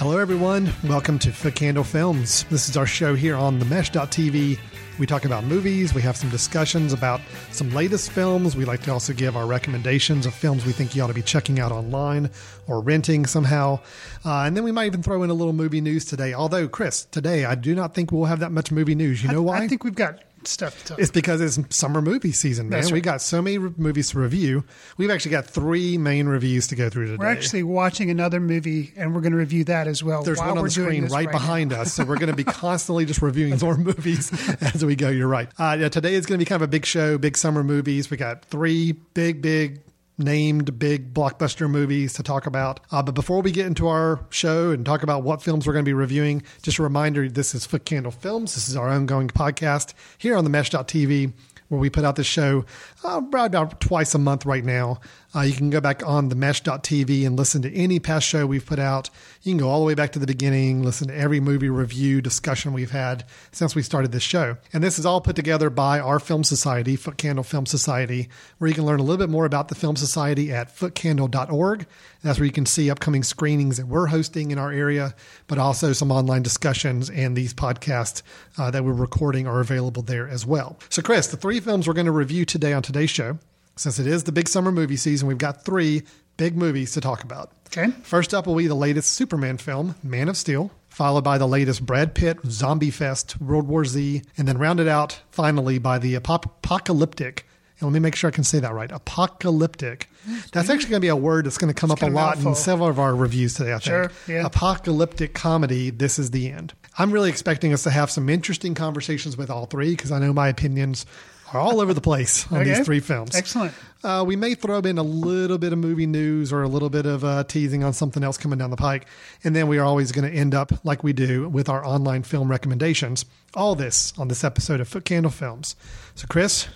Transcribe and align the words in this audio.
Hello, 0.00 0.16
everyone. 0.16 0.72
Welcome 0.84 1.18
to 1.18 1.30
Foot 1.30 1.56
Candle 1.56 1.84
Films. 1.84 2.44
This 2.44 2.70
is 2.70 2.76
our 2.78 2.86
show 2.86 3.14
here 3.14 3.36
on 3.36 3.58
the 3.58 3.66
Mesh.tv. 3.66 4.58
We 4.98 5.06
talk 5.06 5.26
about 5.26 5.44
movies. 5.44 5.92
We 5.92 6.00
have 6.00 6.16
some 6.16 6.30
discussions 6.30 6.94
about 6.94 7.20
some 7.52 7.68
latest 7.74 8.10
films. 8.10 8.56
We 8.56 8.64
like 8.64 8.82
to 8.84 8.92
also 8.92 9.12
give 9.12 9.36
our 9.36 9.46
recommendations 9.46 10.24
of 10.24 10.32
films 10.32 10.64
we 10.64 10.72
think 10.72 10.96
you 10.96 11.02
ought 11.02 11.08
to 11.08 11.12
be 11.12 11.20
checking 11.20 11.60
out 11.60 11.70
online 11.70 12.30
or 12.66 12.80
renting 12.80 13.26
somehow. 13.26 13.78
Uh, 14.24 14.44
and 14.44 14.56
then 14.56 14.64
we 14.64 14.72
might 14.72 14.86
even 14.86 15.02
throw 15.02 15.22
in 15.22 15.28
a 15.28 15.34
little 15.34 15.52
movie 15.52 15.82
news 15.82 16.06
today. 16.06 16.32
Although, 16.32 16.66
Chris, 16.66 17.04
today 17.04 17.44
I 17.44 17.54
do 17.54 17.74
not 17.74 17.94
think 17.94 18.10
we'll 18.10 18.24
have 18.24 18.40
that 18.40 18.52
much 18.52 18.72
movie 18.72 18.94
news. 18.94 19.22
You 19.22 19.30
know 19.30 19.42
why? 19.42 19.58
I 19.58 19.68
think 19.68 19.84
we've 19.84 19.94
got 19.94 20.22
stuff 20.48 20.78
to 20.78 20.84
talk 20.84 20.98
It's 20.98 21.10
because 21.10 21.40
it's 21.40 21.58
summer 21.76 22.00
movie 22.02 22.32
season, 22.32 22.68
man. 22.68 22.80
That's 22.80 22.90
We 22.90 22.96
right. 22.96 23.02
got 23.04 23.22
so 23.22 23.42
many 23.42 23.58
re- 23.58 23.72
movies 23.76 24.10
to 24.10 24.18
review. 24.18 24.64
We've 24.96 25.10
actually 25.10 25.32
got 25.32 25.46
three 25.46 25.98
main 25.98 26.26
reviews 26.26 26.66
to 26.68 26.76
go 26.76 26.88
through 26.88 27.06
today. 27.06 27.16
We're 27.18 27.26
actually 27.26 27.62
watching 27.62 28.10
another 28.10 28.40
movie, 28.40 28.92
and 28.96 29.14
we're 29.14 29.20
going 29.20 29.32
to 29.32 29.38
review 29.38 29.64
that 29.64 29.86
as 29.86 30.02
well. 30.02 30.22
There's 30.22 30.38
while 30.38 30.48
one 30.48 30.58
on 30.58 30.62
we're 30.62 30.68
the 30.68 30.74
screen 30.74 31.02
this 31.04 31.12
right, 31.12 31.30
behind 31.30 31.72
us, 31.72 31.94
so 31.94 32.04
we're 32.04 32.18
going 32.18 32.30
to 32.30 32.36
be 32.36 32.44
constantly 32.50 33.04
just 33.04 33.22
reviewing 33.22 33.58
more 33.58 33.76
movies 33.78 34.32
as 34.60 34.84
we 34.84 34.96
go. 34.96 35.08
You're 35.08 35.28
right. 35.28 35.48
Uh, 35.58 35.76
yeah, 35.80 35.88
today 35.88 36.14
is 36.14 36.26
going 36.26 36.38
to 36.38 36.44
be 36.44 36.48
kind 36.48 36.62
of 36.62 36.68
a 36.68 36.70
big 36.70 36.84
show, 36.86 37.18
big 37.18 37.36
summer 37.36 37.62
movies. 37.64 38.10
We 38.10 38.16
got 38.16 38.44
three 38.44 38.92
big, 38.92 39.42
big 39.42 39.80
named 40.20 40.78
big 40.78 41.12
blockbuster 41.12 41.68
movies 41.68 42.12
to 42.14 42.22
talk 42.22 42.46
about. 42.46 42.80
Uh, 42.90 43.02
but 43.02 43.14
before 43.14 43.42
we 43.42 43.50
get 43.50 43.66
into 43.66 43.88
our 43.88 44.24
show 44.30 44.70
and 44.70 44.84
talk 44.86 45.02
about 45.02 45.22
what 45.22 45.42
films 45.42 45.66
we're 45.66 45.72
going 45.72 45.84
to 45.84 45.88
be 45.88 45.94
reviewing, 45.94 46.42
just 46.62 46.78
a 46.78 46.82
reminder: 46.82 47.28
this 47.28 47.54
is 47.54 47.66
Foot 47.66 47.84
Candle 47.84 48.12
Films. 48.12 48.54
This 48.54 48.68
is 48.68 48.76
our 48.76 48.88
ongoing 48.88 49.28
podcast 49.28 49.94
here 50.18 50.36
on 50.36 50.44
the 50.44 50.50
Mesh.tv 50.50 51.32
where 51.70 51.80
we 51.80 51.88
put 51.88 52.04
out 52.04 52.16
this 52.16 52.26
show 52.26 52.64
uh, 53.04 53.20
about, 53.32 53.80
twice 53.80 54.14
a 54.14 54.18
month 54.18 54.44
right 54.46 54.64
now. 54.64 55.00
Uh, 55.34 55.42
you 55.42 55.52
can 55.52 55.70
go 55.70 55.80
back 55.80 56.04
on 56.04 56.28
the 56.28 56.34
mesh.tv 56.34 57.24
and 57.24 57.38
listen 57.38 57.62
to 57.62 57.72
any 57.72 58.00
past 58.00 58.26
show 58.26 58.46
we've 58.46 58.66
put 58.66 58.80
out. 58.80 59.10
You 59.42 59.52
can 59.52 59.58
go 59.58 59.68
all 59.68 59.78
the 59.78 59.86
way 59.86 59.94
back 59.94 60.10
to 60.12 60.18
the 60.18 60.26
beginning, 60.26 60.82
listen 60.82 61.06
to 61.06 61.16
every 61.16 61.38
movie 61.38 61.70
review 61.70 62.20
discussion 62.20 62.72
we've 62.72 62.90
had 62.90 63.24
since 63.52 63.76
we 63.76 63.82
started 63.82 64.10
this 64.10 64.24
show. 64.24 64.56
And 64.72 64.82
this 64.82 64.98
is 64.98 65.06
all 65.06 65.20
put 65.20 65.36
together 65.36 65.70
by 65.70 66.00
our 66.00 66.18
film 66.18 66.42
society, 66.42 66.96
Foot 66.96 67.16
Candle 67.16 67.44
Film 67.44 67.64
Society, 67.64 68.28
where 68.58 68.68
you 68.68 68.74
can 68.74 68.84
learn 68.84 68.98
a 68.98 69.04
little 69.04 69.24
bit 69.24 69.30
more 69.30 69.44
about 69.44 69.68
the 69.68 69.76
film 69.76 69.94
society 69.94 70.52
at 70.52 70.74
footcandle.org. 70.76 71.86
That's 72.22 72.38
where 72.38 72.46
you 72.46 72.52
can 72.52 72.66
see 72.66 72.90
upcoming 72.90 73.22
screenings 73.22 73.76
that 73.76 73.86
we're 73.86 74.08
hosting 74.08 74.50
in 74.50 74.58
our 74.58 74.72
area, 74.72 75.14
but 75.46 75.58
also 75.58 75.92
some 75.92 76.10
online 76.10 76.42
discussions 76.42 77.08
and 77.08 77.36
these 77.36 77.54
podcasts 77.54 78.22
uh, 78.58 78.70
that 78.72 78.84
we're 78.84 78.92
recording 78.92 79.46
are 79.46 79.60
available 79.60 80.02
there 80.02 80.28
as 80.28 80.44
well. 80.44 80.78
So, 80.90 81.02
Chris, 81.02 81.28
the 81.28 81.36
three 81.36 81.60
films 81.60 81.86
we're 81.86 81.94
going 81.94 82.06
to 82.06 82.12
review 82.12 82.44
today 82.44 82.72
on 82.72 82.82
today's 82.92 83.10
show, 83.10 83.38
since 83.76 83.98
it 83.98 84.06
is 84.06 84.24
the 84.24 84.32
big 84.32 84.48
summer 84.48 84.72
movie 84.72 84.96
season, 84.96 85.28
we've 85.28 85.38
got 85.38 85.64
three 85.64 86.02
big 86.36 86.56
movies 86.56 86.92
to 86.92 87.00
talk 87.00 87.22
about. 87.22 87.52
Okay. 87.66 87.90
First 88.02 88.34
up 88.34 88.46
will 88.46 88.56
be 88.56 88.66
the 88.66 88.74
latest 88.74 89.12
Superman 89.12 89.56
film, 89.56 89.94
Man 90.02 90.28
of 90.28 90.36
Steel, 90.36 90.72
followed 90.88 91.22
by 91.22 91.38
the 91.38 91.46
latest 91.46 91.86
Brad 91.86 92.14
Pitt 92.14 92.38
Zombie 92.46 92.90
Fest, 92.90 93.40
World 93.40 93.68
War 93.68 93.84
Z, 93.84 94.22
and 94.36 94.48
then 94.48 94.58
rounded 94.58 94.88
out 94.88 95.20
finally 95.30 95.78
by 95.78 95.98
the 95.98 96.14
apop- 96.14 96.46
apocalyptic. 96.46 97.46
And 97.78 97.88
let 97.88 97.94
me 97.94 98.00
make 98.00 98.16
sure 98.16 98.28
I 98.28 98.32
can 98.32 98.44
say 98.44 98.58
that 98.58 98.74
right. 98.74 98.90
Apocalyptic. 98.90 100.10
That's 100.52 100.68
actually 100.68 100.90
going 100.90 101.00
to 101.00 101.04
be 101.04 101.08
a 101.08 101.16
word 101.16 101.46
that's 101.46 101.56
going 101.56 101.72
to 101.72 101.80
come 101.80 101.90
up 101.90 102.02
a 102.02 102.06
lot 102.06 102.38
in 102.38 102.54
several 102.54 102.88
of 102.88 102.98
our 102.98 103.14
reviews 103.14 103.54
today, 103.54 103.72
I 103.72 103.78
think. 103.78 103.84
Sure, 103.84 104.12
yeah. 104.28 104.44
Apocalyptic 104.44 105.32
comedy, 105.32 105.88
This 105.90 106.18
is 106.18 106.32
the 106.32 106.50
End. 106.50 106.74
I'm 106.98 107.10
really 107.12 107.30
expecting 107.30 107.72
us 107.72 107.84
to 107.84 107.90
have 107.90 108.10
some 108.10 108.28
interesting 108.28 108.74
conversations 108.74 109.36
with 109.36 109.48
all 109.48 109.64
three 109.64 109.90
because 109.90 110.12
I 110.12 110.18
know 110.18 110.34
my 110.34 110.48
opinions 110.48 111.06
are 111.52 111.60
all 111.60 111.80
over 111.80 111.92
the 111.94 112.00
place 112.00 112.50
on 112.52 112.58
Okay. 112.60 112.70
these 112.74 112.84
three 112.84 113.00
films. 113.00 113.34
Excellent. 113.34 113.72
Uh, 114.02 114.24
we 114.26 114.34
may 114.36 114.54
throw 114.54 114.78
in 114.78 114.96
a 114.98 115.02
little 115.02 115.58
bit 115.58 115.72
of 115.72 115.78
movie 115.78 116.06
news 116.06 116.52
or 116.52 116.62
a 116.62 116.68
little 116.68 116.88
bit 116.88 117.04
of 117.06 117.22
uh, 117.24 117.44
teasing 117.44 117.84
on 117.84 117.92
something 117.92 118.22
else 118.24 118.38
coming 118.38 118.58
down 118.58 118.70
the 118.70 118.76
pike. 118.76 119.06
And 119.44 119.54
then 119.54 119.68
we 119.68 119.78
are 119.78 119.84
always 119.84 120.10
going 120.12 120.30
to 120.30 120.34
end 120.34 120.54
up, 120.54 120.72
like 120.84 121.02
we 121.04 121.12
do, 121.12 121.48
with 121.48 121.68
our 121.68 121.84
online 121.84 122.22
film 122.22 122.50
recommendations. 122.50 123.24
All 123.54 123.74
this 123.74 124.12
on 124.18 124.28
this 124.28 124.42
episode 124.44 124.80
of 124.80 124.88
Foot 124.88 125.04
Candle 125.04 125.30
Films. 125.30 125.76
So, 126.14 126.26
Chris, 126.28 126.66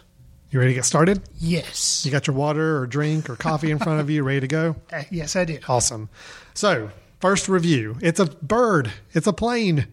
you 0.50 0.58
ready 0.58 0.72
to 0.72 0.74
get 0.74 0.84
started? 0.84 1.22
Yes. 1.38 2.04
You 2.04 2.12
got 2.12 2.26
your 2.26 2.36
water 2.36 2.78
or 2.78 2.86
drink 2.86 3.30
or 3.30 3.36
coffee 3.36 3.70
in 3.70 3.78
front 3.78 4.00
of 4.00 4.10
you, 4.10 4.22
ready 4.22 4.40
to 4.40 4.46
go? 4.48 4.76
Uh, 4.92 5.02
yes, 5.10 5.34
I 5.34 5.44
do. 5.44 5.58
Awesome. 5.68 6.08
So, 6.52 6.90
first 7.20 7.48
review 7.48 7.96
it's 8.02 8.20
a 8.20 8.26
bird, 8.26 8.92
it's 9.12 9.26
a 9.26 9.32
plane, 9.32 9.86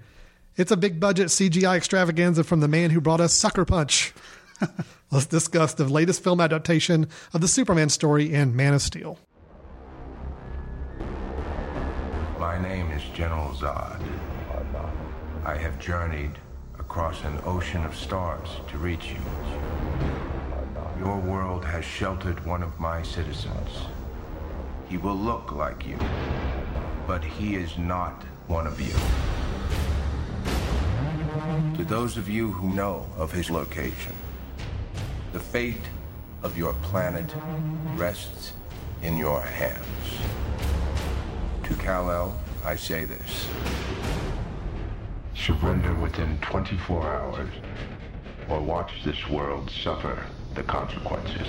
it's 0.58 0.70
a 0.72 0.78
big 0.78 1.00
budget 1.00 1.28
CGI 1.28 1.78
extravaganza 1.78 2.44
from 2.44 2.60
the 2.60 2.68
man 2.68 2.90
who 2.90 3.00
brought 3.00 3.22
us 3.22 3.34
Sucker 3.34 3.64
Punch. 3.66 4.14
Let's 5.12 5.26
discuss 5.26 5.74
the 5.74 5.86
latest 5.86 6.24
film 6.24 6.40
adaptation 6.40 7.08
of 7.34 7.42
the 7.42 7.48
Superman 7.48 7.90
story 7.90 8.34
in 8.34 8.56
Man 8.56 8.74
of 8.74 8.82
Steel. 8.82 9.18
My 12.40 12.60
name 12.62 12.90
is 12.92 13.04
General 13.14 13.50
Zod. 13.50 14.02
I 15.46 15.58
have 15.58 15.80
journeyed 15.80 16.38
across 16.80 17.24
an 17.24 17.40
ocean 17.46 17.84
of 17.84 17.96
stars 17.96 18.50
to 18.68 18.78
reach 18.78 19.12
you. 19.12 19.20
Your 21.00 21.18
world 21.18 21.66
has 21.66 21.84
sheltered 21.84 22.46
one 22.46 22.62
of 22.62 22.80
my 22.80 23.02
citizens. 23.02 23.70
He 24.88 24.98
will 24.98 25.16
look 25.16 25.52
like 25.52 25.88
you, 25.88 25.98
but 27.08 27.24
he 27.24 27.56
is 27.56 27.78
not 27.78 28.24
one 28.48 28.68
of 28.68 28.80
you. 28.82 28.94
To 31.78 31.86
those 31.86 32.18
of 32.18 32.30
you 32.30 32.52
who 32.52 32.74
know 32.76 33.08
of 33.18 33.32
his 33.32 33.50
location, 33.50 34.14
the 35.34 35.40
fate 35.40 35.82
of 36.44 36.58
your 36.58 36.74
planet 36.76 37.34
rests 37.96 38.54
in 39.02 39.18
your 39.18 39.42
hands. 39.42 39.86
To 41.64 41.74
Kal-El, 41.76 42.38
I 42.66 42.76
say 42.76 43.06
this. 43.06 43.48
Surrender 45.36 45.94
within 45.96 46.38
24 46.42 47.08
hours, 47.08 47.50
or 48.50 48.60
watch 48.60 48.92
this 49.06 49.28
world 49.30 49.72
suffer 49.72 50.26
the 50.54 50.64
consequences. 50.64 51.48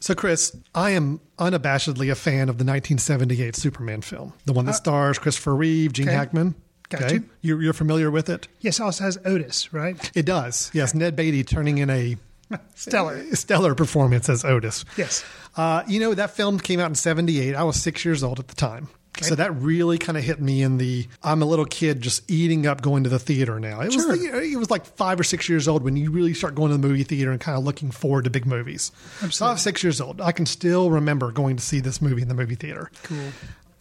So, 0.00 0.16
Chris, 0.16 0.56
I 0.74 0.90
am 0.90 1.20
unabashedly 1.38 2.10
a 2.10 2.16
fan 2.16 2.48
of 2.48 2.58
the 2.58 2.64
1978 2.64 3.54
Superman 3.54 4.02
film, 4.02 4.32
the 4.46 4.52
one 4.52 4.64
that 4.64 4.72
uh, 4.72 4.74
stars 4.74 5.18
Christopher 5.18 5.54
Reeve, 5.54 5.92
Gene 5.92 6.08
okay. 6.08 6.16
Hackman. 6.16 6.56
Got 7.00 7.12
you. 7.12 7.58
You're, 7.60 7.72
familiar 7.72 8.10
with 8.10 8.28
it? 8.28 8.48
Yes, 8.60 8.80
also 8.80 9.04
has 9.04 9.18
Otis, 9.24 9.72
right? 9.72 10.10
It 10.14 10.26
does. 10.26 10.70
Yes, 10.74 10.94
Ned 10.94 11.16
Beatty 11.16 11.44
turning 11.44 11.78
in 11.78 11.90
a 11.90 12.16
Stellar. 12.74 13.22
stellar 13.34 13.74
performance 13.74 14.28
as 14.28 14.44
Otis. 14.44 14.84
Yes. 14.96 15.24
Uh, 15.56 15.82
you 15.86 16.00
know, 16.00 16.14
that 16.14 16.30
film 16.30 16.58
came 16.58 16.80
out 16.80 16.86
in 16.90 16.94
78. 16.94 17.54
I 17.54 17.64
was 17.64 17.80
six 17.80 18.04
years 18.04 18.22
old 18.22 18.38
at 18.38 18.48
the 18.48 18.54
time. 18.54 18.88
So 19.20 19.34
that 19.34 19.54
really 19.56 19.98
kind 19.98 20.16
of 20.16 20.24
hit 20.24 20.40
me 20.40 20.62
in 20.62 20.78
the 20.78 21.06
I'm 21.22 21.42
a 21.42 21.44
little 21.44 21.66
kid 21.66 22.00
just 22.00 22.28
eating 22.30 22.66
up 22.66 22.80
going 22.80 23.04
to 23.04 23.10
the 23.10 23.18
theater 23.18 23.60
now. 23.60 23.80
It 23.82 23.94
was 23.94 23.96
Sure. 23.96 24.16
know, 24.16 24.38
it 24.38 24.56
was 24.58 24.70
like 24.70 24.86
five 24.86 25.20
or 25.20 25.22
six 25.22 25.50
years 25.50 25.68
old 25.68 25.84
when 25.84 25.96
you 25.96 26.10
really 26.10 26.32
start 26.32 26.54
going 26.54 26.70
to 26.72 26.78
the 26.78 26.88
movie 26.88 27.04
theater 27.04 27.30
and 27.30 27.38
kind 27.38 27.56
of 27.56 27.62
looking 27.62 27.90
forward 27.90 28.24
to 28.24 28.30
big 28.30 28.46
movies. 28.46 28.90
So 29.30 29.46
I 29.46 29.52
was 29.52 29.60
six 29.60 29.82
years 29.84 30.00
old. 30.00 30.20
I 30.22 30.32
can 30.32 30.46
still 30.46 30.90
remember 30.90 31.30
going 31.30 31.56
to 31.56 31.62
see 31.62 31.78
this 31.78 32.00
movie 32.00 32.22
in 32.22 32.28
the 32.28 32.34
movie 32.34 32.54
theater. 32.54 32.90
Cool. 33.02 33.18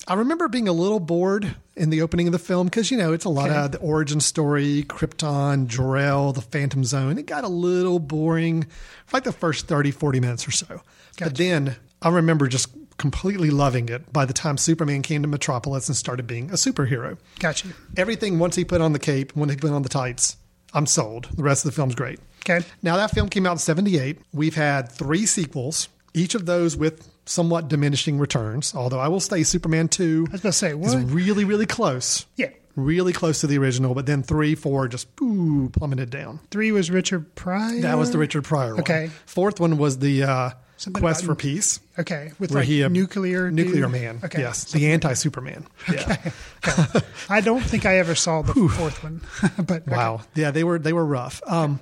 I 0.07 0.15
remember 0.15 0.47
being 0.47 0.67
a 0.67 0.73
little 0.73 0.99
bored 0.99 1.55
in 1.75 1.89
the 1.89 2.01
opening 2.01 2.27
of 2.27 2.33
the 2.33 2.39
film 2.39 2.67
because, 2.67 2.89
you 2.91 2.97
know, 2.97 3.13
it's 3.13 3.25
a 3.25 3.29
lot 3.29 3.49
Okay. 3.49 3.59
of 3.59 3.71
the 3.71 3.77
origin 3.79 4.19
story, 4.19 4.83
Krypton, 4.87 5.67
Jor-El, 5.67 6.33
the 6.33 6.41
Phantom 6.41 6.83
Zone. 6.83 7.17
It 7.17 7.27
got 7.27 7.43
a 7.43 7.47
little 7.49 7.99
boring 7.99 8.63
for 9.05 9.17
like 9.17 9.23
the 9.23 9.31
first 9.31 9.67
30, 9.67 9.91
40 9.91 10.19
minutes 10.19 10.47
or 10.47 10.51
so. 10.51 10.81
But 11.19 11.35
then 11.37 11.75
I 12.01 12.09
remember 12.09 12.47
just 12.47 12.69
completely 12.97 13.51
loving 13.51 13.89
it 13.89 14.11
by 14.11 14.25
the 14.25 14.33
time 14.33 14.57
Superman 14.57 15.01
came 15.01 15.21
to 15.21 15.27
Metropolis 15.27 15.87
and 15.87 15.95
started 15.95 16.25
being 16.27 16.49
a 16.49 16.53
superhero. 16.53 17.17
Got 17.39 17.63
you. 17.63 17.71
Everything, 17.95 18.39
once 18.39 18.55
he 18.55 18.65
put 18.65 18.81
on 18.81 18.93
the 18.93 18.99
cape, 18.99 19.35
when 19.35 19.49
he 19.49 19.55
put 19.55 19.71
on 19.71 19.83
the 19.83 19.89
tights, 19.89 20.35
I'm 20.73 20.87
sold. 20.87 21.29
The 21.35 21.43
rest 21.43 21.63
of 21.63 21.71
the 21.71 21.75
film's 21.75 21.95
great. 21.95 22.19
Okay. 22.47 22.65
Now, 22.81 22.97
that 22.97 23.11
film 23.11 23.29
came 23.29 23.45
out 23.45 23.53
in 23.53 23.57
78. 23.59 24.19
We've 24.33 24.55
had 24.55 24.91
three 24.91 25.25
sequels, 25.27 25.89
each 26.13 26.35
of 26.35 26.45
those 26.45 26.75
with 26.75 27.09
somewhat 27.25 27.67
diminishing 27.67 28.17
returns, 28.19 28.73
although 28.75 28.99
I 28.99 29.07
will 29.07 29.19
say 29.19 29.43
Superman 29.43 29.87
2 29.87 30.25
I 30.29 30.31
was 30.31 30.41
going 30.41 30.51
to 30.51 30.57
say, 30.57 30.69
is 30.71 30.95
what? 30.95 31.09
really, 31.11 31.43
really 31.45 31.65
close. 31.65 32.25
Yeah. 32.35 32.49
Really 32.75 33.11
close 33.13 33.41
to 33.41 33.47
the 33.47 33.57
original, 33.57 33.93
but 33.93 34.05
then 34.05 34.23
three, 34.23 34.55
four 34.55 34.87
just 34.87 35.07
ooh, 35.21 35.69
plummeted 35.73 36.09
down. 36.09 36.39
Three 36.51 36.71
was 36.71 36.89
Richard 36.89 37.35
Pryor. 37.35 37.81
That 37.81 37.97
was 37.97 38.11
the 38.11 38.17
Richard 38.17 38.43
Pryor 38.45 38.71
one. 38.71 38.79
Okay. 38.81 39.09
Fourth 39.25 39.59
one 39.59 39.77
was 39.77 39.99
the 39.99 40.23
uh, 40.23 40.49
Something 40.77 41.01
Quest 41.01 41.23
about- 41.23 41.33
for 41.33 41.35
Peace. 41.35 41.79
Okay, 41.99 42.31
with 42.39 42.51
Where 42.51 42.61
like 42.61 42.67
he 42.67 42.83
uh, 42.83 42.87
nuclear 42.87 43.51
nuclear 43.51 43.83
dude? 43.83 43.91
man. 43.91 44.19
Okay, 44.23 44.39
Yes, 44.39 44.71
the 44.71 44.91
anti 44.93 45.13
Superman. 45.13 45.67
Yeah. 45.91 46.17
okay. 46.65 47.01
I 47.29 47.41
don't 47.41 47.61
think 47.61 47.85
I 47.85 47.97
ever 47.97 48.15
saw 48.15 48.41
the 48.41 48.53
fourth 48.53 49.03
one, 49.03 49.19
but 49.67 49.81
okay. 49.83 49.91
Wow. 49.95 50.21
Yeah, 50.33 50.51
they 50.51 50.63
were 50.63 50.79
they 50.79 50.93
were 50.93 51.05
rough. 51.05 51.41
Um, 51.45 51.81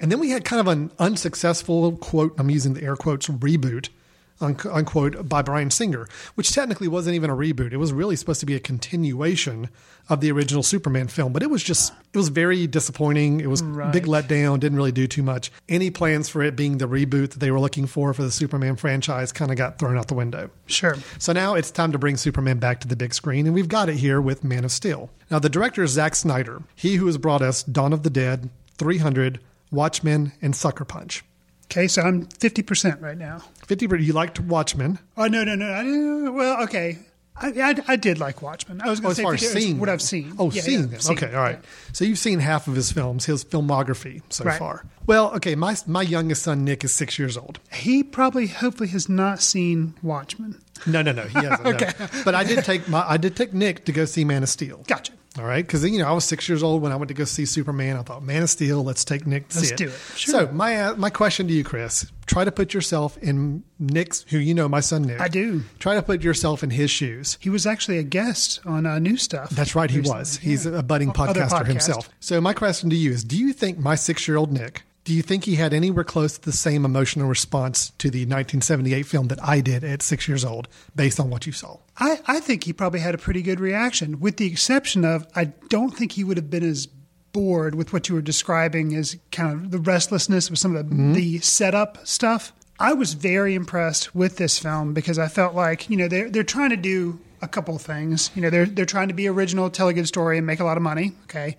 and 0.00 0.10
then 0.10 0.18
we 0.20 0.30
had 0.30 0.44
kind 0.44 0.60
of 0.60 0.66
an 0.68 0.90
unsuccessful 0.98 1.96
quote. 1.96 2.34
I'm 2.38 2.50
using 2.50 2.74
the 2.74 2.82
air 2.82 2.96
quotes 2.96 3.28
reboot. 3.28 3.88
Unquote 4.42 5.28
by 5.28 5.42
Bryan 5.42 5.70
Singer, 5.70 6.08
which 6.34 6.50
technically 6.54 6.88
wasn't 6.88 7.14
even 7.14 7.28
a 7.28 7.36
reboot. 7.36 7.74
It 7.74 7.76
was 7.76 7.92
really 7.92 8.16
supposed 8.16 8.40
to 8.40 8.46
be 8.46 8.54
a 8.54 8.58
continuation 8.58 9.68
of 10.08 10.22
the 10.22 10.32
original 10.32 10.62
Superman 10.62 11.08
film, 11.08 11.34
but 11.34 11.42
it 11.42 11.50
was 11.50 11.62
just 11.62 11.92
it 12.14 12.16
was 12.16 12.30
very 12.30 12.66
disappointing. 12.66 13.40
It 13.42 13.50
was 13.50 13.62
Right. 13.62 13.92
big 13.92 14.06
letdown. 14.06 14.58
Didn't 14.58 14.78
really 14.78 14.92
do 14.92 15.06
too 15.06 15.22
much. 15.22 15.52
Any 15.68 15.90
plans 15.90 16.30
for 16.30 16.42
it 16.42 16.56
being 16.56 16.78
the 16.78 16.88
reboot 16.88 17.32
that 17.32 17.40
they 17.40 17.50
were 17.50 17.60
looking 17.60 17.86
for 17.86 18.14
for 18.14 18.22
the 18.22 18.30
Superman 18.30 18.76
franchise 18.76 19.30
kind 19.30 19.50
of 19.50 19.58
got 19.58 19.78
thrown 19.78 19.98
out 19.98 20.08
the 20.08 20.14
window. 20.14 20.48
Sure. 20.64 20.96
So 21.18 21.34
now 21.34 21.54
it's 21.54 21.70
time 21.70 21.92
to 21.92 21.98
bring 21.98 22.16
Superman 22.16 22.58
back 22.58 22.80
to 22.80 22.88
the 22.88 22.96
big 22.96 23.12
screen, 23.12 23.44
and 23.44 23.54
we've 23.54 23.68
got 23.68 23.90
it 23.90 23.96
here 23.96 24.22
with 24.22 24.42
Man 24.42 24.64
of 24.64 24.72
Steel. 24.72 25.10
Now, 25.30 25.38
the 25.38 25.50
director 25.50 25.82
is 25.82 25.90
Zack 25.90 26.14
Snyder, 26.14 26.62
he 26.74 26.96
who 26.96 27.04
has 27.08 27.18
brought 27.18 27.42
us 27.42 27.62
Dawn 27.62 27.92
of 27.92 28.04
the 28.04 28.10
Dead, 28.10 28.48
300, 28.78 29.38
Watchmen, 29.70 30.32
and 30.42 30.54
Sucker 30.54 30.84
Punch. 30.84 31.24
Okay, 31.66 31.86
so 31.86 32.02
I'm 32.02 32.26
50% 32.26 33.00
right 33.00 33.16
now. 33.16 33.42
50%. 33.68 34.02
you 34.04 34.12
liked 34.12 34.40
Watchmen. 34.40 34.98
Oh, 35.16 35.26
no, 35.26 35.44
no, 35.44 35.54
no. 35.54 35.66
I 35.70 36.30
well, 36.30 36.62
okay. 36.64 36.98
I, 37.36 37.48
I, 37.48 37.74
I 37.92 37.96
did 37.96 38.18
like 38.18 38.42
Watchmen. 38.42 38.82
I 38.82 38.90
was 38.90 38.98
Oh, 38.98 39.02
going 39.02 39.12
to 39.12 39.16
say 39.16 39.22
far 39.22 39.34
as 39.34 39.50
seeing 39.52 39.78
what 39.78 39.86
them. 39.86 39.92
I've 39.94 40.02
seen. 40.02 40.34
Oh, 40.38 40.50
Yeah, 40.50 40.62
seeing 40.62 40.80
yeah, 40.80 40.86
them. 40.86 41.00
seen 41.00 41.16
okay, 41.16 41.32
all 41.34 41.40
right. 41.40 41.58
yeah. 41.62 41.68
So 41.92 42.04
you've 42.04 42.18
seen 42.18 42.40
half 42.40 42.66
of 42.68 42.74
his 42.74 42.90
films, 42.92 43.24
his 43.26 43.44
filmography 43.44 44.20
so 44.28 44.44
Right. 44.44 44.58
far. 44.58 44.84
Well, 45.06 45.32
okay, 45.36 45.54
my 45.54 45.76
my 45.86 46.02
youngest 46.02 46.42
son 46.42 46.64
Nick 46.64 46.84
is 46.84 46.94
six 46.94 47.18
years 47.18 47.38
old. 47.38 47.60
He 47.72 48.02
probably, 48.02 48.48
hopefully, 48.48 48.88
has 48.90 49.08
not 49.08 49.40
seen 49.40 49.94
Watchmen. 50.02 50.60
No, 50.86 51.00
no, 51.02 51.12
no, 51.12 51.22
he 51.22 51.34
hasn't. 51.38 51.64
no. 51.64 51.70
Okay. 51.70 51.92
But 52.24 52.34
I 52.34 52.42
did 52.44 52.64
take 52.64 52.88
my 52.88 53.04
I 53.08 53.16
did 53.16 53.36
take 53.36 53.54
Nick 53.54 53.84
to 53.86 53.92
go 53.92 54.04
see 54.04 54.24
Man 54.24 54.42
of 54.42 54.48
Steel. 54.50 54.82
Gotcha. 54.86 55.12
All 55.38 55.44
right, 55.44 55.64
because 55.64 55.84
you 55.88 55.98
know 56.00 56.08
I 56.08 56.12
was 56.12 56.24
six 56.24 56.48
years 56.48 56.60
old 56.62 56.82
when 56.82 56.90
I 56.90 56.96
went 56.96 57.08
to 57.08 57.14
go 57.14 57.24
see 57.24 57.46
Superman. 57.46 57.96
I 57.96 58.02
thought 58.02 58.22
Man 58.22 58.42
of 58.42 58.50
Steel. 58.50 58.82
Let's 58.82 59.04
take 59.04 59.28
Nick 59.28 59.48
to 59.50 59.58
Let's 59.58 59.70
it. 59.70 59.76
do 59.76 59.88
it. 59.88 59.94
Sure. 60.16 60.32
So 60.32 60.52
my 60.52 60.82
uh, 60.82 60.96
my 60.96 61.08
question 61.08 61.46
to 61.46 61.52
you, 61.52 61.62
Chris, 61.62 62.10
try 62.26 62.44
to 62.44 62.50
put 62.50 62.74
yourself 62.74 63.16
in 63.18 63.62
Nick's, 63.78 64.22
who 64.28 64.38
you 64.38 64.54
know, 64.54 64.68
my 64.68 64.80
son 64.80 65.02
Nick. 65.02 65.20
I 65.20 65.28
do. 65.28 65.62
Try 65.78 65.94
to 65.94 66.02
put 66.02 66.22
yourself 66.22 66.64
in 66.64 66.70
his 66.70 66.90
shoes. 66.90 67.38
He 67.40 67.48
was 67.48 67.64
actually 67.64 67.98
a 67.98 68.02
guest 68.02 68.60
on 68.66 68.86
uh, 68.86 68.98
New 68.98 69.16
Stuff. 69.16 69.50
That's 69.50 69.76
right, 69.76 69.88
he 69.88 69.98
recently. 69.98 70.18
was. 70.18 70.36
He's 70.38 70.66
a 70.66 70.82
budding 70.82 71.12
podcaster 71.12 71.48
podcast. 71.48 71.66
himself. 71.66 72.10
So 72.18 72.40
my 72.40 72.52
question 72.52 72.90
to 72.90 72.96
you 72.96 73.12
is: 73.12 73.22
Do 73.22 73.38
you 73.38 73.52
think 73.52 73.78
my 73.78 73.94
six-year-old 73.94 74.52
Nick? 74.52 74.82
Do 75.10 75.16
you 75.16 75.22
think 75.22 75.42
he 75.42 75.56
had 75.56 75.74
anywhere 75.74 76.04
close 76.04 76.38
to 76.38 76.40
the 76.40 76.52
same 76.52 76.84
emotional 76.84 77.26
response 77.26 77.90
to 77.98 78.10
the 78.12 78.20
1978 78.20 79.02
film 79.02 79.26
that 79.26 79.42
I 79.42 79.60
did 79.60 79.82
at 79.82 80.02
six 80.02 80.28
years 80.28 80.44
old, 80.44 80.68
based 80.94 81.18
on 81.18 81.30
what 81.30 81.46
you 81.46 81.52
saw? 81.52 81.78
I, 81.98 82.20
I 82.28 82.38
think 82.38 82.62
he 82.62 82.72
probably 82.72 83.00
had 83.00 83.16
a 83.16 83.18
pretty 83.18 83.42
good 83.42 83.58
reaction, 83.58 84.20
with 84.20 84.36
the 84.36 84.46
exception 84.46 85.04
of 85.04 85.26
I 85.34 85.46
don't 85.68 85.90
think 85.90 86.12
he 86.12 86.22
would 86.22 86.36
have 86.36 86.48
been 86.48 86.62
as 86.62 86.86
bored 87.32 87.74
with 87.74 87.92
what 87.92 88.08
you 88.08 88.14
were 88.14 88.22
describing 88.22 88.94
as 88.94 89.18
kind 89.32 89.52
of 89.52 89.72
the 89.72 89.80
restlessness 89.80 90.48
with 90.48 90.60
some 90.60 90.76
of 90.76 90.88
the, 90.88 90.94
mm-hmm. 90.94 91.14
the 91.14 91.40
setup 91.40 92.06
stuff. 92.06 92.52
I 92.78 92.92
was 92.92 93.14
very 93.14 93.56
impressed 93.56 94.14
with 94.14 94.36
this 94.36 94.60
film 94.60 94.94
because 94.94 95.18
I 95.18 95.26
felt 95.26 95.56
like 95.56 95.90
you 95.90 95.96
know 95.96 96.06
they're 96.06 96.30
they're 96.30 96.44
trying 96.44 96.70
to 96.70 96.76
do 96.76 97.18
a 97.42 97.48
couple 97.48 97.74
of 97.74 97.82
things. 97.82 98.30
You 98.36 98.42
know 98.42 98.50
they're 98.50 98.66
they're 98.66 98.86
trying 98.86 99.08
to 99.08 99.14
be 99.14 99.26
original, 99.26 99.70
tell 99.70 99.88
a 99.88 99.92
good 99.92 100.06
story, 100.06 100.38
and 100.38 100.46
make 100.46 100.60
a 100.60 100.64
lot 100.64 100.76
of 100.76 100.84
money. 100.84 101.14
Okay, 101.24 101.56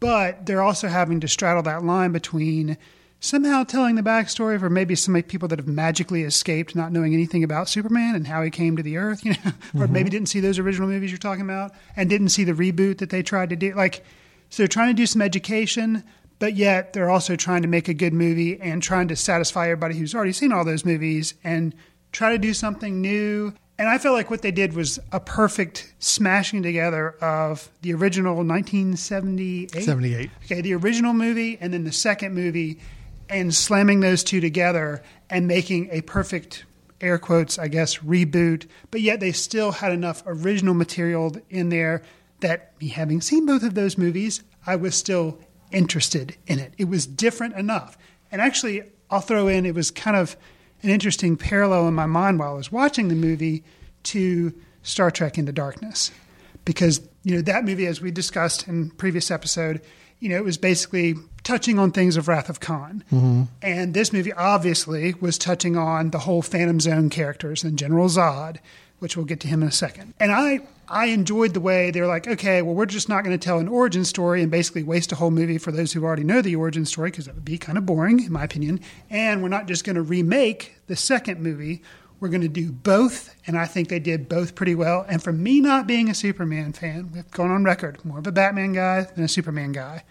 but 0.00 0.46
they're 0.46 0.62
also 0.62 0.88
having 0.88 1.20
to 1.20 1.28
straddle 1.28 1.62
that 1.62 1.84
line 1.84 2.12
between 2.12 2.76
somehow 3.20 3.64
telling 3.64 3.96
the 3.96 4.02
backstory 4.02 4.58
for 4.60 4.70
maybe 4.70 4.94
some 4.94 5.20
people 5.24 5.48
that 5.48 5.58
have 5.58 5.66
magically 5.66 6.22
escaped 6.22 6.76
not 6.76 6.92
knowing 6.92 7.14
anything 7.14 7.42
about 7.42 7.68
Superman 7.68 8.14
and 8.14 8.26
how 8.26 8.42
he 8.42 8.50
came 8.50 8.76
to 8.76 8.82
the 8.82 8.96
earth, 8.96 9.24
you 9.24 9.32
know, 9.32 9.38
or 9.46 9.84
mm-hmm. 9.84 9.92
maybe 9.92 10.10
didn't 10.10 10.28
see 10.28 10.40
those 10.40 10.58
original 10.58 10.88
movies 10.88 11.10
you're 11.10 11.18
talking 11.18 11.44
about 11.44 11.72
and 11.96 12.08
didn't 12.08 12.28
see 12.28 12.44
the 12.44 12.52
reboot 12.52 12.98
that 12.98 13.10
they 13.10 13.22
tried 13.22 13.50
to 13.50 13.56
do. 13.56 13.74
Like, 13.74 14.04
so 14.50 14.62
they're 14.62 14.68
trying 14.68 14.88
to 14.88 14.94
do 14.94 15.06
some 15.06 15.22
education, 15.22 16.04
but 16.38 16.54
yet 16.54 16.92
they're 16.92 17.10
also 17.10 17.36
trying 17.36 17.62
to 17.62 17.68
make 17.68 17.88
a 17.88 17.94
good 17.94 18.12
movie 18.12 18.60
and 18.60 18.82
trying 18.82 19.08
to 19.08 19.16
satisfy 19.16 19.64
everybody 19.64 19.96
who's 19.96 20.14
already 20.14 20.32
seen 20.32 20.52
all 20.52 20.64
those 20.64 20.84
movies 20.84 21.34
and 21.42 21.74
try 22.12 22.32
to 22.32 22.38
do 22.38 22.54
something 22.54 23.00
new. 23.00 23.52
And 23.78 23.88
I 23.88 23.98
feel 23.98 24.12
like 24.12 24.28
what 24.28 24.42
they 24.42 24.50
did 24.50 24.72
was 24.72 24.98
a 25.12 25.20
perfect 25.20 25.94
smashing 26.00 26.64
together 26.64 27.10
of 27.20 27.70
the 27.82 27.94
original 27.94 28.34
1978 28.34 29.70
78. 29.84 30.30
Okay, 30.44 30.60
the 30.60 30.74
original 30.74 31.14
movie 31.14 31.58
and 31.60 31.72
then 31.72 31.84
the 31.84 31.92
second 31.92 32.34
movie, 32.34 32.80
and 33.30 33.54
slamming 33.54 34.00
those 34.00 34.24
two 34.24 34.40
together 34.40 35.02
and 35.30 35.46
making 35.46 35.88
a 35.92 36.00
perfect 36.00 36.64
air 37.00 37.18
quotes, 37.18 37.58
I 37.58 37.68
guess, 37.68 37.98
reboot. 37.98 38.66
But 38.90 39.00
yet 39.00 39.20
they 39.20 39.32
still 39.32 39.72
had 39.72 39.92
enough 39.92 40.22
original 40.26 40.74
material 40.74 41.36
in 41.48 41.68
there 41.68 42.02
that 42.40 42.72
me 42.80 42.88
having 42.88 43.20
seen 43.20 43.46
both 43.46 43.62
of 43.62 43.74
those 43.74 43.98
movies, 43.98 44.42
I 44.66 44.76
was 44.76 44.94
still 44.94 45.38
interested 45.70 46.36
in 46.46 46.58
it. 46.58 46.72
It 46.78 46.88
was 46.88 47.06
different 47.06 47.54
enough. 47.54 47.98
And 48.30 48.40
actually, 48.40 48.82
I'll 49.10 49.20
throw 49.20 49.48
in 49.48 49.66
it 49.66 49.74
was 49.74 49.90
kind 49.90 50.16
of 50.16 50.36
an 50.82 50.90
interesting 50.90 51.36
parallel 51.36 51.88
in 51.88 51.94
my 51.94 52.06
mind 52.06 52.38
while 52.38 52.52
I 52.52 52.56
was 52.56 52.72
watching 52.72 53.08
the 53.08 53.14
movie 53.14 53.64
to 54.04 54.52
Star 54.82 55.10
Trek 55.10 55.38
Into 55.38 55.52
Darkness. 55.52 56.10
Because 56.64 57.00
you 57.22 57.34
know 57.34 57.42
that 57.42 57.64
movie, 57.64 57.86
as 57.86 58.00
we 58.00 58.10
discussed 58.10 58.68
in 58.68 58.90
previous 58.90 59.30
episode, 59.30 59.80
you 60.20 60.28
know 60.28 60.36
it 60.36 60.44
was 60.44 60.58
basically 60.58 61.14
touching 61.42 61.78
on 61.78 61.92
things 61.92 62.16
of 62.16 62.28
Wrath 62.28 62.50
of 62.50 62.60
Khan, 62.60 63.02
mm-hmm. 63.10 63.44
and 63.62 63.94
this 63.94 64.12
movie 64.12 64.32
obviously 64.34 65.14
was 65.20 65.38
touching 65.38 65.76
on 65.76 66.10
the 66.10 66.18
whole 66.18 66.42
Phantom 66.42 66.78
Zone 66.78 67.08
characters 67.08 67.64
and 67.64 67.78
General 67.78 68.08
Zod, 68.08 68.58
which 68.98 69.16
we'll 69.16 69.26
get 69.26 69.40
to 69.40 69.48
him 69.48 69.62
in 69.62 69.68
a 69.68 69.72
second. 69.72 70.14
And 70.18 70.32
I 70.32 70.60
I 70.88 71.06
enjoyed 71.06 71.52
the 71.52 71.60
way 71.60 71.90
they 71.90 72.00
were 72.00 72.06
like, 72.06 72.26
okay, 72.26 72.62
well 72.62 72.74
we're 72.74 72.86
just 72.86 73.08
not 73.08 73.24
going 73.24 73.38
to 73.38 73.44
tell 73.44 73.58
an 73.58 73.68
origin 73.68 74.04
story 74.04 74.42
and 74.42 74.50
basically 74.50 74.82
waste 74.82 75.12
a 75.12 75.16
whole 75.16 75.30
movie 75.30 75.58
for 75.58 75.70
those 75.72 75.92
who 75.92 76.04
already 76.04 76.24
know 76.24 76.42
the 76.42 76.56
origin 76.56 76.84
story 76.84 77.10
because 77.10 77.26
that 77.26 77.34
would 77.34 77.44
be 77.44 77.58
kind 77.58 77.78
of 77.78 77.86
boring 77.86 78.24
in 78.24 78.32
my 78.32 78.44
opinion. 78.44 78.80
And 79.10 79.42
we're 79.42 79.48
not 79.48 79.66
just 79.66 79.84
going 79.84 79.96
to 79.96 80.02
remake 80.02 80.76
the 80.86 80.96
second 80.96 81.40
movie. 81.40 81.82
We're 82.20 82.30
going 82.30 82.40
to 82.40 82.48
do 82.48 82.72
both, 82.72 83.36
and 83.46 83.56
I 83.56 83.66
think 83.66 83.88
they 83.88 84.00
did 84.00 84.28
both 84.28 84.56
pretty 84.56 84.74
well. 84.74 85.06
And 85.08 85.22
for 85.22 85.32
me, 85.32 85.60
not 85.60 85.86
being 85.86 86.10
a 86.10 86.14
Superman 86.14 86.72
fan, 86.72 87.12
we've 87.14 87.30
gone 87.30 87.52
on 87.52 87.62
record, 87.62 88.04
more 88.04 88.18
of 88.18 88.26
a 88.26 88.32
Batman 88.32 88.72
guy 88.72 89.02
than 89.02 89.22
a 89.22 89.28
Superman 89.28 89.70
guy. 89.70 90.02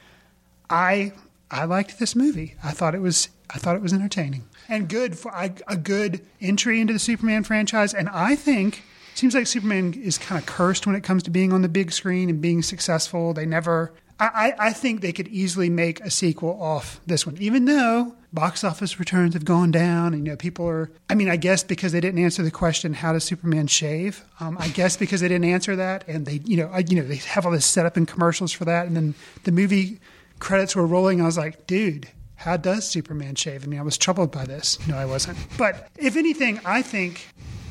I 0.70 1.12
I 1.52 1.66
liked 1.66 2.00
this 2.00 2.16
movie. 2.16 2.56
I 2.64 2.72
thought 2.72 2.96
it 2.96 3.02
was 3.02 3.28
I 3.50 3.58
thought 3.58 3.76
it 3.76 3.82
was 3.82 3.92
entertaining 3.92 4.46
and 4.70 4.90
good 4.90 5.18
for 5.18 5.32
a, 5.32 5.52
a 5.68 5.78
good 5.78 6.26
entry 6.42 6.80
into 6.82 6.94
the 6.94 7.00
Superman 7.00 7.44
franchise. 7.44 7.94
And 7.94 8.10
I 8.10 8.36
think 8.36 8.84
it 9.12 9.18
seems 9.18 9.34
like 9.34 9.48
Superman 9.48 9.94
is 9.94 10.18
kind 10.18 10.40
of 10.40 10.46
cursed 10.46 10.86
when 10.86 10.96
it 10.96 11.04
comes 11.04 11.24
to 11.24 11.30
being 11.30 11.54
on 11.54 11.62
the 11.62 11.70
big 11.70 11.92
screen 11.92 12.30
and 12.30 12.42
being 12.42 12.62
successful. 12.62 13.34
They 13.34 13.46
never. 13.46 13.94
I, 14.20 14.54
I 14.60 14.68
I 14.68 14.74
think 14.74 15.02
they 15.02 15.14
could 15.14 15.28
easily 15.28 15.70
make 15.70 16.00
a 16.02 16.10
sequel 16.10 16.62
off 16.62 17.00
this 17.06 17.26
one, 17.26 17.38
even 17.40 17.66
though 17.66 18.16
box 18.34 18.64
office 18.64 19.00
returns 19.00 19.34
have 19.34 19.46
gone 19.46 19.72
down. 19.72 20.14
And, 20.14 20.26
you 20.26 20.32
know, 20.32 20.38
people 20.38 20.68
are. 20.68 20.90
I 21.10 21.16
mean, 21.16 21.30
I 21.30 21.36
guess 21.36 21.64
because 21.64 21.92
they 21.92 22.02
didn't 22.02 22.24
answer 22.24 22.44
the 22.44 22.52
question, 22.52 22.94
"How 22.96 23.14
does 23.14 23.24
Superman 23.24 23.68
shave?" 23.68 24.24
Um, 24.40 24.58
I 24.60 24.70
guess 24.70 24.98
because 24.98 25.22
they 25.22 25.28
didn't 25.28 25.46
answer 25.46 25.76
that, 25.76 26.04
and 26.08 26.26
they, 26.26 26.42
you 26.46 26.58
know, 26.58 26.70
I, 26.74 26.80
you 26.80 26.96
know, 26.96 27.08
they 27.08 27.18
have 27.18 27.46
all 27.46 27.52
this 27.52 27.66
setup 27.66 27.96
and 27.96 28.08
commercials 28.08 28.52
for 28.52 28.66
that, 28.66 28.88
and 28.88 28.96
then 28.96 29.14
the 29.44 29.52
movie 29.52 30.00
credits 30.40 30.76
were 30.76 30.86
rolling. 30.86 31.22
I 31.22 31.26
was 31.26 31.38
like, 31.38 31.68
dude, 31.68 32.08
how 32.38 32.56
does 32.56 32.88
Superman 32.88 33.36
shave? 33.36 33.64
I 33.64 33.68
mean, 33.68 33.80
I 33.80 33.84
was 33.84 33.98
troubled 33.98 34.32
by 34.32 34.46
this. 34.46 34.78
No, 34.88 34.96
I 34.96 35.06
wasn't. 35.06 35.38
But 35.58 35.90
if 35.98 36.16
anything, 36.16 36.62
I 36.64 36.84
think 36.84 37.28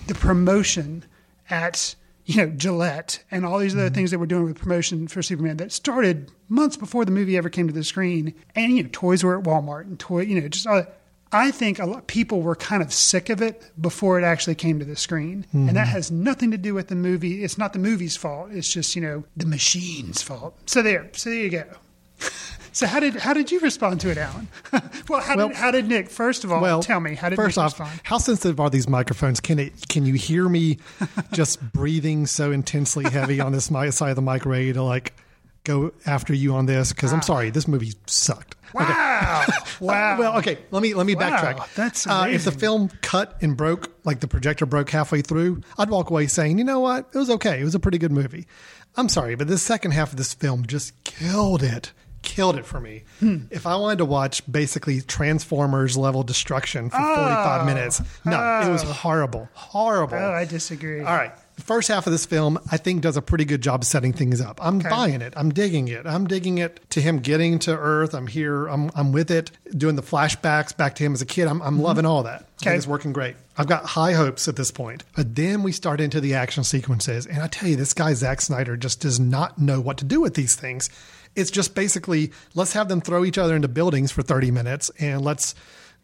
the 0.09 0.15
promotion 0.15 1.05
at 1.49 1.95
you 2.25 2.37
know 2.37 2.51
Gillette 2.51 3.23
and 3.31 3.47
all 3.47 3.59
these 3.59 3.75
other 3.75 3.87
mm-hmm. 3.87 3.95
things 3.95 4.11
that 4.11 4.19
we're 4.19 4.27
doing 4.27 4.45
with 4.45 4.59
promotion 4.59 5.07
for 5.07 5.23
Superman 5.23 5.57
that 5.59 5.71
started 5.71 6.33
months 6.49 6.77
before 6.77 7.05
the 7.05 7.13
movie 7.13 7.37
ever 7.37 7.49
came 7.49 7.69
to 7.69 7.73
the 7.73 7.85
screen, 7.85 8.35
and 8.57 8.77
you 8.77 8.83
know 8.83 8.89
toys 8.93 9.23
were 9.23 9.39
at 9.39 9.45
Walmart 9.45 9.83
and 9.83 9.99
toy, 9.99 10.23
you 10.23 10.41
know, 10.41 10.49
just. 10.49 10.67
All, 10.67 10.85
I 11.33 11.51
think 11.51 11.81
a 11.81 11.87
lot 11.87 12.07
people 12.07 12.41
were 12.41 12.55
kind 12.55 12.83
of 12.83 12.93
sick 12.93 13.31
of 13.31 13.43
it 13.43 13.71
before 13.81 14.19
it 14.19 14.25
actually 14.25 14.55
came 14.55 14.79
to 14.79 14.85
the 14.85 14.95
screen, 14.95 15.45
and 15.53 15.71
that 15.71 15.75
mm-hmm. 15.75 15.93
has 15.93 16.11
nothing 16.11 16.53
to 16.53 16.57
do 16.57 16.73
with 16.73 16.87
the 16.87 16.95
movie. 16.95 17.43
It's 17.43 17.59
not 17.59 17.73
the 17.73 17.81
movie's 17.81 18.17
fault. 18.17 18.51
It's 18.53 18.73
just 18.73 18.95
you 18.95 19.03
know 19.03 19.25
the 19.37 19.47
machine's 19.47 20.23
fault. 20.23 20.57
So 20.67 20.83
there, 20.83 21.09
so 21.13 21.31
there 21.31 21.39
you 21.39 21.51
go. 21.51 21.65
So 22.77 22.87
how 22.87 23.01
did 23.01 23.15
how 23.17 23.33
did 23.33 23.51
you 23.51 23.59
respond 23.61 24.03
to 24.03 24.11
it, 24.11 24.19
Alan? 24.19 24.49
well, 25.09 25.23
how 25.23 25.35
Well- 25.35 25.49
did 25.49 25.57
how 25.57 25.71
did 25.71 25.89
Nick? 25.89 26.11
First 26.11 26.45
of 26.45 26.53
all, 26.53 26.61
Well, 26.61 26.83
tell 26.83 27.01
me 27.01 27.15
how 27.15 27.31
did 27.31 27.37
first 27.37 27.57
Nick 27.57 27.65
off, 27.65 27.81
respond? 27.81 28.01
how 28.03 28.19
sensitive 28.19 28.61
are 28.61 28.69
these 28.69 28.87
microphones? 28.87 29.41
Can 29.41 29.59
it? 29.59 29.89
Can 29.89 30.05
you 30.05 30.13
hear 30.13 30.47
me 30.47 30.77
just 31.33 31.73
breathing 31.73 32.27
so 32.27 32.53
intensely 32.53 33.11
heavy 33.11 33.41
on 33.41 33.53
this 33.53 33.65
side 33.65 34.11
of 34.11 34.17
the 34.17 34.21
mic, 34.21 34.45
ready 34.45 34.75
to 34.75 34.83
like 34.83 35.15
go 35.65 35.91
after 36.05 36.35
you 36.35 36.55
on 36.55 36.67
this? 36.67 36.93
Because 36.93 37.15
I'm 37.15 37.23
sorry, 37.23 37.49
this 37.49 37.67
movie 37.67 37.95
sucked. 38.07 38.57
Wow, 38.75 39.47
wow. 39.81 40.19
Well, 40.19 40.37
okay. 40.41 40.59
Let 40.71 40.83
me 40.83 40.93
let 40.93 41.07
me 41.07 41.15
Wow, 41.15 41.31
backtrack. 41.31 41.75
that's 41.77 42.07
uh, 42.07 42.27
if 42.31 42.45
the 42.45 42.53
film 42.53 42.91
cut 43.01 43.39
and 43.41 43.57
broke, 43.57 43.91
like 44.05 44.21
the 44.21 44.29
projector 44.29 44.67
broke 44.67 44.91
halfway 44.91 45.23
through, 45.23 45.63
I'd 45.79 45.89
walk 45.89 46.11
away 46.11 46.27
saying, 46.27 46.59
you 46.59 46.65
know 46.65 46.81
what, 46.81 47.09
it 47.15 47.17
was 47.17 47.31
okay. 47.31 47.59
It 47.59 47.65
was 47.65 47.75
a 47.75 47.81
pretty 47.81 47.97
good 47.97 48.13
movie. 48.13 48.47
I'm 48.99 49.09
sorry, 49.09 49.35
but 49.35 49.49
the 49.49 49.57
second 49.57 49.93
half 49.93 50.11
of 50.11 50.19
this 50.19 50.35
film 50.35 50.67
just 50.67 50.93
killed 51.05 51.63
it. 51.63 51.93
Killed 52.27 52.57
it 52.57 52.67
for 52.67 52.81
me. 52.81 53.05
Hmm. 53.21 53.45
If 53.51 53.67
I 53.67 53.77
wanted 53.77 53.99
to 53.99 54.05
watch 54.05 54.43
basically 54.51 55.01
Transformers 55.01 55.97
level 55.97 56.25
destruction 56.25 56.91
for 56.91 56.97
ah. 56.99 57.63
45 57.63 57.67
minutes, 57.67 58.03
no, 58.27 58.61
it 58.67 58.71
was 58.71 58.85
ah. 58.85 58.93
horrible. 58.93 59.49
Horrible. 59.55 60.19
Oh, 60.19 60.33
I 60.33 60.45
disagree. 60.45 61.01
All 61.01 61.17
right. 61.17 61.33
The 61.55 61.63
first 61.63 61.89
half 61.89 62.07
of 62.07 62.13
this 62.13 62.27
film, 62.27 62.59
I 62.71 62.77
think, 62.77 63.01
does 63.01 63.17
a 63.17 63.23
pretty 63.23 63.47
good 63.47 63.63
job 63.63 63.81
of 63.81 63.87
setting 63.87 64.13
things 64.13 64.43
up. 64.43 64.59
I'm 64.63 64.79
buying 64.79 65.23
it. 65.23 65.33
I'm 65.37 65.49
digging 65.51 65.89
it. 65.89 66.05
I'm 66.05 66.27
digging 66.27 66.59
it 66.59 66.81
to 66.91 67.01
him 67.01 67.21
getting 67.21 67.59
to 67.61 67.75
Earth. 67.75 68.15
I'm 68.15 68.27
here. 68.27 68.67
I'm, 68.67 68.91
I'm 68.95 69.11
with 69.11 69.31
it. 69.31 69.53
Doing 69.75 69.97
the 69.97 70.03
flashbacks 70.03 70.77
back 70.77 70.97
to 70.97 71.05
him 71.05 71.15
as 71.15 71.23
a 71.23 71.27
kid. 71.27 71.49
I'm, 71.49 71.63
I'm 71.63 71.75
mm-hmm. 71.75 71.85
loving 71.85 72.05
all 72.05 72.25
that. 72.25 72.45
Okay. 72.63 72.77
it's 72.77 72.87
working 72.87 73.13
great. 73.13 73.37
I've 73.57 73.67
got 73.67 73.87
high 73.87 74.13
hopes 74.13 74.49
at 74.49 74.57
this 74.57 74.71
point. 74.71 75.05
But 75.15 75.35
then 75.35 75.63
we 75.63 75.73
start 75.73 76.01
into 76.01 76.21
the 76.21 76.35
action 76.35 76.63
sequences. 76.63 77.27
And 77.27 77.39
I 77.39 77.47
tell 77.47 77.69
you, 77.69 77.77
this 77.77 77.95
guy, 77.95 78.13
Zack 78.13 78.43
Snyder, 78.43 78.77
just 78.77 79.01
does 79.01 79.19
not 79.19 79.59
know 79.59 79.81
what 79.81 79.97
to 79.99 80.05
do 80.05 80.21
with 80.21 80.35
these 80.35 80.57
things. 80.57 80.91
It's 81.37 81.51
just 81.51 81.75
basically 81.75 82.33
let's 82.55 82.73
have 82.73 82.89
them 82.89 83.01
throw 83.01 83.25
each 83.25 83.39
other 83.39 83.55
into 83.55 83.69
buildings 83.69 84.11
for 84.11 84.23
30 84.23 84.51
minutes 84.51 84.91
and 84.99 85.23
let's 85.23 85.55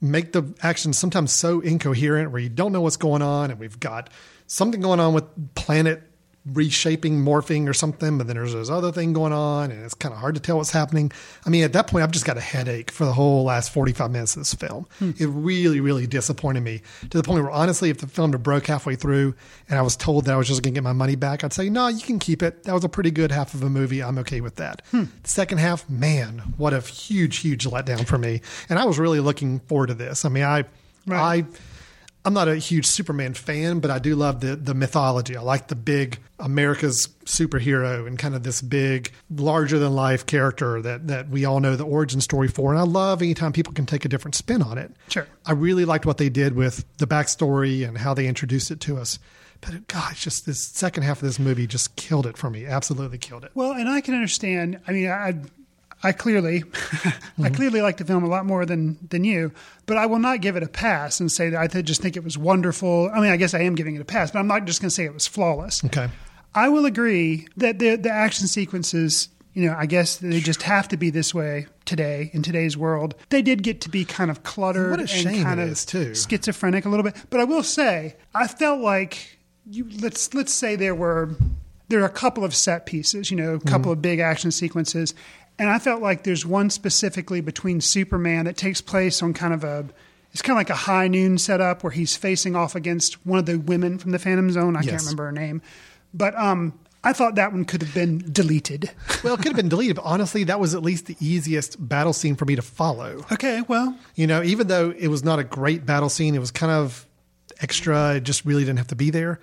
make 0.00 0.32
the 0.32 0.54
action 0.62 0.92
sometimes 0.92 1.32
so 1.32 1.60
incoherent 1.60 2.30
where 2.30 2.40
you 2.40 2.48
don't 2.48 2.72
know 2.72 2.80
what's 2.80 2.96
going 2.96 3.22
on. 3.22 3.50
And 3.50 3.58
we've 3.58 3.80
got 3.80 4.10
something 4.46 4.80
going 4.80 5.00
on 5.00 5.14
with 5.14 5.24
planet 5.54 6.02
reshaping, 6.44 7.24
morphing 7.24 7.68
or 7.68 7.72
something, 7.72 8.18
but 8.18 8.26
then 8.26 8.36
there's 8.36 8.52
this 8.52 8.68
other 8.68 8.90
thing 8.90 9.12
going 9.12 9.32
on 9.32 9.70
and 9.70 9.84
it's 9.84 9.94
kind 9.94 10.12
of 10.12 10.18
hard 10.18 10.34
to 10.34 10.40
tell 10.40 10.56
what's 10.56 10.72
happening. 10.72 11.12
I 11.46 11.50
mean, 11.50 11.62
at 11.62 11.72
that 11.74 11.86
point, 11.86 12.02
I've 12.02 12.10
just 12.10 12.24
got 12.24 12.36
a 12.36 12.40
headache 12.40 12.90
for 12.90 13.04
the 13.04 13.12
whole 13.12 13.44
last 13.44 13.72
45 13.72 14.10
minutes 14.10 14.34
of 14.34 14.40
this 14.40 14.54
film. 14.54 14.86
Hmm. 14.98 15.12
It 15.18 15.26
really, 15.26 15.78
really 15.80 16.06
disappointed 16.06 16.62
me 16.62 16.82
to 17.10 17.16
the 17.16 17.22
point 17.22 17.42
where 17.42 17.50
honestly, 17.52 17.90
if 17.90 17.98
the 17.98 18.08
film 18.08 18.32
had 18.32 18.42
broke 18.42 18.66
halfway 18.66 18.96
through 18.96 19.34
and 19.68 19.78
I 19.78 19.82
was 19.82 19.96
told 19.96 20.24
that 20.24 20.34
I 20.34 20.36
was 20.36 20.48
just 20.48 20.62
going 20.62 20.74
to 20.74 20.78
get 20.78 20.84
my 20.84 20.92
money 20.92 21.14
back, 21.14 21.44
I'd 21.44 21.52
say, 21.52 21.68
no, 21.68 21.86
you 21.86 22.02
can 22.02 22.18
keep 22.18 22.42
it. 22.42 22.64
That 22.64 22.72
was 22.72 22.84
a 22.84 22.88
pretty 22.88 23.12
good 23.12 23.30
half 23.30 23.54
of 23.54 23.62
a 23.62 23.70
movie. 23.70 24.02
I'm 24.02 24.18
okay 24.18 24.40
with 24.40 24.56
that. 24.56 24.82
Hmm. 24.90 25.04
The 25.22 25.28
second 25.28 25.58
half, 25.58 25.88
man, 25.88 26.54
what 26.56 26.72
a 26.72 26.80
huge, 26.80 27.38
huge 27.38 27.66
letdown 27.66 28.04
for 28.04 28.18
me. 28.18 28.40
And 28.68 28.80
I 28.80 28.84
was 28.84 28.98
really 28.98 29.20
looking 29.20 29.60
forward 29.60 29.88
to 29.88 29.94
this. 29.94 30.24
I 30.24 30.28
mean, 30.28 30.44
I, 30.44 30.64
I, 31.08 31.44
I'm 32.24 32.34
not 32.34 32.46
a 32.46 32.56
huge 32.56 32.86
Superman 32.86 33.34
fan, 33.34 33.80
but 33.80 33.90
I 33.90 33.98
do 33.98 34.14
love 34.14 34.40
the 34.40 34.54
the 34.54 34.74
mythology. 34.74 35.36
I 35.36 35.40
like 35.40 35.68
the 35.68 35.74
big 35.74 36.18
America's 36.38 37.08
superhero 37.24 38.06
and 38.06 38.18
kind 38.18 38.34
of 38.34 38.42
this 38.44 38.62
big, 38.62 39.12
larger 39.30 39.78
than 39.78 39.94
life 39.94 40.26
character 40.26 40.80
that 40.82 41.08
that 41.08 41.28
we 41.28 41.44
all 41.44 41.60
know 41.60 41.74
the 41.74 41.84
origin 41.84 42.20
story 42.20 42.48
for. 42.48 42.70
And 42.70 42.78
I 42.78 42.84
love 42.84 43.22
anytime 43.22 43.52
people 43.52 43.72
can 43.72 43.86
take 43.86 44.04
a 44.04 44.08
different 44.08 44.36
spin 44.36 44.62
on 44.62 44.78
it. 44.78 44.94
Sure. 45.08 45.26
I 45.44 45.52
really 45.52 45.84
liked 45.84 46.06
what 46.06 46.18
they 46.18 46.28
did 46.28 46.54
with 46.54 46.84
the 46.98 47.06
backstory 47.06 47.86
and 47.86 47.98
how 47.98 48.14
they 48.14 48.26
introduced 48.26 48.70
it 48.70 48.80
to 48.80 48.98
us. 48.98 49.18
But 49.60 49.86
gosh, 49.86 50.24
just 50.24 50.46
this 50.46 50.60
second 50.68 51.04
half 51.04 51.18
of 51.18 51.22
this 51.22 51.38
movie 51.38 51.66
just 51.66 51.94
killed 51.96 52.26
it 52.26 52.36
for 52.36 52.50
me. 52.50 52.66
Absolutely 52.66 53.18
killed 53.18 53.44
it. 53.44 53.52
Well, 53.54 53.72
and 53.72 53.88
I 53.88 54.00
can 54.00 54.14
understand. 54.14 54.80
I 54.86 54.92
mean, 54.92 55.08
I, 55.08 55.36
I 56.04 56.12
clearly, 56.12 56.64
I 57.42 57.50
clearly 57.50 57.80
like 57.82 57.96
the 57.98 58.04
film 58.04 58.24
a 58.24 58.28
lot 58.28 58.44
more 58.44 58.66
than 58.66 58.98
than 59.10 59.24
you, 59.24 59.52
but 59.86 59.96
I 59.96 60.06
will 60.06 60.18
not 60.18 60.40
give 60.40 60.56
it 60.56 60.62
a 60.62 60.68
pass 60.68 61.20
and 61.20 61.30
say 61.30 61.50
that 61.50 61.60
I 61.60 61.66
th- 61.68 61.84
just 61.84 62.02
think 62.02 62.16
it 62.16 62.24
was 62.24 62.36
wonderful. 62.36 63.10
I 63.14 63.20
mean, 63.20 63.30
I 63.30 63.36
guess 63.36 63.54
I 63.54 63.60
am 63.60 63.74
giving 63.74 63.94
it 63.94 64.00
a 64.00 64.04
pass, 64.04 64.30
but 64.30 64.38
I'm 64.40 64.46
not 64.48 64.64
just 64.64 64.80
going 64.80 64.88
to 64.88 64.94
say 64.94 65.04
it 65.04 65.14
was 65.14 65.26
flawless. 65.26 65.84
Okay. 65.84 66.08
I 66.54 66.68
will 66.68 66.86
agree 66.86 67.46
that 67.56 67.78
the 67.78 67.96
the 67.96 68.10
action 68.10 68.46
sequences, 68.48 69.28
you 69.54 69.66
know, 69.66 69.76
I 69.78 69.86
guess 69.86 70.16
they 70.16 70.40
just 70.40 70.62
have 70.62 70.88
to 70.88 70.96
be 70.96 71.10
this 71.10 71.32
way 71.34 71.66
today 71.84 72.30
in 72.34 72.42
today's 72.42 72.76
world. 72.76 73.14
They 73.30 73.40
did 73.42 73.62
get 73.62 73.80
to 73.82 73.88
be 73.88 74.04
kind 74.04 74.30
of 74.30 74.42
cluttered 74.42 74.90
What 74.90 75.00
a 75.00 75.28
and 75.28 75.42
kind 75.44 75.60
of 75.60 75.78
too. 75.86 76.14
schizophrenic 76.14 76.84
a 76.84 76.88
little 76.88 77.04
bit. 77.04 77.16
But 77.30 77.40
I 77.40 77.44
will 77.44 77.62
say, 77.62 78.16
I 78.34 78.48
felt 78.48 78.80
like 78.80 79.38
you 79.70 79.88
let's 80.00 80.34
let's 80.34 80.52
say 80.52 80.74
there 80.76 80.94
were 80.94 81.30
there 81.88 82.00
are 82.00 82.06
a 82.06 82.10
couple 82.10 82.44
of 82.44 82.54
set 82.54 82.86
pieces, 82.86 83.30
you 83.30 83.36
know, 83.36 83.54
a 83.54 83.60
couple 83.60 83.80
Mm-hmm. 83.82 83.90
of 83.92 84.02
big 84.02 84.18
action 84.20 84.50
sequences, 84.50 85.14
and 85.58 85.70
I 85.70 85.78
felt 85.78 86.02
like 86.02 86.24
there's 86.24 86.44
one 86.46 86.70
specifically 86.70 87.40
between 87.40 87.80
Superman 87.80 88.46
that 88.46 88.56
takes 88.56 88.80
place 88.80 89.22
on 89.22 89.34
kind 89.34 89.54
of 89.54 89.64
a 89.64 89.86
it's 90.32 90.40
kind 90.40 90.54
of 90.54 90.60
like 90.60 90.70
a 90.70 90.74
high 90.74 91.08
noon 91.08 91.36
setup 91.36 91.84
where 91.84 91.90
he's 91.90 92.16
facing 92.16 92.56
off 92.56 92.74
against 92.74 93.24
one 93.26 93.38
of 93.38 93.44
the 93.46 93.58
women 93.58 93.98
from 93.98 94.12
the 94.12 94.18
Phantom 94.18 94.50
Zone. 94.50 94.76
I 94.76 94.82
can't 94.82 95.00
remember 95.00 95.26
her 95.26 95.32
name, 95.32 95.60
but 96.14 96.34
um, 96.38 96.78
I 97.04 97.12
thought 97.12 97.34
that 97.34 97.52
one 97.52 97.64
could 97.64 97.82
have 97.82 97.94
been 97.94 98.18
deleted. 98.32 98.90
Well, 99.22 99.34
it 99.34 99.36
could 99.36 99.48
have 99.48 99.56
been 99.56 99.68
deleted, 99.68 99.94
but 99.96 100.04
honestly, 100.04 100.42
that 100.44 100.58
was 100.58 100.74
at 100.74 100.82
least 100.82 101.06
the 101.06 101.16
easiest 101.20 101.76
battle 101.88 102.12
scene 102.12 102.34
for 102.34 102.44
me 102.44 102.56
to 102.56 102.62
follow. 102.62 103.24
Okay, 103.30 103.62
well, 103.68 103.96
You 104.16 104.26
know, 104.26 104.42
even 104.42 104.66
though 104.66 104.90
it 104.90 105.06
was 105.06 105.22
not 105.22 105.38
a 105.38 105.44
great 105.44 105.86
battle 105.86 106.08
scene, 106.08 106.34
it 106.34 106.40
was 106.40 106.50
kind 106.50 106.72
of 106.72 107.06
extra. 107.60 108.16
It 108.16 108.24
just 108.24 108.44
really 108.44 108.62
didn't 108.64 108.78
have 108.78 108.88
to 108.88 108.96
be 108.96 109.10
there. 109.10 109.38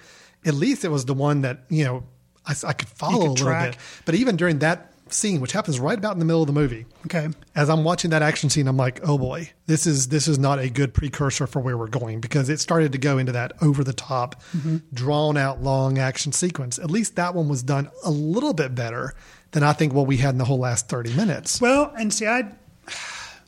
At 0.46 0.56
least 0.56 0.84
it 0.84 0.89
was 0.89 1.06
the 1.06 1.13
one 1.13 1.42
that, 1.42 1.60
you 1.70 1.86
know, 1.86 2.04
I, 2.46 2.56
I 2.68 2.74
could 2.74 2.89
follow 2.89 3.20
could 3.20 3.28
a 3.28 3.30
little 3.32 3.36
track. 3.48 3.72
bit. 3.72 3.82
But 4.04 4.16
even 4.16 4.36
during 4.36 4.60
that 4.60 4.88
scene, 5.13 5.42
which 5.42 5.51
happens 5.51 5.80
right 5.80 5.98
about 5.98 6.13
in 6.13 6.20
the 6.20 6.25
middle 6.25 6.42
of 6.42 6.48
the 6.48 6.54
movie, 6.54 6.86
okay. 7.06 7.30
as 7.56 7.70
I'm 7.70 7.84
watching 7.84 8.12
that 8.12 8.22
action 8.22 8.50
scene, 8.50 8.68
I'm 8.68 8.78
like, 8.78 9.00
oh 9.04 9.18
boy, 9.18 9.51
this 9.66 9.86
is 9.86 10.10
this 10.10 10.28
is 10.28 10.39
not 10.39 10.60
a 10.60 10.70
good 10.70 10.94
precursor 10.94 11.48
for 11.48 11.60
where 11.60 11.78
we're 11.78 11.88
going 11.88 12.20
because 12.20 12.50
it 12.50 12.60
started 12.60 12.92
to 12.92 12.98
go 12.98 13.18
into 13.18 13.32
that 13.32 13.54
over 13.62 13.84
the 13.84 13.94
top, 13.94 14.42
mm-hmm. 14.56 14.78
drawn 14.94 15.38
out 15.38 15.62
long 15.62 15.98
action 15.98 16.32
sequence. 16.32 16.80
At 16.80 16.92
least 16.92 17.16
that 17.16 17.36
one 17.36 17.50
was 17.50 17.63
done 17.63 17.89
a 18.04 18.12
little 18.12 18.54
bit 18.54 18.75
better 18.75 19.13
than 19.51 19.63
I 19.63 19.74
think 19.74 19.94
what 19.94 20.08
we 20.08 20.18
had 20.18 20.32
in 20.32 20.38
the 20.38 20.46
whole 20.46 20.60
last 20.60 20.89
30 20.89 21.13
minutes. 21.16 21.60
Well, 21.60 21.94
and 21.98 22.13
see, 22.13 22.28
I 22.28 22.51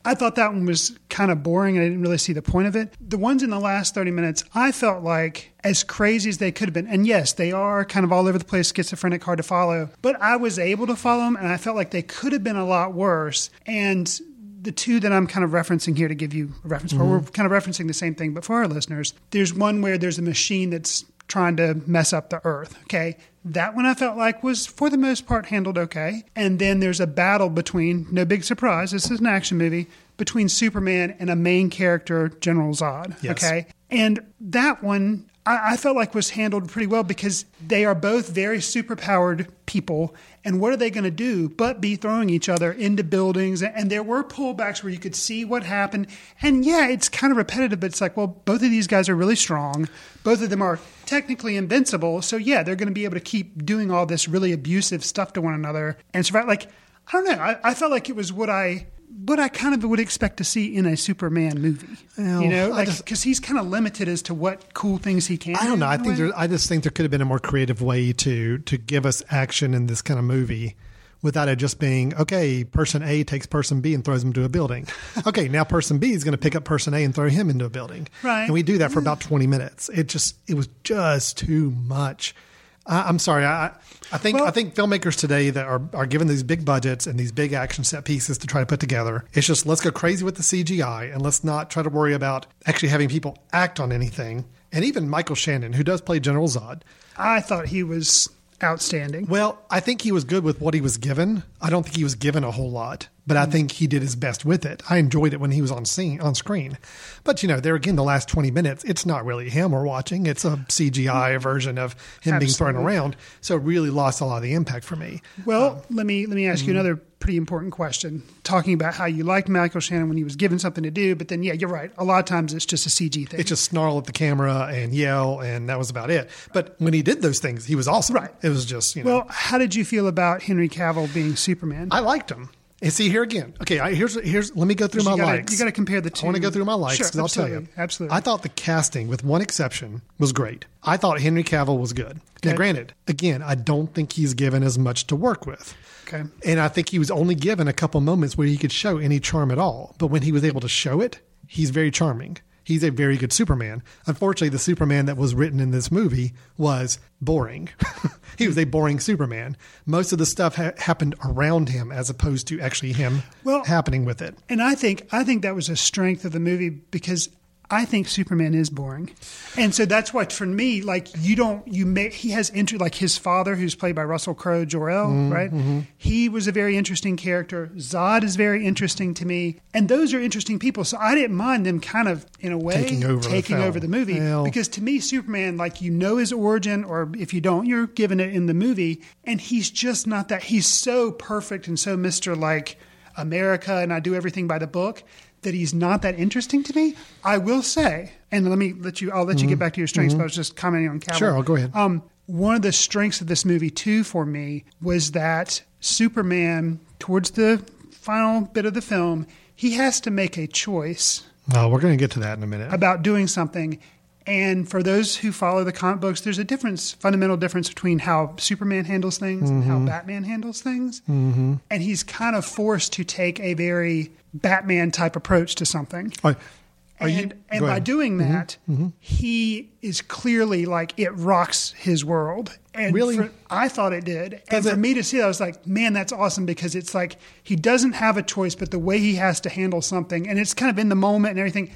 I 0.03 0.15
thought 0.15 0.35
that 0.35 0.53
one 0.53 0.65
was 0.65 0.97
kind 1.09 1.31
of 1.31 1.43
boring 1.43 1.77
and 1.77 1.85
I 1.85 1.89
didn't 1.89 2.01
really 2.01 2.17
see 2.17 2.33
the 2.33 2.41
point 2.41 2.67
of 2.67 2.75
it. 2.75 2.95
The 2.99 3.17
ones 3.17 3.43
in 3.43 3.49
the 3.49 3.59
last 3.59 3.93
30 3.93 4.11
minutes, 4.11 4.43
I 4.53 4.71
felt 4.71 5.03
like 5.03 5.53
as 5.63 5.83
crazy 5.83 6.29
as 6.29 6.39
they 6.39 6.51
could 6.51 6.69
have 6.69 6.73
been. 6.73 6.87
And 6.87 7.05
yes, 7.05 7.33
they 7.33 7.51
are 7.51 7.85
kind 7.85 8.03
of 8.03 8.11
all 8.11 8.27
over 8.27 8.37
the 8.37 8.45
place, 8.45 8.73
schizophrenic, 8.73 9.23
hard 9.23 9.37
to 9.37 9.43
follow, 9.43 9.89
but 10.01 10.19
I 10.21 10.37
was 10.37 10.57
able 10.57 10.87
to 10.87 10.95
follow 10.95 11.23
them 11.23 11.35
and 11.35 11.47
I 11.47 11.57
felt 11.57 11.75
like 11.75 11.91
they 11.91 12.01
could 12.01 12.33
have 12.33 12.43
been 12.43 12.55
a 12.55 12.65
lot 12.65 12.93
worse. 12.93 13.49
And 13.65 14.19
the 14.61 14.71
two 14.71 14.99
that 14.99 15.11
I'm 15.11 15.27
kind 15.27 15.43
of 15.43 15.51
referencing 15.51 15.97
here 15.97 16.07
to 16.07 16.15
give 16.15 16.33
you 16.33 16.53
a 16.63 16.67
reference 16.67 16.93
for, 16.93 17.03
we're 17.03 17.19
mm-hmm. 17.19 17.29
kind 17.29 17.51
of 17.51 17.63
referencing 17.63 17.87
the 17.87 17.93
same 17.93 18.15
thing, 18.15 18.33
but 18.33 18.45
for 18.45 18.57
our 18.57 18.67
listeners, 18.67 19.13
there's 19.31 19.53
one 19.53 19.81
where 19.81 19.97
there's 19.97 20.19
a 20.19 20.23
machine 20.23 20.69
that's 20.69 21.05
trying 21.27 21.55
to 21.57 21.81
mess 21.87 22.13
up 22.13 22.29
the 22.29 22.41
earth. 22.43 22.77
Okay. 22.83 23.17
That 23.43 23.75
one 23.75 23.85
I 23.85 23.93
felt 23.93 24.17
like 24.17 24.43
was, 24.43 24.67
for 24.67 24.89
the 24.89 24.97
most 24.97 25.25
part, 25.25 25.47
handled 25.47 25.77
okay. 25.77 26.23
And 26.35 26.59
then 26.59 26.79
there's 26.79 26.99
a 26.99 27.07
battle 27.07 27.49
between, 27.49 28.07
no 28.11 28.23
big 28.23 28.43
surprise, 28.43 28.91
this 28.91 29.09
is 29.09 29.19
an 29.19 29.25
action 29.25 29.57
movie, 29.57 29.87
between 30.17 30.47
Superman 30.47 31.15
and 31.19 31.29
a 31.29 31.35
main 31.35 31.69
character, 31.69 32.29
General 32.29 32.73
Zod. 32.73 33.15
Yes. 33.23 33.43
Okay. 33.43 33.67
And 33.89 34.19
that 34.39 34.83
one 34.83 35.29
I, 35.45 35.73
I 35.73 35.77
felt 35.77 35.95
like 35.95 36.13
was 36.13 36.31
handled 36.31 36.69
pretty 36.69 36.87
well 36.87 37.03
because 37.03 37.45
they 37.65 37.85
are 37.85 37.95
both 37.95 38.29
very 38.29 38.59
superpowered 38.59 39.47
people. 39.65 40.15
And 40.43 40.59
what 40.59 40.73
are 40.73 40.77
they 40.77 40.89
going 40.89 41.03
to 41.03 41.11
do 41.11 41.49
but 41.49 41.81
be 41.81 41.95
throwing 41.95 42.29
each 42.29 42.49
other 42.49 42.71
into 42.71 43.03
buildings? 43.03 43.61
And 43.61 43.91
there 43.91 44.03
were 44.03 44.23
pullbacks 44.23 44.83
where 44.83 44.91
you 44.91 44.99
could 44.99 45.15
see 45.15 45.45
what 45.45 45.63
happened. 45.63 46.07
And 46.41 46.65
yeah, 46.65 46.87
it's 46.87 47.09
kind 47.09 47.31
of 47.31 47.37
repetitive, 47.37 47.79
but 47.79 47.87
it's 47.87 48.01
like, 48.01 48.17
well, 48.17 48.27
both 48.27 48.63
of 48.63 48.71
these 48.71 48.87
guys 48.87 49.07
are 49.07 49.15
really 49.15 49.35
strong. 49.35 49.87
Both 50.23 50.41
of 50.41 50.49
them 50.49 50.61
are 50.61 50.79
technically 51.05 51.57
invincible. 51.57 52.21
So 52.21 52.37
yeah, 52.37 52.63
they're 52.63 52.75
going 52.75 52.87
to 52.87 52.93
be 52.93 53.05
able 53.05 53.15
to 53.15 53.21
keep 53.21 53.65
doing 53.65 53.91
all 53.91 54.05
this 54.05 54.27
really 54.27 54.51
abusive 54.51 55.05
stuff 55.05 55.33
to 55.33 55.41
one 55.41 55.53
another 55.53 55.97
and 56.13 56.25
survive. 56.25 56.47
Like, 56.47 56.67
I 57.07 57.11
don't 57.11 57.25
know. 57.25 57.43
I, 57.43 57.59
I 57.63 57.73
felt 57.73 57.91
like 57.91 58.09
it 58.09 58.15
was 58.15 58.33
what 58.33 58.49
I 58.49 58.87
what 59.25 59.39
I 59.39 59.49
kind 59.49 59.73
of 59.73 59.83
would 59.83 59.99
expect 59.99 60.37
to 60.37 60.43
see 60.43 60.75
in 60.75 60.85
a 60.85 60.97
Superman 60.97 61.61
movie. 61.61 61.97
Well, 62.17 62.41
you 62.41 62.49
know, 62.49 62.71
I 62.71 62.85
like 62.85 62.97
because 62.97 63.23
he's 63.23 63.39
kind 63.39 63.59
of 63.59 63.67
limited 63.67 64.07
as 64.07 64.21
to 64.23 64.33
what 64.33 64.73
cool 64.73 64.97
things 64.97 65.27
he 65.27 65.37
can. 65.37 65.55
I 65.55 65.67
don't 65.67 65.79
know. 65.79 65.87
I 65.87 65.97
think 65.97 66.17
there, 66.17 66.31
I 66.35 66.47
just 66.47 66.67
think 66.67 66.83
there 66.83 66.91
could 66.91 67.03
have 67.03 67.11
been 67.11 67.21
a 67.21 67.25
more 67.25 67.39
creative 67.39 67.81
way 67.81 68.13
to 68.13 68.57
to 68.59 68.77
give 68.77 69.05
us 69.05 69.23
action 69.29 69.73
in 69.73 69.87
this 69.87 70.01
kind 70.01 70.19
of 70.19 70.25
movie 70.25 70.75
without 71.21 71.47
it 71.47 71.57
just 71.57 71.79
being 71.79 72.15
okay. 72.15 72.63
Person 72.63 73.03
A 73.03 73.23
takes 73.23 73.45
person 73.45 73.81
B 73.81 73.93
and 73.93 74.03
throws 74.03 74.23
them 74.23 74.33
to 74.33 74.43
a 74.43 74.49
building. 74.49 74.87
okay, 75.27 75.47
now 75.47 75.63
person 75.63 75.99
B 75.99 76.11
is 76.11 76.23
going 76.23 76.33
to 76.33 76.37
pick 76.37 76.55
up 76.55 76.63
person 76.63 76.93
A 76.93 77.03
and 77.03 77.13
throw 77.13 77.29
him 77.29 77.49
into 77.49 77.65
a 77.65 77.69
building. 77.69 78.07
Right. 78.23 78.43
And 78.43 78.53
we 78.53 78.63
do 78.63 78.79
that 78.79 78.91
for 78.91 78.99
about 78.99 79.19
mm. 79.19 79.27
twenty 79.27 79.47
minutes. 79.47 79.89
It 79.89 80.07
just 80.07 80.35
it 80.47 80.55
was 80.55 80.67
just 80.83 81.37
too 81.37 81.71
much. 81.71 82.35
I, 82.85 83.03
I'm 83.03 83.19
sorry. 83.19 83.45
I 83.45 83.71
I 84.11 84.17
think 84.17 84.37
Well- 84.39 84.47
I 84.47 84.51
think 84.51 84.75
filmmakers 84.75 85.15
today 85.17 85.49
that 85.51 85.65
are 85.65 85.81
are 85.93 86.05
given 86.05 86.27
these 86.27 86.43
big 86.43 86.65
budgets 86.65 87.07
and 87.07 87.19
these 87.19 87.31
big 87.31 87.53
action 87.53 87.83
set 87.83 88.05
pieces 88.05 88.37
to 88.39 88.47
try 88.47 88.59
to 88.61 88.65
put 88.65 88.79
together. 88.79 89.25
It's 89.33 89.47
just 89.47 89.65
let's 89.65 89.81
go 89.81 89.91
crazy 89.91 90.23
with 90.25 90.35
the 90.35 90.43
CGI 90.43 91.13
and 91.13 91.21
let's 91.21 91.43
not 91.43 91.69
try 91.69 91.83
to 91.83 91.89
worry 91.89 92.13
about 92.13 92.45
actually 92.65 92.89
having 92.89 93.09
people 93.09 93.37
act 93.53 93.79
on 93.79 93.91
anything. 93.91 94.45
And 94.71 94.85
even 94.85 95.09
Michael 95.09 95.35
Shannon, 95.35 95.73
who 95.73 95.83
does 95.83 96.01
play 96.01 96.19
General 96.19 96.47
Zod, 96.47 96.81
I 97.17 97.41
thought 97.41 97.67
he 97.67 97.83
was 97.83 98.29
outstanding. 98.63 99.25
well, 99.27 99.59
I 99.69 99.79
think 99.79 100.01
he 100.01 100.11
was 100.11 100.23
good 100.23 100.43
with 100.43 100.61
what 100.61 100.73
he 100.73 100.81
was 100.81 100.97
given. 100.97 101.43
I 101.61 101.69
don't 101.69 101.83
think 101.83 101.95
he 101.97 102.03
was 102.03 102.15
given 102.15 102.43
a 102.43 102.51
whole 102.51 102.69
lot, 102.71 103.07
but. 103.27 103.37
I 103.37 103.43
mm-hmm. 103.43 103.51
think 103.51 103.71
he 103.71 103.87
did 103.87 104.01
his 104.01 104.15
best 104.15 104.45
with 104.45 104.65
it. 104.65 104.83
I 104.89 104.97
enjoyed 104.97 105.33
it 105.33 105.39
when 105.39 105.51
he 105.51 105.61
was 105.61 105.71
on 105.71 105.85
scene 105.85 106.21
on 106.21 106.35
screen. 106.35 106.77
But 107.23 107.41
you 107.41 107.49
know, 107.49 107.59
there 107.59 107.75
again, 107.75 107.95
the 107.95 108.03
last 108.03 108.27
twenty 108.27 108.51
minutes, 108.51 108.83
it's 108.83 109.05
not 109.05 109.25
really 109.25 109.49
him 109.49 109.71
we're 109.71 109.85
watching. 109.85 110.25
It's 110.25 110.45
a 110.45 110.57
CGI 110.69 111.05
mm-hmm. 111.05 111.41
version 111.41 111.77
of 111.77 111.95
him 112.21 112.39
being 112.39 112.51
thrown 112.51 112.75
around. 112.75 113.15
So 113.41 113.55
it 113.55 113.63
really 113.63 113.89
lost 113.89 114.21
a 114.21 114.25
lot 114.25 114.37
of 114.37 114.43
the 114.43 114.53
impact 114.53 114.85
for 114.85 114.95
me. 114.95 115.21
Well, 115.45 115.71
um, 115.71 115.81
let 115.89 116.05
me 116.05 116.25
let 116.25 116.35
me 116.35 116.47
ask 116.47 116.61
mm-hmm. 116.61 116.71
you 116.71 116.79
another 116.79 117.01
pretty 117.21 117.37
important 117.37 117.71
question. 117.71 118.23
Talking 118.43 118.73
about 118.73 118.95
how 118.95 119.05
you 119.05 119.23
liked 119.23 119.47
Michael 119.47 119.79
Shannon 119.79 120.09
when 120.09 120.17
he 120.17 120.25
was 120.25 120.35
given 120.35 120.59
something 120.59 120.83
to 120.83 120.91
do, 120.91 121.15
but 121.15 121.29
then 121.29 121.43
yeah, 121.43 121.53
you're 121.53 121.69
right. 121.69 121.91
A 121.97 122.03
lot 122.03 122.19
of 122.19 122.25
times 122.25 122.53
it's 122.53 122.65
just 122.65 122.85
a 122.85 122.89
CG 122.89 123.29
thing. 123.29 123.39
It 123.39 123.45
just 123.47 123.63
snarl 123.63 123.97
at 123.99 124.05
the 124.05 124.11
camera 124.11 124.69
and 124.73 124.93
yell, 124.93 125.39
and 125.39 125.69
that 125.69 125.77
was 125.77 125.89
about 125.89 126.09
it. 126.09 126.29
But 126.53 126.75
when 126.79 126.93
he 126.93 127.01
did 127.01 127.21
those 127.21 127.39
things, 127.39 127.65
he 127.65 127.75
was 127.75 127.87
awesome. 127.87 128.15
Right. 128.15 128.31
It 128.41 128.49
was 128.49 128.65
just 128.65 128.95
you 128.95 129.03
know. 129.03 129.11
well, 129.11 129.27
how 129.29 129.57
did 129.57 129.73
you 129.73 129.85
feel 129.85 130.07
about 130.07 130.41
Henry 130.41 130.67
Cavill 130.67 131.13
being 131.13 131.37
Superman? 131.37 131.87
I 131.91 131.99
liked 131.99 132.29
him. 132.29 132.49
And 132.83 132.91
see 132.91 133.09
here 133.09 133.21
again. 133.21 133.53
Okay, 133.61 133.79
I, 133.79 133.93
here's 133.93 134.19
here's. 134.23 134.55
Let 134.55 134.67
me 134.67 134.73
go 134.73 134.87
through 134.87 135.03
my 135.03 135.11
gotta- 135.15 135.23
likes. 135.37 135.51
you 135.53 135.59
gotta 135.59 135.71
compare 135.71 136.01
the 136.01 136.09
two. 136.09 136.23
I 136.23 136.25
want 136.25 136.35
to 136.37 136.41
go 136.41 136.49
through 136.49 136.65
my 136.65 136.73
likes 136.73 136.97
Sure, 136.97 137.05
'cause 137.07 137.17
I'll 137.19 137.27
tell 137.27 137.47
you. 137.47 137.57
absolutely, 137.57 137.83
absolutely. 137.83 138.17
I 138.17 138.19
thought 138.21 138.41
the 138.41 138.49
casting, 138.49 139.07
with 139.07 139.23
one 139.23 139.41
exception, 139.41 140.01
was 140.17 140.33
great. 140.33 140.65
I 140.83 140.97
thought 140.97 141.21
Henry 141.21 141.43
Cavill 141.43 141.79
was 141.79 141.93
good. 141.93 142.19
Now, 142.43 142.55
granted, 142.55 142.93
again, 143.07 143.43
I 143.43 143.53
don't 143.53 143.93
think 143.93 144.13
he's 144.13 144.33
given 144.33 144.63
as 144.63 144.79
much 144.79 145.05
to 145.07 145.15
work 145.15 145.45
with. 145.45 145.75
Okay. 146.07 146.23
And 146.43 146.59
I 146.59 146.69
think 146.69 146.89
he 146.89 146.97
was 146.97 147.11
only 147.11 147.35
given 147.35 147.67
a 147.67 147.73
couple 147.73 148.01
moments 148.01 148.35
where 148.35 148.47
he 148.47 148.57
could 148.57 148.71
show 148.71 148.97
any 148.97 149.19
charm 149.19 149.51
at 149.51 149.59
all. 149.59 149.93
But 149.99 150.07
when 150.07 150.23
he 150.23 150.31
was 150.31 150.43
able 150.43 150.59
to 150.61 150.67
show 150.67 151.01
it, 151.01 151.19
he's 151.47 151.69
very 151.69 151.91
charming. 151.91 152.37
He's 152.63 152.83
a 152.83 152.89
very 152.91 153.17
good 153.17 153.33
Superman. 153.33 153.81
Unfortunately, 154.05 154.49
the 154.49 154.59
Superman 154.59 155.05
that 155.07 155.17
was 155.17 155.33
written 155.33 155.59
in 155.59 155.71
this 155.71 155.91
movie 155.91 156.33
was 156.57 156.99
boring. 157.19 157.69
he 158.37 158.47
was 158.47 158.57
a 158.57 158.65
boring 158.65 158.99
Superman. 158.99 159.57
Most 159.85 160.11
of 160.11 160.19
the 160.19 160.25
stuff 160.25 160.55
ha- 160.55 160.71
happened 160.77 161.15
around 161.25 161.69
him 161.69 161.91
as 161.91 162.09
opposed 162.09 162.47
to 162.47 162.59
actually 162.59 162.93
him 162.93 163.23
Well- 163.43 163.63
happening 163.65 164.05
with 164.05 164.21
it. 164.21 164.37
And 164.49 164.61
I 164.61 164.75
think 164.75 165.07
I 165.11 165.23
think 165.23 165.41
that 165.41 165.55
was 165.55 165.69
a 165.69 165.75
strength 165.75 166.23
of 166.25 166.31
the 166.31 166.39
movie 166.39 166.69
because 166.69 167.29
I 167.73 167.85
think 167.85 168.09
Superman 168.09 168.53
is 168.53 168.69
boring, 168.69 169.11
and 169.57 169.73
so 169.73 169.85
that's 169.85 170.13
why 170.13 170.25
for 170.25 170.45
me, 170.45 170.81
like 170.81 171.07
you 171.19 171.35
don't 171.37 171.65
you 171.67 171.85
may 171.85 172.09
he 172.09 172.31
has 172.31 172.49
inter 172.49 172.75
like 172.77 172.95
his 172.95 173.17
father 173.17 173.55
who's 173.55 173.75
played 173.75 173.95
by 173.95 174.03
Russell 174.03 174.33
Crowe 174.33 174.65
Jor 174.65 174.89
El, 174.89 175.07
Mm-hmm, 175.07 175.31
right? 175.33 175.85
He 175.97 176.27
was 176.27 176.47
a 176.47 176.51
very 176.51 176.75
interesting 176.77 177.15
character. 177.17 177.69
Zod 177.77 178.23
is 178.23 178.35
very 178.35 178.65
interesting 178.65 179.13
to 179.15 179.25
me, 179.25 179.59
and 179.73 179.87
those 179.87 180.13
are 180.13 180.19
interesting 180.19 180.59
people. 180.59 180.83
So 180.83 180.97
I 180.99 181.15
didn't 181.15 181.35
mind 181.37 181.65
them 181.65 181.79
kind 181.79 182.07
of 182.09 182.25
in 182.41 182.51
a 182.51 182.57
way 182.57 182.73
Taking 182.83 183.05
over 183.05 183.21
the 183.23 183.29
taking 183.29 183.55
film. 183.57 183.67
over 183.69 183.79
the 183.79 183.87
movie 183.87 184.19
Well- 184.19 184.43
because 184.43 184.67
to 184.69 184.83
me 184.83 184.99
Superman 184.99 185.55
like 185.55 185.81
you 185.81 185.91
know 185.91 186.17
his 186.17 186.33
origin, 186.33 186.83
or 186.83 187.09
if 187.17 187.33
you 187.33 187.39
don't, 187.39 187.65
you're 187.67 187.87
given 187.87 188.19
it 188.19 188.33
in 188.35 188.47
the 188.47 188.53
movie, 188.53 189.01
and 189.23 189.39
he's 189.39 189.69
just 189.71 190.05
not 190.05 190.27
that. 190.27 190.43
He's 190.43 190.67
so 190.67 191.11
perfect 191.11 191.67
and 191.67 191.79
so 191.79 191.95
Mister 191.95 192.35
like. 192.35 192.77
America 193.17 193.75
and 193.79 193.91
I 193.91 193.99
do 193.99 194.15
everything 194.15 194.47
by 194.47 194.57
the 194.57 194.67
book, 194.67 195.03
that 195.41 195.53
he's 195.53 195.73
not 195.73 196.01
that 196.03 196.17
interesting 196.19 196.63
to 196.63 196.75
me. 196.75 196.95
I 197.23 197.37
will 197.37 197.61
say, 197.63 198.11
and 198.31 198.49
let 198.49 198.57
me 198.57 198.73
let 198.73 199.01
you, 199.01 199.11
I'll 199.11 199.25
let 199.25 199.41
you 199.41 199.47
get 199.47 199.59
back 199.59 199.73
to 199.73 199.79
your 199.79 199.87
strengths, 199.87 200.13
but 200.13 200.21
I 200.21 200.25
was 200.25 200.35
just 200.35 200.55
commenting 200.55 200.89
on 200.89 200.99
Cavill. 200.99 201.07
Mm-hmm. 201.07 201.17
Sure, 201.17 201.35
I'll 201.35 201.43
go 201.43 201.55
ahead. 201.55 201.71
Um, 201.75 202.03
one 202.27 202.55
of 202.55 202.61
the 202.61 202.71
strengths 202.71 203.21
of 203.21 203.27
this 203.27 203.43
movie, 203.43 203.69
too, 203.69 204.03
for 204.03 204.25
me, 204.25 204.63
was 204.81 205.11
that 205.11 205.61
Superman, 205.79 206.79
towards 206.99 207.31
the 207.31 207.63
final 207.91 208.41
bit 208.41 208.65
of 208.65 208.73
the 208.73 208.81
film, 208.81 209.27
he 209.55 209.71
has 209.73 209.99
to 210.01 210.11
make 210.11 210.37
a 210.37 210.47
choice 210.47 211.23
Oh, 211.53 211.69
we're 211.69 211.79
going 211.79 211.93
to 211.93 211.97
get 211.97 212.11
to 212.11 212.19
that 212.19 212.37
in 212.37 212.43
a 212.43 212.47
minute. 212.47 212.71
about 212.73 213.01
doing 213.01 213.27
something. 213.27 213.79
And 214.27 214.69
for 214.69 214.83
those 214.83 215.17
who 215.17 215.31
follow 215.31 215.63
the 215.63 215.71
comic 215.71 215.99
books, 216.01 216.21
there's 216.21 216.37
a 216.37 216.43
difference, 216.43 216.91
fundamental 216.91 217.37
difference 217.37 217.69
between 217.69 217.99
how 217.99 218.35
Superman 218.37 218.85
handles 218.85 219.17
things 219.17 219.49
and 219.49 219.63
Mm-hmm. 219.63 219.71
how 219.71 219.85
Batman 219.85 220.23
handles 220.23 220.61
things. 220.61 221.01
Mm-hmm. 221.09 221.55
And 221.69 221.83
he's 221.83 222.03
kind 222.03 222.35
of 222.35 222.45
forced 222.45 222.93
to 222.93 223.03
take 223.03 223.39
a 223.39 223.53
very 223.55 224.11
Batman 224.33 224.91
type 224.91 225.15
approach 225.15 225.55
to 225.55 225.65
something. 225.65 226.13
And 226.23 227.11
you, 227.11 227.31
and 227.49 227.61
by 227.61 227.67
ahead. 227.69 227.83
Mm-hmm. 227.83 227.83
doing 227.83 228.17
that, 228.19 228.57
he 228.99 229.71
is 229.81 230.01
clearly 230.03 230.67
like 230.67 230.93
it 230.97 231.09
rocks 231.15 231.71
his 231.71 232.05
world. 232.05 232.55
And 232.75 232.93
Really? 232.93 233.17
for- 233.17 233.31
I 233.49 233.69
thought 233.69 233.91
it 233.91 234.05
did. 234.05 234.43
And 234.49 234.63
for 234.63 234.73
it- 234.73 234.77
me 234.77 234.93
to 234.93 235.03
see 235.03 235.17
that, 235.17 235.23
I 235.23 235.27
was 235.27 235.39
like, 235.39 235.65
man, 235.65 235.93
that's 235.93 236.13
awesome 236.13 236.45
because 236.45 236.75
it's 236.75 236.93
like 236.93 237.17
he 237.41 237.55
doesn't 237.55 237.93
have 237.93 238.17
a 238.17 238.21
choice, 238.23 238.53
but 238.53 238.69
the 238.69 238.77
way 238.79 238.99
he 238.99 239.15
has 239.15 239.41
to 239.41 239.49
handle 239.49 239.81
something, 239.81 240.27
and 240.29 240.37
it's 240.37 240.53
kind 240.53 240.69
of 240.69 240.77
in 240.77 240.89
the 240.89 240.95
moment 240.95 241.31
and 241.31 241.39
everything. 241.39 241.71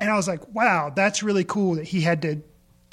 And 0.00 0.10
I 0.10 0.16
was 0.16 0.26
like, 0.26 0.52
wow, 0.54 0.90
that's 0.94 1.22
really 1.22 1.44
cool 1.44 1.74
that 1.76 1.84
he 1.84 2.00
had 2.00 2.22
to 2.22 2.40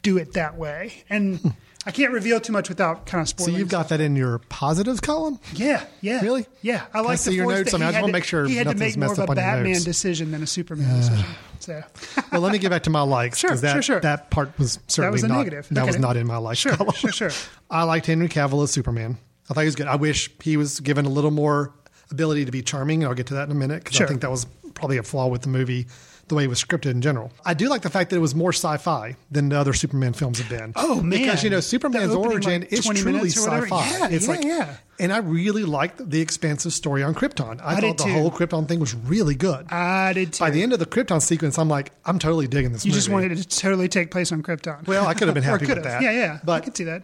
do 0.03 0.17
it 0.17 0.33
that 0.33 0.57
way. 0.57 0.93
And 1.09 1.53
I 1.85 1.91
can't 1.91 2.11
reveal 2.11 2.39
too 2.41 2.51
much 2.53 2.67
without 2.69 3.05
kind 3.05 3.21
of 3.21 3.29
spoiling. 3.29 3.53
so 3.53 3.57
you've 3.59 3.69
got 3.69 3.89
that 3.89 4.01
in 4.01 4.15
your 4.17 4.39
positives 4.49 4.99
column? 4.99 5.39
Yeah, 5.53 5.85
yeah. 6.01 6.19
Really? 6.21 6.45
Yeah. 6.61 6.83
I 6.93 6.97
Can 6.97 7.05
I 7.05 7.07
like 7.07 7.17
see 7.19 7.29
the 7.31 7.35
your 7.37 7.49
notes? 7.49 7.73
I 7.73 7.77
mean, 7.77 7.87
I 7.87 7.91
just 7.91 8.01
wanna 8.01 8.07
to- 8.07 8.13
make 8.13 8.23
sure 8.25 8.45
he 8.45 8.55
had 8.57 8.67
to 8.67 8.75
make 8.75 8.97
more 8.97 9.11
of 9.11 9.19
a 9.19 9.27
Batman 9.27 9.81
decision 9.83 10.31
than 10.31 10.43
a 10.43 10.47
Superman 10.47 10.89
uh, 10.91 10.97
decision. 10.97 11.25
So 11.59 11.83
Well, 12.31 12.41
let 12.41 12.51
me 12.51 12.59
get 12.59 12.69
back 12.71 12.83
to 12.83 12.89
my 12.89 13.01
likes 13.01 13.37
Sure, 13.39 13.55
that, 13.55 13.73
sure, 13.73 13.81
sure. 13.81 13.99
that 14.01 14.29
part 14.29 14.57
was 14.59 14.79
certainly 14.87 15.07
that 15.07 15.11
was 15.13 15.23
a 15.23 15.27
not, 15.29 15.37
negative. 15.37 15.67
That 15.71 15.85
was 15.85 15.97
not 15.97 16.17
in 16.17 16.27
my 16.27 16.37
likes 16.37 16.59
Sure, 16.59 16.75
column. 16.75 16.93
sure, 16.93 17.11
sure. 17.11 17.31
I 17.71 17.83
liked 17.83 18.05
Henry 18.05 18.27
Cavill 18.27 18.63
as 18.63 18.71
Superman. 18.71 19.17
I 19.49 19.53
thought 19.53 19.61
he 19.61 19.65
was 19.65 19.75
good. 19.75 19.87
I 19.87 19.95
wish 19.95 20.29
he 20.41 20.57
was 20.57 20.81
given 20.81 21.05
a 21.05 21.09
little 21.09 21.31
more 21.31 21.73
ability 22.11 22.43
to 22.45 22.51
be 22.51 22.61
charming. 22.61 23.01
and 23.03 23.09
I'll 23.09 23.15
get 23.15 23.27
to 23.27 23.35
that 23.35 23.45
in 23.45 23.51
a 23.51 23.55
minute 23.55 23.83
because 23.83 23.95
Sure. 23.97 24.05
I 24.05 24.09
think 24.09 24.21
that 24.21 24.29
was 24.31 24.45
probably 24.75 24.97
a 24.97 25.03
flaw 25.03 25.27
with 25.27 25.41
the 25.41 25.47
movie, 25.49 25.87
the 26.27 26.35
way 26.35 26.43
it 26.43 26.47
was 26.47 26.63
scripted 26.63 26.91
in 26.91 27.01
general. 27.01 27.31
I 27.45 27.53
do 27.53 27.69
like 27.69 27.81
the 27.81 27.89
fact 27.89 28.09
that 28.09 28.15
it 28.15 28.19
was 28.19 28.35
more 28.35 28.51
sci-fi 28.51 29.15
than 29.31 29.49
the 29.49 29.57
other 29.57 29.73
Superman 29.73 30.13
films 30.13 30.39
have 30.39 30.49
been. 30.49 30.73
Oh, 30.75 31.01
man. 31.01 31.09
Because 31.09 31.43
you 31.43 31.49
know 31.49 31.59
Superman's 31.59 32.13
origin 32.13 32.61
like, 32.61 32.73
is 32.73 32.85
truly 32.85 33.29
sci-fi. 33.29 33.89
Yeah, 33.89 34.07
it's 34.09 34.27
yeah, 34.27 34.33
like 34.33 34.43
yeah. 34.43 34.77
And 34.99 35.13
I 35.13 35.17
really 35.17 35.63
liked 35.63 36.09
the 36.09 36.21
expansive 36.21 36.73
story 36.73 37.03
on 37.03 37.13
Krypton. 37.13 37.61
I, 37.61 37.75
I 37.75 37.79
thought 37.79 37.97
the 37.97 38.05
too. 38.05 38.11
whole 38.11 38.31
Krypton 38.31 38.67
thing 38.67 38.79
was 38.79 38.95
really 38.95 39.35
good. 39.35 39.71
I 39.71 40.13
did 40.13 40.33
too. 40.33 40.43
By 40.43 40.49
the 40.49 40.63
end 40.63 40.73
of 40.73 40.79
the 40.79 40.87
Krypton 40.87 41.21
sequence, 41.21 41.59
I'm 41.59 41.69
like, 41.69 41.91
I'm 42.05 42.17
totally 42.17 42.47
digging 42.47 42.71
this 42.71 42.83
you 42.85 42.89
movie. 42.89 42.97
just 42.97 43.09
wanted 43.09 43.31
it 43.33 43.49
to 43.49 43.59
totally 43.59 43.87
take 43.87 44.09
place 44.11 44.31
on 44.31 44.41
Krypton. 44.41 44.87
Well, 44.87 45.05
I 45.05 45.13
could 45.13 45.27
have 45.27 45.35
been 45.35 45.43
happy 45.43 45.67
with 45.67 45.83
that. 45.83 46.01
Yeah, 46.01 46.11
yeah. 46.11 46.39
I 46.53 46.59
could 46.59 46.75
see 46.75 46.85
that. 46.85 47.03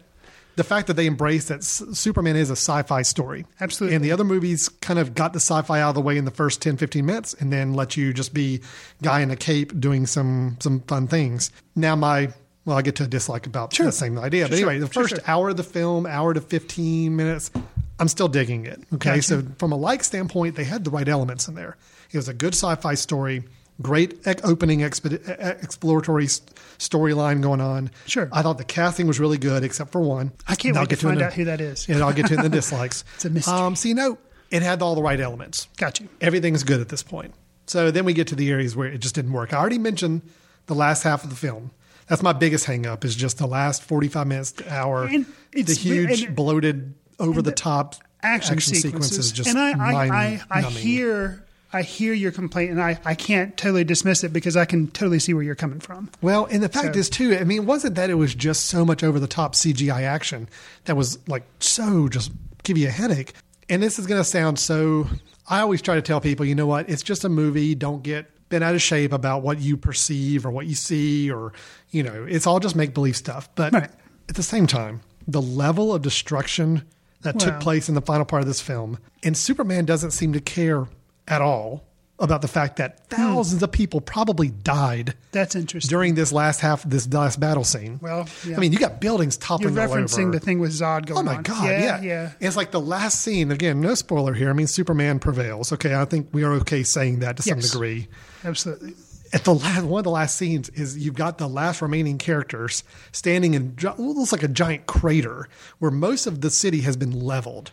The 0.56 0.64
fact 0.64 0.88
that 0.88 0.94
they 0.96 1.06
embrace 1.08 1.48
that 1.48 1.60
S- 1.60 1.84
Superman 1.94 2.36
is 2.36 2.50
a 2.50 2.54
sci-fi 2.56 3.02
story. 3.02 3.46
Absolutely. 3.60 3.96
And 3.96 4.06
the 4.06 4.12
other 4.12 4.24
movies 4.24 4.70
kind 4.70 5.00
of 5.00 5.16
got 5.16 5.34
the 5.34 5.40
sci-fi 5.40 5.82
out 5.82 5.90
of 5.90 5.96
the 5.96 6.02
way 6.02 6.18
in 6.18 6.26
the 6.26 6.32
first 6.32 6.62
10, 6.62 6.78
15 6.78 7.06
minutes 7.06 7.34
and 7.36 7.52
then 7.52 7.74
let 7.74 7.98
you 7.98 8.14
just 8.14 8.34
be 8.34 8.62
guy 9.02 9.22
in 9.22 9.32
a 9.32 9.36
cape 9.36 9.80
doing 9.80 10.06
some 10.06 10.58
some 10.60 10.82
fun 10.82 11.08
things. 11.08 11.52
Now 11.76 11.96
my 11.96 12.30
well, 12.66 12.78
I 12.78 12.82
get 12.82 12.96
to 12.98 13.04
a 13.04 13.08
dislike 13.08 13.46
about 13.46 13.74
Sure. 13.74 13.88
the 13.88 13.92
same 13.92 14.18
idea. 14.18 14.46
but 14.48 14.54
anyway, 14.54 14.80
the 14.80 14.86
sure, 14.92 15.04
first 15.04 15.16
sure. 15.16 15.24
hour 15.28 15.50
of 15.50 15.58
the 15.58 15.64
film, 15.64 16.06
hour 16.06 16.34
to 16.34 16.40
15 16.40 17.14
minutes, 17.14 17.52
I'm 18.00 18.08
still 18.08 18.30
digging 18.30 18.66
it. 18.66 18.80
Okay. 18.94 19.10
Gotcha. 19.16 19.22
So 19.24 19.44
from 19.58 19.74
a 19.74 19.76
like 19.76 20.02
standpoint, 20.04 20.56
they 20.56 20.64
had 20.64 20.84
the 20.86 20.90
right 20.90 21.08
elements 21.10 21.48
in 21.50 21.56
there. 21.56 21.76
It 22.12 22.18
was 22.18 22.30
a 22.30 22.34
good 22.34 22.54
sci-fi 22.54 22.94
story, 22.94 23.44
great 23.82 24.26
opening 24.44 24.82
exploratory 24.82 26.26
storyline 26.28 27.42
going 27.42 27.62
on. 27.62 27.92
Sure. 28.06 28.30
I 28.32 28.42
thought 28.42 28.58
the 28.58 28.64
casting 28.64 29.08
was 29.08 29.20
really 29.20 29.38
good, 29.38 29.64
except 29.64 29.92
for 29.92 30.02
one. 30.02 30.32
I 30.48 30.56
can't 30.56 30.76
wait 30.76 30.90
to 30.90 30.96
to 30.96 31.02
find 31.06 31.18
in 31.18 31.24
a- 31.24 31.28
out 31.28 31.34
who 31.34 31.46
that 31.46 31.62
is. 31.62 31.88
and 31.90 32.02
I'll 32.02 32.14
get 32.14 32.28
to 32.28 32.36
in 32.36 32.42
the 32.42 32.50
dislikes. 32.50 33.04
It's 33.16 33.26
a 33.26 33.30
mystery. 33.30 33.54
Um, 33.54 33.76
so 33.76 33.88
you 33.88 33.96
know, 33.96 34.18
it 34.52 34.62
had 34.62 34.82
all 34.82 34.96
the 34.96 35.02
right 35.02 35.20
elements. 35.20 35.68
Got 35.78 36.00
you. 36.00 36.10
Everything's 36.22 36.64
good 36.64 36.80
at 36.82 36.90
this 36.90 37.04
point. 37.04 37.34
So 37.66 37.92
then 37.92 38.06
we 38.06 38.14
get 38.14 38.28
to 38.28 38.36
the 38.36 38.50
areas 38.52 38.76
where 38.76 38.88
it 38.88 39.00
just 39.00 39.16
didn't 39.16 39.32
work. 39.32 39.54
I 39.54 39.58
already 39.58 39.78
mentioned 39.80 40.22
the 40.68 40.76
last 40.76 41.04
half 41.04 41.24
of 41.24 41.30
the 41.30 41.36
film. 41.36 41.72
That's 42.08 42.22
my 42.22 42.34
biggest 42.34 42.66
hang 42.66 42.86
up 42.86 43.06
is 43.06 43.16
just 43.16 43.38
the 43.38 43.48
last 43.48 43.82
45 43.84 44.28
minutes 44.28 44.52
to 44.54 44.74
hour. 44.74 45.08
The 45.08 45.74
huge, 45.74 46.24
and- 46.24 46.36
bloated, 46.36 46.94
over 47.20 47.42
the 47.42 47.52
top 47.54 47.96
Action, 48.22 48.60
sequences. 48.60 49.32
just 49.32 49.50
and 49.50 49.58
I, 49.58 49.72
I, 49.72 50.08
I, 50.08 50.42
I 50.60 50.62
hear, 50.64 51.46
I 51.74 51.82
hear 51.82 52.14
your 52.14 52.32
complaint, 52.32 52.72
and 52.72 52.82
I, 52.82 53.00
I 53.04 53.16
can't 53.16 53.58
totally 53.58 53.84
dismiss 53.84 54.24
it 54.24 54.32
because 54.32 54.56
I 54.56 54.66
can 54.66 54.88
totally 54.92 55.20
see 55.20 55.34
where 55.34 55.44
you're 55.44 55.56
coming 55.56 55.80
from. 55.80 56.10
Well, 56.22 56.46
and 56.46 56.62
the 56.62 56.70
fact 56.70 56.94
So- 56.94 57.00
is 57.00 57.10
too. 57.10 57.36
I 57.36 57.44
mean, 57.44 57.64
it 57.64 57.66
wasn't 57.66 57.96
that 57.96 58.10
it 58.10 58.14
was 58.16 58.36
just 58.36 58.68
so 58.68 58.86
much 58.86 59.04
over 59.04 59.20
the 59.20 59.28
top 59.28 59.56
CGI 59.56 60.04
action 60.04 60.48
that 60.86 60.96
was 60.96 61.18
like 61.28 61.44
so 61.60 62.08
just 62.08 62.32
give 62.64 62.78
you 62.78 62.88
a 62.88 62.92
headache. 62.92 63.34
And 63.70 63.82
this 63.82 63.98
is 63.98 64.06
going 64.08 64.20
to 64.22 64.26
sound 64.26 64.60
so. 64.60 65.08
I 65.50 65.60
always 65.62 65.82
try 65.82 65.96
to 65.96 66.02
tell 66.02 66.22
people, 66.22 66.46
you 66.46 66.56
know 66.56 66.68
what? 66.68 66.90
It's 66.90 67.02
just 67.04 67.24
a 67.26 67.30
movie. 67.30 67.76
Don't 67.76 68.04
get 68.04 68.30
bent 68.50 68.64
out 68.64 68.76
of 68.76 68.82
shape 68.82 69.12
about 69.12 69.42
what 69.42 69.60
you 69.60 69.76
perceive 69.76 70.46
or 70.46 70.52
what 70.52 70.68
you 70.68 70.76
see, 70.76 71.32
or 71.32 71.54
you 71.90 72.04
know, 72.04 72.26
it's 72.30 72.46
all 72.46 72.60
just 72.60 72.76
make 72.76 72.94
believe 72.94 73.18
stuff. 73.18 73.50
But 73.56 73.74
Right. 73.74 73.90
at 74.30 74.36
the 74.36 74.44
same 74.44 74.68
time, 74.68 75.02
the 75.28 75.42
level 75.42 75.94
of 75.94 76.02
destruction 76.04 76.84
that 77.22 77.40
took 77.40 77.60
place 77.62 77.88
in 77.90 77.96
the 77.96 78.02
final 78.02 78.26
part 78.26 78.42
of 78.42 78.48
this 78.48 78.60
film, 78.62 79.00
and 79.24 79.36
Superman 79.38 79.86
doesn't 79.86 80.12
seem 80.12 80.34
to 80.34 80.42
care 80.42 80.88
at 81.28 81.42
all 81.42 81.84
about 82.20 82.42
the 82.44 82.48
fact 82.48 82.78
that 82.78 83.00
hmm. 83.10 83.16
thousands 83.16 83.64
of 83.64 83.72
people 83.72 84.00
probably 84.00 84.50
died 84.50 85.16
That's 85.32 85.56
interesting. 85.56 85.90
during 85.90 86.14
this 86.16 86.32
last 86.32 86.60
half 86.62 86.84
this 86.84 87.12
last 87.12 87.40
battle 87.40 87.64
scene. 87.64 88.00
Well, 88.02 88.28
yeah. 88.46 88.56
I 88.56 88.60
mean, 88.60 88.72
you 88.72 88.78
got 88.78 89.02
buildings 89.02 89.36
you're 89.36 89.48
toppling 89.48 89.78
all 89.78 89.88
referencing 89.88 90.24
over. 90.28 90.32
the 90.34 90.40
thing 90.40 90.60
with 90.60 90.72
Zod 90.72 91.06
going 91.08 91.20
Oh 91.20 91.24
my 91.24 91.38
on. 91.38 91.44
god! 91.44 91.64
yeah, 91.66 91.80
Yeah, 91.80 92.02
yeah. 92.02 92.24
And 92.26 92.36
It's 92.48 92.56
like 92.56 92.72
the 92.72 92.80
last 92.80 93.22
scene. 93.22 93.52
Again, 93.52 93.82
no 93.82 93.96
spoiler 93.96 94.34
here. 94.34 94.50
I 94.50 94.54
mean, 94.54 94.68
Superman 94.68 95.20
prevails. 95.20 95.74
Okay, 95.74 95.96
I 95.96 96.06
think 96.06 96.30
we 96.32 96.44
are 96.44 96.54
okay 96.54 96.84
saying 96.84 97.20
that 97.20 97.38
to 97.38 97.44
some 97.44 97.58
Yes. 97.60 97.72
degree. 97.72 98.08
Absolutely. 98.46 98.94
At 99.34 99.46
the 99.46 99.56
last, 99.56 99.84
one 99.86 100.00
of 100.00 100.04
the 100.04 100.12
last 100.12 100.38
scenes 100.38 100.70
is 100.70 100.96
you've 100.96 101.16
got 101.16 101.40
the 101.40 101.50
last 101.50 101.82
remaining 101.82 102.20
characters 102.20 102.84
standing 103.12 103.56
in 103.56 103.76
gi- 103.76 103.88
what 103.88 104.00
looks 104.16 104.32
like 104.32 104.44
a 104.44 104.48
giant 104.48 104.86
crater 104.86 105.50
where 105.80 105.90
most 105.90 106.28
of 106.28 106.42
the 106.42 106.52
city 106.52 106.82
has 106.82 106.96
been 106.96 107.12
leveled. 107.20 107.72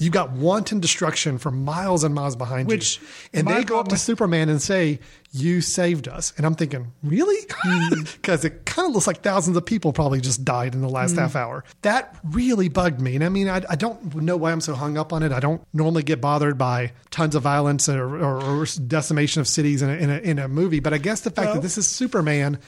You've 0.00 0.14
got 0.14 0.32
wanton 0.32 0.80
destruction 0.80 1.36
for 1.36 1.50
miles 1.50 2.04
and 2.04 2.14
miles 2.14 2.34
behind 2.34 2.68
Which 2.68 3.00
you. 3.00 3.06
And 3.34 3.46
they 3.46 3.64
go 3.64 3.78
up 3.78 3.88
to 3.88 3.98
Superman 3.98 4.48
and 4.48 4.60
say, 4.60 4.98
You 5.30 5.60
saved 5.60 6.08
us. 6.08 6.32
And 6.38 6.46
I'm 6.46 6.54
thinking, 6.54 6.92
Really? 7.02 7.46
Mm. 7.46 8.16
Because 8.20 8.44
it 8.44 8.64
kind 8.64 8.88
of 8.88 8.94
looks 8.94 9.06
like 9.06 9.20
thousands 9.20 9.56
of 9.56 9.66
people 9.66 9.92
probably 9.92 10.20
just 10.20 10.44
died 10.44 10.74
in 10.74 10.80
the 10.80 10.88
last 10.88 11.14
mm. 11.14 11.18
half 11.18 11.36
hour. 11.36 11.64
That 11.82 12.16
really 12.24 12.68
bugged 12.68 13.00
me. 13.00 13.14
And 13.14 13.22
I 13.22 13.28
mean, 13.28 13.48
I, 13.48 13.62
I 13.68 13.76
don't 13.76 14.14
know 14.16 14.36
why 14.36 14.52
I'm 14.52 14.60
so 14.60 14.74
hung 14.74 14.96
up 14.96 15.12
on 15.12 15.22
it. 15.22 15.32
I 15.32 15.40
don't 15.40 15.62
normally 15.74 16.02
get 16.02 16.20
bothered 16.20 16.56
by 16.56 16.92
tons 17.10 17.34
of 17.34 17.42
violence 17.42 17.88
or, 17.88 18.16
or, 18.16 18.42
or 18.42 18.66
decimation 18.86 19.40
of 19.40 19.48
cities 19.48 19.82
in 19.82 19.90
a, 19.90 19.94
in, 19.94 20.10
a, 20.10 20.18
in 20.18 20.38
a 20.38 20.48
movie. 20.48 20.80
But 20.80 20.94
I 20.94 20.98
guess 20.98 21.20
the 21.20 21.30
fact 21.30 21.46
Well- 21.46 21.54
that 21.56 21.62
this 21.62 21.76
is 21.76 21.86
Superman 21.86 22.58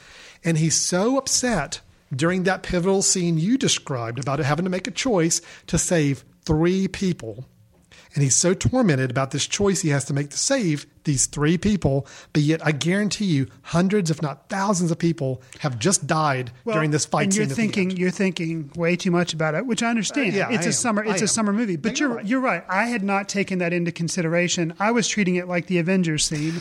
and 0.45 0.59
he's 0.59 0.79
so 0.79 1.17
upset 1.17 1.81
during 2.15 2.43
that 2.43 2.63
pivotal 2.63 3.01
scene 3.03 3.39
you 3.39 3.57
described 3.57 4.19
about 4.19 4.39
having 4.39 4.65
to 4.65 4.71
make 4.71 4.87
a 4.87 4.91
choice 4.91 5.41
to 5.67 5.79
save 5.79 6.25
three 6.45 6.89
people 6.89 7.47
And 8.15 8.23
he's 8.23 8.37
so 8.37 8.53
tormented 8.53 9.11
about 9.11 9.31
this 9.31 9.47
choice 9.47 9.81
he 9.81 9.89
has 9.91 10.05
to 10.07 10.13
make 10.13 10.29
to 10.31 10.37
save 10.37 10.87
these 11.05 11.25
three 11.27 11.57
people. 11.57 12.07
But 12.35 12.43
yet, 12.43 12.65
I 12.65 12.73
guarantee 12.73 13.25
you, 13.25 13.47
hundreds, 13.63 14.11
if 14.11 14.21
not 14.21 14.49
thousands, 14.51 14.91
of 14.91 14.99
people 14.99 15.43
have 15.61 15.79
just 15.79 16.07
died 16.07 16.53
Well, 16.67 16.77
during 16.77 16.91
this 16.91 17.07
fight 17.07 17.25
and 17.25 17.35
you're 17.35 17.47
thinking 17.47 17.91
you're 17.91 18.11
thinking 18.11 18.71
way 18.77 18.97
too 18.97 19.11
much 19.11 19.33
about 19.33 19.55
it, 19.55 19.65
which 19.67 19.83
I 19.83 19.89
understand. 19.89 20.35
Uh, 20.35 20.37
yeah, 20.37 20.49
it's 20.51 20.63
I 20.65 20.65
a 20.65 20.67
am. 20.67 20.73
summer 20.73 21.05
it's 21.05 21.21
a 21.23 21.25
am. 21.25 21.29
summer 21.29 21.53
movie, 21.55 21.77
but 21.77 21.99
you're 21.99 22.09
you're 22.11 22.17
right. 22.17 22.27
you're 22.27 22.41
right. 22.41 22.65
I 22.69 22.85
had 22.87 23.03
not 23.03 23.29
taken 23.31 23.59
that 23.61 23.73
into 23.73 23.93
consideration. 23.93 24.75
I 24.79 24.91
was 24.91 25.09
treating 25.09 25.37
it 25.37 25.49
like 25.49 25.67
the 25.67 25.79
Avengers 25.79 26.25
scene 26.27 26.61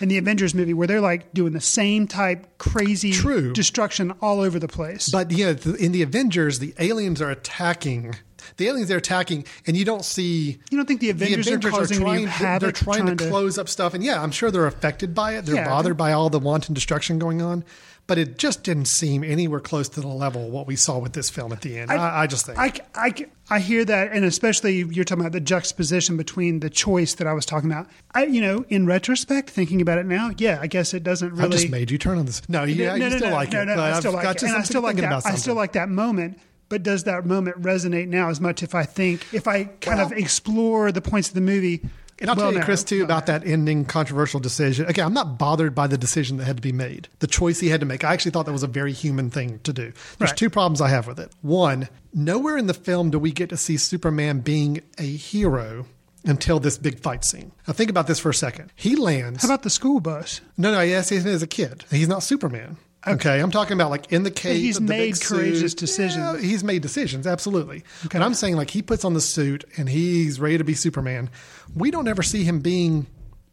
in 0.00 0.08
the 0.08 0.18
Avengers 0.18 0.52
movie 0.54 0.74
where 0.74 0.86
they're 0.88 1.00
like 1.00 1.32
doing 1.32 1.52
the 1.52 1.60
same 1.60 2.06
type 2.08 2.58
crazy 2.58 3.12
True. 3.12 3.52
destruction 3.52 4.12
all 4.20 4.40
over 4.40 4.58
the 4.58 4.68
place. 4.68 5.08
But 5.10 5.30
yeah, 5.30 5.52
th- 5.54 5.76
in 5.76 5.92
the 5.92 6.02
Avengers, 6.02 6.58
the 6.58 6.74
aliens 6.78 7.22
are 7.22 7.30
attacking. 7.30 8.16
The 8.56 8.68
aliens 8.68 8.88
they're 8.88 8.98
attacking, 8.98 9.44
and 9.66 9.76
you 9.76 9.84
don't 9.84 10.04
see. 10.04 10.58
You 10.70 10.76
don't 10.76 10.86
think 10.86 11.00
the 11.00 11.10
Avengers 11.10 11.48
are 11.48 11.58
causing 11.58 11.98
any 11.98 12.04
trying, 12.04 12.26
havoc, 12.26 12.60
They're 12.60 12.72
trying, 12.72 13.02
trying 13.04 13.16
to, 13.16 13.24
to- 13.24 13.30
close 13.30 13.58
up 13.58 13.68
stuff, 13.68 13.94
and 13.94 14.02
yeah, 14.02 14.22
I'm 14.22 14.30
sure 14.30 14.50
they're 14.50 14.66
affected 14.66 15.14
by 15.14 15.36
it. 15.36 15.46
They're 15.46 15.56
Yeah. 15.56 15.68
bothered 15.68 15.96
by 15.96 16.12
all 16.12 16.30
the 16.30 16.38
wanton 16.38 16.74
destruction 16.74 17.18
going 17.18 17.42
on, 17.42 17.64
but 18.06 18.16
it 18.16 18.38
just 18.38 18.62
didn't 18.62 18.86
seem 18.86 19.22
anywhere 19.22 19.60
close 19.60 19.88
to 19.90 20.00
the 20.00 20.08
level 20.08 20.50
what 20.50 20.66
we 20.66 20.76
saw 20.76 20.98
with 20.98 21.12
this 21.12 21.28
film 21.28 21.52
at 21.52 21.60
the 21.60 21.78
end. 21.78 21.90
I, 21.90 22.22
I, 22.22 22.26
just 22.26 22.46
think. 22.46 22.58
I, 22.58 22.72
I, 22.94 23.14
I 23.50 23.58
hear 23.60 23.84
that, 23.84 24.12
and 24.12 24.24
especially 24.24 24.78
you're 24.78 25.04
talking 25.04 25.20
about 25.20 25.32
the 25.32 25.40
juxtaposition 25.40 26.16
between 26.16 26.60
the 26.60 26.70
choice 26.70 27.14
that 27.14 27.26
I 27.26 27.34
was 27.34 27.44
talking 27.44 27.70
about. 27.70 27.86
I, 28.14 28.24
you 28.24 28.40
know, 28.40 28.64
in 28.70 28.86
retrospect, 28.86 29.50
thinking 29.50 29.82
about 29.82 29.98
it 29.98 30.06
now, 30.06 30.30
yeah, 30.38 30.58
I 30.60 30.68
guess 30.68 30.94
it 30.94 31.02
doesn't 31.02 31.32
really. 31.34 31.44
I 31.44 31.48
just 31.50 31.68
made 31.70 31.90
you 31.90 31.98
turn 31.98 32.16
on 32.18 32.24
this. 32.26 32.48
No, 32.48 32.64
you, 32.64 32.86
no, 32.86 32.94
you 32.94 33.00
no, 33.10 33.16
still 33.16 33.28
no, 33.28 33.34
like 33.34 33.52
no, 33.52 33.62
it. 33.62 33.64
No, 33.66 33.76
but 33.76 33.82
I 33.84 33.90
I've 33.90 33.96
still 33.98 34.12
like 34.12 34.22
got 34.22 34.36
it, 34.36 34.42
and 34.44 34.56
I 34.56 34.62
still 34.62 34.82
like 34.82 34.96
that. 34.96 35.26
I 35.26 35.34
still 35.34 35.54
like 35.54 35.72
that 35.72 35.88
moment. 35.90 36.38
But 36.68 36.82
does 36.82 37.04
that 37.04 37.24
moment 37.24 37.60
resonate 37.62 38.08
now 38.08 38.28
as 38.28 38.40
much 38.40 38.62
if 38.62 38.74
I 38.74 38.84
think 38.84 39.26
if 39.32 39.48
I 39.48 39.64
kind 39.64 40.00
of 40.00 40.12
explore 40.12 40.92
the 40.92 41.00
points 41.00 41.28
of 41.28 41.34
the 41.34 41.40
movie? 41.40 41.80
And 42.20 42.28
I'll 42.28 42.34
well, 42.36 42.46
tell 42.46 42.52
you, 42.54 42.58
no, 42.58 42.64
Chris, 42.64 42.82
too, 42.82 42.96
well, 42.96 43.04
about 43.04 43.26
that 43.26 43.46
ending 43.46 43.84
controversial 43.84 44.40
decision. 44.40 44.86
Okay, 44.86 45.00
I'm 45.02 45.14
not 45.14 45.38
bothered 45.38 45.72
by 45.72 45.86
the 45.86 45.96
decision 45.96 46.36
that 46.38 46.46
had 46.46 46.56
to 46.56 46.62
be 46.62 46.72
made, 46.72 47.06
the 47.20 47.28
choice 47.28 47.60
he 47.60 47.68
had 47.68 47.78
to 47.78 47.86
make. 47.86 48.02
I 48.02 48.12
actually 48.12 48.32
thought 48.32 48.46
that 48.46 48.52
was 48.52 48.64
a 48.64 48.66
very 48.68 48.92
human 48.92 49.30
thing 49.30 49.60
to 49.62 49.72
do. 49.72 49.92
There's 50.18 50.30
Right. 50.32 50.36
two 50.36 50.50
problems 50.50 50.80
I 50.80 50.88
have 50.88 51.06
with 51.06 51.20
it. 51.20 51.30
One, 51.42 51.88
nowhere 52.12 52.56
in 52.58 52.66
the 52.66 52.74
film 52.74 53.10
do 53.10 53.20
we 53.20 53.30
get 53.30 53.50
to 53.50 53.56
see 53.56 53.76
Superman 53.76 54.40
being 54.40 54.80
a 54.98 55.04
hero 55.04 55.86
until 56.24 56.58
this 56.58 56.76
big 56.76 56.98
fight 56.98 57.24
scene. 57.24 57.52
Now, 57.68 57.72
think 57.72 57.88
about 57.88 58.08
this 58.08 58.18
for 58.18 58.30
a 58.30 58.34
second. 58.34 58.72
He 58.74 58.96
lands. 58.96 59.42
How 59.42 59.48
about 59.48 59.62
the 59.62 59.70
school 59.70 60.00
bus? 60.00 60.40
no, 60.56 60.72
no, 60.72 60.80
yes, 60.80 61.10
he's 61.10 61.24
as 61.24 61.42
a 61.42 61.46
kid. 61.46 61.84
He's 61.88 62.08
not 62.08 62.24
Superman. 62.24 62.78
Okay, 63.14 63.40
I'm 63.40 63.50
talking 63.50 63.72
about 63.74 63.90
like 63.90 64.12
in 64.12 64.22
the 64.22 64.30
case. 64.30 64.58
he's 64.58 64.76
the 64.76 64.82
made 64.82 65.20
courageous 65.20 65.72
suit. 65.72 65.78
decisions. 65.78 66.42
Yeah, 66.42 66.48
he's 66.48 66.62
made 66.62 66.82
decisions, 66.82 67.26
absolutely. 67.26 67.84
And 68.12 68.22
I'm 68.22 68.34
saying 68.34 68.56
like 68.56 68.70
he 68.70 68.82
puts 68.82 69.04
on 69.04 69.14
the 69.14 69.20
suit 69.20 69.64
and 69.76 69.88
he's 69.88 70.38
ready 70.38 70.58
to 70.58 70.64
be 70.64 70.74
Superman. 70.74 71.30
We 71.74 71.90
don't 71.90 72.08
ever 72.08 72.22
see 72.22 72.44
him 72.44 72.60
being 72.60 73.06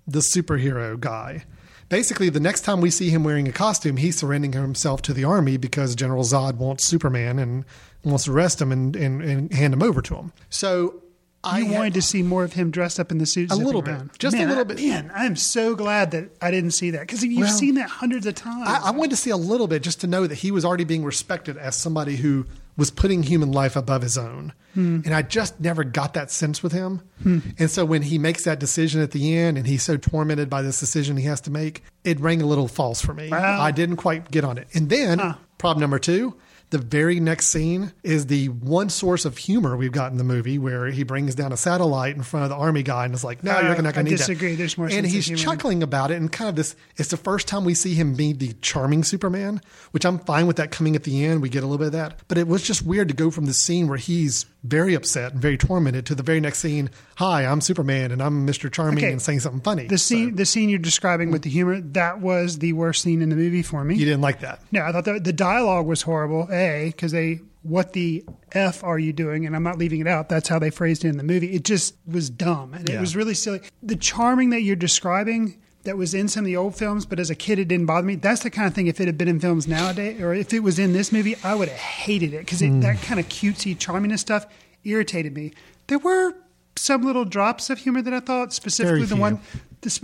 the 0.07 0.19
superhero 0.19 0.99
guy. 0.99 1.45
Basically, 1.87 2.29
the 2.29 2.39
next 2.39 2.61
time 2.61 2.81
we 2.81 2.89
see 2.89 3.09
him 3.09 3.23
wearing 3.23 3.47
a 3.47 3.51
costume, 3.51 3.97
he's 3.97 4.17
surrendering 4.17 4.53
himself 4.53 5.01
to 5.03 5.13
the 5.13 5.23
army 5.23 5.57
because 5.57 5.95
General 5.95 6.23
Zod 6.23 6.55
wants 6.55 6.83
Superman 6.83 7.37
and 7.37 7.63
wants 8.03 8.25
to 8.25 8.33
arrest 8.33 8.59
him 8.59 8.71
and, 8.71 8.95
and, 8.95 9.21
and 9.21 9.53
hand 9.53 9.73
him 9.73 9.83
over 9.83 10.01
to 10.01 10.15
him. 10.15 10.33
So 10.49 11.01
I 11.45 11.59
You 11.59 11.65
had- 11.67 11.77
wanted 11.77 11.93
to 11.95 12.01
see 12.01 12.23
more 12.23 12.43
of 12.43 12.53
him 12.53 12.71
dressed 12.71 12.99
up 12.99 13.11
in 13.11 13.17
the 13.17 13.25
suit, 13.25 13.51
A 13.51 13.55
little 13.55 13.81
bit. 13.81 13.93
around. 13.93 14.11
Just 14.19 14.35
a 14.35 14.39
little 14.45 14.59
I- 14.59 14.63
bit. 14.63 14.77
Man, 14.77 15.11
I'm 15.15 15.35
so 15.35 15.75
glad 15.75 16.11
that 16.11 16.29
I 16.41 16.51
didn't 16.51 16.71
see 16.71 16.91
that 16.91 17.01
because 17.01 17.23
you've 17.23 17.39
Well, 17.39 17.47
seen 17.51 17.75
that 17.75 17.89
hundreds 17.89 18.25
of 18.25 18.35
times. 18.35 18.67
I, 18.67 18.87
I 18.87 18.91
wanted 18.91 19.11
to 19.11 19.17
see 19.17 19.29
a 19.29 19.37
little 19.37 19.67
bit 19.67 19.83
just 19.83 20.01
to 20.01 20.07
know 20.07 20.27
that 20.27 20.35
he 20.35 20.51
was 20.51 20.65
already 20.65 20.83
being 20.83 21.03
respected 21.03 21.57
as 21.57 21.75
somebody 21.75 22.15
who 22.15 22.45
was 22.77 22.91
putting 22.91 23.23
human 23.23 23.51
life 23.53 23.75
above 23.77 24.01
his 24.01 24.17
own. 24.17 24.51
Hmm. 24.73 24.99
And 25.05 25.13
I 25.13 25.21
just 25.21 25.61
never 25.61 25.85
got 25.85 26.13
that 26.15 26.29
sense 26.29 26.61
with 26.61 26.73
him. 26.73 27.01
Hmm. 27.23 27.39
And 27.57 27.71
so 27.71 27.85
when 27.85 28.01
he 28.01 28.17
makes 28.17 28.43
that 28.43 28.59
decision 28.59 28.99
at 29.01 29.11
the 29.11 29.37
end 29.37 29.57
and 29.57 29.65
he's 29.65 29.83
so 29.83 29.95
tormented 29.95 30.49
by 30.49 30.61
this 30.61 30.79
decision 30.81 31.15
he 31.15 31.23
has 31.25 31.39
to 31.41 31.51
make, 31.51 31.83
it 32.03 32.19
rang 32.19 32.41
a 32.41 32.45
little 32.45 32.67
false 32.67 32.99
for 33.01 33.13
me. 33.13 33.29
Wow. 33.29 33.61
I 33.61 33.71
didn't 33.71 33.95
quite 33.95 34.29
get 34.29 34.43
on 34.43 34.57
it. 34.57 34.67
And 34.73 34.89
then, 34.89 35.35
problem 35.57 35.79
number 35.81 35.99
two. 35.99 36.35
The 36.75 36.81
very 36.81 37.21
next 37.21 37.47
scene 37.47 37.93
is 38.03 38.25
the 38.25 38.49
one 38.49 38.89
source 38.89 39.23
of 39.23 39.37
humor 39.37 39.77
we've 39.77 39.93
got 39.93 40.11
in 40.11 40.17
the 40.17 40.25
movie 40.25 40.57
where 40.59 40.87
he 40.87 41.03
brings 41.03 41.33
down 41.33 41.53
a 41.53 41.57
satellite 41.57 42.17
in 42.17 42.21
front 42.21 42.43
of 42.43 42.49
the 42.49 42.57
army 42.57 42.83
guy 42.83 43.05
and 43.05 43.13
is 43.13 43.23
like, 43.23 43.45
no, 43.45 43.53
Uh, 43.55 43.61
you're 43.61 43.81
not 43.81 43.93
going 43.93 44.05
to 44.07 44.11
need 44.11 44.11
that. 44.15 44.17
disagree. 44.27 44.55
There's 44.55 44.77
more 44.77 44.89
And 44.91 45.05
he's 45.05 45.25
chuckling 45.39 45.81
about 45.83 46.11
it 46.11 46.15
and 46.15 46.29
kind 46.29 46.49
of 46.49 46.57
this 46.57 46.75
it's 46.97 47.07
the 47.11 47.15
first 47.17 47.47
time 47.47 47.63
we 47.63 47.75
see 47.75 47.93
him 47.93 48.13
be 48.15 48.33
the 48.33 48.51
charming 48.61 49.05
superman 49.05 49.61
which 49.91 50.05
i'm 50.05 50.19
fine 50.19 50.47
with 50.47 50.57
that 50.57 50.71
coming 50.71 50.97
at 50.97 51.03
the 51.03 51.23
end 51.23 51.41
we 51.41 51.47
get 51.47 51.63
a 51.63 51.65
little 51.65 51.77
bit 51.77 51.87
of 51.87 51.93
that 51.93 52.19
but 52.27 52.37
it 52.37 52.45
was 52.47 52.61
just 52.61 52.81
weird 52.85 53.07
to 53.07 53.13
go 53.13 53.31
from 53.31 53.45
the 53.45 53.53
scene 53.53 53.87
where 53.87 53.97
he's 53.97 54.45
very 54.69 54.93
upset 54.93 55.33
and 55.33 55.41
very 55.41 55.57
tormented 55.57 56.05
to 56.05 56.15
the 56.15 56.23
very 56.23 56.39
next 56.39 56.59
scene 56.59 56.89
hi 57.15 57.45
i'm 57.45 57.61
superman 57.61 58.11
and 58.11 58.21
i'm 58.21 58.45
mr 58.47 58.71
charming 58.71 59.03
Okay. 59.03 59.11
and 59.11 59.21
saying 59.21 59.39
something 59.39 59.61
funny 59.61 59.87
the 59.87 59.97
scene, 59.97 60.31
So, 60.31 60.35
the 60.37 60.45
scene 60.45 60.69
you're 60.69 60.79
describing 60.79 61.31
with 61.31 61.41
the 61.43 61.49
humor, 61.49 61.79
that 61.81 62.19
was 62.21 62.59
the 62.59 62.73
worst 62.73 63.01
scene 63.03 63.21
in 63.21 63.29
the 63.29 63.35
movie 63.35 63.61
for 63.63 63.83
me. 63.83 63.95
you 63.95 64.05
didn't 64.05 64.21
like 64.21 64.39
that 64.41 64.61
No, 64.71 64.81
I 64.83 64.91
thought 64.91 65.05
the, 65.05 65.19
the 65.19 65.33
dialogue 65.33 65.85
was 65.85 66.01
horrible. 66.01 66.47
A 66.51 66.87
because 66.95 67.11
they 67.11 67.41
what 67.63 67.93
the 67.93 68.23
f 68.51 68.83
are 68.83 68.99
you 68.99 69.11
doing? 69.11 69.47
And 69.47 69.55
I'm 69.55 69.63
not 69.63 69.79
leaving 69.79 69.99
it 69.99 70.05
out. 70.07 70.29
That's 70.29 70.47
how 70.47 70.59
they 70.59 70.69
phrased 70.69 71.03
it 71.03 71.07
in 71.09 71.17
the 71.17 71.23
movie. 71.23 71.53
It 71.55 71.63
just 71.63 71.95
was 72.05 72.29
dumb 72.29 72.75
and 72.75 72.87
Yeah. 72.87 72.97
it 72.97 73.01
was 73.01 73.15
really 73.15 73.33
silly. 73.33 73.61
The 73.81 73.95
charming 73.95 74.51
that 74.51 74.61
you're 74.61 74.75
describing 74.75 75.57
that 75.85 75.97
was 75.97 76.13
in 76.13 76.27
some 76.27 76.41
of 76.43 76.45
the 76.45 76.57
old 76.57 76.75
films, 76.75 77.05
but 77.05 77.19
as 77.19 77.29
a 77.29 77.35
kid 77.35 77.57
it 77.59 77.67
didn't 77.67 77.85
bother 77.85 78.05
me. 78.05 78.15
That's 78.15 78.43
the 78.43 78.49
kind 78.49 78.67
of 78.67 78.73
thing. 78.73 78.87
If 78.87 78.99
it 78.99 79.07
had 79.07 79.17
been 79.17 79.27
in 79.27 79.39
films 79.39 79.67
nowadays, 79.67 80.21
or 80.21 80.33
if 80.33 80.53
it 80.53 80.59
was 80.61 80.77
in 80.79 80.93
this 80.93 81.11
movie, 81.11 81.35
I 81.43 81.55
would 81.55 81.69
have 81.69 81.77
hated 81.79 82.33
it 82.33 82.39
because 82.39 82.59
Hmm. 82.59 82.81
that 82.81 83.01
kind 83.01 83.19
of 83.19 83.27
cutesy 83.29 83.75
charminess 83.77 84.19
stuff 84.19 84.45
irritated 84.83 85.33
me. 85.33 85.53
There 85.87 85.99
were 85.99 86.33
some 86.77 87.03
little 87.03 87.23
drops 87.23 87.69
of 87.69 87.79
humor 87.79 88.01
that 88.01 88.13
I 88.13 88.19
thought 88.19 88.51
specifically 88.53 89.05
the 89.05 89.15
one. 89.15 89.39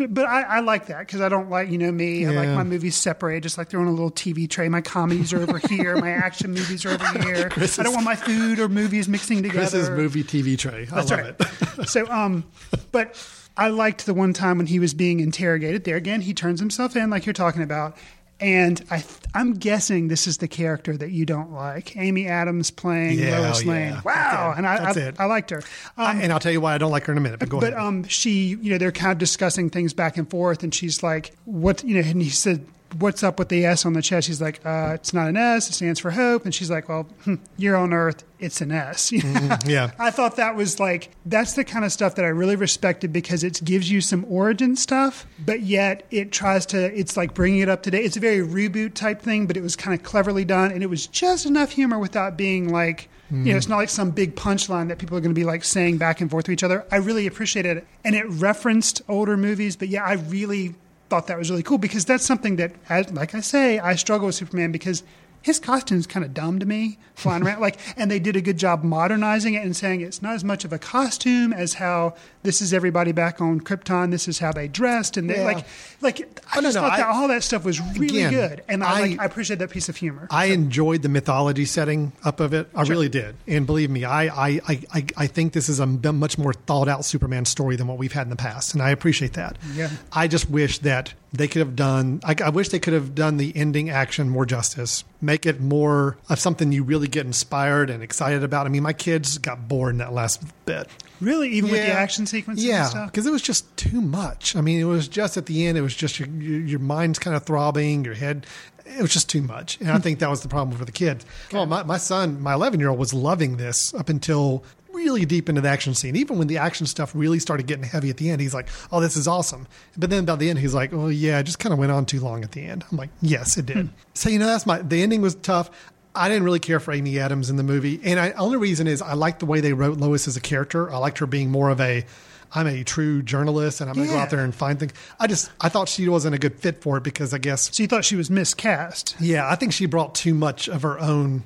But 0.10 0.26
I, 0.28 0.44
I 0.44 0.60
like 0.60 0.86
that 0.88 1.00
because 1.00 1.22
I 1.22 1.28
don't 1.30 1.50
like 1.50 1.72
you 1.72 1.80
know 1.80 1.91
me. 1.91 2.24
I 2.28 2.30
like 2.30 2.50
my 2.50 2.63
movies 2.63 2.96
separate, 2.96 3.41
just 3.41 3.58
like 3.58 3.70
they're 3.70 3.80
on 3.80 3.88
a 3.88 3.91
little 3.91 4.12
TV 4.12 4.48
tray. 4.48 4.70
My 4.70 4.80
comedies 4.82 5.34
are 5.34 5.41
over 5.41 5.58
here. 5.58 5.98
My 5.98 6.12
action 6.12 6.52
movies 6.54 6.86
are 6.86 6.91
over 6.91 7.20
here. 7.24 7.50
I 7.58 7.84
don't 7.84 7.94
want 7.94 8.06
my 8.06 8.15
food 8.15 8.60
or 8.60 8.70
movies 8.70 9.10
mixing 9.10 9.41
together. 9.41 9.58
chris's 9.62 9.89
movie 9.89 10.24
tv 10.24 10.56
tray 10.56 10.84
i 10.91 10.96
That's 10.96 11.10
love 11.10 11.20
right. 11.20 11.36
it 11.80 11.89
so, 11.89 12.08
um, 12.12 12.44
but 12.91 13.15
I 13.58 13.68
liked 13.70 14.06
the 14.06 14.14
one 14.14 14.34
time 14.34 14.58
when 14.58 14.68
he 14.68 14.80
was 14.80 14.94
being 14.94 15.20
interrogated. 15.20 15.84
There 15.84 15.98
again, 15.98 16.22
he 16.22 16.34
turns 16.34 16.60
himself 16.60 16.96
in, 16.96 17.10
like 17.10 17.26
you're 17.26 17.34
talking 17.34 17.64
about. 17.64 17.98
And 18.40 18.84
I, 18.90 19.04
I'm 19.36 19.54
guessing 19.54 20.08
this 20.08 20.26
is 20.26 20.38
the 20.40 20.48
character 20.48 20.98
that 20.98 21.12
you 21.12 21.28
don't 21.28 21.52
like, 21.52 21.96
Amy 21.96 22.28
Adams 22.28 22.72
playing 22.72 23.20
Yeah, 23.20 23.38
Lois 23.40 23.60
oh, 23.60 23.62
yeah. 23.66 23.72
Lane. 23.72 24.02
Wow, 24.04 24.50
Okay, 24.50 24.58
and 24.58 24.68
I, 24.68 24.78
that's 24.80 24.98
I, 24.98 25.02
it. 25.02 25.16
I 25.20 25.26
liked 25.26 25.52
her. 25.52 25.62
Um, 25.96 26.20
and 26.20 26.34
i'll 26.34 26.40
tell 26.40 26.52
you 26.52 26.60
why 26.60 26.74
i 26.74 26.80
don't 26.80 26.90
like 26.90 27.06
her 27.06 27.12
in 27.12 27.20
a 27.20 27.22
minute 27.22 27.40
but 27.40 27.50
go 27.50 27.60
but 27.60 27.74
ahead 27.74 27.86
um, 27.86 28.04
she, 28.06 28.58
you 28.60 28.72
know, 28.72 28.80
they're 28.80 28.92
kind 28.92 29.12
of 29.12 29.20
discussing 29.20 29.70
things 29.70 29.94
back 29.94 30.18
and 30.18 30.28
forth, 30.28 30.64
and 30.64 30.74
she's 30.74 31.04
like, 31.04 31.36
"What?" 31.46 31.84
You 31.84 32.02
know, 32.02 32.10
and 32.10 32.20
he 32.20 32.30
said, 32.30 32.66
"What's 32.99 33.23
up 33.23 33.39
with 33.39 33.49
the 33.49 33.65
S 33.65 33.86
on 33.86 33.93
the 33.93 34.01
chest?" 34.01 34.27
He's 34.27 34.41
like, 34.41 34.60
uh, 34.65 34.91
"It's 34.95 35.13
not 35.13 35.27
an 35.27 35.38
S. 35.38 35.69
It 35.69 35.73
stands 35.73 35.99
for 35.99 36.12
hope." 36.12 36.45
And 36.45 36.54
she's 36.54 36.69
like, 36.69 36.89
"Well, 36.89 37.04
hmm, 37.23 37.36
you're 37.58 37.75
on 37.75 37.93
Earth. 37.93 38.23
It's 38.39 38.62
an 38.62 38.71
S." 38.71 39.12
yeah. 39.65 39.91
I 39.99 40.12
thought 40.12 40.36
that 40.38 40.56
was 40.56 40.80
like 40.80 41.12
that's 41.25 41.54
the 41.54 41.63
kind 41.63 41.86
of 41.86 41.91
stuff 41.91 42.15
that 42.15 42.25
I 42.25 42.30
really 42.30 42.56
respected 42.56 43.13
because 43.13 43.43
it 43.43 43.63
gives 43.63 43.89
you 43.89 44.01
some 44.01 44.25
origin 44.30 44.75
stuff, 44.75 45.25
but 45.43 45.62
yet 45.62 46.06
it 46.12 46.32
tries 46.32 46.65
to. 46.67 46.97
It's 46.97 47.17
like 47.17 47.34
bringing 47.34 47.60
it 47.60 47.69
up 47.69 47.84
today. 47.84 48.04
It's 48.04 48.17
a 48.17 48.19
very 48.19 48.45
reboot 48.45 48.93
type 48.93 49.21
thing, 49.21 49.47
but 49.47 49.58
it 49.58 49.62
was 49.62 49.75
kind 49.75 49.97
of 49.97 50.06
cleverly 50.06 50.45
done, 50.45 50.71
and 50.71 50.84
it 50.84 50.89
was 50.89 51.08
just 51.08 51.45
enough 51.45 51.71
humor 51.71 51.99
without 51.99 52.38
being 52.38 52.71
like. 52.71 53.10
You 53.34 53.54
know, 53.54 53.56
it's 53.56 53.69
not 53.69 53.77
like 53.77 53.88
some 53.88 54.12
big 54.12 54.36
punchline 54.36 54.89
that 54.89 54.97
people 54.97 55.15
are 55.17 55.21
going 55.21 55.34
to 55.34 55.39
be 55.39 55.45
like 55.45 55.63
saying 55.63 55.97
back 55.97 56.19
and 56.19 56.30
forth 56.30 56.43
to 56.47 56.51
each 56.51 56.63
other. 56.63 56.86
I 56.91 56.97
really 56.97 57.27
appreciated 57.27 57.77
it, 57.77 57.88
and 58.04 58.13
it 58.13 58.25
referenced 58.27 59.04
older 59.08 59.38
movies. 59.38 59.77
But 59.77 59.88
yeah, 59.88 60.04
I 60.04 60.15
really 60.15 60.75
thought 61.12 61.28
that 61.28 61.38
was 61.38 61.50
really 61.52 61.62
cool 61.62 61.78
because 61.78 62.06
that's 62.06 62.26
something 62.26 62.56
that, 62.56 62.71
as, 62.88 63.12
like 63.12 63.36
I 63.36 63.41
say, 63.41 63.80
I 63.80 63.95
struggle 63.95 64.28
with 64.28 64.36
Superman 64.36 64.71
because 64.71 65.04
his 65.41 65.60
costume's 65.60 66.08
kind 66.08 66.24
of 66.24 66.34
dumb 66.34 66.58
to 66.60 66.65
me, 66.65 67.00
flying 67.15 67.43
around. 67.43 67.60
Like, 67.67 67.78
and 67.97 68.10
they 68.10 68.17
did 68.19 68.38
a 68.38 68.41
good 68.41 68.58
job 68.58 68.82
modernizing 68.86 69.54
it 69.56 69.63
and 69.65 69.76
saying 69.76 70.00
it's 70.00 70.21
not 70.21 70.36
as 70.36 70.45
much 70.45 70.63
of 70.63 70.71
a 70.71 70.80
costume 70.80 71.52
as 71.52 71.74
how 71.74 72.15
this 72.43 72.62
is 72.62 72.74
everybody 72.74 73.12
back 73.12 73.41
on 73.41 73.60
Krypton. 73.60 74.12
This 74.12 74.30
is 74.30 74.39
how 74.39 74.54
they 74.54 74.69
dressed, 74.69 75.17
and 75.17 75.30
they, 75.30 75.39
Yeah. 75.39 75.43
like, 75.52 75.65
like 76.02 76.20
I 76.22 76.58
Oh, 76.58 76.60
no, 76.60 76.68
just 76.68 76.76
no, 76.76 76.82
thought 76.82 76.98
that 76.98 77.08
all 77.08 77.28
that 77.30 77.44
stuff 77.44 77.64
was 77.64 77.80
really 77.98 78.08
Again, 78.24 78.34
good, 78.34 78.64
and 78.68 78.84
I, 78.84 78.88
I- 78.98 79.02
like, 79.02 79.20
I 79.20 79.26
appreciate 79.26 79.60
that 79.60 79.70
piece 79.70 79.88
of 79.90 79.96
humor. 79.96 80.28
I 80.30 80.46
enjoyed 80.48 81.02
the 81.02 81.10
mythology 81.10 81.66
setting 81.66 82.12
up 82.24 82.40
of 82.40 82.54
it. 82.54 82.68
I 82.76 82.82
really 82.84 83.10
did. 83.10 83.36
And 83.48 83.66
believe 83.66 83.90
me, 83.90 84.04
I, 84.04 84.24
I, 84.26 84.60
I, 84.68 84.80
I- 84.94 85.06
I 85.18 85.28
think 85.28 85.54
this 85.54 85.70
is 85.70 85.80
a 85.80 85.86
much 85.86 86.38
more 86.38 86.54
thought 86.54 86.88
out 86.88 87.06
Superman 87.06 87.46
story 87.46 87.76
than 87.76 87.88
what 87.88 87.98
we've 87.98 88.12
had 88.12 88.24
in 88.24 88.30
the 88.30 88.36
past. 88.36 88.74
And 88.74 88.82
I 88.84 88.90
appreciate 88.90 89.34
that. 89.34 89.58
Yeah. 89.74 89.90
I 90.12 90.28
just 90.28 90.50
wish 90.50 90.80
that 90.80 91.14
they 91.34 91.48
could 91.48 91.60
have 91.60 91.76
done, 91.78 92.20
I, 92.26 92.36
I 92.44 92.50
wish 92.50 92.70
they 92.70 92.80
could 92.80 92.94
have 92.94 93.16
done 93.16 93.38
the 93.38 93.56
ending 93.56 93.90
action 93.90 94.28
more 94.28 94.46
justice. 94.46 95.04
Make 95.22 95.46
it 95.46 95.62
more 95.62 96.18
of 96.30 96.40
something 96.40 96.72
you 96.74 96.84
really 96.84 97.08
get 97.08 97.26
inspired 97.26 97.90
and 97.90 98.04
excited 98.04 98.44
about. 98.44 98.66
I 98.66 98.70
mean, 98.70 98.84
my 98.84 98.92
kids 98.94 99.38
got 99.38 99.68
bored 99.70 99.94
in 99.94 100.00
that 100.00 100.12
last 100.14 100.44
bit. 100.66 100.88
really, 101.22 101.50
even 101.52 101.70
with 101.72 101.80
the 101.80 101.92
action 101.94 102.26
sequences 102.26 102.66
Yeah, 102.66 103.06
because 103.06 103.26
it 103.26 103.32
was 103.32 103.42
just 103.44 103.78
too 103.78 104.02
much. 104.02 104.56
I 104.58 104.62
mean, 104.62 104.80
it 104.82 104.86
was 104.86 105.08
just 105.08 105.38
at 105.38 105.46
the 105.46 105.66
end. 105.68 105.78
It 105.78 105.82
was 105.82 105.90
just 105.95 106.19
your 106.19 106.27
your, 106.30 106.80
mind's 106.80 107.19
kind 107.19 107.36
of 107.36 107.43
throbbing, 107.43 108.06
your 108.06 108.13
head. 108.13 108.45
It 108.86 109.01
was 109.01 109.13
just 109.13 109.30
too 109.30 109.41
much, 109.41 109.80
and 109.80 109.89
I 109.89 109.99
think 109.99 110.19
that 110.19 110.30
was 110.30 110.41
the 110.41 110.49
problem 110.49 110.77
for 110.77 110.86
the 110.86 110.91
kids. 110.91 111.25
Well, 111.51 111.63
oh, 111.63 111.65
my, 111.65 111.84
my 111.84 111.97
son, 111.97 112.41
my 112.41 112.54
eleven 112.54 112.80
year 112.80 112.89
old, 112.89 112.99
was 112.99 113.13
loving 113.13 113.58
this 113.58 113.93
up 113.93 114.10
until 114.10 114.63
really 114.93 115.25
deep 115.25 115.49
into 115.49 115.62
the 115.62 115.69
action 115.69 115.93
scene. 115.93 116.15
Even 116.15 116.38
when 116.38 116.47
the 116.47 116.58
action 116.58 116.86
stuff 116.86 117.13
really 117.15 117.39
started 117.39 117.67
getting 117.67 117.84
heavy 117.84 118.10
at 118.10 118.17
the 118.17 118.30
end, 118.30 118.41
he's 118.41 118.54
like, 118.54 118.69
"Oh, 118.91 118.99
this 118.99 119.15
is 119.15 119.27
awesome." 119.27 119.67
But 119.97 120.10
then 120.10 120.25
by 120.25 120.36
the 120.36 120.49
end, 120.49 120.60
he's 120.60 120.73
like, 120.73 120.93
"Oh 120.93 121.08
yeah, 121.08 121.39
it 121.39 121.43
just 121.43 121.60
kind 121.60 121.73
of 121.73 121.80
went 121.80 121.91
on 121.91 122.06
too 122.06 122.19
long 122.19 122.43
at 122.43 122.51
the 122.51 122.62
end." 122.62 122.84
I'm 122.91 122.97
like, 122.97 123.10
"Yes, 123.21 123.58
it 123.58 123.65
did." 123.65 123.77
Hmm. 123.77 123.93
So 124.13 124.30
you 124.30 124.39
know, 124.39 124.47
that's 124.47 124.65
my 124.65 124.82
the 124.82 125.01
ending 125.01 125.21
was 125.21 125.36
tough. 125.36 125.69
I 126.13 126.27
didn't 126.27 126.43
really 126.43 126.60
care 126.60 126.82
for 126.82 126.91
Amy 126.91 127.19
Adams 127.19 127.49
in 127.49 127.56
the 127.56 127.63
movie, 127.63 127.99
and 128.04 128.19
I 128.19 128.32
only 128.32 128.58
reason 128.58 128.88
is 128.88 129.01
I 129.01 129.13
liked 129.13 129.39
the 129.39 129.45
way 129.45 129.62
they 129.62 129.73
wrote 129.73 129.97
Lois 129.97 130.27
as 130.27 130.36
a 130.36 130.41
character. 130.41 130.91
I 130.91 130.97
liked 130.97 131.19
her 131.19 131.27
being 131.27 131.49
more 131.49 131.69
of 131.69 131.80
a 131.80 132.06
I'm 132.54 132.68
a 132.68 132.84
true 132.84 133.22
journalist 133.22 133.80
and 133.82 133.90
I'm 133.90 133.96
going 133.96 134.08
to 134.08 134.14
go 134.14 134.20
out 134.20 134.30
there 134.30 134.44
and 134.44 134.54
find 134.54 134.80
things. 134.80 134.94
I 135.20 135.28
just 135.28 135.50
I 135.62 135.70
thought 135.70 135.88
she 135.90 136.08
wasn't 136.10 136.36
a 136.36 136.40
good 136.40 136.56
fit 136.60 136.82
for 136.82 136.98
it 136.98 137.04
because 137.04 137.34
I 137.34 137.38
guess 137.38 137.74
So 137.76 137.84
you 137.84 137.88
thought 137.88 138.04
she 138.06 138.16
was 138.16 138.30
miscast? 138.30 139.16
yeah, 139.20 139.48
I 139.50 139.56
think 139.56 139.74
she 139.74 139.86
brought 139.86 140.16
too 140.16 140.34
much 140.34 140.68
of 140.68 140.82
her 140.82 141.00
own 141.00 141.44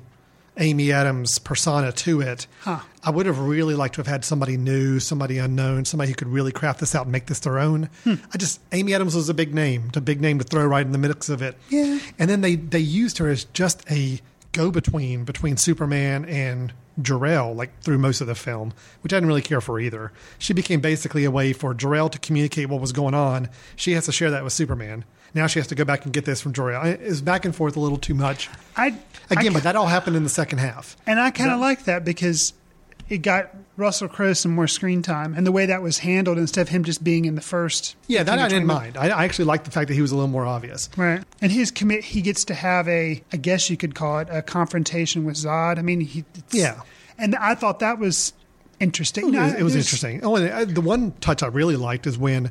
Amy 0.58 0.90
Adams 0.90 1.38
persona 1.38 1.92
to 1.92 2.22
it. 2.22 2.46
Huh. 2.62 2.80
I 3.04 3.10
would 3.10 3.26
have 3.26 3.38
really 3.38 3.74
liked 3.74 3.96
to 3.96 4.00
have 4.00 4.06
had 4.06 4.24
somebody 4.24 4.56
new, 4.56 4.98
somebody 5.00 5.36
unknown, 5.36 5.84
somebody 5.84 6.10
who 6.10 6.14
could 6.16 6.28
really 6.28 6.50
craft 6.50 6.80
this 6.80 6.94
out 6.94 7.02
and 7.02 7.12
make 7.12 7.26
this 7.26 7.40
their 7.40 7.58
own. 7.58 7.90
Hmm. 8.04 8.14
I 8.32 8.38
just 8.38 8.60
Amy 8.72 8.94
Adams 8.94 9.14
was 9.14 9.28
a 9.28 9.34
big 9.34 9.54
name, 9.54 9.90
a 9.94 10.00
big 10.00 10.20
name 10.20 10.38
to 10.38 10.44
throw 10.44 10.64
right 10.66 10.84
in 10.84 10.92
the 10.92 10.98
mix 10.98 11.28
of 11.28 11.42
it. 11.42 11.56
Yeah. 11.68 11.98
And 12.18 12.30
then 12.30 12.40
they 12.40 12.56
they 12.56 12.78
used 12.78 13.18
her 13.18 13.28
as 13.28 13.44
just 13.52 13.84
a 13.90 14.18
go 14.52 14.70
between 14.70 15.24
between 15.24 15.58
Superman 15.58 16.24
and 16.24 16.72
Jor-El, 17.00 17.54
like 17.54 17.80
through 17.82 17.98
most 17.98 18.20
of 18.20 18.26
the 18.26 18.34
film, 18.34 18.72
which 19.02 19.12
I 19.12 19.16
didn't 19.16 19.28
really 19.28 19.42
care 19.42 19.60
for 19.60 19.78
either. 19.78 20.12
She 20.38 20.52
became 20.52 20.80
basically 20.80 21.24
a 21.24 21.30
way 21.30 21.52
for 21.52 21.74
Jor-El 21.74 22.08
to 22.10 22.18
communicate 22.18 22.68
what 22.68 22.80
was 22.80 22.92
going 22.92 23.14
on. 23.14 23.48
She 23.76 23.92
has 23.92 24.06
to 24.06 24.12
share 24.12 24.30
that 24.30 24.44
with 24.44 24.52
Superman. 24.52 25.04
Now 25.34 25.46
she 25.46 25.58
has 25.58 25.66
to 25.68 25.74
go 25.74 25.84
back 25.84 26.04
and 26.04 26.14
get 26.14 26.24
this 26.24 26.40
from 26.40 26.52
Jor-El. 26.52 26.86
It 26.86 27.02
was 27.02 27.20
back 27.20 27.44
and 27.44 27.54
forth 27.54 27.76
a 27.76 27.80
little 27.80 27.98
too 27.98 28.14
much. 28.14 28.48
I 28.76 28.94
Again, 29.28 29.50
I, 29.50 29.54
but 29.54 29.62
that 29.64 29.76
all 29.76 29.86
happened 29.86 30.16
in 30.16 30.22
the 30.22 30.28
second 30.28 30.58
half. 30.58 30.96
and 31.06 31.18
I 31.20 31.30
kind 31.30 31.50
of 31.50 31.60
like 31.60 31.84
that 31.84 32.04
because 32.04 32.52
it 33.08 33.18
got 33.18 33.54
Russell 33.76 34.08
Crowe 34.08 34.32
some 34.32 34.52
more 34.54 34.66
screen 34.66 35.02
time, 35.02 35.34
and 35.34 35.46
the 35.46 35.52
way 35.52 35.66
that 35.66 35.82
was 35.82 35.98
handled 35.98 36.38
instead 36.38 36.62
of 36.62 36.68
him 36.70 36.82
just 36.84 37.04
being 37.04 37.24
in 37.24 37.34
the 37.34 37.40
first. 37.40 37.94
Yeah, 38.08 38.22
that 38.24 38.38
I 38.38 38.48
didn't 38.48 38.64
20 38.66 38.80
mind. 38.80 38.96
I, 38.96 39.08
I 39.10 39.24
actually 39.24 39.44
liked 39.44 39.64
the 39.64 39.70
fact 39.70 39.88
that 39.88 39.94
he 39.94 40.00
was 40.02 40.10
a 40.12 40.16
little 40.16 40.30
more 40.30 40.44
obvious. 40.46 40.88
Right, 40.96 41.22
and 41.40 41.52
his 41.52 41.70
commit, 41.70 42.04
he 42.04 42.20
gets 42.22 42.44
to 42.46 42.54
have 42.54 42.88
a, 42.88 43.22
I 43.32 43.36
guess 43.36 43.70
you 43.70 43.76
could 43.76 43.94
call 43.94 44.18
it 44.20 44.28
a 44.30 44.42
confrontation 44.42 45.24
with 45.24 45.36
Zod. 45.36 45.78
I 45.78 45.82
mean, 45.82 46.00
he, 46.00 46.20
it's- 46.20 46.42
Yeah. 46.52 46.80
and 47.18 47.36
I 47.36 47.54
thought 47.54 47.78
that 47.80 47.98
was 47.98 48.32
interesting. 48.80 49.24
It 49.34 49.38
was, 49.38 49.52
No, 49.52 49.58
it 49.58 49.62
was 49.62 49.76
interesting. 49.76 50.20
Oh, 50.24 50.36
and 50.36 50.50
uh, 50.50 50.64
the 50.64 50.80
one 50.80 51.12
touch 51.20 51.42
I 51.42 51.46
really 51.46 51.76
liked 51.76 52.06
is 52.06 52.18
when 52.18 52.50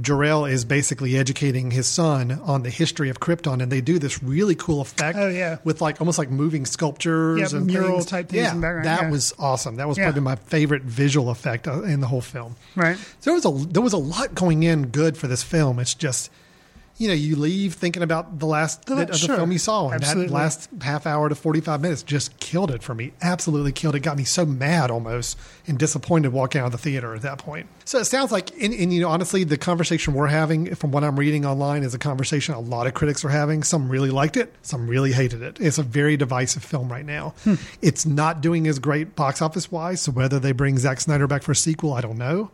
Jor-El 0.00 0.44
is 0.46 0.64
basically 0.64 1.16
educating 1.16 1.70
his 1.70 1.86
son 1.86 2.32
on 2.44 2.62
the 2.62 2.70
history 2.70 3.08
of 3.10 3.20
Krypton, 3.20 3.62
and 3.62 3.70
they 3.70 3.80
do 3.80 3.98
this 3.98 4.22
really 4.22 4.54
cool 4.54 4.80
effect. 4.80 5.18
Oh, 5.18 5.28
yeah. 5.28 5.58
with 5.64 5.80
like 5.80 6.00
almost 6.00 6.18
like 6.18 6.30
moving 6.30 6.66
sculptures 6.66 7.52
Yeah, 7.52 7.58
and 7.58 7.66
mural 7.66 7.92
things. 7.98 8.06
type 8.06 8.28
things 8.28 8.42
Yeah, 8.42 8.50
in 8.52 8.56
the 8.56 8.62
background, 8.62 8.86
that 8.86 9.02
yeah. 9.02 9.10
was 9.10 9.34
awesome. 9.38 9.76
That 9.76 9.88
was 9.88 9.98
Yeah. 9.98 10.04
probably 10.04 10.22
my 10.22 10.36
favorite 10.36 10.82
visual 10.82 11.30
effect 11.30 11.68
uh, 11.68 11.82
in 11.82 12.00
the 12.00 12.06
whole 12.06 12.20
film. 12.20 12.56
Right. 12.76 12.96
So 13.20 13.30
there 13.30 13.34
was 13.34 13.44
a 13.44 13.66
there 13.72 13.82
was 13.82 13.92
a 13.92 13.98
lot 13.98 14.34
going 14.34 14.62
in 14.62 14.86
good 14.88 15.16
for 15.16 15.26
this 15.28 15.42
film. 15.42 15.78
It's 15.78 15.94
just. 15.94 16.30
You 17.00 17.08
know, 17.08 17.14
you 17.14 17.34
leave 17.34 17.72
thinking 17.72 18.02
about 18.02 18.38
the 18.40 18.44
last 18.46 18.84
The- 18.84 18.94
bit 18.94 19.08
of 19.08 19.18
the 19.18 19.26
film 19.28 19.50
you 19.52 19.58
saw, 19.58 19.88
and 19.88 20.02
Absolutely. 20.02 20.26
that 20.26 20.34
last 20.34 20.68
half 20.82 21.06
hour 21.06 21.30
to 21.30 21.34
45 21.34 21.80
minutes 21.80 22.02
just 22.02 22.38
killed 22.40 22.70
it 22.70 22.82
for 22.82 22.94
me. 22.94 23.14
Absolutely 23.22 23.72
killed 23.72 23.94
it. 23.94 24.00
Got 24.00 24.18
me 24.18 24.24
so 24.24 24.44
mad 24.44 24.90
almost 24.90 25.38
and 25.66 25.78
disappointed 25.78 26.30
walking 26.34 26.60
out 26.60 26.66
of 26.66 26.72
the 26.72 26.78
theater 26.78 27.14
at 27.14 27.22
that 27.22 27.38
point. 27.38 27.68
So 27.86 27.98
it 28.00 28.04
sounds 28.04 28.30
like, 28.30 28.50
and, 28.62 28.74
and 28.74 28.92
you 28.92 29.00
know, 29.00 29.08
honestly, 29.08 29.44
the 29.44 29.56
conversation 29.56 30.12
we're 30.12 30.26
having 30.26 30.74
from 30.74 30.92
what 30.92 31.02
I'm 31.02 31.18
reading 31.18 31.46
online 31.46 31.84
is 31.84 31.94
a 31.94 31.98
conversation 31.98 32.54
a 32.54 32.60
lot 32.60 32.86
of 32.86 32.92
critics 32.92 33.24
are 33.24 33.30
having. 33.30 33.62
Some 33.62 33.88
really 33.88 34.10
liked 34.10 34.36
it, 34.36 34.54
some 34.60 34.86
really 34.86 35.12
hated 35.12 35.40
it. 35.40 35.58
It's 35.58 35.78
a 35.78 35.82
very 35.82 36.18
divisive 36.18 36.62
film 36.62 36.92
right 36.92 37.06
now. 37.06 37.32
Hmm. 37.44 37.54
It's 37.80 38.04
not 38.04 38.42
doing 38.42 38.66
as 38.68 38.78
great 38.78 39.16
box 39.16 39.40
office 39.40 39.72
wise. 39.72 40.02
So 40.02 40.12
whether 40.12 40.38
they 40.38 40.52
bring 40.52 40.76
Zack 40.76 41.00
Snyder 41.00 41.26
back 41.26 41.44
for 41.44 41.52
a 41.52 41.56
sequel, 41.56 41.94
I 41.94 42.02
don't 42.02 42.18
know. 42.18 42.50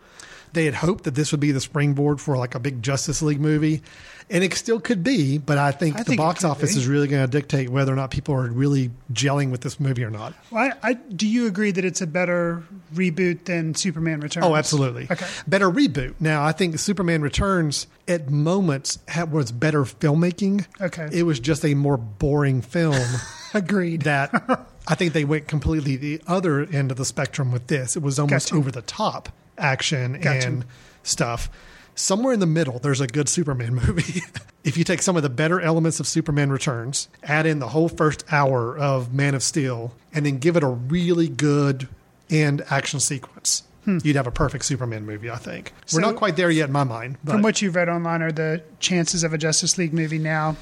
They 0.56 0.64
had 0.64 0.74
hoped 0.74 1.04
that 1.04 1.14
this 1.14 1.32
would 1.32 1.40
be 1.40 1.52
the 1.52 1.60
springboard 1.60 2.18
for 2.18 2.38
like 2.38 2.54
a 2.54 2.58
big 2.58 2.82
Justice 2.82 3.20
League 3.20 3.42
movie, 3.42 3.82
and 4.30 4.42
it 4.42 4.54
still 4.54 4.80
could 4.80 5.04
be. 5.04 5.36
But 5.36 5.58
I 5.58 5.70
think 5.70 5.96
I 5.96 5.98
the 5.98 6.04
think 6.04 6.18
box 6.18 6.44
office 6.44 6.72
be. 6.72 6.80
is 6.80 6.88
really 6.88 7.08
going 7.08 7.22
to 7.22 7.30
dictate 7.30 7.68
whether 7.68 7.92
or 7.92 7.96
not 7.96 8.10
people 8.10 8.34
are 8.34 8.50
really 8.50 8.90
gelling 9.12 9.50
with 9.50 9.60
this 9.60 9.78
movie 9.78 10.02
or 10.02 10.08
not. 10.08 10.32
Well, 10.50 10.72
I, 10.82 10.88
I, 10.90 10.92
do 10.94 11.28
you 11.28 11.46
agree 11.46 11.72
that 11.72 11.84
it's 11.84 12.00
a 12.00 12.06
better 12.06 12.62
reboot 12.94 13.44
than 13.44 13.74
Superman 13.74 14.20
Returns? 14.20 14.46
Oh, 14.46 14.56
absolutely. 14.56 15.08
Okay. 15.10 15.26
Better 15.46 15.70
reboot. 15.70 16.14
Now, 16.20 16.42
I 16.42 16.52
think 16.52 16.78
Superman 16.78 17.20
Returns 17.20 17.86
at 18.08 18.30
moments 18.30 18.98
had, 19.08 19.30
was 19.30 19.52
better 19.52 19.82
filmmaking. 19.84 20.64
Okay. 20.80 21.10
It 21.12 21.24
was 21.24 21.38
just 21.38 21.66
a 21.66 21.74
more 21.74 21.98
boring 21.98 22.62
film 22.62 22.96
Agreed. 23.54 24.02
that 24.02 24.66
I 24.88 24.94
think 24.94 25.12
they 25.12 25.24
went 25.24 25.48
completely 25.48 25.96
the 25.96 26.20
other 26.26 26.60
end 26.64 26.90
of 26.90 26.96
the 26.96 27.04
spectrum 27.04 27.50
with 27.52 27.66
this. 27.66 27.96
It 27.96 28.02
was 28.02 28.18
almost 28.18 28.52
over 28.52 28.70
the 28.70 28.82
top 28.82 29.28
action 29.58 30.20
Gotcha. 30.20 30.46
and 30.46 30.64
stuff. 31.02 31.50
Somewhere 31.94 32.34
in 32.34 32.40
the 32.40 32.46
middle, 32.46 32.78
there's 32.78 33.00
a 33.00 33.06
good 33.06 33.28
Superman 33.28 33.74
movie. 33.86 34.22
if 34.64 34.76
you 34.76 34.84
take 34.84 35.00
some 35.02 35.16
of 35.16 35.22
the 35.22 35.30
better 35.30 35.60
elements 35.60 35.98
of 35.98 36.06
Superman 36.06 36.50
Returns, 36.50 37.08
add 37.22 37.46
in 37.46 37.58
the 37.58 37.68
whole 37.68 37.88
first 37.88 38.22
hour 38.30 38.76
of 38.78 39.14
Man 39.14 39.34
of 39.34 39.42
Steel, 39.42 39.94
and 40.12 40.26
then 40.26 40.38
give 40.38 40.56
it 40.56 40.62
a 40.62 40.68
really 40.68 41.28
good 41.28 41.88
end 42.28 42.62
action 42.70 43.00
sequence, 43.00 43.62
you'd 43.86 44.16
have 44.16 44.26
a 44.26 44.32
perfect 44.32 44.64
Superman 44.66 45.06
movie, 45.06 45.30
I 45.30 45.36
think. 45.36 45.72
We're 45.92 46.00
Hmm. 46.00 46.06
Not 46.06 46.16
quite 46.16 46.36
there 46.36 46.50
yet 46.50 46.66
in 46.66 46.72
my 46.72 46.84
mind. 46.84 47.16
But 47.24 47.32
From 47.32 47.42
what 47.42 47.62
you've 47.62 47.76
read 47.76 47.88
online, 47.88 48.20
are 48.20 48.32
the 48.32 48.62
chances 48.80 49.24
of 49.24 49.32
a 49.32 49.38
Justice 49.38 49.78
League 49.78 49.94
movie 49.94 50.18
now 50.18 50.56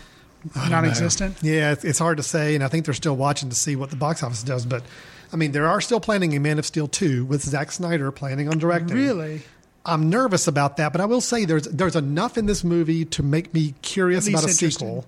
non-existent? 0.55 1.37
Yeah, 1.43 1.73
it's, 1.73 1.85
it's 1.85 1.99
hard 1.99 2.17
to 2.19 2.23
say, 2.23 2.55
and 2.55 2.63
I 2.65 2.69
think 2.69 2.85
they're 2.85 2.95
still 2.95 3.17
watching 3.17 3.49
to 3.49 3.55
see 3.55 3.77
what 3.77 3.91
the 3.91 3.97
box 3.97 4.23
office 4.23 4.43
does. 4.43 4.67
But 4.67 4.83
I 5.33 5.37
mean, 5.37 5.53
they 5.53 5.59
are 5.61 5.81
still 5.81 6.01
planning 6.01 6.35
a 6.37 6.41
Man 6.41 6.59
of 6.59 6.67
Steel 6.67 6.89
two 6.89 7.25
with 7.25 7.43
Zack 7.43 7.73
Snyder 7.73 8.11
planning 8.13 8.49
on 8.49 8.59
directing. 8.59 8.97
Really? 8.97 9.43
I'm 9.87 10.09
nervous 10.09 10.47
about 10.47 10.79
that, 10.79 10.93
but 10.93 11.01
I 11.01 11.05
will 11.05 11.21
say 11.21 11.45
there's 11.45 11.65
there's 11.65 11.97
enough 11.97 12.39
in 12.39 12.47
this 12.47 12.65
movie 12.65 13.05
to 13.07 13.23
make 13.23 13.53
me 13.53 13.75
curious 13.83 14.27
about 14.29 14.45
a 14.45 14.49
sequel. 14.49 15.05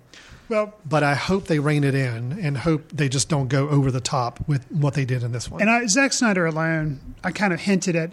Well, 0.49 0.75
But 0.89 1.03
I 1.03 1.15
hope 1.15 1.47
they 1.47 1.59
rein 1.59 1.83
it 1.83 1.97
in 1.97 2.39
and 2.39 2.57
hope 2.57 2.93
they 2.93 3.09
just 3.09 3.29
don't 3.29 3.49
go 3.49 3.69
over 3.69 3.91
the 3.91 4.01
top 4.01 4.47
with 4.49 4.71
what 4.71 4.95
they 4.95 5.05
did 5.05 5.25
in 5.25 5.33
this 5.33 5.51
one. 5.51 5.61
and 5.61 5.69
I, 5.69 5.87
Zack 5.87 6.13
Snyder 6.13 6.47
alone, 6.47 7.01
I 7.25 7.33
kind 7.33 7.53
of 7.53 7.61
hinted 7.61 7.97
at. 7.97 8.13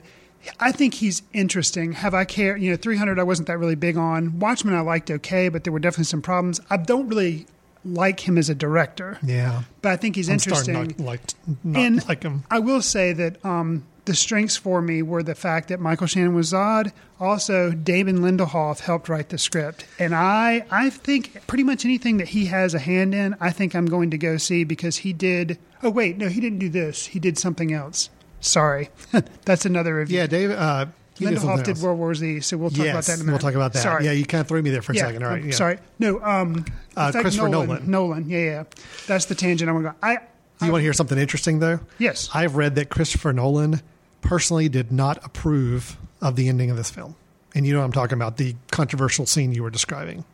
I 0.60 0.72
think 0.72 0.96
he's 0.96 1.22
interesting. 1.34 1.94
Have 1.94 2.14
I 2.14 2.26
cared? 2.26 2.62
You 2.62 2.72
know, 2.72 2.78
300 2.78 3.20
I 3.20 3.24
wasn't 3.24 3.48
that 3.48 3.58
really 3.58 3.76
big 3.76 3.98
on. 3.98 4.40
Watchmen 4.40 4.74
I 4.74 4.82
liked 4.82 5.10
okay, 5.10 5.50
but 5.50 5.64
there 5.64 5.74
were 5.74 5.80
definitely 5.80 6.06
some 6.06 6.22
problems. 6.22 6.60
I 6.70 6.78
don't 6.78 7.08
really 7.08 7.46
like 7.86 8.28
him 8.28 8.38
as 8.38 8.50
a 8.50 8.56
director, 8.56 9.18
yeah, 9.24 9.64
but 9.82 9.92
I 9.92 9.98
think 9.98 10.16
he's 10.16 10.30
I'm 10.30 10.34
interesting. 10.34 10.74
not 10.74 11.00
like 11.00 11.22
not 11.64 11.80
and 11.80 12.08
like 12.08 12.24
him. 12.24 12.44
I 12.50 12.60
will 12.60 12.82
say 12.82 13.14
that 13.14 13.44
um, 13.46 13.86
the 14.06 14.16
strengths 14.16 14.58
for 14.58 14.82
me 14.82 15.02
were 15.02 15.24
the 15.24 15.36
fact 15.36 15.70
that 15.70 15.80
Michael 15.80 16.08
Shannon 16.08 16.34
was 16.34 16.52
Zod. 16.52 16.92
Also, 17.20 17.72
Damon 17.72 18.20
Lindelof 18.20 18.80
helped 18.80 19.10
write 19.10 19.30
the 19.30 19.38
script, 19.38 19.86
and 20.00 20.14
I 20.16 20.66
I 20.72 20.90
think 20.90 21.46
pretty 21.48 21.64
much 21.64 21.86
anything 21.86 22.18
that 22.18 22.30
he 22.30 22.46
has 22.46 22.74
a 22.74 22.80
hand 22.80 23.14
in, 23.14 23.36
I 23.40 23.52
think 23.52 23.76
I'm 23.76 23.86
going 23.86 24.12
to 24.12 24.18
go 24.18 24.38
see 24.38 24.64
because 24.64 24.98
he 24.98 25.14
did. 25.14 25.58
Oh 25.82 25.90
wait, 25.90 26.18
no, 26.18 26.30
he 26.30 26.40
didn't 26.40 26.60
do 26.60 26.70
this. 26.70 27.08
He 27.08 27.20
did 27.20 27.38
something 27.38 27.74
else. 27.74 28.10
Sorry, 28.46 28.90
that's 29.46 29.66
another 29.66 29.96
review. 29.96 30.18
Yeah, 30.18 30.28
David. 30.28 30.58
Uh, 30.58 30.86
he 31.16 31.26
did 31.26 31.38
Lindelof 31.38 31.64
did. 31.64 31.78
World 31.78 32.00
War 32.00 32.16
Z, 32.16 32.42
so 32.42 32.58
we'll 32.58 32.72
talk 32.72 32.88
about 32.88 33.04
that 33.06 33.20
in 33.20 33.28
a 33.28 33.32
we'll 33.32 33.40
talk 33.40 33.54
about 33.54 33.74
that. 33.74 33.84
Sorry. 33.84 34.06
Yeah, 34.06 34.12
you 34.12 34.26
kind 34.26 34.42
of 34.42 34.48
threw 34.48 34.62
me 34.64 34.72
there 34.72 34.82
for 34.82 34.94
a 34.94 34.96
Yeah, 34.96 35.02
second. 35.08 35.24
All 35.24 35.30
right, 35.30 35.44
yeah. 35.44 35.52
Sorry. 35.52 35.78
No, 36.00 36.20
um, 36.24 36.66
Uh, 36.98 37.12
Christopher 37.12 37.50
Nolan. 37.50 37.68
Nolan. 37.70 37.92
Nolan. 37.92 38.30
Yeah, 38.30 38.40
yeah. 38.40 38.64
That's 39.08 39.26
the 39.26 39.36
tangent 39.36 39.70
I 39.70 39.74
want 39.74 39.86
to 39.86 39.92
go. 39.92 39.96
I 40.02 40.16
Do 40.60 40.66
You 40.66 40.72
want 40.72 40.82
to 40.82 40.86
hear 40.86 40.94
something 40.94 41.18
interesting, 41.18 41.60
though? 41.60 41.80
Yes. 42.00 42.30
I've 42.34 42.56
read 42.56 42.74
that 42.76 42.90
Christopher 42.90 43.32
Nolan 43.32 43.82
personally 44.22 44.70
did 44.70 44.92
not 44.92 45.24
approve 45.24 45.98
of 46.22 46.36
the 46.36 46.50
ending 46.50 46.72
of 46.72 46.78
this 46.78 46.90
film. 46.90 47.16
And 47.54 47.68
you 47.68 47.74
know 47.74 47.80
what 47.80 47.86
I'm 47.86 47.92
talking 47.92 48.16
about, 48.18 48.38
the 48.38 48.56
controversial 48.72 49.26
scene 49.28 49.54
you 49.54 49.62
were 49.62 49.70
describing. 49.70 50.26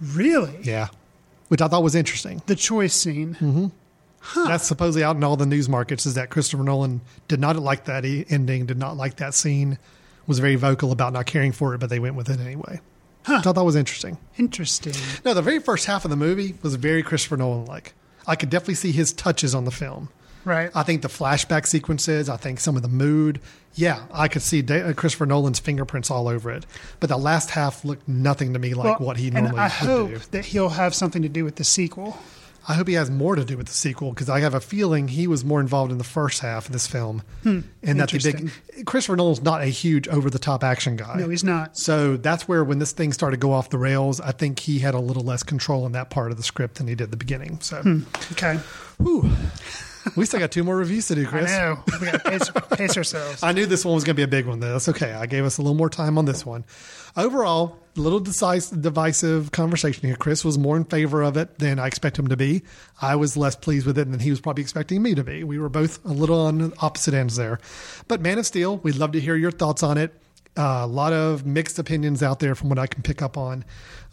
really 0.00 0.56
Yeah. 0.62 0.88
Which 1.48 1.60
I 1.60 1.68
thought 1.68 1.82
was 1.82 1.94
interesting. 1.96 2.42
the 2.46 2.54
choice 2.56 2.94
scene. 2.94 3.34
Mm-hmm. 3.40 3.66
That's 4.34 4.66
supposedly 4.66 5.02
out 5.04 5.16
in 5.16 5.24
all 5.24 5.36
the 5.36 5.46
news 5.46 5.68
markets 5.68 6.06
is 6.06 6.14
that 6.14 6.30
Christopher 6.30 6.62
Nolan 6.62 7.00
did 7.28 7.40
not 7.40 7.56
like 7.56 7.84
that 7.86 8.04
ending, 8.04 8.66
did 8.66 8.78
not 8.78 8.96
like 8.96 9.16
that 9.16 9.34
scene, 9.34 9.78
was 10.26 10.38
very 10.38 10.54
vocal 10.56 10.92
about 10.92 11.12
not 11.12 11.26
caring 11.26 11.52
for 11.52 11.74
it, 11.74 11.78
but 11.78 11.90
they 11.90 11.98
went 11.98 12.14
with 12.14 12.30
it 12.30 12.40
anyway. 12.40 12.80
Which 13.26 13.38
I 13.38 13.40
thought 13.40 13.54
that 13.54 13.64
was 13.64 13.76
interesting. 13.76 14.18
Interesting. 14.38 14.94
No, 15.24 15.34
the 15.34 15.42
very 15.42 15.58
first 15.60 15.86
half 15.86 16.04
of 16.04 16.10
the 16.10 16.16
movie 16.16 16.54
was 16.62 16.74
very 16.76 17.02
Christopher 17.02 17.36
Nolan 17.36 17.66
like. 17.66 17.94
I 18.26 18.36
could 18.36 18.50
definitely 18.50 18.74
see 18.74 18.92
his 18.92 19.12
touches 19.12 19.54
on 19.54 19.64
the 19.64 19.70
film. 19.70 20.08
Right. 20.44 20.70
I 20.74 20.82
think 20.82 21.02
the 21.02 21.08
flashback 21.08 21.66
sequences, 21.66 22.28
I 22.28 22.36
think 22.36 22.58
some 22.58 22.74
of 22.76 22.82
the 22.82 22.88
mood, 22.88 23.40
yeah, 23.74 24.06
I 24.12 24.26
could 24.26 24.42
see 24.42 24.60
Da- 24.60 24.82
uh, 24.82 24.92
Christopher 24.92 25.26
Nolan's 25.26 25.60
fingerprints 25.60 26.10
all 26.10 26.26
over 26.26 26.50
it. 26.50 26.66
But 26.98 27.10
the 27.10 27.16
last 27.16 27.50
half 27.50 27.84
looked 27.84 28.08
nothing 28.08 28.52
to 28.54 28.58
me 28.58 28.74
like 28.74 28.98
Well, 28.98 29.06
what 29.08 29.16
he 29.18 29.30
normally 29.30 29.50
and 29.50 29.60
I 29.60 29.64
would 29.64 29.72
hope 29.72 30.08
do. 30.10 30.18
that 30.32 30.44
he'll 30.46 30.70
have 30.70 30.94
something 30.94 31.22
to 31.22 31.28
do 31.28 31.44
with 31.44 31.56
the 31.56 31.64
sequel. 31.64 32.18
I 32.68 32.74
hope 32.74 32.86
he 32.88 32.94
has 32.94 33.10
more 33.10 33.34
to 33.34 33.44
do 33.44 33.56
with 33.56 33.66
the 33.66 33.72
sequel 33.72 34.10
because 34.10 34.28
I 34.28 34.40
have 34.40 34.54
a 34.54 34.60
feeling 34.60 35.08
he 35.08 35.26
was 35.26 35.44
more 35.44 35.60
involved 35.60 35.90
in 35.90 35.98
the 35.98 36.04
first 36.04 36.40
half 36.40 36.66
of 36.66 36.72
this 36.72 36.86
film, 36.86 37.22
hmm. 37.42 37.60
and 37.82 37.98
that 37.98 38.10
the 38.10 38.18
big. 38.18 38.86
Christopher 38.86 39.16
Nolan's 39.16 39.42
not 39.42 39.62
a 39.62 39.66
huge 39.66 40.06
over 40.08 40.30
the 40.30 40.38
top 40.38 40.62
action 40.62 40.96
guy. 40.96 41.16
No, 41.16 41.28
he's 41.28 41.44
not. 41.44 41.76
So 41.76 42.16
that's 42.16 42.46
where 42.46 42.62
when 42.62 42.78
this 42.78 42.92
thing 42.92 43.12
started 43.12 43.36
to 43.36 43.40
go 43.40 43.52
off 43.52 43.70
the 43.70 43.78
rails, 43.78 44.20
I 44.20 44.32
think 44.32 44.60
he 44.60 44.78
had 44.78 44.94
a 44.94 45.00
little 45.00 45.24
less 45.24 45.42
control 45.42 45.86
in 45.86 45.92
that 45.92 46.10
part 46.10 46.30
of 46.30 46.36
the 46.36 46.42
script 46.42 46.76
than 46.76 46.86
he 46.86 46.94
did 46.94 47.04
at 47.04 47.10
the 47.10 47.16
beginning. 47.16 47.60
So, 47.60 47.82
hmm. 47.82 48.02
Okay. 48.32 48.58
whew. 48.98 49.30
We 50.16 50.26
still 50.26 50.40
got 50.40 50.50
two 50.50 50.64
more 50.64 50.76
reviews 50.76 51.06
to 51.08 51.14
do, 51.14 51.22
I 51.22 51.26
Chris. 51.26 51.50
know. 51.50 51.78
We 52.00 52.06
got 52.06 52.24
to 52.24 52.30
pace, 52.30 52.50
pace 52.76 52.96
ourselves. 52.96 53.42
I 53.42 53.52
knew 53.52 53.66
this 53.66 53.84
one 53.84 53.94
was 53.94 54.02
going 54.02 54.16
to 54.16 54.18
be 54.18 54.24
a 54.24 54.28
big 54.28 54.46
one, 54.46 54.58
though. 54.58 54.72
That's 54.72 54.88
okay. 54.88 55.12
I 55.12 55.26
gave 55.26 55.44
us 55.44 55.58
a 55.58 55.62
little 55.62 55.76
more 55.76 55.90
time 55.90 56.18
on 56.18 56.24
this 56.24 56.44
one. 56.44 56.64
Overall, 57.16 57.78
a 57.96 58.00
little 58.00 58.20
decisive, 58.20 58.80
divisive 58.80 59.52
conversation 59.52 60.06
here. 60.06 60.16
Chris 60.16 60.44
was 60.44 60.58
more 60.58 60.76
in 60.76 60.84
favor 60.84 61.22
of 61.22 61.36
it 61.36 61.58
than 61.58 61.78
I 61.78 61.86
expect 61.86 62.18
him 62.18 62.28
to 62.28 62.36
be. 62.36 62.62
I 63.02 63.16
was 63.16 63.36
less 63.36 63.54
pleased 63.54 63.86
with 63.86 63.98
it 63.98 64.10
than 64.10 64.20
he 64.20 64.30
was 64.30 64.40
probably 64.40 64.62
expecting 64.62 65.02
me 65.02 65.14
to 65.14 65.22
be. 65.22 65.44
We 65.44 65.58
were 65.58 65.68
both 65.68 66.02
a 66.04 66.12
little 66.12 66.40
on 66.40 66.72
opposite 66.80 67.12
ends 67.12 67.36
there. 67.36 67.60
But 68.08 68.22
Man 68.22 68.38
of 68.38 68.46
Steel, 68.46 68.78
we'd 68.78 68.96
love 68.96 69.12
to 69.12 69.20
hear 69.20 69.36
your 69.36 69.50
thoughts 69.50 69.82
on 69.82 69.98
it. 69.98 70.14
Uh, 70.56 70.80
a 70.82 70.86
lot 70.86 71.12
of 71.12 71.46
mixed 71.46 71.78
opinions 71.78 72.22
out 72.22 72.38
there 72.38 72.54
from 72.54 72.68
what 72.68 72.78
I 72.78 72.86
can 72.86 73.02
pick 73.02 73.20
up 73.22 73.36
on. 73.36 73.64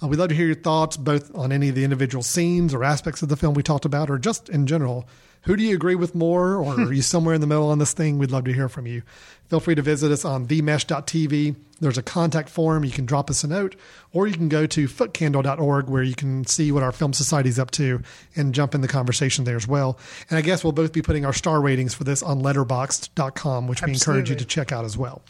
Uh, 0.02 0.08
we'd 0.08 0.18
love 0.18 0.30
to 0.30 0.36
hear 0.36 0.46
your 0.46 0.56
thoughts 0.56 0.98
both 0.98 1.34
on 1.36 1.52
any 1.52 1.70
of 1.70 1.76
the 1.76 1.84
individual 1.84 2.24
scenes 2.24 2.74
or 2.74 2.84
aspects 2.84 3.22
of 3.22 3.30
the 3.30 3.38
film 3.38 3.54
we 3.54 3.64
talked 3.64 3.86
about, 3.86 4.10
or 4.10 4.18
just 4.18 4.50
in 4.50 4.66
general. 4.66 5.08
Who 5.44 5.56
do 5.56 5.64
you 5.64 5.74
agree 5.74 5.96
with 5.96 6.16
more, 6.16 6.56
or 6.56 6.82
are 6.82 6.94
you 6.94 7.02
somewhere 7.02 7.34
in 7.34 7.42
the 7.42 7.48
middle 7.48 7.70
on 7.70 7.80
this 7.80 7.94
thing? 7.94 8.18
We'd 8.18 8.32
love 8.32 8.44
to 8.46 8.54
hear 8.54 8.70
from 8.70 8.86
you. 8.86 9.04
Feel 9.48 9.60
free 9.60 9.76
to 9.76 9.82
visit 9.82 10.12
us 10.12 10.26
on 10.26 10.48
themesh.tv. 10.48 11.56
There's 11.80 11.98
a 11.98 12.04
contact 12.04 12.50
form. 12.50 12.84
You 12.84 12.92
can 12.92 13.06
drop 13.06 13.30
us 13.30 13.44
a 13.44 13.48
note, 13.48 13.76
or 14.12 14.28
you 14.28 14.34
can 14.34 14.50
go 14.50 14.66
to 14.68 14.88
footcandle.org 14.88 15.88
where 15.88 16.04
you 16.04 16.14
can 16.14 16.46
see 16.46 16.72
what 16.72 16.84
our 16.84 16.92
Film 16.92 17.14
Society's 17.14 17.58
up 17.58 17.72
to 17.72 18.02
and 18.36 18.54
jump 18.54 18.76
in 18.76 18.82
the 18.82 18.88
conversation 18.88 19.46
there 19.46 19.56
as 19.56 19.68
well. 19.68 19.98
And 20.30 20.38
I 20.38 20.42
guess 20.42 20.64
we'll 20.64 20.74
both 20.74 20.92
be 20.92 21.02
putting 21.02 21.26
our 21.26 21.34
star 21.34 21.62
ratings 21.62 21.94
for 21.94 22.04
this 22.04 22.22
on 22.22 22.42
letterboxd.com, 22.42 23.68
which 23.68 23.82
we 23.82 23.94
encourage 23.94 24.30
you 24.30 24.36
to 24.36 24.46
check 24.46 24.72
out 24.72 24.84
as 24.86 24.98
well. 24.98 25.22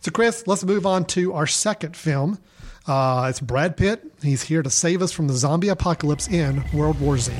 So, 0.00 0.10
Chris, 0.10 0.46
let's 0.46 0.64
move 0.64 0.84
on 0.84 1.04
to 1.06 1.32
our 1.32 1.46
second 1.46 1.96
film. 1.96 2.38
Uh, 2.86 3.26
it's 3.30 3.40
Brad 3.40 3.76
Pitt. 3.76 4.02
He's 4.22 4.42
here 4.42 4.62
to 4.62 4.68
save 4.68 5.00
us 5.00 5.10
from 5.10 5.26
the 5.26 5.32
zombie 5.32 5.68
apocalypse 5.68 6.28
in 6.28 6.62
World 6.72 7.00
War 7.00 7.16
Z. 7.16 7.32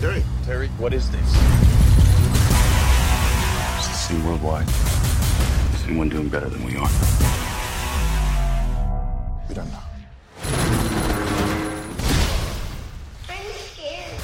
Terry, 0.00 0.22
Terry, 0.44 0.68
what 0.78 0.92
is 0.92 1.10
this? 1.10 1.20
It's 3.78 3.88
the 3.88 3.94
same 3.94 4.26
worldwide. 4.26 4.68
Is 4.68 5.84
anyone 5.86 6.10
doing 6.10 6.28
better 6.28 6.50
than 6.50 6.62
we 6.64 6.76
are? 6.76 6.90
We 9.48 9.54
don't 9.54 9.70
know. 9.70 9.78
I'm 13.30 13.46
scared. 13.72 14.20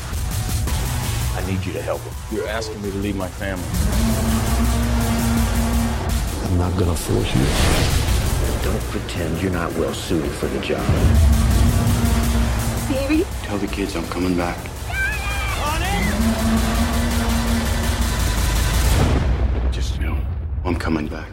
I 1.35 1.45
need 1.51 1.65
you 1.65 1.73
to 1.73 1.81
help 1.81 2.03
him. 2.03 2.13
You're 2.31 2.49
asking 2.49 2.83
me 2.83 2.91
to 2.91 2.99
leave 2.99 3.17
my 3.17 3.29
family. 3.29 3.65
I'm 6.45 6.59
not 6.59 6.79
gonna 6.79 6.95
force 6.95 7.35
you. 7.35 8.08
Don't 8.63 8.81
pretend 8.91 9.41
you're 9.41 9.53
not 9.53 9.73
well 9.75 9.95
suited 9.95 10.31
for 10.33 10.47
the 10.47 10.61
job. 10.61 10.85
Baby, 12.89 13.25
Tell 13.45 13.59
the 13.59 13.67
kids 13.69 13.95
I'm 13.97 14.07
coming 14.09 14.37
back. 14.37 14.59
Just, 19.71 20.01
know, 20.01 20.19
I'm 20.65 20.77
coming 20.77 21.07
back. 21.09 21.29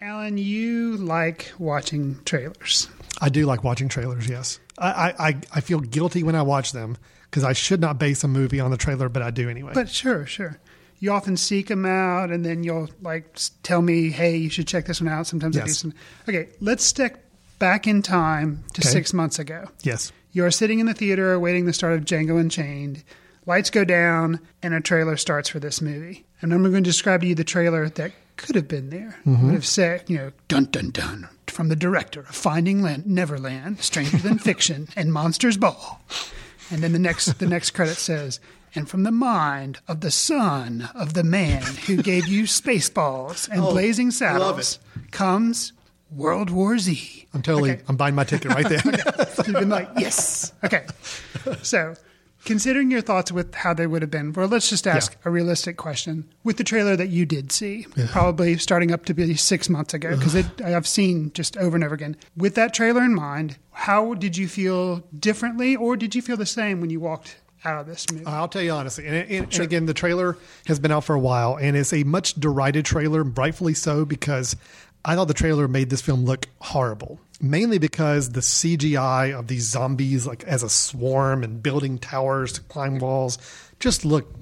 Alan, 0.00 0.38
you 0.38 0.96
like 0.98 1.52
watching 1.58 2.18
trailers. 2.24 2.88
I 3.20 3.28
do 3.30 3.46
like 3.46 3.64
watching 3.64 3.88
trailers, 3.88 4.28
yes. 4.28 4.60
I, 4.78 4.88
I, 5.18 5.28
I- 5.28 5.40
I 5.54 5.60
feel 5.60 5.80
guilty 5.80 6.22
when 6.22 6.34
I 6.36 6.42
watch 6.42 6.72
them 6.72 6.96
because 7.24 7.42
I 7.42 7.52
should 7.54 7.80
not 7.80 7.98
base 7.98 8.22
a 8.22 8.28
movie 8.28 8.60
on 8.60 8.70
the 8.70 8.76
trailer, 8.76 9.08
but 9.08 9.22
I 9.22 9.30
do 9.30 9.48
anyway. 9.48 9.72
But 9.74 9.88
sure, 9.88 10.26
sure. 10.26 10.60
You 10.98 11.12
often 11.12 11.36
seek 11.36 11.68
them 11.68 11.84
out, 11.84 12.30
and 12.30 12.44
then 12.44 12.64
you'll 12.64 12.88
like 13.02 13.38
tell 13.62 13.82
me, 13.82 14.10
"Hey, 14.10 14.36
you 14.36 14.48
should 14.50 14.66
check 14.66 14.86
this 14.86 15.00
one 15.00 15.08
out." 15.12 15.26
Sometimes 15.26 15.56
I 15.58 15.64
do 15.66 15.72
some. 15.72 15.92
Okay, 16.28 16.48
let's 16.60 16.84
stick 16.84 17.16
back 17.58 17.86
in 17.86 18.02
time 18.02 18.64
to 18.74 18.80
Okay. 18.80 18.88
six 18.90 19.12
months 19.12 19.38
ago. 19.38 19.66
yes. 19.82 20.12
You 20.32 20.44
are 20.44 20.50
sitting 20.50 20.80
in 20.80 20.86
the 20.86 20.92
theater 20.94 21.32
awaiting 21.32 21.64
the 21.64 21.72
start 21.72 21.94
of 21.94 22.04
Django 22.04 22.38
Unchained. 22.38 23.02
Lights 23.46 23.70
go 23.70 23.84
down, 23.84 24.40
and 24.62 24.74
a 24.74 24.80
trailer 24.80 25.16
starts 25.16 25.48
for 25.48 25.58
this 25.60 25.80
movie. 25.80 26.26
And 26.42 26.52
I'm 26.52 26.62
going 26.62 26.74
to 26.84 26.90
describe 26.90 27.22
to 27.22 27.26
you 27.26 27.34
the 27.34 27.44
trailer 27.44 27.88
that 27.88 28.12
could 28.36 28.54
have 28.56 28.68
been 28.68 28.90
there. 28.90 29.16
Mm-hmm. 29.26 29.46
Would 29.46 29.54
have 29.54 29.64
said, 29.64 30.02
you 30.08 30.16
know, 30.18 30.32
dun 30.48 30.64
dun 30.66 30.90
dun, 30.90 31.28
from 31.46 31.68
the 31.68 31.76
director 31.76 32.20
of 32.20 32.34
Finding 32.34 32.82
Land, 32.82 33.06
Neverland, 33.06 33.80
Stranger 33.80 34.18
Than 34.18 34.38
Fiction, 34.38 34.88
and 34.96 35.10
Monsters 35.12 35.56
Ball. 35.56 36.02
And 36.70 36.82
then 36.82 36.92
the 36.92 36.98
next 36.98 37.38
the 37.38 37.46
next 37.46 37.70
credit 37.70 37.96
says, 37.96 38.40
and 38.76 38.88
from 38.88 39.02
the 39.02 39.10
mind 39.10 39.78
of 39.88 40.00
the 40.00 40.10
son 40.10 40.88
of 40.94 41.14
the 41.14 41.24
man 41.24 41.62
who 41.86 41.96
gave 42.02 42.26
you 42.28 42.44
Spaceballs 42.60 43.48
and 43.48 43.60
oh, 43.62 43.70
Blazing 43.72 44.06
Oh, 44.08 44.38
love 44.38 44.62
Saddles 44.62 44.78
comes 45.10 45.72
World 46.10 46.50
War 46.50 46.78
Z. 46.78 47.26
I'm 47.34 47.42
totally, 47.42 47.72
Okay. 47.72 47.82
I'm 47.88 47.96
buying 47.96 48.14
my 48.14 48.24
ticket 48.24 48.52
right 48.52 48.68
there. 48.68 48.80
You've 49.46 49.54
been 49.54 49.68
like, 49.68 49.88
yes. 49.98 50.52
Okay. 50.64 50.86
So, 51.62 51.94
considering 52.44 52.90
your 52.90 53.00
thoughts 53.00 53.32
with 53.32 53.54
how 53.54 53.74
they 53.74 53.86
would 53.86 54.02
have 54.02 54.10
been, 54.10 54.32
well, 54.32 54.46
let's 54.46 54.70
just 54.70 54.86
ask 54.86 55.12
Yeah. 55.12 55.18
a 55.24 55.30
realistic 55.30 55.76
question. 55.76 56.28
With 56.44 56.56
the 56.58 56.64
trailer 56.64 56.96
that 56.96 57.08
you 57.08 57.26
did 57.26 57.50
see, 57.52 57.86
probably 58.08 58.56
starting 58.58 58.92
up 58.92 59.04
to 59.06 59.14
be 59.14 59.34
six 59.34 59.68
months 59.68 59.92
ago, 59.94 60.16
because 60.16 60.36
I've 60.62 60.86
seen 60.86 61.32
just 61.34 61.56
over 61.56 61.76
and 61.76 61.84
over 61.84 61.94
again. 61.94 62.16
With 62.36 62.54
that 62.54 62.72
trailer 62.72 63.02
in 63.02 63.14
mind, 63.14 63.56
how 63.72 64.14
did 64.14 64.36
you 64.36 64.48
feel 64.48 65.02
differently, 65.18 65.74
or 65.76 65.96
did 65.96 66.14
you 66.14 66.22
feel 66.22 66.36
the 66.36 66.46
same 66.46 66.80
when 66.80 66.88
you 66.90 67.00
walked 67.00 67.36
out 67.64 67.80
of 67.80 67.86
this 67.86 68.10
movie? 68.12 68.24
Uh, 68.24 68.30
I'll 68.30 68.48
tell 68.48 68.62
you 68.62 68.70
honestly. 68.72 69.06
And, 69.06 69.14
and, 69.30 69.52
and 69.52 69.60
again, 69.60 69.86
the 69.86 69.94
trailer 69.94 70.36
has 70.66 70.78
been 70.78 70.92
out 70.92 71.04
for 71.04 71.14
a 71.14 71.20
while, 71.20 71.56
and 71.56 71.76
it's 71.76 71.92
a 71.92 72.04
much 72.04 72.34
derided 72.34 72.84
trailer, 72.84 73.22
rightfully 73.24 73.74
so, 73.74 74.04
because 74.04 74.56
I 75.04 75.14
thought 75.14 75.28
the 75.28 75.34
trailer 75.34 75.68
made 75.68 75.90
this 75.90 76.00
film 76.02 76.24
look 76.24 76.46
horrible. 76.60 77.20
Mainly 77.40 77.78
because 77.78 78.30
the 78.32 78.40
CGI 78.40 79.38
of 79.38 79.46
these 79.48 79.64
zombies, 79.64 80.26
like 80.26 80.42
as 80.44 80.62
a 80.62 80.68
swarm 80.70 81.44
and 81.44 81.62
building 81.62 81.98
towers 81.98 82.52
to 82.52 82.62
climb 82.62 82.98
walls, 82.98 83.36
just 83.78 84.04
looked 84.06 84.34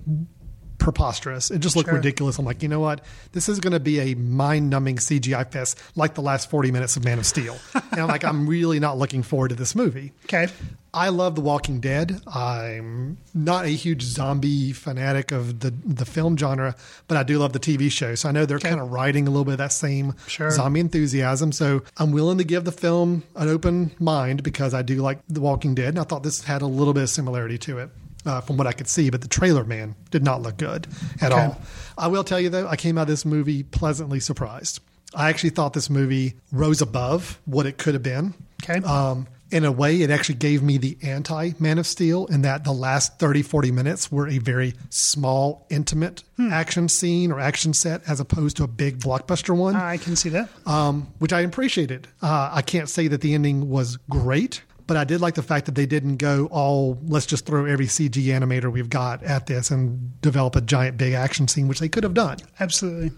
preposterous. 0.79 1.50
It 1.50 1.59
just 1.61 1.77
looked 1.77 1.88
Sure. 1.88 1.96
ridiculous. 1.96 2.38
I'm 2.38 2.44
like, 2.44 2.62
you 2.62 2.68
know 2.68 2.81
what? 2.81 3.00
This 3.33 3.48
is 3.48 3.59
going 3.59 3.72
to 3.72 3.81
be 3.81 4.00
a 4.00 4.14
mind 4.14 4.70
numbing 4.70 4.96
CGI 4.96 5.50
fest 5.50 5.81
like 5.96 6.14
the 6.14 6.20
last 6.22 6.50
40 6.50 6.70
minutes 6.70 6.96
of 6.96 7.05
Man 7.05 7.18
of 7.18 7.27
Steel. 7.27 7.57
and 7.74 8.00
I'm 8.00 8.09
like, 8.09 8.24
I'm 8.24 8.46
really 8.46 8.79
not 8.81 8.98
looking 8.98 9.22
forward 9.22 9.48
to 9.48 9.55
this 9.55 9.74
movie. 9.74 10.12
okay. 10.27 10.48
I 10.94 11.09
love 11.09 11.35
The 11.35 11.40
Walking 11.40 11.80
Dead. 11.80 12.20
I'm 12.26 13.18
not 13.35 13.64
a 13.64 13.68
huge 13.70 14.02
zombie 14.02 14.72
fanatic 14.72 15.33
of 15.33 15.59
the 15.61 15.70
the 15.85 16.04
film 16.04 16.37
genre, 16.37 16.76
but 17.09 17.16
I 17.18 17.24
do 17.24 17.38
love 17.38 17.52
the 17.52 17.59
TV 17.59 17.90
show. 17.90 18.14
So 18.14 18.28
I 18.28 18.33
know 18.33 18.46
they're 18.46 18.61
kind 18.61 18.80
of 18.80 18.92
riding 18.92 19.26
a 19.26 19.30
little 19.30 19.44
bit 19.44 19.52
of 19.52 19.59
that 19.59 19.72
same 19.72 20.14
Sure. 20.28 20.50
zombie 20.52 20.78
enthusiasm. 20.80 21.50
So 21.52 21.83
I'm 21.96 22.12
willing 22.12 22.38
to 22.38 22.44
give 22.44 22.64
the 22.64 22.72
film 22.72 23.24
an 23.35 23.48
open 23.48 23.90
mind 23.98 24.42
because 24.44 24.72
I 24.72 24.83
do 24.83 25.02
like 25.02 25.18
The 25.28 25.40
Walking 25.40 25.74
Dead. 25.74 25.88
And 25.88 25.98
I 25.98 26.04
thought 26.04 26.22
this 26.22 26.44
had 26.44 26.62
a 26.62 26.66
little 26.66 26.94
bit 26.94 27.02
of 27.02 27.11
similarity 27.11 27.59
to 27.59 27.78
it. 27.78 27.90
Uh, 28.26 28.40
from 28.40 28.57
what 28.57 28.66
I 28.66 28.72
could 28.72 28.88
see, 28.88 29.11
but 29.11 29.20
the 29.20 29.28
trailer, 29.28 29.64
man, 29.64 29.94
did 30.11 30.24
not 30.24 30.40
look 30.40 30.57
good 30.57 30.87
at 31.20 31.30
Okay. 31.30 31.42
all. 31.42 31.61
I 31.98 32.07
will 32.07 32.24
tell 32.24 32.40
you 32.40 32.48
though, 32.48 32.66
I 32.66 32.74
came 32.76 32.96
out 32.96 33.02
of 33.02 33.09
this 33.09 33.26
movie 33.26 33.62
pleasantly 33.64 34.18
surprised. 34.18 34.80
I 35.14 35.28
actually 35.28 35.50
thought 35.50 35.74
this 35.74 35.90
movie 35.90 36.33
rose 36.50 36.80
above 36.80 37.38
what 37.44 37.66
it 37.66 37.76
could 37.76 37.92
have 37.92 38.02
been. 38.02 38.33
Okay. 38.62 38.78
Um, 38.87 39.26
in 39.55 39.64
a 39.64 39.71
way, 39.73 40.03
it 40.03 40.11
actually 40.11 40.35
gave 40.35 40.62
me 40.62 40.77
the 40.79 40.99
anti 41.03 41.53
Man 41.61 41.79
of 41.79 41.87
Steel 41.87 42.27
in 42.27 42.43
that 42.43 42.64
the 42.64 42.73
last 42.73 43.19
30, 43.21 43.43
40 43.43 43.71
minutes 43.71 44.11
were 44.11 44.27
a 44.29 44.38
very 44.38 44.75
small, 44.90 45.67
intimate 45.71 46.25
action 46.51 46.88
scene 46.88 47.31
or 47.31 47.38
action 47.38 47.73
set 47.73 48.03
as 48.09 48.19
opposed 48.19 48.57
to 48.57 48.64
a 48.64 48.67
big 48.67 48.99
blockbuster 48.99 49.57
one, 49.57 49.77
I 49.77 49.97
can 49.97 50.17
see 50.17 50.29
that. 50.31 50.49
um, 50.67 51.07
which 51.21 51.33
I 51.33 51.40
appreciated. 51.43 52.09
Uh, 52.21 52.51
I 52.53 52.62
can't 52.62 52.88
say 52.88 53.07
that 53.09 53.21
the 53.21 53.33
ending 53.35 53.71
was 53.71 53.97
great, 54.11 54.62
but 54.88 54.97
I 54.97 55.05
did 55.05 55.21
like 55.21 55.35
the 55.35 55.43
fact 55.43 55.67
that 55.67 55.77
they 55.77 55.87
didn't 55.87 56.17
go 56.17 56.47
all, 56.51 56.99
let's 57.07 57.25
just 57.27 57.47
throw 57.47 57.64
every 57.64 57.87
CG 57.87 58.11
animator 58.25 58.73
we've 58.73 58.90
got 58.90 59.23
at 59.23 59.47
this 59.47 59.71
and 59.71 60.21
develop 60.21 60.57
a 60.57 60.61
giant 60.61 60.97
big 60.99 61.12
action 61.12 61.47
scene, 61.47 61.69
which 61.69 61.79
they 61.79 61.88
could 61.88 62.03
have 62.03 62.14
done 62.14 62.38
Absolutely. 62.59 63.12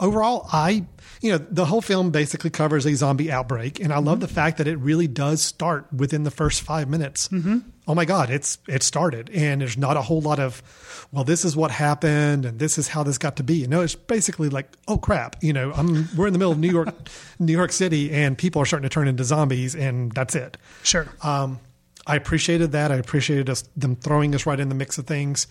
Overall, 0.00 0.48
I, 0.52 0.84
you 1.20 1.32
know, 1.32 1.38
the 1.38 1.64
whole 1.64 1.80
film 1.80 2.10
basically 2.10 2.50
covers 2.50 2.86
a 2.86 2.94
zombie 2.94 3.30
outbreak, 3.30 3.80
and 3.80 3.92
I 3.92 3.98
love 3.98 4.20
the 4.20 4.28
fact 4.28 4.58
that 4.58 4.66
it 4.66 4.76
really 4.76 5.08
does 5.08 5.42
start 5.42 5.92
within 5.92 6.24
the 6.24 6.30
first 6.30 6.62
five 6.62 6.88
minutes. 6.88 7.28
Mm-hmm. 7.28 7.58
Oh 7.88 7.94
my 7.94 8.04
God, 8.04 8.30
it's 8.30 8.58
it 8.68 8.82
started, 8.82 9.30
and 9.32 9.60
there's 9.60 9.78
not 9.78 9.96
a 9.96 10.02
whole 10.02 10.20
lot 10.20 10.40
of, 10.40 11.08
well, 11.12 11.24
this 11.24 11.44
is 11.44 11.56
what 11.56 11.70
happened, 11.70 12.44
and 12.44 12.58
this 12.58 12.78
is 12.78 12.88
how 12.88 13.02
this 13.02 13.16
got 13.18 13.36
to 13.36 13.42
be. 13.42 13.56
You 13.56 13.68
know, 13.68 13.82
it's 13.82 13.94
basically 13.94 14.48
like, 14.48 14.68
oh 14.88 14.98
crap, 14.98 15.36
you 15.42 15.52
know, 15.52 15.72
I'm 15.72 16.08
we're 16.16 16.26
in 16.26 16.32
the 16.32 16.38
middle 16.38 16.52
of 16.52 16.58
New 16.58 16.70
York, 16.70 16.88
New 17.38 17.52
York 17.52 17.72
City, 17.72 18.10
and 18.10 18.36
people 18.36 18.60
are 18.60 18.66
starting 18.66 18.88
to 18.88 18.92
turn 18.92 19.08
into 19.08 19.24
zombies, 19.24 19.74
and 19.74 20.12
that's 20.12 20.34
it. 20.34 20.56
Sure. 20.82 21.06
Um, 21.22 21.60
I 22.06 22.16
appreciated 22.16 22.72
that. 22.72 22.92
I 22.92 22.96
appreciated 22.96 23.50
us, 23.50 23.64
them 23.76 23.96
throwing 23.96 24.34
us 24.34 24.46
right 24.46 24.60
in 24.60 24.68
the 24.68 24.74
mix 24.74 24.96
of 24.98 25.06
things. 25.06 25.46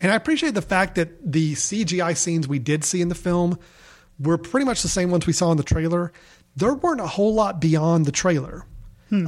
And 0.00 0.12
I 0.12 0.16
appreciate 0.16 0.54
the 0.54 0.62
fact 0.62 0.96
that 0.96 1.32
the 1.32 1.54
CGI 1.54 2.16
scenes 2.16 2.46
we 2.46 2.58
did 2.58 2.84
see 2.84 3.00
in 3.00 3.08
the 3.08 3.14
film 3.14 3.58
were 4.18 4.38
pretty 4.38 4.64
much 4.66 4.82
the 4.82 4.88
same 4.88 5.10
ones 5.10 5.26
we 5.26 5.32
saw 5.32 5.50
in 5.50 5.56
the 5.56 5.62
trailer. 5.62 6.12
There 6.56 6.74
weren't 6.74 7.00
a 7.00 7.06
whole 7.06 7.34
lot 7.34 7.60
beyond 7.60 8.06
the 8.06 8.12
trailer. 8.12 8.66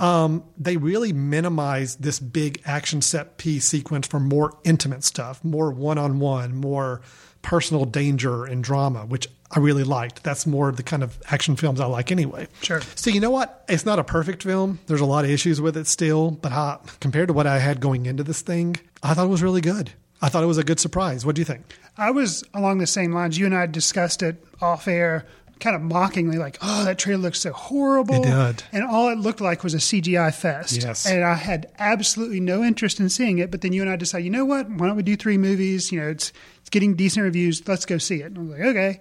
Um, 0.00 0.42
they 0.58 0.76
really 0.78 1.12
minimized 1.12 2.02
this 2.02 2.18
big 2.18 2.60
action 2.64 3.00
set 3.02 3.38
piece 3.38 3.68
sequence 3.68 4.08
for 4.08 4.18
more 4.18 4.58
intimate 4.64 5.04
stuff, 5.04 5.44
more 5.44 5.70
one 5.70 5.96
on 5.96 6.18
one, 6.18 6.56
more 6.56 7.02
personal 7.42 7.84
danger 7.84 8.44
and 8.44 8.64
drama, 8.64 9.06
which 9.06 9.28
I 9.52 9.60
really 9.60 9.84
liked. 9.84 10.24
That's 10.24 10.44
more 10.44 10.72
the 10.72 10.82
kind 10.82 11.04
of 11.04 11.16
action 11.30 11.54
films 11.54 11.78
I 11.78 11.86
like 11.86 12.10
anyway. 12.10 12.48
Sure. 12.62 12.80
So 12.96 13.10
you 13.10 13.20
know 13.20 13.30
what? 13.30 13.64
It's 13.68 13.86
not 13.86 14.00
a 14.00 14.04
perfect 14.04 14.42
film. 14.42 14.80
There's 14.86 15.00
a 15.00 15.06
lot 15.06 15.24
of 15.24 15.30
issues 15.30 15.60
with 15.60 15.76
it 15.76 15.86
still, 15.86 16.32
but 16.32 16.50
uh, 16.50 16.78
compared 16.98 17.28
to 17.28 17.34
what 17.34 17.46
I 17.46 17.60
had 17.60 17.78
going 17.80 18.06
into 18.06 18.24
this 18.24 18.40
thing, 18.40 18.76
I 19.04 19.14
thought 19.14 19.26
it 19.26 19.30
was 19.30 19.42
really 19.42 19.60
good. 19.60 19.92
I 20.22 20.28
thought 20.28 20.42
it 20.42 20.46
was 20.46 20.58
a 20.58 20.64
good 20.64 20.80
surprise. 20.80 21.26
What 21.26 21.34
do 21.34 21.40
you 21.40 21.44
think? 21.44 21.62
I 21.98 22.10
was 22.10 22.42
along 22.54 22.78
the 22.78 22.86
same 22.86 23.12
lines. 23.12 23.38
You 23.38 23.46
and 23.46 23.54
I 23.54 23.66
discussed 23.66 24.22
it 24.22 24.42
off 24.62 24.88
air, 24.88 25.26
kind 25.60 25.76
of 25.76 25.82
mockingly, 25.82 26.38
like, 26.38 26.58
"Oh, 26.62 26.84
that 26.84 26.98
trailer 26.98 27.22
looks 27.22 27.40
so 27.40 27.52
horrible." 27.52 28.16
It 28.16 28.24
did. 28.24 28.62
and 28.72 28.84
all 28.84 29.08
it 29.10 29.18
looked 29.18 29.40
like 29.40 29.62
was 29.62 29.74
a 29.74 29.78
CGI 29.80 30.30
fest. 30.34 30.82
Yes. 30.82 31.06
and 31.06 31.22
I 31.24 31.34
had 31.34 31.66
absolutely 31.78 32.40
no 32.40 32.62
interest 32.62 32.98
in 33.00 33.08
seeing 33.08 33.38
it. 33.38 33.50
But 33.50 33.60
then 33.60 33.72
you 33.72 33.82
and 33.82 33.90
I 33.90 33.96
decided, 33.96 34.24
you 34.24 34.30
know 34.30 34.44
what? 34.44 34.68
Why 34.70 34.86
don't 34.86 34.96
we 34.96 35.02
do 35.02 35.16
three 35.16 35.38
movies? 35.38 35.90
You 35.92 36.00
know, 36.00 36.08
it's 36.08 36.32
it's 36.60 36.70
getting 36.70 36.94
decent 36.94 37.22
reviews. 37.24 37.66
Let's 37.68 37.86
go 37.86 37.98
see 37.98 38.16
it. 38.22 38.26
And 38.26 38.38
I 38.38 38.40
was 38.42 38.50
like, 38.50 38.60
okay. 38.60 39.00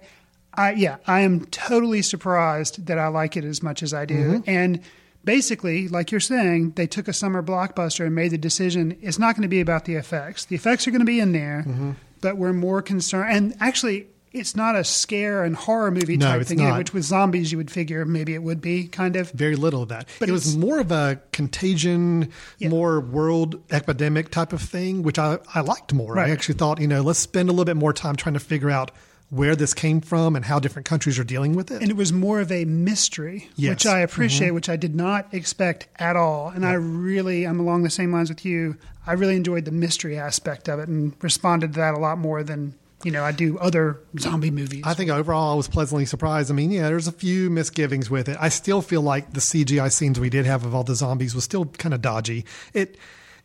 I 0.54 0.72
yeah, 0.72 0.96
I 1.06 1.20
am 1.20 1.44
totally 1.46 2.00
surprised 2.02 2.86
that 2.86 2.98
I 2.98 3.08
like 3.08 3.36
it 3.36 3.44
as 3.44 3.62
much 3.62 3.82
as 3.82 3.92
I 3.94 4.04
do, 4.04 4.14
Mm-hmm. 4.40 4.50
and. 4.50 4.80
Basically, 5.26 5.88
like 5.88 6.10
you're 6.12 6.20
saying, 6.20 6.70
they 6.76 6.86
took 6.86 7.08
a 7.08 7.12
summer 7.12 7.42
blockbuster 7.42 8.06
and 8.06 8.14
made 8.14 8.30
the 8.30 8.38
decision 8.38 8.96
it's 9.02 9.18
not 9.18 9.34
going 9.34 9.42
to 9.42 9.48
be 9.48 9.60
about 9.60 9.84
the 9.84 9.96
effects. 9.96 10.46
The 10.46 10.54
effects 10.56 10.86
are 10.86 10.90
going 10.92 11.00
to 11.00 11.04
be 11.04 11.20
in 11.20 11.32
there, 11.32 11.64
Mm-hmm. 11.66 11.90
but 12.22 12.38
we're 12.38 12.52
more 12.54 12.80
concerned. 12.80 13.30
And 13.36 13.54
actually, 13.60 14.06
it's 14.32 14.54
not 14.54 14.76
a 14.76 14.84
scare 14.84 15.42
and 15.44 15.56
horror 15.56 15.90
movie 15.90 16.16
No, 16.16 16.26
type 16.38 16.46
thing, 16.46 16.60
either, 16.60 16.70
not. 16.70 16.78
which 16.78 16.92
with 16.94 17.04
zombies 17.04 17.50
you 17.50 17.58
would 17.58 17.70
figure 17.70 18.04
maybe 18.04 18.34
it 18.34 18.42
would 18.42 18.60
be 18.60 18.86
kind 18.86 19.16
of. 19.16 19.30
Very 19.32 19.56
little 19.56 19.82
of 19.82 19.88
that. 19.88 20.08
But 20.20 20.28
it 20.28 20.32
was 20.32 20.56
more 20.56 20.78
of 20.78 20.92
a 20.92 21.20
contagion, 21.32 22.30
Yeah. 22.58 22.68
more 22.68 23.00
world 23.00 23.60
epidemic 23.70 24.30
type 24.30 24.52
of 24.52 24.60
thing, 24.60 25.02
which 25.02 25.18
I, 25.18 25.38
I 25.54 25.60
liked 25.62 25.92
more. 25.92 26.14
Right. 26.14 26.28
I 26.28 26.32
actually 26.32 26.56
thought, 26.56 26.80
you 26.80 26.86
know, 26.86 27.00
let's 27.02 27.18
spend 27.18 27.48
a 27.48 27.52
little 27.52 27.64
bit 27.64 27.76
more 27.76 27.92
time 27.92 28.14
trying 28.14 28.34
to 28.34 28.40
figure 28.40 28.70
out 28.70 28.90
where 29.30 29.56
this 29.56 29.74
came 29.74 30.00
from 30.00 30.36
and 30.36 30.44
how 30.44 30.58
different 30.60 30.86
countries 30.86 31.18
are 31.18 31.24
dealing 31.24 31.54
with 31.56 31.70
it. 31.70 31.82
And 31.82 31.90
it 31.90 31.96
was 31.96 32.12
more 32.12 32.40
of 32.40 32.52
a 32.52 32.64
mystery, 32.64 33.48
Yes. 33.56 33.64
Mm-hmm. 33.64 33.70
which 33.70 33.86
I 33.86 33.98
appreciate, 34.00 34.50
which 34.52 34.68
I 34.68 34.76
did 34.76 34.94
not 34.94 35.32
expect 35.34 35.88
at 35.96 36.14
all. 36.16 36.48
And 36.48 36.64
I 36.64 36.74
really, 36.74 37.44
I'm 37.44 37.58
along 37.58 37.82
the 37.82 37.90
same 37.90 38.12
lines 38.12 38.28
with 38.28 38.44
you. 38.44 38.76
I 39.06 39.14
really 39.14 39.36
enjoyed 39.36 39.64
the 39.64 39.72
mystery 39.72 40.16
aspect 40.18 40.68
of 40.68 40.78
it 40.78 40.88
and 40.88 41.12
responded 41.22 41.72
to 41.74 41.78
that 41.80 41.94
a 41.94 41.98
lot 41.98 42.18
more 42.18 42.42
than 42.42 42.74
you 43.04 43.10
know 43.12 43.22
I 43.24 43.30
do 43.30 43.58
other 43.58 44.00
zombie 44.18 44.50
movies. 44.50 44.82
I 44.86 44.94
think 44.94 45.10
overall 45.10 45.52
I 45.52 45.54
was 45.56 45.68
pleasantly 45.68 46.06
surprised. 46.06 46.50
I 46.50 46.54
mean, 46.54 46.70
yeah, 46.70 46.88
there's 46.88 47.06
a 47.06 47.12
few 47.12 47.50
misgivings 47.50 48.08
with 48.10 48.28
it. 48.28 48.36
I 48.40 48.48
still 48.48 48.80
feel 48.80 49.02
like 49.02 49.32
the 49.32 49.40
CGI 49.40 49.92
scenes 49.92 50.18
we 50.18 50.30
did 50.30 50.46
have 50.46 50.64
of 50.64 50.74
all 50.74 50.82
the 50.82 50.94
zombies 50.94 51.34
was 51.34 51.44
still 51.44 51.66
kind 51.66 51.94
of 51.94 52.00
dodgy. 52.00 52.44
It, 52.72 52.96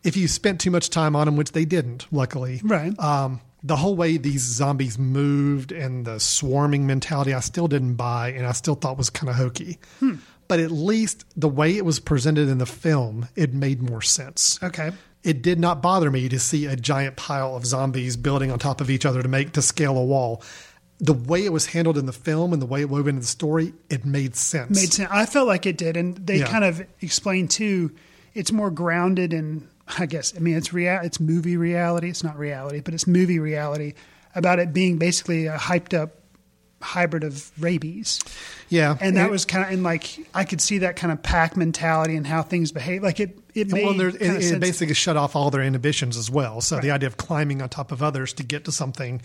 if 0.04 0.16
you 0.18 0.28
spent 0.28 0.62
too 0.62 0.72
much 0.72 0.90
time 0.90 1.16
on 1.16 1.26
them, 1.26 1.36
which 1.36 1.52
they 1.52 1.66
didn't, 1.66 2.08
luckily, 2.12 2.62
Right. 2.64 2.98
Um, 2.98 3.42
the 3.64 3.76
whole 3.76 3.96
way 3.96 4.18
these 4.18 4.42
zombies 4.42 4.98
moved 4.98 5.72
and 5.72 6.06
the 6.06 6.20
swarming 6.20 6.88
mentality, 6.88 7.34
I 7.34 7.40
still 7.42 7.68
didn't 7.68 7.96
buy, 7.96 8.30
and 8.30 8.46
I 8.48 8.52
still 8.54 8.76
thought 8.76 8.98
was 8.98 9.10
kind 9.10 9.30
of 9.30 9.36
hokey. 9.36 9.78
Hmm. 10.00 10.16
But 10.48 10.60
at 10.60 10.72
least 10.72 11.26
the 11.38 11.48
way 11.48 11.78
it 11.78 11.86
was 11.86 12.00
presented 12.00 12.50
in 12.50 12.58
the 12.58 12.66
film, 12.66 13.28
it 13.36 13.54
made 13.54 13.82
more 13.82 14.02
sense 14.02 14.60
okay. 14.62 14.92
it 15.24 15.42
did 15.42 15.60
not 15.60 15.82
bother 15.82 16.12
me 16.12 16.28
to 16.28 16.40
see 16.40 16.66
a 16.66 16.76
giant 16.76 17.16
pile 17.16 17.56
of 17.56 17.66
zombies 17.66 18.18
building 18.18 18.52
on 18.52 18.60
top 18.60 18.82
of 18.82 18.90
each 18.90 19.06
other 19.06 19.22
to 19.22 19.30
make 19.30 19.54
to 19.54 19.62
scale 19.62 19.98
a 19.98 20.04
wall. 20.04 20.44
The 21.00 21.14
way 21.14 21.46
it 21.46 21.54
was 21.54 21.68
handled 21.68 21.98
in 21.98 22.06
the 22.06 22.12
film 22.14 22.52
and 22.54 22.62
the 22.62 22.66
way 22.66 22.82
it 22.82 22.90
wove 22.90 23.08
into 23.08 23.22
the 23.22 23.28
story, 23.28 23.74
it 23.90 24.04
made 24.06 24.36
sense. 24.36 24.76
made 24.76 24.92
sense. 24.92 25.10
I 25.12 25.26
felt 25.26 25.48
like 25.48 25.66
it 25.66 25.78
did, 25.78 25.96
and 25.96 26.18
they 26.18 26.40
Yeah. 26.40 26.48
kind 26.48 26.64
of 26.66 26.86
explained 27.00 27.50
too. 27.52 27.92
It's 28.34 28.52
more 28.52 28.70
grounded 28.72 29.34
in, 29.34 29.68
I 29.98 30.06
guess. 30.06 30.34
I 30.36 30.40
mean, 30.40 30.56
it's 30.56 30.74
real. 30.74 31.00
It's 31.04 31.20
movie 31.20 31.58
reality. 31.58 32.10
It's 32.10 32.24
not 32.24 32.38
reality, 32.38 32.82
but 32.82 32.94
it's 32.94 33.08
movie 33.08 33.40
reality 33.40 33.94
about 34.36 34.60
it 34.60 34.74
being 34.74 34.98
basically 34.98 35.48
a 35.48 35.58
hyped 35.58 35.98
up 35.98 36.12
hybrid 36.82 37.24
of 37.24 37.52
rabies. 37.62 38.20
Yeah, 38.70 38.98
And 39.00 39.18
that 39.18 39.30
was 39.30 39.46
kind 39.46 39.66
of, 39.66 39.72
and 39.72 39.84
like 39.84 40.18
I 40.34 40.44
could 40.46 40.62
see 40.62 40.80
that 40.80 40.96
kind 40.96 41.12
of 41.12 41.22
pack 41.22 41.56
mentality 41.56 42.16
and 42.16 42.26
how 42.26 42.42
things 42.42 42.72
behave. 42.72 43.04
Like 43.04 43.20
it, 43.20 43.38
it 43.54 43.72
made 43.72 43.86
well, 43.86 43.94
there, 43.94 44.08
it, 44.10 44.22
it 44.22 44.60
basically 44.60 44.94
shut 44.94 45.18
off 45.18 45.36
all 45.36 45.52
their 45.52 45.62
inhibitions 45.62 46.18
as 46.18 46.30
well. 46.30 46.62
So 46.62 46.80
the 46.80 46.92
idea 46.92 47.08
of 47.08 47.18
climbing 47.18 47.62
on 47.62 47.70
top 47.70 47.92
of 47.92 48.02
others 48.02 48.34
to 48.34 48.44
get 48.44 48.66
to 48.66 48.72
something, 48.72 49.22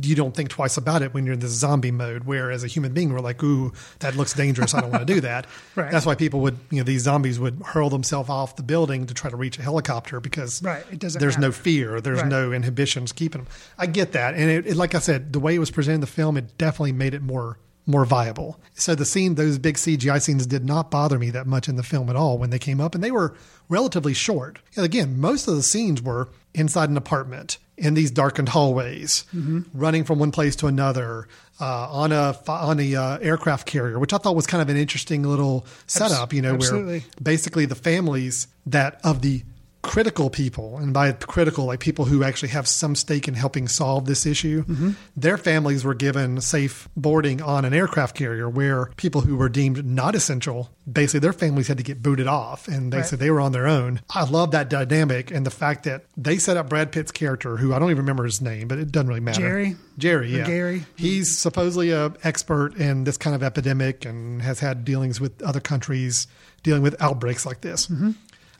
you 0.00 0.14
don't 0.14 0.34
think 0.34 0.48
twice 0.48 0.76
about 0.76 1.02
it 1.02 1.12
when 1.12 1.24
you're 1.26 1.34
in 1.34 1.40
this 1.40 1.50
zombie 1.52 1.90
mode. 1.90 2.24
Where 2.24 2.50
as 2.50 2.64
a 2.64 2.66
human 2.66 2.92
being, 2.94 3.12
we're 3.12 3.20
like, 3.20 3.42
"Ooh, 3.42 3.72
that 3.98 4.16
looks 4.16 4.32
dangerous. 4.32 4.74
I 4.74 4.80
don't 4.80 4.90
want 4.90 5.06
to 5.06 5.14
do 5.14 5.20
that." 5.20 5.46
Right. 5.76 5.90
That's 5.90 6.06
why 6.06 6.14
people 6.14 6.40
would, 6.40 6.56
you 6.70 6.78
know, 6.78 6.84
these 6.84 7.02
zombies 7.02 7.38
would 7.40 7.60
hurl 7.64 7.90
themselves 7.90 8.30
off 8.30 8.54
the 8.56 8.62
building 8.62 9.06
to 9.06 9.14
try 9.14 9.28
to 9.28 9.36
reach 9.36 9.58
a 9.58 9.62
helicopter 9.62 10.20
because 10.20 10.62
Right. 10.62 10.84
It 10.92 11.00
doesn't 11.00 11.20
there's 11.20 11.36
no 11.38 11.50
fear, 11.52 12.00
there's 12.00 12.20
Right. 12.20 12.28
no 12.28 12.52
inhibitions 12.52 13.12
keeping 13.12 13.42
them. 13.42 13.52
I 13.76 13.86
get 13.86 14.12
that, 14.12 14.34
and 14.34 14.48
it, 14.50 14.66
it, 14.68 14.76
like 14.76 14.94
I 14.94 15.00
said, 15.00 15.32
the 15.32 15.40
way 15.40 15.54
it 15.54 15.58
was 15.58 15.70
presented 15.72 15.96
in 15.96 16.00
the 16.00 16.06
film, 16.06 16.36
it 16.36 16.56
definitely 16.58 16.92
made 16.92 17.12
it 17.14 17.22
more 17.22 17.58
more 17.86 18.06
viable. 18.06 18.58
So 18.72 18.94
the 18.94 19.04
scene, 19.04 19.34
those 19.34 19.58
big 19.58 19.76
CGI 19.76 20.18
scenes, 20.22 20.46
did 20.46 20.64
not 20.64 20.90
bother 20.90 21.18
me 21.18 21.28
that 21.30 21.46
much 21.46 21.68
in 21.68 21.76
the 21.76 21.82
film 21.82 22.08
at 22.08 22.16
all 22.16 22.38
when 22.38 22.48
they 22.48 22.58
came 22.58 22.80
up, 22.80 22.94
and 22.94 23.04
they 23.04 23.10
were 23.10 23.34
relatively 23.68 24.14
short. 24.14 24.58
And 24.76 24.86
again, 24.86 25.20
most 25.20 25.46
of 25.48 25.54
the 25.56 25.62
scenes 25.62 26.00
were 26.00 26.30
inside 26.54 26.88
an 26.88 26.96
apartment 26.96 27.58
in 27.76 27.94
these 27.94 28.10
darkened 28.10 28.48
hallways, 28.48 29.24
running 29.72 30.04
from 30.04 30.18
one 30.18 30.30
place 30.30 30.56
to 30.56 30.66
another 30.66 31.26
uh, 31.60 31.88
on 31.90 32.12
a 32.12 32.36
on 32.48 32.80
a 32.80 32.94
uh, 32.94 33.18
aircraft 33.18 33.66
carrier, 33.66 33.98
which 33.98 34.12
I 34.12 34.18
thought 34.18 34.36
was 34.36 34.46
kind 34.46 34.62
of 34.62 34.68
an 34.68 34.76
interesting 34.76 35.22
little 35.22 35.66
setup. 35.86 36.32
You 36.32 36.42
know, 36.42 36.54
absolutely. 36.54 37.00
where 37.00 37.08
basically 37.22 37.66
the 37.66 37.74
families 37.74 38.48
that 38.66 39.00
of 39.04 39.22
the 39.22 39.42
critical 39.84 40.30
people, 40.30 40.78
and 40.78 40.94
by 40.94 41.12
critical, 41.12 41.66
like 41.66 41.78
people 41.78 42.06
who 42.06 42.24
actually 42.24 42.48
have 42.48 42.66
some 42.66 42.94
stake 42.94 43.28
in 43.28 43.34
helping 43.34 43.68
solve 43.68 44.06
this 44.06 44.24
issue, 44.24 44.64
mm-hmm. 44.64 44.92
their 45.14 45.36
families 45.36 45.84
were 45.84 45.92
given 45.94 46.40
safe 46.40 46.88
boarding 46.96 47.42
on 47.42 47.66
an 47.66 47.74
aircraft 47.74 48.16
carrier 48.16 48.48
where 48.48 48.86
people 48.96 49.20
who 49.20 49.36
were 49.36 49.50
deemed 49.50 49.84
not 49.84 50.14
essential, 50.14 50.70
basically 50.90 51.20
their 51.20 51.34
families 51.34 51.68
had 51.68 51.76
to 51.76 51.82
get 51.84 52.02
booted 52.02 52.26
off 52.26 52.66
and 52.66 52.92
they 52.92 52.96
Right. 52.96 53.06
said 53.06 53.18
they 53.18 53.30
were 53.30 53.42
on 53.42 53.52
their 53.52 53.66
own. 53.66 54.00
I 54.08 54.24
love 54.24 54.52
that 54.52 54.70
dynamic 54.70 55.30
and 55.30 55.44
the 55.44 55.50
fact 55.50 55.84
that 55.84 56.06
they 56.16 56.38
set 56.38 56.56
up 56.56 56.70
Brad 56.70 56.90
Pitt's 56.90 57.12
character, 57.12 57.58
who 57.58 57.74
I 57.74 57.78
don't 57.78 57.90
even 57.90 57.98
remember 58.04 58.24
his 58.24 58.40
name, 58.40 58.68
but 58.68 58.78
it 58.78 58.90
doesn't 58.90 59.08
really 59.08 59.20
matter. 59.20 59.42
Jerry? 59.42 59.76
Jerry, 59.98 60.34
yeah. 60.34 60.46
Gary? 60.46 60.86
He's 60.96 61.36
supposedly 61.38 61.90
a 61.90 62.10
expert 62.24 62.74
in 62.76 63.04
this 63.04 63.18
kind 63.18 63.36
of 63.36 63.42
epidemic 63.42 64.06
and 64.06 64.40
has 64.40 64.60
had 64.60 64.86
dealings 64.86 65.20
with 65.20 65.42
other 65.42 65.60
countries 65.60 66.26
dealing 66.62 66.80
with 66.80 66.96
outbreaks 67.02 67.44
like 67.44 67.60
this. 67.60 67.86
Mm-hmm. 67.88 68.12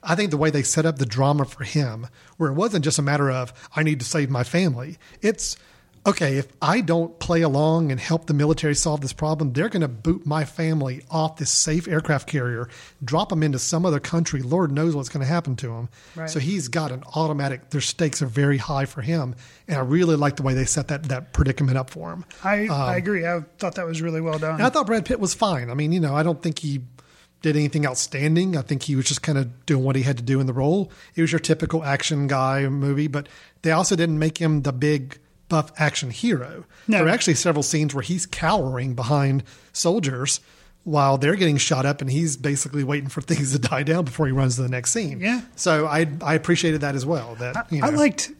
I 0.05 0.15
think 0.15 0.31
the 0.31 0.37
way 0.37 0.49
they 0.49 0.63
set 0.63 0.85
up 0.85 0.97
the 0.97 1.05
drama 1.05 1.45
for 1.45 1.63
him, 1.63 2.07
where 2.37 2.49
it 2.51 2.55
wasn't 2.55 2.85
just 2.85 2.99
a 2.99 3.01
matter 3.01 3.29
of 3.29 3.51
I 3.75 3.83
need 3.83 3.99
to 3.99 4.05
save 4.05 4.29
my 4.29 4.43
family, 4.43 4.97
it's 5.21 5.57
okay 6.07 6.37
if 6.37 6.47
I 6.61 6.81
don't 6.81 7.17
play 7.17 7.41
along 7.41 7.89
and 7.91 7.99
help 7.99 8.27
the 8.27 8.33
military 8.35 8.75
solve 8.75 9.01
this 9.01 9.11
problem, 9.13 9.53
they're 9.53 9.69
going 9.69 9.81
to 9.81 9.87
boot 9.87 10.23
my 10.23 10.45
family 10.45 11.01
off 11.09 11.37
this 11.37 11.49
safe 11.49 11.87
aircraft 11.87 12.27
carrier, 12.27 12.69
drop 13.03 13.29
them 13.29 13.41
into 13.41 13.57
some 13.57 13.87
other 13.87 13.99
country. 13.99 14.43
Lord 14.43 14.71
knows 14.71 14.95
what's 14.95 15.09
going 15.09 15.25
to 15.25 15.27
happen 15.27 15.55
to 15.55 15.67
them. 15.69 15.89
Right. 16.15 16.29
So 16.29 16.37
he's 16.39 16.67
got 16.67 16.91
an 16.91 17.03
automatic. 17.15 17.71
Their 17.71 17.81
stakes 17.81 18.21
are 18.21 18.27
very 18.27 18.59
high 18.59 18.85
for 18.85 19.01
him, 19.01 19.33
and 19.67 19.77
I 19.77 19.81
really 19.81 20.15
like 20.15 20.35
the 20.35 20.43
way 20.43 20.53
they 20.53 20.65
set 20.65 20.89
that 20.89 21.03
that 21.05 21.33
predicament 21.33 21.75
up 21.75 21.89
for 21.89 22.11
him. 22.13 22.23
I, 22.43 22.67
I 22.67 22.97
agree. 22.97 23.25
I 23.25 23.41
thought 23.57 23.73
that 23.73 23.87
was 23.87 24.03
really 24.03 24.21
well 24.21 24.37
done. 24.37 24.51
Um, 24.51 24.55
And 24.57 24.63
I 24.67 24.69
thought 24.69 24.85
Brad 24.85 25.05
Pitt 25.05 25.19
was 25.19 25.33
fine. 25.33 25.71
I 25.71 25.73
mean, 25.73 25.91
you 25.91 25.99
know, 25.99 26.15
I 26.15 26.21
don't 26.21 26.39
think 26.41 26.59
he 26.59 26.81
did 27.41 27.55
anything 27.55 27.85
outstanding. 27.85 28.57
I 28.57 28.61
think 28.61 28.83
he 28.83 28.95
was 28.95 29.05
just 29.05 29.21
kind 29.21 29.37
of 29.37 29.65
doing 29.65 29.83
what 29.83 29.95
he 29.95 30.01
had 30.01 30.17
to 30.17 30.23
do 30.23 30.39
in 30.39 30.47
the 30.47 30.53
role. 30.53 30.91
It 31.15 31.21
was 31.21 31.31
your 31.31 31.39
typical 31.39 31.83
action 31.83 32.27
guy 32.27 32.67
movie, 32.67 33.07
but 33.07 33.27
they 33.61 33.71
also 33.71 33.95
didn't 33.95 34.19
make 34.19 34.37
him 34.39 34.63
the 34.63 34.73
big 34.73 35.19
buff 35.47 35.71
action 35.77 36.09
hero. 36.09 36.65
No. 36.87 36.97
There 36.97 37.07
are 37.07 37.09
actually 37.09 37.35
several 37.35 37.63
scenes 37.63 37.93
where 37.93 38.01
he's 38.01 38.25
cowering 38.25 38.95
behind 38.95 39.43
soldiers 39.73 40.39
while 40.83 41.17
they're 41.17 41.35
getting 41.35 41.57
shot 41.57 41.85
up 41.85 42.01
and 42.01 42.09
he's 42.09 42.37
basically 42.37 42.83
waiting 42.83 43.09
for 43.09 43.21
things 43.21 43.51
to 43.51 43.59
die 43.59 43.83
down 43.83 44.05
before 44.05 44.25
he 44.27 44.31
runs 44.31 44.55
to 44.55 44.61
the 44.61 44.69
next 44.69 44.91
scene. 44.91 45.19
Yeah. 45.19 45.41
So 45.55 45.87
I 45.87 46.07
I 46.21 46.35
appreciated 46.35 46.81
that 46.81 46.95
as 46.95 47.05
well. 47.05 47.35
That 47.35 47.71
you 47.71 47.81
know, 47.81 47.87
I 47.87 47.89
liked 47.91 48.31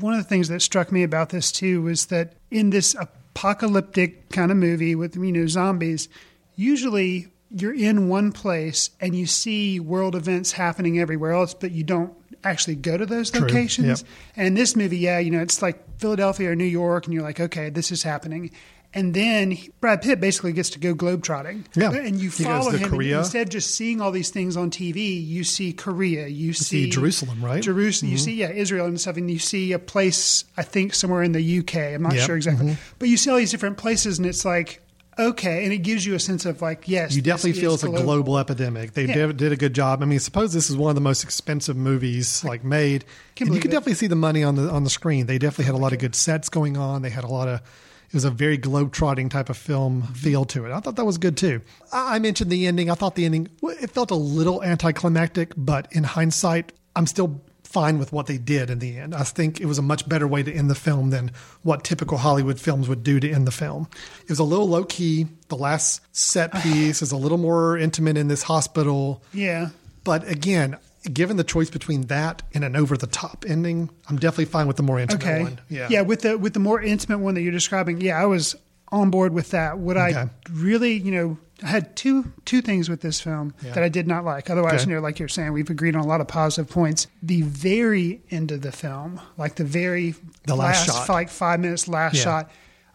one 0.00 0.12
of 0.14 0.18
the 0.18 0.28
things 0.28 0.48
that 0.48 0.60
struck 0.62 0.92
me 0.92 1.02
about 1.02 1.30
this 1.30 1.50
too 1.50 1.82
was 1.82 2.06
that 2.06 2.34
in 2.50 2.70
this 2.70 2.94
apocalyptic 2.98 4.28
kind 4.30 4.50
of 4.50 4.56
movie 4.56 4.94
with 4.94 5.16
you 5.16 5.32
know 5.32 5.46
zombies, 5.46 6.08
usually 6.56 7.31
you're 7.54 7.74
in 7.74 8.08
one 8.08 8.32
place 8.32 8.90
and 9.00 9.14
you 9.14 9.26
see 9.26 9.78
world 9.80 10.14
events 10.14 10.52
happening 10.52 10.98
everywhere 10.98 11.32
else, 11.32 11.54
but 11.54 11.70
you 11.72 11.84
don't 11.84 12.12
actually 12.44 12.76
go 12.76 12.96
to 12.96 13.06
those 13.06 13.30
True. 13.30 13.42
locations. 13.42 14.00
Yep. 14.02 14.10
And 14.36 14.56
this 14.56 14.74
movie, 14.74 14.98
yeah, 14.98 15.18
you 15.18 15.30
know, 15.30 15.40
it's 15.40 15.62
like 15.62 15.98
Philadelphia 15.98 16.50
or 16.50 16.56
New 16.56 16.64
York, 16.64 17.04
and 17.06 17.14
you're 17.14 17.22
like, 17.22 17.38
okay, 17.40 17.70
this 17.70 17.92
is 17.92 18.02
happening. 18.02 18.50
And 18.94 19.14
then 19.14 19.56
Brad 19.80 20.02
Pitt 20.02 20.20
basically 20.20 20.52
gets 20.52 20.68
to 20.70 20.78
go 20.78 20.94
globetrotting. 20.94 21.64
Yeah. 21.74 21.92
And 21.92 22.20
you 22.20 22.30
follow 22.30 22.72
him. 22.72 22.90
Korea. 22.90 23.20
instead 23.20 23.46
of 23.46 23.48
just 23.48 23.74
seeing 23.74 24.02
all 24.02 24.10
these 24.10 24.28
things 24.28 24.54
on 24.54 24.70
TV, 24.70 25.24
you 25.26 25.44
see 25.44 25.72
Korea, 25.72 26.26
you 26.26 26.52
see 26.52 26.84
see 26.84 26.90
Jerusalem, 26.90 27.42
right? 27.42 27.62
Jerusalem. 27.62 28.08
Mm-hmm. 28.08 28.12
You 28.12 28.18
see, 28.18 28.34
yeah, 28.34 28.50
Israel 28.50 28.84
and 28.86 29.00
stuff, 29.00 29.16
and 29.16 29.30
you 29.30 29.38
see 29.38 29.72
a 29.72 29.78
place, 29.78 30.44
I 30.58 30.62
think, 30.62 30.94
somewhere 30.94 31.22
in 31.22 31.32
the 31.32 31.58
UK. 31.60 31.94
I'm 31.94 32.02
not 32.02 32.14
Yep. 32.16 32.26
sure 32.26 32.36
exactly, 32.36 32.66
Mhm. 32.72 32.76
but 32.98 33.08
you 33.08 33.16
see 33.16 33.30
all 33.30 33.38
these 33.38 33.50
different 33.50 33.78
places, 33.78 34.18
and 34.18 34.26
it's 34.26 34.44
like, 34.44 34.81
okay, 35.18 35.64
and 35.64 35.72
it 35.72 35.78
gives 35.78 36.04
you 36.06 36.14
a 36.14 36.18
sense 36.18 36.46
of 36.46 36.62
like, 36.62 36.88
yes, 36.88 37.14
You 37.14 37.22
definitely 37.22 37.60
feel 37.60 37.74
it's 37.74 37.82
a 37.82 37.88
global 37.88 38.38
epidemic. 38.38 38.92
They 38.94 39.06
Yeah. 39.06 39.32
did, 39.32 39.52
a 39.52 39.56
good 39.56 39.74
job. 39.74 40.02
I 40.02 40.06
mean, 40.06 40.18
suppose 40.18 40.52
this 40.52 40.70
is 40.70 40.76
one 40.76 40.90
of 40.90 40.94
the 40.94 41.00
most 41.00 41.22
expensive 41.24 41.76
movies 41.76 42.42
like 42.44 42.64
made. 42.64 43.04
And 43.38 43.54
you 43.54 43.60
could 43.60 43.70
it. 43.70 43.74
definitely 43.74 43.94
see 43.94 44.06
the 44.06 44.16
money 44.16 44.42
on 44.42 44.54
the 44.56 44.70
on 44.70 44.84
the 44.84 44.90
screen. 44.90 45.26
They 45.26 45.38
definitely 45.38 45.66
had 45.66 45.74
a 45.74 45.78
lot 45.78 45.92
of 45.92 45.98
good 45.98 46.14
sets 46.14 46.48
going 46.48 46.76
on. 46.76 47.02
They 47.02 47.10
had 47.10 47.24
a 47.24 47.28
lot 47.28 47.48
of. 47.48 47.60
It 48.08 48.14
was 48.14 48.24
a 48.24 48.30
very 48.30 48.58
globe-trotting 48.58 49.30
type 49.30 49.48
of 49.48 49.56
film 49.56 50.02
mm-hmm. 50.02 50.12
feel 50.12 50.44
to 50.44 50.66
it. 50.66 50.72
I 50.72 50.80
thought 50.80 50.96
that 50.96 51.06
was 51.06 51.16
good 51.16 51.36
too. 51.36 51.62
I 51.92 52.16
I 52.16 52.18
mentioned 52.18 52.50
the 52.50 52.66
ending. 52.66 52.90
I 52.90 52.94
thought 52.94 53.14
the 53.14 53.24
ending 53.24 53.48
it 53.62 53.90
felt 53.90 54.10
a 54.10 54.16
little 54.16 54.62
anticlimactic, 54.62 55.54
but 55.56 55.88
in 55.92 56.04
hindsight, 56.04 56.72
I'm 56.94 57.06
still 57.06 57.40
fine 57.72 57.98
with 57.98 58.12
what 58.12 58.26
they 58.26 58.38
did 58.38 58.70
in 58.70 58.78
the 58.78 58.98
end. 58.98 59.14
I 59.14 59.22
think 59.24 59.60
it 59.60 59.66
was 59.66 59.78
a 59.78 59.82
much 59.82 60.08
better 60.08 60.26
way 60.28 60.42
to 60.42 60.52
end 60.52 60.68
the 60.70 60.74
film 60.74 61.10
than 61.10 61.30
what 61.62 61.84
typical 61.84 62.18
Hollywood 62.18 62.60
films 62.60 62.88
would 62.88 63.02
do 63.02 63.18
to 63.20 63.30
end 63.30 63.46
the 63.46 63.50
film. 63.52 63.88
It 64.22 64.28
was 64.28 64.38
a 64.38 64.44
little 64.44 64.68
low 64.68 64.84
key. 64.84 65.26
The 65.48 65.56
last 65.56 66.00
set 66.14 66.52
piece 66.62 67.02
is 67.02 67.12
a 67.12 67.16
little 67.16 67.38
more 67.38 67.78
intimate 67.78 68.16
in 68.16 68.28
this 68.28 68.42
hospital. 68.42 69.22
Yeah. 69.32 69.70
But 70.04 70.28
again, 70.28 70.76
given 71.12 71.36
the 71.36 71.44
choice 71.44 71.70
between 71.70 72.02
that 72.08 72.42
and 72.54 72.62
an 72.64 72.76
over 72.76 72.96
the 72.96 73.06
top 73.06 73.44
ending, 73.48 73.88
I'm 74.08 74.16
definitely 74.16 74.46
fine 74.46 74.66
with 74.66 74.76
the 74.76 74.82
more 74.82 75.00
intimate 75.00 75.22
Okay. 75.24 75.42
one. 75.42 75.60
Yeah. 75.68 75.88
Yeah. 75.90 76.02
With 76.02 76.20
the 76.22 76.36
with 76.38 76.52
the 76.54 76.60
more 76.60 76.80
intimate 76.80 77.18
one 77.18 77.34
that 77.34 77.42
you're 77.42 77.52
describing, 77.52 78.00
yeah, 78.00 78.20
I 78.20 78.26
was 78.26 78.54
on 78.88 79.10
board 79.10 79.32
with 79.32 79.50
that. 79.52 79.78
What 79.78 79.96
I 79.96 80.28
really, 80.52 80.92
you 80.92 81.10
know, 81.12 81.38
I 81.62 81.66
had 81.68 81.94
two 81.96 82.32
two 82.44 82.60
things 82.60 82.88
with 82.88 83.00
this 83.02 83.20
film 83.20 83.54
Yeah. 83.62 83.72
that 83.74 83.82
I 83.84 83.88
did 83.88 84.06
not 84.08 84.24
like. 84.24 84.50
Otherwise, 84.50 84.82
Okay. 84.82 84.90
you 84.90 84.96
know, 84.96 85.00
like 85.02 85.18
you're 85.18 85.28
saying, 85.28 85.52
we've 85.52 85.70
agreed 85.70 85.94
on 85.94 86.02
a 86.02 86.06
lot 86.06 86.20
of 86.20 86.26
positive 86.28 86.70
points. 86.70 87.06
The 87.22 87.42
very 87.42 88.20
end 88.30 88.50
of 88.50 88.62
the 88.62 88.72
film, 88.72 89.20
like 89.38 89.54
the 89.56 89.64
very 89.64 90.14
The 90.46 90.56
last 90.56 90.86
shot. 90.86 91.08
like 91.08 91.28
five 91.28 91.60
minutes 91.60 91.86
last 91.88 92.16
Yeah. 92.16 92.22
shot. 92.22 92.50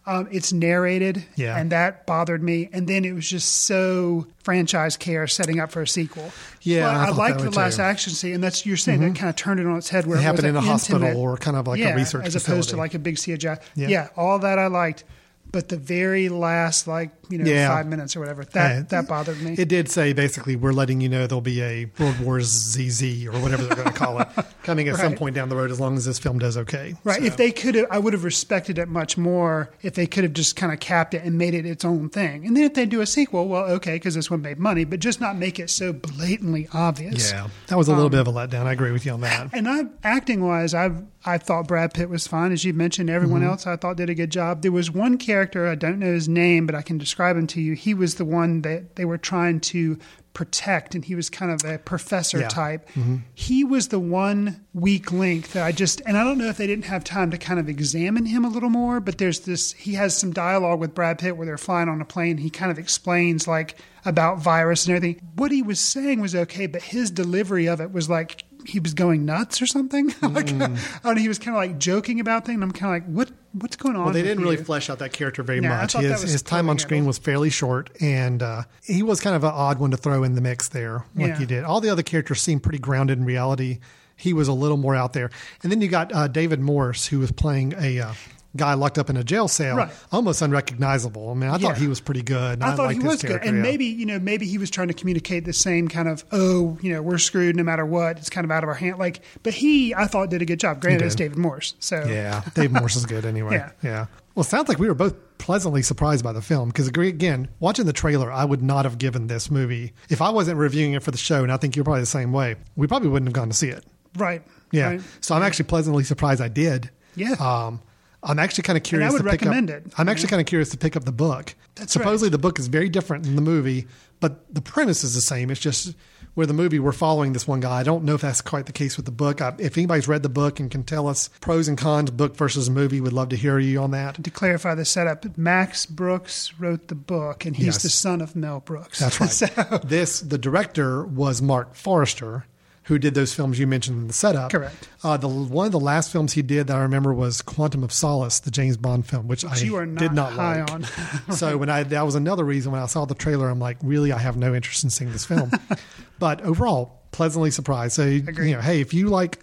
Um, 0.05 0.29
it's 0.31 0.53
narrated, 0.53 1.25
Yeah. 1.35 1.57
and 1.57 1.69
that 1.73 2.05
bothered 2.05 2.41
me. 2.41 2.69
And 2.71 2.87
then 2.87 3.03
it 3.03 3.11
was 3.13 3.29
just 3.29 3.63
so 3.65 4.25
franchise 4.41 4.95
care 4.95 5.27
setting 5.27 5.59
up 5.59 5.69
for 5.69 5.81
a 5.81 5.87
sequel. 5.87 6.31
Yeah, 6.61 6.85
Well, 6.85 6.95
I 7.01 7.05
I, 7.07 7.09
liked 7.09 7.39
the 7.39 7.51
last 7.51 7.75
too. 7.75 7.81
Mm-hmm. 7.81 7.89
action 7.91 8.13
scene, 8.13 8.33
and 8.35 8.41
that's 8.43 8.65
you're 8.65 8.77
saying 8.77 9.01
that 9.01 9.15
kind 9.15 9.29
of 9.29 9.35
turned 9.35 9.59
it 9.59 9.65
on 9.65 9.77
its 9.77 9.89
head. 9.89 10.05
Where 10.05 10.15
It 10.15 10.21
it, 10.21 10.23
happened 10.23 10.47
in 10.47 10.55
a 10.55 10.61
hospital 10.61 11.17
or 11.17 11.35
kind 11.35 11.57
of 11.57 11.67
like 11.67 11.81
a 11.81 11.93
research 11.93 12.25
as 12.25 12.35
opposed 12.37 12.69
to 12.69 12.77
like 12.77 12.93
a 12.93 12.99
big 12.99 13.17
CGI. 13.17 13.59
Yeah. 13.75 13.87
Yeah. 13.89 14.07
all 14.15 14.39
that 14.39 14.57
I 14.57 14.67
liked, 14.67 15.03
but 15.51 15.69
the 15.69 15.77
very 15.77 16.29
last 16.29 16.87
like 16.87 17.11
you 17.29 17.37
know 17.37 17.49
Yeah. 17.49 17.67
five 17.69 17.87
minutes 17.87 18.15
or 18.15 18.19
whatever 18.19 18.43
that 18.45 18.75
Yeah. 18.75 18.81
that 18.89 19.07
bothered 19.07 19.41
me. 19.41 19.55
It 19.57 19.67
did 19.67 19.89
say 19.89 20.13
basically 20.13 20.55
we're 20.55 20.71
letting 20.73 21.01
you 21.01 21.09
know 21.09 21.27
there'll 21.27 21.41
be 21.41 21.61
a 21.61 21.85
World 21.99 22.19
War 22.19 22.41
ZZ 22.41 23.25
or 23.27 23.31
whatever 23.39 23.63
they're 23.63 23.75
going 23.75 23.87
to 23.87 23.93
call 23.93 24.19
it 24.19 24.27
coming 24.63 24.87
at 24.87 24.95
some 24.97 25.15
point 25.15 25.35
down 25.35 25.49
the 25.49 25.55
road 25.55 25.71
as 25.71 25.79
long 25.79 25.95
as 25.97 26.05
this 26.05 26.19
film 26.19 26.39
does 26.39 26.57
okay. 26.57 26.95
Right. 27.03 27.19
So- 27.19 27.25
If 27.25 27.37
they 27.37 27.51
could 27.51 27.75
have, 27.75 27.87
I 27.91 27.99
would 27.99 28.13
have 28.13 28.23
respected 28.23 28.77
it 28.77 28.87
much 28.87 29.17
more 29.17 29.71
if 29.81 29.93
they 29.95 30.05
could 30.07 30.23
have 30.23 30.33
just 30.33 30.55
kind 30.55 30.71
of 30.73 30.79
capped 30.79 31.13
it 31.13 31.23
and 31.23 31.37
made 31.37 31.53
it 31.53 31.65
its 31.65 31.83
own 31.85 32.09
thing. 32.09 32.45
And 32.45 32.55
then 32.55 32.63
if 32.63 32.73
they 32.73 32.85
do 32.85 33.01
a 33.01 33.05
sequel, 33.05 33.47
well, 33.47 33.65
okay, 33.65 33.95
because 33.95 34.15
this 34.15 34.29
one 34.31 34.41
made 34.41 34.59
money, 34.59 34.83
but 34.85 34.99
just 34.99 35.19
not 35.21 35.37
make 35.37 35.59
it 35.59 35.69
so 35.69 35.93
blatantly 35.93 36.67
obvious. 36.73 37.31
yeah, 37.31 37.47
that 37.67 37.77
was 37.77 37.87
a 37.87 37.91
little 37.91 38.05
um, 38.05 38.11
bit 38.11 38.19
of 38.21 38.27
a 38.27 38.31
letdown. 38.33 38.65
I 38.65 38.73
agree 38.73 38.91
with 38.91 39.05
you 39.05 39.11
on 39.13 39.21
that. 39.21 39.49
And 39.53 39.67
I, 39.67 39.83
acting 40.03 40.43
wise, 40.45 40.73
I 40.73 40.91
I 41.27 41.37
thought 41.37 41.67
Brad 41.67 41.93
Pitt 41.93 42.09
was 42.09 42.25
fine, 42.25 42.51
as 42.51 42.63
you 42.63 42.73
mentioned. 42.73 43.09
Everyone 43.09 43.41
Mm-hmm. 43.41 43.49
else 43.49 43.67
I 43.67 43.75
thought 43.75 43.97
did 43.97 44.09
a 44.09 44.15
good 44.15 44.31
job. 44.31 44.61
There 44.61 44.71
was 44.71 44.89
one 44.89 45.17
character 45.17 45.67
I 45.67 45.75
don't 45.75 45.99
know 45.99 46.13
his 46.13 46.29
name, 46.29 46.65
but 46.65 46.73
I 46.75 46.81
can 46.81 46.97
describe 46.97 47.35
him 47.35 47.47
to 47.47 47.61
you. 47.61 47.73
He 47.73 47.93
was 47.93 48.15
the 48.15 48.25
one 48.25 48.61
that 48.63 48.95
they 48.95 49.05
were 49.05 49.17
trying 49.17 49.59
to 49.59 49.99
protect, 50.33 50.93
and 50.93 51.03
he 51.03 51.15
was 51.15 51.29
kind 51.31 51.51
of 51.51 51.65
a 51.65 51.79
professor 51.79 52.39
Yeah. 52.41 52.47
type. 52.47 52.87
He 53.33 53.63
was 53.63 53.87
the 53.87 53.99
one 53.99 54.63
weak 54.73 55.11
link 55.11 55.51
that 55.53 55.65
I 55.65 55.71
just, 55.71 55.99
and 56.05 56.15
I 56.15 56.23
don't 56.23 56.37
know 56.37 56.45
if 56.47 56.57
they 56.57 56.67
didn't 56.67 56.85
have 56.85 57.03
time 57.03 57.31
to 57.31 57.37
kind 57.39 57.59
of 57.59 57.67
examine 57.67 58.25
him 58.27 58.45
a 58.45 58.49
little 58.49 58.69
more. 58.69 58.99
But 58.99 59.17
there's 59.17 59.39
this. 59.41 59.73
He 59.73 59.93
has 59.95 60.15
some 60.15 60.31
dialogue 60.31 60.79
with 60.79 60.93
Brad 60.93 61.17
Pitt 61.17 61.35
where 61.37 61.45
they're 61.47 61.57
flying 61.57 61.89
on 61.89 62.01
a 62.01 62.05
plane. 62.05 62.37
He 62.37 62.49
kind 62.51 62.71
of 62.71 62.77
explains 62.77 63.47
like 63.47 63.75
about 64.05 64.37
virus 64.37 64.85
and 64.85 64.95
everything. 64.95 65.21
What 65.35 65.51
he 65.51 65.61
was 65.63 65.79
saying 65.79 66.21
was 66.21 66.35
okay, 66.35 66.67
but 66.67 66.83
his 66.83 67.09
delivery 67.11 67.65
of 67.67 67.81
it 67.81 67.91
was 67.91 68.07
like 68.09 68.43
he 68.67 68.79
was 68.79 68.93
going 68.93 69.23
nuts 69.25 69.61
or 69.61 69.65
something. 69.65 70.07
like, 70.21 70.49
I 70.51 70.57
don't 70.57 70.75
know, 71.05 71.13
he 71.15 71.27
was 71.29 71.39
kind 71.39 71.55
of 71.55 71.61
like 71.63 71.79
joking 71.79 72.19
about 72.19 72.45
things. 72.45 72.61
I'm 72.61 72.71
kind 72.71 72.95
of 73.03 73.07
like, 73.09 73.15
what 73.15 73.31
what's 73.53 73.75
going 73.77 73.95
on? 73.95 74.05
Well, 74.05 74.13
they 74.13 74.21
didn't 74.21 74.43
really 74.43 74.57
you? 74.57 74.63
flesh 74.63 74.89
out 74.89 74.99
that 74.99 75.13
character 75.13 75.41
very 75.41 75.61
Yeah, 75.61 75.69
much. 75.81 75.93
His, 75.93 76.21
his 76.21 76.41
time 76.41 76.69
on 76.69 76.77
screen 76.77 76.97
handled. 76.99 77.07
was 77.07 77.17
fairly 77.17 77.49
short, 77.49 77.89
and 78.01 78.43
uh, 78.43 78.63
he 78.83 79.01
was 79.03 79.21
kind 79.21 79.35
of 79.35 79.43
an 79.43 79.51
odd 79.53 79.79
one 79.79 79.91
to 79.91 79.97
throw 79.97 80.23
in 80.23 80.35
the 80.35 80.41
mix 80.41 80.67
there, 80.69 81.05
like 81.15 81.27
Yeah. 81.29 81.39
you 81.39 81.45
did. 81.45 81.63
All 81.63 81.79
the 81.81 81.89
other 81.89 82.03
characters 82.03 82.41
seemed 82.41 82.61
pretty 82.61 82.79
grounded 82.79 83.17
in 83.17 83.25
reality. 83.25 83.79
He 84.15 84.33
was 84.33 84.47
a 84.47 84.53
little 84.53 84.77
more 84.77 84.95
out 84.95 85.13
there. 85.13 85.29
And 85.63 85.71
then 85.71 85.79
you 85.79 85.87
got 85.87 86.13
uh, 86.13 86.27
David 86.27 86.59
Morse, 86.59 87.05
who 87.07 87.19
was 87.19 87.31
playing 87.31 87.73
a 87.77 87.99
uh, 87.99 88.13
guy 88.57 88.73
locked 88.73 88.97
up 88.97 89.09
in 89.09 89.15
a 89.17 89.23
jail 89.23 89.47
cell, 89.47 89.77
Right. 89.77 89.91
almost 90.11 90.41
unrecognizable. 90.41 91.31
I 91.31 91.33
mean, 91.33 91.49
I 91.49 91.57
thought 91.57 91.77
he 91.77 91.87
was 91.87 91.99
pretty 92.01 92.21
good. 92.23 92.61
I 92.61 92.75
thought 92.75 92.87
liked 92.87 93.01
he 93.01 93.07
was 93.07 93.21
good, 93.21 93.41
and 93.43 93.57
yeah. 93.57 93.63
maybe 93.63 93.85
you 93.85 94.05
know 94.05 94.19
maybe 94.19 94.45
he 94.45 94.57
was 94.57 94.69
trying 94.69 94.89
to 94.89 94.93
communicate 94.93 95.45
the 95.45 95.53
same 95.53 95.87
kind 95.87 96.07
of 96.09 96.25
oh 96.31 96.77
you 96.81 96.91
know 96.91 97.01
we're 97.01 97.17
screwed 97.17 97.55
no 97.55 97.63
matter 97.63 97.85
what 97.85 98.17
it's 98.17 98.29
kind 98.29 98.43
of 98.45 98.51
out 98.51 98.63
of 98.63 98.69
our 98.69 98.75
hand 98.75 98.97
like 98.99 99.21
but 99.43 99.53
he 99.53 99.93
I 99.95 100.07
thought 100.07 100.29
did 100.29 100.41
a 100.41 100.45
good 100.45 100.59
job. 100.59 100.81
Granted, 100.81 101.05
it's 101.05 101.15
David 101.15 101.37
Morse, 101.37 101.75
so 101.79 102.03
Yeah, 102.05 102.43
Dave 102.53 102.71
Morse 102.71 102.95
is 102.97 103.05
good 103.05 103.25
anyway. 103.25 103.55
Yeah. 103.57 103.71
yeah. 103.83 104.05
Well, 104.35 104.43
it 104.43 104.47
sounds 104.49 104.69
like 104.69 104.77
we 104.77 104.87
were 104.87 104.93
both 104.93 105.15
pleasantly 105.39 105.81
surprised 105.81 106.23
by 106.23 106.31
the 106.31 106.43
film 106.43 106.69
because, 106.69 106.87
again, 106.87 107.47
watching 107.59 107.85
the 107.87 107.93
trailer, 107.93 108.31
I 108.31 108.45
would 108.45 108.61
not 108.61 108.85
have 108.85 108.99
given 108.99 109.25
this 109.25 109.49
movie 109.49 109.93
if 110.09 110.21
I 110.21 110.29
wasn't 110.29 110.59
reviewing 110.59 110.93
it 110.93 111.01
for 111.01 111.09
the 111.09 111.17
show, 111.17 111.41
and 111.41 111.51
I 111.51 111.57
think 111.57 111.75
you're 111.75 111.83
probably 111.85 112.01
the 112.01 112.05
same 112.05 112.31
way. 112.31 112.55
We 112.75 112.85
probably 112.85 113.09
wouldn't 113.09 113.27
have 113.29 113.33
gone 113.33 113.49
to 113.49 113.55
see 113.55 113.69
it. 113.69 113.83
right, 114.15 114.43
Yeah. 114.71 114.89
right. 114.89 115.01
So 115.21 115.33
I'm 115.33 115.41
actually 115.41 115.65
pleasantly 115.65 116.03
surprised 116.03 116.39
I 116.39 116.49
did. 116.49 116.91
Yeah. 117.15 117.31
Um, 117.39 117.81
I'm 118.27 118.39
actually 118.39 118.63
kind 118.63 118.77
of 118.77 118.83
curious. 118.83 119.07
I 119.07 119.09
curious 119.09 119.23
would 119.23 119.29
to 119.31 119.37
pick 119.37 119.41
recommend 119.47 119.71
up. 119.71 119.77
it, 119.87 119.93
I'm 119.97 120.09
actually 120.09 120.29
kind 120.29 120.39
of 120.41 120.45
curious 120.45 120.69
to 120.69 120.77
pick 120.77 120.95
up 120.95 121.05
the 121.05 121.11
book. 121.11 121.55
That's 121.75 121.93
Supposedly 121.93 122.27
right. 122.27 122.31
the 122.33 122.37
book 122.37 122.59
is 122.59 122.67
very 122.67 122.89
different 122.89 123.23
than 123.23 123.35
the 123.35 123.41
movie, 123.41 123.87
but 124.19 124.53
the 124.53 124.61
premise 124.61 125.03
is 125.03 125.15
the 125.15 125.21
same. 125.21 125.49
It's 125.49 125.59
just 125.61 125.95
where 126.33 126.45
the 126.45 126.53
movie 126.53 126.77
we're 126.77 126.91
following 126.91 127.33
this 127.33 127.47
one 127.47 127.59
guy. 127.61 127.79
I 127.79 127.83
don't 127.83 128.03
know 128.03 128.13
if 128.13 128.21
that's 128.21 128.41
quite 128.41 128.65
the 128.67 128.71
case 128.71 128.95
with 128.97 129.05
the 129.05 129.11
book. 129.11 129.41
I, 129.41 129.55
if 129.57 129.75
anybody's 129.77 130.07
read 130.07 130.21
the 130.23 130.29
book 130.29 130.59
and 130.59 130.69
can 130.69 130.83
tell 130.83 131.07
us 131.07 131.29
pros 131.41 131.67
and 131.67 131.77
cons, 131.77 132.11
book 132.11 132.35
versus 132.35 132.69
movie, 132.69 133.01
we'd 133.01 133.13
love 133.13 133.29
to 133.29 133.35
hear 133.35 133.57
you 133.59 133.79
on 133.81 133.91
that. 133.91 134.23
To 134.23 134.29
clarify 134.31 134.75
the 134.75 134.85
setup, 134.85 135.37
Max 135.37 135.85
Brooks 135.87 136.53
wrote 136.59 136.89
the 136.89 136.95
book, 136.95 137.45
and 137.45 137.55
he's 137.55 137.65
Yes. 137.65 137.83
the 137.83 137.89
son 137.89 138.21
of 138.21 138.35
Mel 138.35 138.59
Brooks. 138.59 138.99
That's 138.99 139.19
right. 139.19 139.29
so, 139.31 139.47
This 139.83 140.19
the 140.19 140.37
director 140.37 141.03
was 141.05 141.41
Marc 141.41 141.73
Forster, 141.75 142.45
who 142.87 142.97
did 142.97 143.13
those 143.15 143.33
films 143.33 143.59
you 143.59 143.67
mentioned 143.67 143.99
in 143.99 144.07
the 144.07 144.13
setup. 144.13 144.49
Correct. 144.49 144.87
Uh, 145.03 145.17
the 145.17 145.27
one 145.27 145.65
of 145.65 145.73
the 145.73 145.79
last 145.79 146.09
films 146.09 146.31
he 146.33 146.41
did 146.41 146.67
that 146.67 146.77
I 146.77 146.81
remember 146.81 147.13
was 147.13 147.41
Quantum 147.41 147.83
of 147.83 147.91
Solace, 147.91 148.39
the 148.39 148.49
James 148.49 148.77
Bond 148.77 149.05
film, 149.05 149.27
which, 149.27 149.43
I 149.43 149.57
you 149.57 149.75
are 149.75 149.85
did 149.85 150.13
not 150.13 150.31
not 150.31 150.33
high 150.33 150.61
like. 150.61 150.71
on. 150.71 150.83
so 151.33 151.57
when 151.57 151.69
I 151.69 151.83
that 151.83 152.03
was 152.03 152.15
another 152.15 152.45
reason 152.45 152.71
when 152.71 152.81
I 152.81 152.85
saw 152.85 153.03
the 153.03 153.13
trailer, 153.13 153.49
I'm 153.49 153.59
like, 153.59 153.77
really, 153.83 154.13
I 154.13 154.17
have 154.17 154.37
no 154.37 154.55
interest 154.55 154.85
in 154.85 154.89
seeing 154.89 155.11
this 155.11 155.25
film. 155.25 155.51
but 156.19 156.41
overall, 156.43 157.01
pleasantly 157.11 157.51
surprised. 157.51 157.95
So 157.95 158.03
Agreed. 158.03 158.49
you 158.49 158.55
know, 158.55 158.61
hey, 158.61 158.79
if 158.79 158.93
you 158.93 159.09
like 159.09 159.39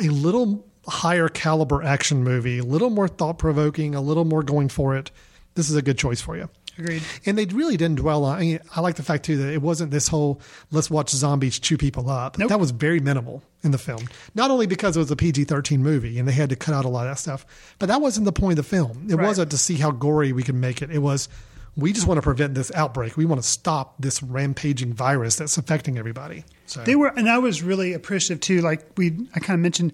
a 0.00 0.08
little 0.08 0.66
higher 0.86 1.28
caliber 1.28 1.82
action 1.82 2.24
movie, 2.24 2.58
a 2.58 2.64
little 2.64 2.88
more 2.88 3.06
thought 3.06 3.38
provoking, 3.38 3.94
a 3.94 4.00
little 4.00 4.24
more 4.24 4.42
going 4.42 4.70
for 4.70 4.96
it, 4.96 5.10
this 5.56 5.68
is 5.68 5.76
a 5.76 5.82
good 5.82 5.98
choice 5.98 6.22
for 6.22 6.38
you. 6.38 6.48
Agreed. 6.78 7.02
And 7.26 7.36
they 7.36 7.44
really 7.46 7.76
didn't 7.76 7.96
dwell 7.96 8.24
on. 8.24 8.38
I, 8.38 8.40
mean, 8.40 8.60
I 8.76 8.80
like 8.80 8.94
the 8.96 9.02
fact 9.02 9.24
too 9.24 9.36
that 9.38 9.52
it 9.52 9.60
wasn't 9.60 9.90
this 9.90 10.08
whole 10.08 10.40
"let's 10.70 10.90
watch 10.90 11.10
zombies 11.10 11.58
chew 11.58 11.76
people 11.76 12.08
up." 12.08 12.38
Nope. 12.38 12.48
That 12.50 12.60
was 12.60 12.70
very 12.70 13.00
minimal 13.00 13.42
in 13.62 13.72
the 13.72 13.78
film. 13.78 14.08
Not 14.34 14.50
only 14.50 14.66
because 14.66 14.96
it 14.96 15.00
was 15.00 15.10
a 15.10 15.16
PG-13 15.16 15.80
movie 15.80 16.18
and 16.18 16.28
they 16.28 16.32
had 16.32 16.50
to 16.50 16.56
cut 16.56 16.74
out 16.74 16.84
a 16.84 16.88
lot 16.88 17.06
of 17.06 17.10
that 17.12 17.18
stuff, 17.18 17.44
but 17.78 17.86
that 17.86 18.00
wasn't 18.00 18.24
the 18.26 18.32
point 18.32 18.58
of 18.58 18.64
the 18.64 18.68
film. 18.76 19.06
It 19.10 19.16
Right. 19.16 19.26
wasn't 19.26 19.50
to 19.50 19.58
see 19.58 19.74
how 19.74 19.90
gory 19.90 20.32
we 20.32 20.42
can 20.44 20.60
make 20.60 20.80
it. 20.82 20.90
It 20.90 21.00
was 21.00 21.28
we 21.76 21.92
just 21.92 22.06
want 22.08 22.18
to 22.18 22.22
prevent 22.22 22.54
this 22.54 22.72
outbreak. 22.74 23.16
We 23.16 23.24
want 23.24 23.40
to 23.40 23.48
stop 23.48 23.94
this 24.00 24.20
rampaging 24.22 24.94
virus 24.94 25.36
that's 25.36 25.58
affecting 25.58 25.96
everybody. 25.98 26.44
So 26.66 26.82
They 26.82 26.96
were, 26.96 27.08
and 27.08 27.28
I 27.30 27.38
was 27.38 27.62
really 27.62 27.92
appreciative 27.92 28.40
too. 28.40 28.60
Like 28.62 28.84
we, 28.96 29.28
I 29.34 29.38
kind 29.40 29.54
of 29.54 29.60
mentioned, 29.60 29.92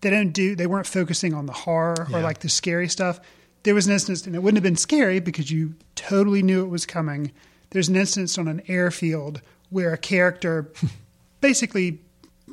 they 0.00 0.10
don't 0.10 0.30
do, 0.30 0.54
they 0.54 0.66
weren't 0.68 0.86
focusing 0.86 1.34
on 1.34 1.46
the 1.46 1.52
horror 1.52 2.06
or 2.12 2.20
like 2.20 2.38
the 2.40 2.48
scary 2.48 2.88
stuff. 2.88 3.18
There 3.64 3.74
was 3.74 3.86
an 3.86 3.92
instance, 3.92 4.26
and 4.26 4.34
it 4.34 4.42
wouldn't 4.42 4.56
have 4.56 4.62
been 4.62 4.76
scary 4.76 5.20
because 5.20 5.50
you 5.50 5.74
totally 5.94 6.42
knew 6.42 6.64
it 6.64 6.68
was 6.68 6.86
coming. 6.86 7.32
There's 7.70 7.88
an 7.88 7.96
instance 7.96 8.38
on 8.38 8.46
an 8.46 8.62
airfield 8.68 9.40
where 9.70 9.92
a 9.92 9.98
character 9.98 10.70
basically 11.40 11.98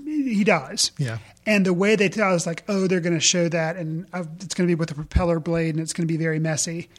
he 0.06 0.44
dies. 0.44 0.92
Yeah. 0.98 1.20
And 1.46 1.66
the 1.66 1.74
way 1.74 1.96
they 1.96 2.10
tell 2.10 2.34
is 2.34 2.46
like, 2.46 2.64
oh, 2.68 2.88
they're 2.88 3.00
going 3.00 3.16
to 3.16 3.20
show 3.20 3.50
that, 3.50 3.76
and 3.76 4.08
uh, 4.14 4.24
it's 4.40 4.54
going 4.54 4.68
to 4.68 4.72
be 4.72 4.76
with 4.76 4.92
a 4.92 4.96
propeller 4.96 5.40
blade, 5.40 5.76
and 5.76 5.80
it's 5.80 5.94
going 5.94 6.08
to 6.08 6.12
be 6.12 6.18
very 6.18 6.40
messy. 6.40 6.90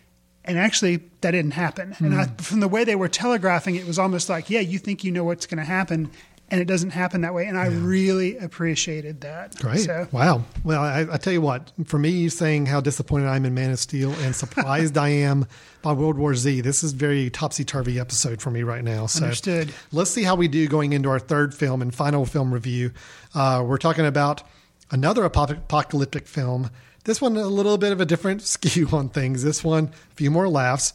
And 0.44 0.58
actually, 0.58 0.96
that 1.20 1.30
didn't 1.30 1.52
happen. 1.52 1.94
And 2.00 2.14
I, 2.16 2.24
from 2.42 2.58
the 2.58 2.66
way 2.66 2.82
they 2.82 2.96
were 2.96 3.08
telegraphing, 3.08 3.76
it 3.76 3.86
was 3.86 3.98
almost 3.98 4.28
like, 4.28 4.50
yeah, 4.50 4.58
you 4.58 4.78
think 4.78 5.04
you 5.04 5.12
know 5.12 5.22
what's 5.22 5.46
going 5.46 5.58
to 5.58 5.64
happen, 5.64 6.10
and 6.52 6.60
it 6.60 6.66
doesn't 6.66 6.90
happen 6.90 7.22
that 7.22 7.32
way. 7.32 7.46
And 7.46 7.56
I 7.58 7.68
really 7.68 8.36
appreciated 8.36 9.22
that. 9.22 9.56
Great. 9.58 9.80
So, 9.80 10.06
Wow. 10.12 10.44
Well, 10.62 10.82
I, 10.82 11.06
I 11.10 11.16
tell 11.16 11.32
you 11.32 11.40
what, 11.40 11.72
for 11.86 11.98
me 11.98 12.28
saying 12.28 12.66
how 12.66 12.82
disappointed 12.82 13.26
I 13.26 13.36
am 13.36 13.46
in 13.46 13.54
Man 13.54 13.70
of 13.70 13.78
Steel 13.78 14.12
and 14.20 14.36
surprised 14.36 14.98
I 14.98 15.08
am 15.08 15.46
by 15.80 15.94
World 15.94 16.18
War 16.18 16.34
Z, 16.34 16.60
this 16.60 16.84
is 16.84 16.92
very 16.92 17.30
topsy 17.30 17.64
turvy 17.64 17.98
episode 17.98 18.42
for 18.42 18.50
me 18.50 18.62
right 18.64 18.84
now. 18.84 19.06
So 19.06 19.24
Understood. 19.24 19.72
let's 19.92 20.10
see 20.10 20.22
how 20.24 20.36
we 20.36 20.46
do 20.46 20.68
going 20.68 20.92
into 20.92 21.08
our 21.08 21.18
third 21.18 21.54
film 21.54 21.80
and 21.80 21.92
final 21.92 22.26
film 22.26 22.52
review. 22.52 22.92
Uh, 23.34 23.64
we're 23.66 23.78
talking 23.78 24.04
about 24.04 24.42
another 24.90 25.24
apo- 25.24 25.54
apocalyptic 25.54 26.28
film. 26.28 26.68
This 27.04 27.22
one, 27.22 27.34
a 27.38 27.46
little 27.46 27.78
bit 27.78 27.92
of 27.92 28.00
a 28.02 28.04
different 28.04 28.42
skew 28.54 28.88
on 28.92 29.08
things. 29.08 29.42
This 29.42 29.64
one, 29.64 29.86
a 30.12 30.14
few 30.16 30.30
more 30.30 30.48
laughs 30.50 30.92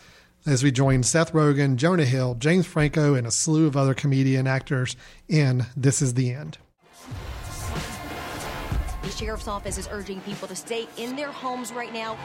as 0.47 0.63
we 0.63 0.71
join 0.71 1.03
Seth 1.03 1.33
Rogen, 1.33 1.75
Jonah 1.75 2.05
Hill, 2.05 2.35
James 2.35 2.65
Franco, 2.65 3.15
and 3.15 3.27
a 3.27 3.31
slew 3.31 3.67
of 3.67 3.75
other 3.75 3.93
comedian 3.93 4.47
actors 4.47 4.95
in 5.27 5.65
This 5.75 6.01
Is 6.01 6.13
the 6.13 6.31
End. 6.31 6.57
The 9.03 9.09
sheriff's 9.09 9.47
office 9.47 9.77
is 9.77 9.89
urging 9.91 10.21
people 10.21 10.47
to 10.47 10.55
stay 10.55 10.87
in 10.97 11.17
their 11.17 11.31
homes 11.31 11.73
right 11.73 11.93
now. 11.93 12.17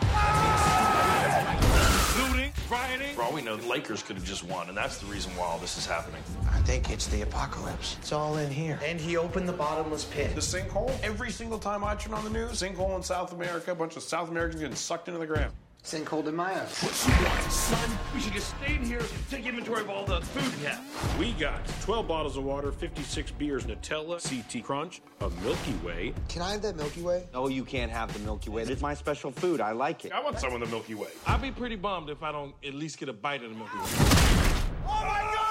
looting, 2.28 2.52
rioting. 2.70 3.14
For 3.14 3.22
all 3.22 3.32
we 3.32 3.42
know, 3.42 3.56
the 3.56 3.66
Lakers 3.66 4.04
could 4.04 4.14
have 4.14 4.24
just 4.24 4.44
won, 4.44 4.68
and 4.68 4.76
that's 4.76 4.98
the 4.98 5.06
reason 5.06 5.34
why 5.36 5.46
all 5.46 5.58
this 5.58 5.76
is 5.76 5.86
happening. 5.86 6.22
I 6.50 6.58
think 6.60 6.90
it's 6.90 7.08
the 7.08 7.22
apocalypse. 7.22 7.96
It's 7.98 8.12
all 8.12 8.36
in 8.36 8.50
here. 8.50 8.78
And 8.84 9.00
he 9.00 9.16
opened 9.16 9.48
the 9.48 9.52
bottomless 9.52 10.04
pit. 10.04 10.34
The 10.34 10.40
sinkhole, 10.40 10.92
every 11.02 11.30
single 11.32 11.58
time 11.58 11.82
I 11.82 11.96
turn 11.96 12.14
on 12.14 12.22
the 12.22 12.30
news, 12.30 12.62
sinkhole 12.62 12.94
in 12.96 13.02
South 13.02 13.32
America, 13.32 13.72
a 13.72 13.74
bunch 13.74 13.96
of 13.96 14.02
South 14.02 14.30
Americans 14.30 14.60
getting 14.60 14.76
sucked 14.76 15.08
into 15.08 15.18
the 15.18 15.26
ground. 15.26 15.52
Sinkhole 15.84 16.28
in 16.28 16.36
Maya. 16.36 16.60
What 16.60 17.06
you 17.06 17.26
want, 17.26 17.52
son? 17.52 17.90
We 18.14 18.20
should 18.20 18.32
just 18.32 18.54
stay 18.56 18.76
in 18.76 18.84
here 18.84 19.00
and 19.00 19.08
take 19.28 19.44
inventory 19.46 19.80
of 19.80 19.90
all 19.90 20.04
the 20.04 20.20
food 20.20 20.60
we 20.60 20.66
have. 20.66 21.18
We 21.18 21.32
got 21.32 21.66
12 21.82 22.06
bottles 22.06 22.36
of 22.36 22.44
water, 22.44 22.70
56 22.70 23.32
beers, 23.32 23.64
Nutella, 23.64 24.22
CT 24.22 24.62
Crunch, 24.62 25.02
a 25.20 25.28
Milky 25.42 25.74
Way. 25.84 26.14
Can 26.28 26.40
I 26.40 26.52
have 26.52 26.62
that 26.62 26.76
Milky 26.76 27.02
Way? 27.02 27.24
No, 27.34 27.48
you 27.48 27.64
can't 27.64 27.90
have 27.90 28.12
the 28.12 28.20
Milky 28.20 28.50
Way. 28.50 28.62
It's 28.62 28.80
my 28.80 28.94
special 28.94 29.32
food. 29.32 29.60
I 29.60 29.72
like 29.72 30.04
it. 30.04 30.12
I 30.12 30.22
want 30.22 30.38
some 30.38 30.54
of 30.54 30.60
the 30.60 30.66
Milky 30.66 30.94
Way. 30.94 31.08
I'd 31.26 31.42
be 31.42 31.50
pretty 31.50 31.76
bummed 31.76 32.10
if 32.10 32.22
I 32.22 32.30
don't 32.30 32.54
at 32.64 32.74
least 32.74 32.98
get 32.98 33.08
a 33.08 33.12
bite 33.12 33.42
of 33.42 33.50
the 33.50 33.56
Milky 33.56 33.76
Way. 33.76 33.84
Oh 34.86 35.04
my 35.04 35.20
God! 35.34 35.42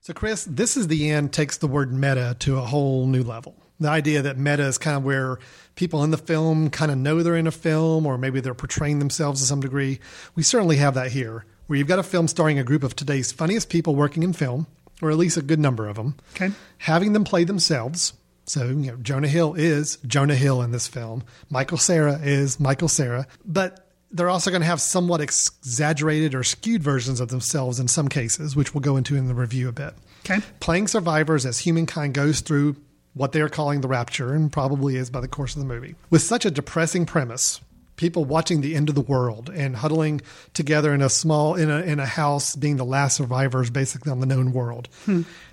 So, 0.00 0.12
Chris, 0.14 0.44
this 0.44 0.76
is 0.76 0.88
the 0.88 1.10
end 1.10 1.32
takes 1.32 1.58
the 1.58 1.68
word 1.68 1.92
meta 1.92 2.34
to 2.40 2.56
a 2.58 2.62
whole 2.62 3.06
new 3.06 3.22
level. 3.22 3.54
The 3.80 3.88
idea 3.88 4.22
that 4.22 4.36
meta 4.38 4.64
is 4.66 4.78
kind 4.78 4.96
of 4.96 5.04
where 5.04 5.38
people 5.76 6.02
in 6.02 6.10
the 6.10 6.16
film 6.18 6.68
kind 6.70 6.90
of 6.90 6.98
know 6.98 7.22
they're 7.22 7.36
in 7.36 7.46
a 7.46 7.52
film, 7.52 8.06
or 8.06 8.18
maybe 8.18 8.40
they're 8.40 8.54
portraying 8.54 8.98
themselves 8.98 9.40
to 9.40 9.46
some 9.46 9.60
degree. 9.60 10.00
We 10.34 10.42
certainly 10.42 10.76
have 10.76 10.94
that 10.94 11.12
here, 11.12 11.44
where 11.68 11.78
you've 11.78 11.86
got 11.88 11.98
a 12.00 12.02
film 12.02 12.26
starring 12.28 12.58
a 12.58 12.64
group 12.64 12.82
of 12.82 12.96
today's 12.96 13.30
funniest 13.30 13.68
people 13.70 13.94
working 13.94 14.22
in 14.24 14.32
film, 14.32 14.66
or 15.00 15.10
at 15.12 15.16
least 15.16 15.36
a 15.36 15.42
good 15.42 15.60
number 15.60 15.86
of 15.86 15.94
them, 15.96 16.16
Okay. 16.34 16.50
having 16.78 17.12
them 17.12 17.22
play 17.24 17.44
themselves. 17.44 18.14
So, 18.46 18.64
you 18.68 18.74
know, 18.90 18.96
Jonah 18.96 19.28
Hill 19.28 19.54
is 19.54 19.98
Jonah 20.06 20.34
Hill 20.34 20.62
in 20.62 20.72
this 20.72 20.88
film. 20.88 21.22
Michael 21.50 21.76
Cera 21.78 22.18
is 22.22 22.58
Michael 22.58 22.88
Cera. 22.88 23.26
But 23.44 23.86
they're 24.10 24.30
also 24.30 24.50
going 24.50 24.62
to 24.62 24.66
have 24.66 24.80
somewhat 24.80 25.20
exaggerated 25.20 26.34
or 26.34 26.42
skewed 26.42 26.82
versions 26.82 27.20
of 27.20 27.28
themselves 27.28 27.78
in 27.78 27.88
some 27.88 28.08
cases, 28.08 28.56
which 28.56 28.72
we'll 28.74 28.80
go 28.80 28.96
into 28.96 29.16
in 29.16 29.28
the 29.28 29.34
review 29.34 29.68
a 29.68 29.72
bit. 29.72 29.92
Okay. 30.24 30.40
Playing 30.60 30.88
survivors 30.88 31.44
as 31.44 31.58
humankind 31.58 32.14
goes 32.14 32.40
through 32.40 32.76
what 33.18 33.32
they 33.32 33.40
are 33.40 33.48
calling 33.48 33.82
the 33.82 33.88
rapture, 33.88 34.32
and 34.32 34.50
probably 34.50 34.96
is 34.96 35.10
by 35.10 35.20
the 35.20 35.28
course 35.28 35.54
of 35.54 35.60
the 35.60 35.68
movie. 35.68 35.94
With 36.08 36.22
such 36.22 36.46
a 36.46 36.50
depressing 36.50 37.04
premise, 37.04 37.60
people 37.96 38.24
watching 38.24 38.62
the 38.62 38.74
end 38.74 38.88
of 38.88 38.94
the 38.94 39.02
world 39.02 39.50
and 39.52 39.76
huddling 39.76 40.22
together 40.54 40.94
in 40.94 41.02
a 41.02 41.10
small 41.10 41.54
in 41.54 41.70
a 41.70 41.80
in 41.80 42.00
a 42.00 42.06
house, 42.06 42.56
being 42.56 42.76
the 42.76 42.84
last 42.84 43.16
survivors 43.16 43.68
basically 43.68 44.10
on 44.10 44.20
the 44.20 44.26
known 44.26 44.52
world. 44.52 44.88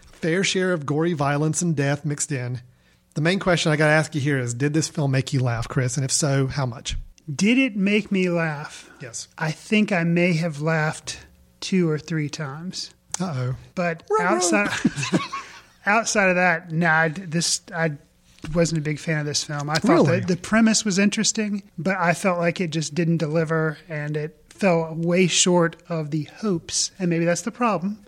Fair 0.06 0.44
share 0.44 0.72
of 0.72 0.86
gory 0.86 1.14
violence 1.14 1.62
and 1.62 1.76
death 1.76 2.06
mixed 2.06 2.32
in. 2.32 2.62
The 3.16 3.22
main 3.22 3.40
question 3.40 3.72
I 3.72 3.76
got 3.76 3.88
to 3.88 3.94
ask 3.94 4.16
you 4.16 4.22
here 4.22 4.40
is: 4.40 4.54
Did 4.54 4.74
this 4.74 4.88
film 4.88 5.12
make 5.12 5.34
you 5.34 5.42
laugh, 5.42 5.68
Chris? 5.68 5.98
And 5.98 6.06
if 6.06 6.12
so, 6.12 6.48
how 6.48 6.66
much? 6.66 6.96
Did 7.34 7.58
it 7.58 7.76
make 7.76 8.12
me 8.12 8.30
laugh? 8.30 8.90
Yes. 9.02 9.28
I 9.38 9.52
think 9.52 9.92
I 9.92 10.04
may 10.04 10.34
have 10.34 10.62
laughed 10.62 11.26
two 11.60 11.90
or 11.90 11.98
three 11.98 12.30
times. 12.30 12.92
Uh 13.20 13.34
oh. 13.36 13.56
But 13.74 14.04
outside 14.20 14.70
outside 15.86 16.30
of 16.30 16.36
that, 16.36 16.72
nah, 16.72 16.92
I, 16.92 17.08
this 17.10 17.62
I 17.76 17.92
wasn't 18.54 18.80
a 18.80 18.82
big 18.82 19.00
fan 19.00 19.20
of 19.20 19.26
this 19.26 19.44
film. 19.44 19.70
I 19.70 19.76
thought 19.76 19.92
Really? 20.08 20.20
the 20.20 20.38
premise 20.38 20.86
was 20.86 21.00
interesting, 21.00 21.64
but 21.78 21.98
I 21.98 22.14
felt 22.14 22.38
like 22.40 22.62
it 22.62 22.70
just 22.70 22.94
didn't 22.94 23.18
deliver, 23.18 23.78
and 23.90 24.16
it 24.16 24.40
fell 24.50 24.94
way 24.96 25.28
short 25.28 25.76
of 25.90 26.12
the 26.12 26.24
hopes. 26.40 26.92
And 27.00 27.10
maybe 27.10 27.26
that's 27.26 27.42
the 27.42 27.52
problem. 27.52 28.00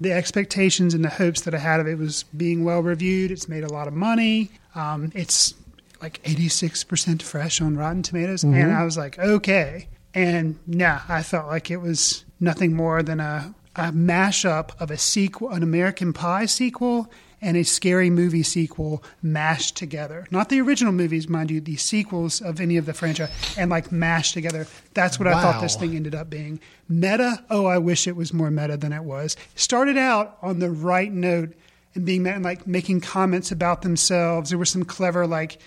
The 0.00 0.12
expectations 0.12 0.94
and 0.94 1.04
the 1.04 1.10
hopes 1.10 1.42
that 1.42 1.54
I 1.54 1.58
had 1.58 1.78
of 1.78 1.86
it 1.86 1.98
was 1.98 2.22
being 2.34 2.64
well 2.64 2.80
reviewed. 2.82 3.30
It's 3.30 3.50
made 3.50 3.64
a 3.64 3.68
lot 3.70 3.86
of 3.86 3.92
money. 3.92 4.50
Um, 4.74 5.12
it's 5.14 5.52
like 6.00 6.22
86% 6.22 7.20
fresh 7.20 7.60
on 7.60 7.76
Rotten 7.76 8.02
Tomatoes. 8.02 8.44
And 8.44 8.72
I 8.72 8.82
was 8.84 8.96
like, 8.96 9.18
okay. 9.18 9.88
And 10.14 10.58
nah, 10.66 11.00
I 11.06 11.22
felt 11.22 11.48
like 11.48 11.70
it 11.70 11.76
was 11.82 12.24
nothing 12.40 12.74
more 12.74 13.02
than 13.02 13.20
a, 13.20 13.54
a 13.78 13.92
mashup 13.92 14.70
of 14.80 14.90
a 14.90 14.98
sequel, 14.98 15.50
an 15.50 15.62
American 15.62 16.12
Pie 16.12 16.46
sequel, 16.46 17.10
and 17.40 17.56
a 17.56 17.62
scary 17.62 18.10
movie 18.10 18.42
sequel 18.42 19.02
mashed 19.22 19.76
together. 19.76 20.26
Not 20.32 20.48
the 20.48 20.60
original 20.60 20.92
movies, 20.92 21.28
mind 21.28 21.52
you, 21.52 21.60
the 21.60 21.76
sequels 21.76 22.40
of 22.40 22.60
any 22.60 22.76
of 22.76 22.86
the 22.86 22.92
franchise, 22.92 23.30
and 23.56 23.70
like 23.70 23.92
mashed 23.92 24.34
together. 24.34 24.66
That's 24.94 25.18
what 25.20 25.28
I 25.28 25.40
thought 25.40 25.60
this 25.60 25.76
thing 25.76 25.94
ended 25.94 26.16
up 26.16 26.28
being. 26.28 26.58
Meta, 26.88 27.44
oh, 27.48 27.66
I 27.66 27.78
wish 27.78 28.08
it 28.08 28.16
was 28.16 28.34
more 28.34 28.50
meta 28.50 28.76
than 28.76 28.92
it 28.92 29.04
was. 29.04 29.36
Started 29.54 29.96
out 29.96 30.36
on 30.42 30.58
the 30.58 30.70
right 30.70 31.12
note 31.12 31.54
and 31.94 32.04
being 32.04 32.26
and 32.26 32.44
like 32.44 32.66
making 32.66 33.00
comments 33.00 33.52
about 33.52 33.82
themselves. 33.82 34.50
There 34.50 34.58
were 34.58 34.64
some 34.64 34.84
clever, 34.84 35.24
like, 35.24 35.58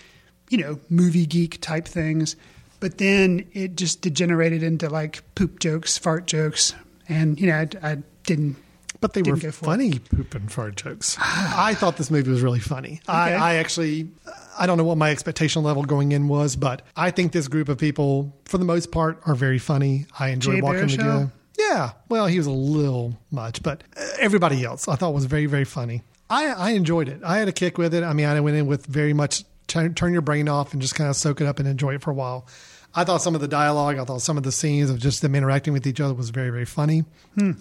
you 0.50 0.58
know, 0.58 0.78
movie 0.90 1.24
geek 1.24 1.62
type 1.62 1.88
things. 1.88 2.36
But 2.80 2.98
then 2.98 3.46
it 3.54 3.76
just 3.76 4.02
degenerated 4.02 4.62
into 4.62 4.90
like 4.90 5.22
poop 5.34 5.60
jokes, 5.60 5.96
fart 5.96 6.26
jokes. 6.26 6.74
And, 7.08 7.40
you 7.40 7.46
know, 7.48 7.56
I, 7.56 7.68
I 7.92 7.96
didn't. 8.24 8.56
But 9.00 9.14
they 9.14 9.22
were 9.22 9.36
for 9.36 9.48
it. 9.48 9.54
funny 9.54 9.98
poop 9.98 10.34
and 10.36 10.50
fart 10.50 10.76
jokes. 10.76 11.16
I 11.20 11.74
thought 11.74 11.96
this 11.96 12.10
movie 12.10 12.30
was 12.30 12.40
really 12.42 12.60
funny. 12.60 13.00
I, 13.08 13.30
Okay. 13.32 13.36
I 13.36 13.54
actually, 13.56 14.08
I 14.56 14.66
don't 14.66 14.78
know 14.78 14.84
what 14.84 14.96
my 14.96 15.10
expectation 15.10 15.64
level 15.64 15.82
going 15.82 16.12
in 16.12 16.28
was, 16.28 16.54
but 16.54 16.82
I 16.96 17.10
think 17.10 17.32
this 17.32 17.48
group 17.48 17.68
of 17.68 17.78
people, 17.78 18.32
for 18.44 18.58
the 18.58 18.64
most 18.64 18.92
part, 18.92 19.20
are 19.26 19.34
very 19.34 19.58
funny. 19.58 20.06
I 20.20 20.28
enjoy 20.28 20.56
Jay 20.56 20.60
walking 20.62 20.86
together. 20.88 21.32
Yeah, 21.58 21.92
well, 22.08 22.26
he 22.26 22.38
was 22.38 22.46
a 22.46 22.50
little 22.52 23.18
much, 23.30 23.62
but 23.62 23.82
everybody 24.20 24.64
else 24.64 24.86
I 24.88 24.94
thought 24.96 25.14
was 25.14 25.24
very, 25.26 25.46
very 25.46 25.64
funny. 25.64 26.02
I, 26.30 26.46
I 26.46 26.70
enjoyed 26.70 27.08
it. 27.08 27.20
I 27.24 27.38
had 27.38 27.48
a 27.48 27.52
kick 27.52 27.78
with 27.78 27.92
it. 27.94 28.02
I 28.04 28.12
mean, 28.14 28.26
I 28.26 28.40
went 28.40 28.56
in 28.56 28.66
with 28.66 28.86
very 28.86 29.12
much 29.12 29.44
turn, 29.66 29.94
turn 29.94 30.12
your 30.12 30.22
brain 30.22 30.48
off 30.48 30.72
and 30.72 30.80
just 30.80 30.94
kind 30.94 31.10
of 31.10 31.16
soak 31.16 31.40
it 31.40 31.46
up 31.46 31.58
and 31.58 31.68
enjoy 31.68 31.94
it 31.96 32.02
for 32.02 32.10
a 32.10 32.14
while. 32.14 32.46
I 32.94 33.04
thought 33.04 33.22
some 33.22 33.34
of 33.34 33.40
the 33.40 33.48
dialogue, 33.48 33.98
I 33.98 34.04
thought 34.04 34.20
some 34.20 34.36
of 34.36 34.42
the 34.42 34.52
scenes 34.52 34.90
of 34.90 34.98
just 34.98 35.22
them 35.22 35.34
interacting 35.34 35.72
with 35.72 35.86
each 35.86 36.00
other 36.00 36.12
was 36.12 36.28
very, 36.30 36.50
very 36.50 36.66
funny. 36.66 37.04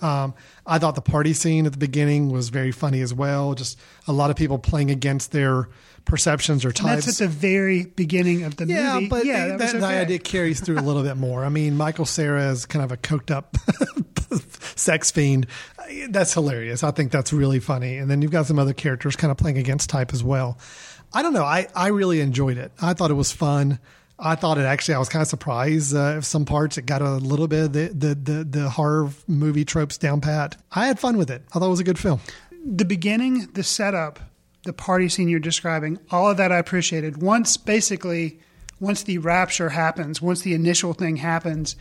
Um, 0.02 0.34
I 0.66 0.78
thought 0.78 0.96
the 0.96 1.02
party 1.02 1.32
scene 1.34 1.66
at 1.66 1.72
the 1.72 1.78
beginning 1.78 2.30
was 2.30 2.50
very 2.50 2.72
funny 2.74 3.00
as 3.02 3.14
well. 3.14 3.54
Just 3.54 3.80
a 4.08 4.12
lot 4.14 4.30
of 4.30 4.36
people 4.36 4.60
playing 4.60 4.92
against 4.92 5.32
their 5.32 5.70
perceptions 6.04 6.66
or 6.66 6.70
And 6.70 6.76
types. 6.78 7.06
that's 7.06 7.22
at 7.22 7.30
the 7.30 7.34
very 7.34 7.86
beginning 7.86 8.44
of 8.44 8.58
the 8.58 8.66
Yeah, 8.66 8.96
movie. 8.96 9.08
but 9.08 9.26
yeah, 9.26 9.48
that, 9.48 9.60
that, 9.60 9.74
was 9.76 9.82
that 9.84 10.02
idea 10.02 10.20
carries 10.20 10.60
through 10.60 10.80
a 10.80 10.82
little 10.82 11.04
bit 11.04 11.16
more. 11.16 11.46
I 11.46 11.50
mean, 11.50 11.78
Michael 11.78 12.06
Cera 12.06 12.50
is 12.50 12.66
kind 12.66 12.84
of 12.84 12.92
a 12.92 12.98
coked 12.98 13.32
up 13.32 13.56
sex 14.76 15.12
fiend. 15.12 15.48
That's 16.10 16.34
hilarious. 16.34 16.84
I 16.84 16.92
think 16.92 17.12
that's 17.12 17.32
really 17.34 17.60
funny. 17.60 17.98
And 17.98 18.10
then 18.10 18.22
you've 18.22 18.32
got 18.32 18.46
some 18.48 18.60
other 18.60 18.74
characters 18.74 19.16
kind 19.16 19.32
of 19.32 19.38
playing 19.38 19.58
against 19.58 19.90
type 19.90 20.14
as 20.14 20.24
well. 20.24 20.58
I 21.14 21.22
don't 21.22 21.34
know. 21.34 21.44
I, 21.44 21.68
I 21.76 21.88
really 21.90 22.22
enjoyed 22.22 22.58
it. 22.58 22.72
I 22.82 22.94
thought 22.94 23.12
it 23.12 23.16
was 23.16 23.32
fun. 23.32 23.80
I 24.24 24.36
thought 24.36 24.58
it 24.60 24.66
actually. 24.66 24.94
I 24.94 25.00
was 25.00 25.10
kind 25.10 25.22
of 25.22 25.28
surprised. 25.28 25.96
Uh, 25.96 26.16
if 26.18 26.26
some 26.26 26.46
parts 26.46 26.78
it 26.78 26.86
got 26.86 27.02
a 27.02 27.12
little 27.16 27.48
bit 27.48 27.66
of 27.66 27.74
the, 27.74 27.88
the 27.88 28.16
the 28.16 28.44
the 28.44 28.70
horror 28.70 29.10
movie 29.28 29.66
tropes 29.66 29.98
down 29.98 30.22
pat. 30.22 30.58
I 30.72 30.86
had 30.86 31.00
fun 31.00 31.18
with 31.18 31.32
it. 31.32 31.44
I 31.54 31.60
thought 31.60 31.66
it 31.66 31.70
was 31.70 31.80
a 31.80 31.84
good 31.84 32.00
film. 32.00 32.20
the 32.64 32.86
beginning, 32.86 33.48
the 33.54 33.64
setup, 33.64 34.20
the 34.64 34.74
party 34.74 35.10
scene 35.10 35.28
you're 35.28 35.40
describing, 35.40 35.98
all 36.12 36.30
of 36.30 36.38
that 36.38 36.52
I 36.52 36.60
appreciated. 36.60 37.22
Once 37.22 37.58
basically, 37.58 38.40
once 38.80 39.04
the 39.04 39.18
rapture 39.18 39.70
happens, 39.70 40.22
once 40.22 40.42
the 40.42 40.54
initial 40.54 40.94
thing 40.94 41.18
happens, 41.18 41.76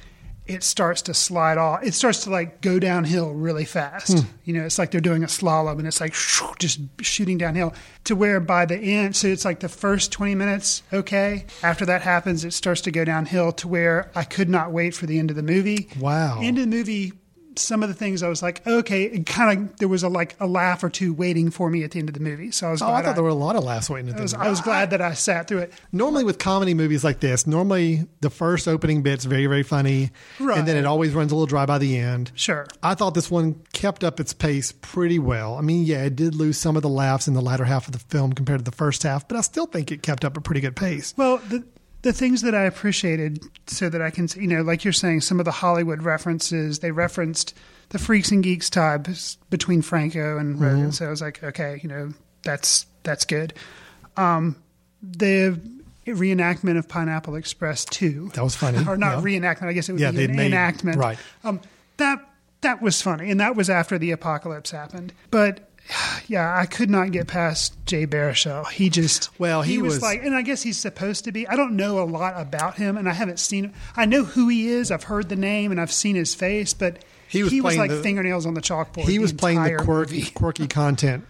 it 0.47 0.65
starts 0.65 1.03
to 1.03 1.15
slide 1.15 1.59
off. 1.59 1.83
It 1.85 1.95
starts 1.95 2.25
to 2.25 2.31
like 2.31 2.61
go 2.61 2.79
downhill 2.79 3.33
really 3.33 3.65
fast. 3.65 4.19
Hmm. 4.19 4.27
You 4.45 4.55
know, 4.55 4.65
it's 4.65 4.79
like 4.79 4.91
they're 4.91 5.01
doing 5.01 5.23
a 5.23 5.27
slalom 5.27 5.79
and 5.79 5.87
it's 5.87 6.01
like 6.01 6.15
just 6.59 6.81
shooting 7.01 7.39
downhill 7.39 7.73
to 8.05 8.17
where 8.17 8.41
by 8.41 8.67
the 8.67 8.77
end, 8.77 9.15
so 9.15 9.29
it's 9.29 9.45
like 9.45 9.61
the 9.61 9.69
first 9.69 10.11
20 10.13 10.35
minutes, 10.35 10.83
okay. 10.93 11.47
After 11.63 11.87
that 11.87 12.03
happens, 12.03 12.45
it 12.45 12.53
starts 12.53 12.81
to 12.83 12.91
go 12.91 13.05
downhill 13.05 13.53
to 13.53 13.69
where 13.69 14.11
I 14.15 14.25
could 14.25 14.49
not 14.49 14.73
wait 14.73 14.95
for 14.95 15.07
the 15.07 15.19
end 15.19 15.31
of 15.31 15.37
the 15.37 15.43
movie. 15.43 15.89
Wow. 15.99 16.41
End 16.41 16.59
of 16.59 16.65
the 16.65 16.77
movie, 16.77 17.13
some 17.57 17.83
of 17.83 17.89
the 17.89 17.95
things 17.95 18.23
I 18.23 18.29
was 18.29 18.43
like, 18.43 18.67
okay, 18.67 19.05
it 19.05 19.27
kind 19.27 19.71
of 19.71 19.77
there 19.79 19.89
was 19.89 20.03
a 20.03 20.09
like 20.09 20.37
a 20.41 20.47
laugh 20.47 20.83
or 20.85 20.89
two 20.91 21.13
waiting 21.13 21.51
for 21.51 21.69
me 21.69 21.83
at 21.85 21.91
the 21.91 21.99
end 21.99 22.09
of 22.09 22.15
the 22.15 22.21
movie. 22.21 22.51
So 22.51 22.69
I 22.69 22.71
was 22.71 22.81
Oh, 22.83 22.87
glad 22.87 22.99
I 22.99 23.03
thought 23.07 23.15
there 23.17 23.25
were 23.25 23.31
a 23.31 23.35
lot 23.35 23.57
of 23.57 23.65
laughs 23.65 23.91
waiting 23.91 24.09
at 24.09 24.15
I 24.15 24.17
the 24.19 24.23
was, 24.23 24.35
end. 24.35 24.43
I 24.43 24.51
was 24.51 24.61
glad 24.61 24.91
that 24.91 25.01
I 25.01 25.15
sat 25.15 25.49
through 25.49 25.59
it. 25.59 25.73
normally 25.93 26.25
with 26.25 26.39
comedy 26.39 26.75
movies 26.75 27.03
like 27.05 27.21
this, 27.21 27.47
normally 27.47 28.07
the 28.21 28.31
first 28.31 28.69
opening 28.69 29.03
bit's 29.03 29.25
very, 29.25 29.47
very 29.47 29.63
funny. 29.63 30.11
Right. 30.39 30.59
And 30.59 30.69
then 30.69 30.77
it 30.77 30.85
always 30.87 31.13
runs 31.13 31.33
a 31.33 31.35
little 31.35 31.47
dry 31.47 31.67
by 31.67 31.79
the 31.79 31.97
end. 31.99 32.31
Sure. 32.35 32.67
I 32.83 32.95
thought 32.95 33.15
this 33.15 33.31
one 33.31 33.61
kept 33.73 34.05
up 34.05 34.21
its 34.21 34.33
pace 34.33 34.73
pretty 34.73 35.19
well. 35.19 35.57
I 35.57 35.61
mean, 35.61 35.85
yeah, 35.85 36.05
it 36.05 36.17
did 36.17 36.35
lose 36.35 36.59
some 36.59 36.77
of 36.77 36.83
the 36.83 36.89
laughs 36.89 37.27
in 37.29 37.35
the 37.35 37.43
latter 37.43 37.65
half 37.65 37.87
of 37.87 37.93
the 37.93 37.99
film 37.99 38.33
compared 38.33 38.61
to 38.61 38.65
the 38.65 38.77
first 38.77 39.03
half, 39.03 39.27
but 39.27 39.37
I 39.37 39.41
still 39.41 39.67
think 39.67 39.91
it 39.91 40.03
kept 40.03 40.25
up 40.25 40.37
a 40.37 40.41
pretty 40.41 40.61
good 40.61 40.77
pace. 40.77 41.15
Well, 41.17 41.39
the 41.39 41.65
the 42.03 42.13
things 42.13 42.43
that 42.43 42.55
I 42.55 42.63
appreciated, 42.65 43.43
so 43.67 43.89
that 43.89 44.01
I 44.01 44.11
can, 44.11 44.29
you 44.37 44.47
know, 44.47 44.63
like 44.63 44.85
you're 44.85 44.93
saying, 44.93 45.21
some 45.23 45.39
of 45.39 45.45
the 45.45 45.51
Hollywood 45.51 46.03
references. 46.03 46.79
They 46.79 46.91
referenced 46.93 47.55
the 47.91 47.99
freaks 47.99 48.31
and 48.31 48.43
geeks 48.43 48.71
ties 48.71 49.37
between 49.51 49.83
Franco 49.83 50.39
and 50.39 50.57
Mm-hmm. 50.57 50.65
Rogen. 50.65 50.95
So 50.95 51.07
I 51.07 51.11
was 51.11 51.21
like, 51.21 51.43
okay, 51.43 51.81
you 51.83 51.89
know, 51.89 52.13
that's 52.43 52.87
that's 53.03 53.25
good. 53.25 53.53
Um, 54.17 54.57
the 55.03 55.59
reenactment 56.07 56.77
of 56.79 56.89
Pineapple 56.89 57.37
Express 57.37 57.85
two. 57.85 58.31
That 58.35 58.43
was 58.45 58.57
funny, 58.57 58.79
or 58.87 58.97
not 58.97 59.19
yeah. 59.19 59.23
reenactment. 59.41 59.65
I 59.69 59.73
guess 59.73 59.89
it 59.89 59.93
would 59.93 60.01
Yeah, 60.01 60.11
be 60.11 60.25
an 60.25 60.37
made- 60.37 60.47
enactment. 60.47 60.97
right. 60.99 61.19
Um, 61.45 61.61
that 61.99 62.19
that 62.63 62.83
was 62.83 63.01
funny, 63.01 63.31
and 63.31 63.41
that 63.41 63.57
was 63.57 63.71
after 63.71 63.99
the 63.99 64.11
apocalypse 64.11 64.71
happened. 64.71 65.13
But 65.31 65.70
yeah, 66.27 66.57
I 66.57 66.67
could 66.67 66.91
not 66.91 67.13
get 67.13 67.27
past 67.27 67.75
Jay 67.87 68.07
Baruchel. 68.07 68.69
He 68.69 68.91
just 68.91 69.31
well, 69.39 69.63
he, 69.63 69.79
was, 69.79 69.95
was, 69.95 70.03
like, 70.03 70.23
and 70.23 70.35
I 70.35 70.43
guess 70.43 70.63
he's 70.63 70.79
supposed 70.79 71.25
to 71.25 71.33
be. 71.33 71.47
I 71.47 71.57
don't 71.57 71.77
know 71.77 72.03
a 72.03 72.05
lot 72.05 72.41
about 72.41 72.77
him, 72.77 72.97
and 72.97 73.09
I 73.09 73.13
haven't 73.13 73.39
seen 73.39 73.67
him. 73.67 73.75
I 73.97 74.05
know 74.07 74.25
who 74.25 74.49
he 74.49 74.69
is. 74.69 74.91
I've 74.91 75.05
heard 75.05 75.29
the 75.29 75.37
name, 75.37 75.71
and 75.71 75.81
I've 75.81 75.93
seen 75.93 76.17
his 76.17 76.35
face, 76.35 76.75
but 76.75 77.05
he 77.29 77.43
was, 77.43 77.53
he 77.53 77.61
was 77.61 77.77
like 77.77 77.91
the, 77.91 78.03
fingernails 78.03 78.47
on 78.47 78.55
the 78.55 78.61
chalkboard. 78.61 79.09
He 79.09 79.19
was 79.19 79.33
playing 79.33 79.63
the 79.63 79.77
quirky, 79.77 80.19
movie. 80.19 80.31
quirky 80.31 80.67
content 80.67 81.25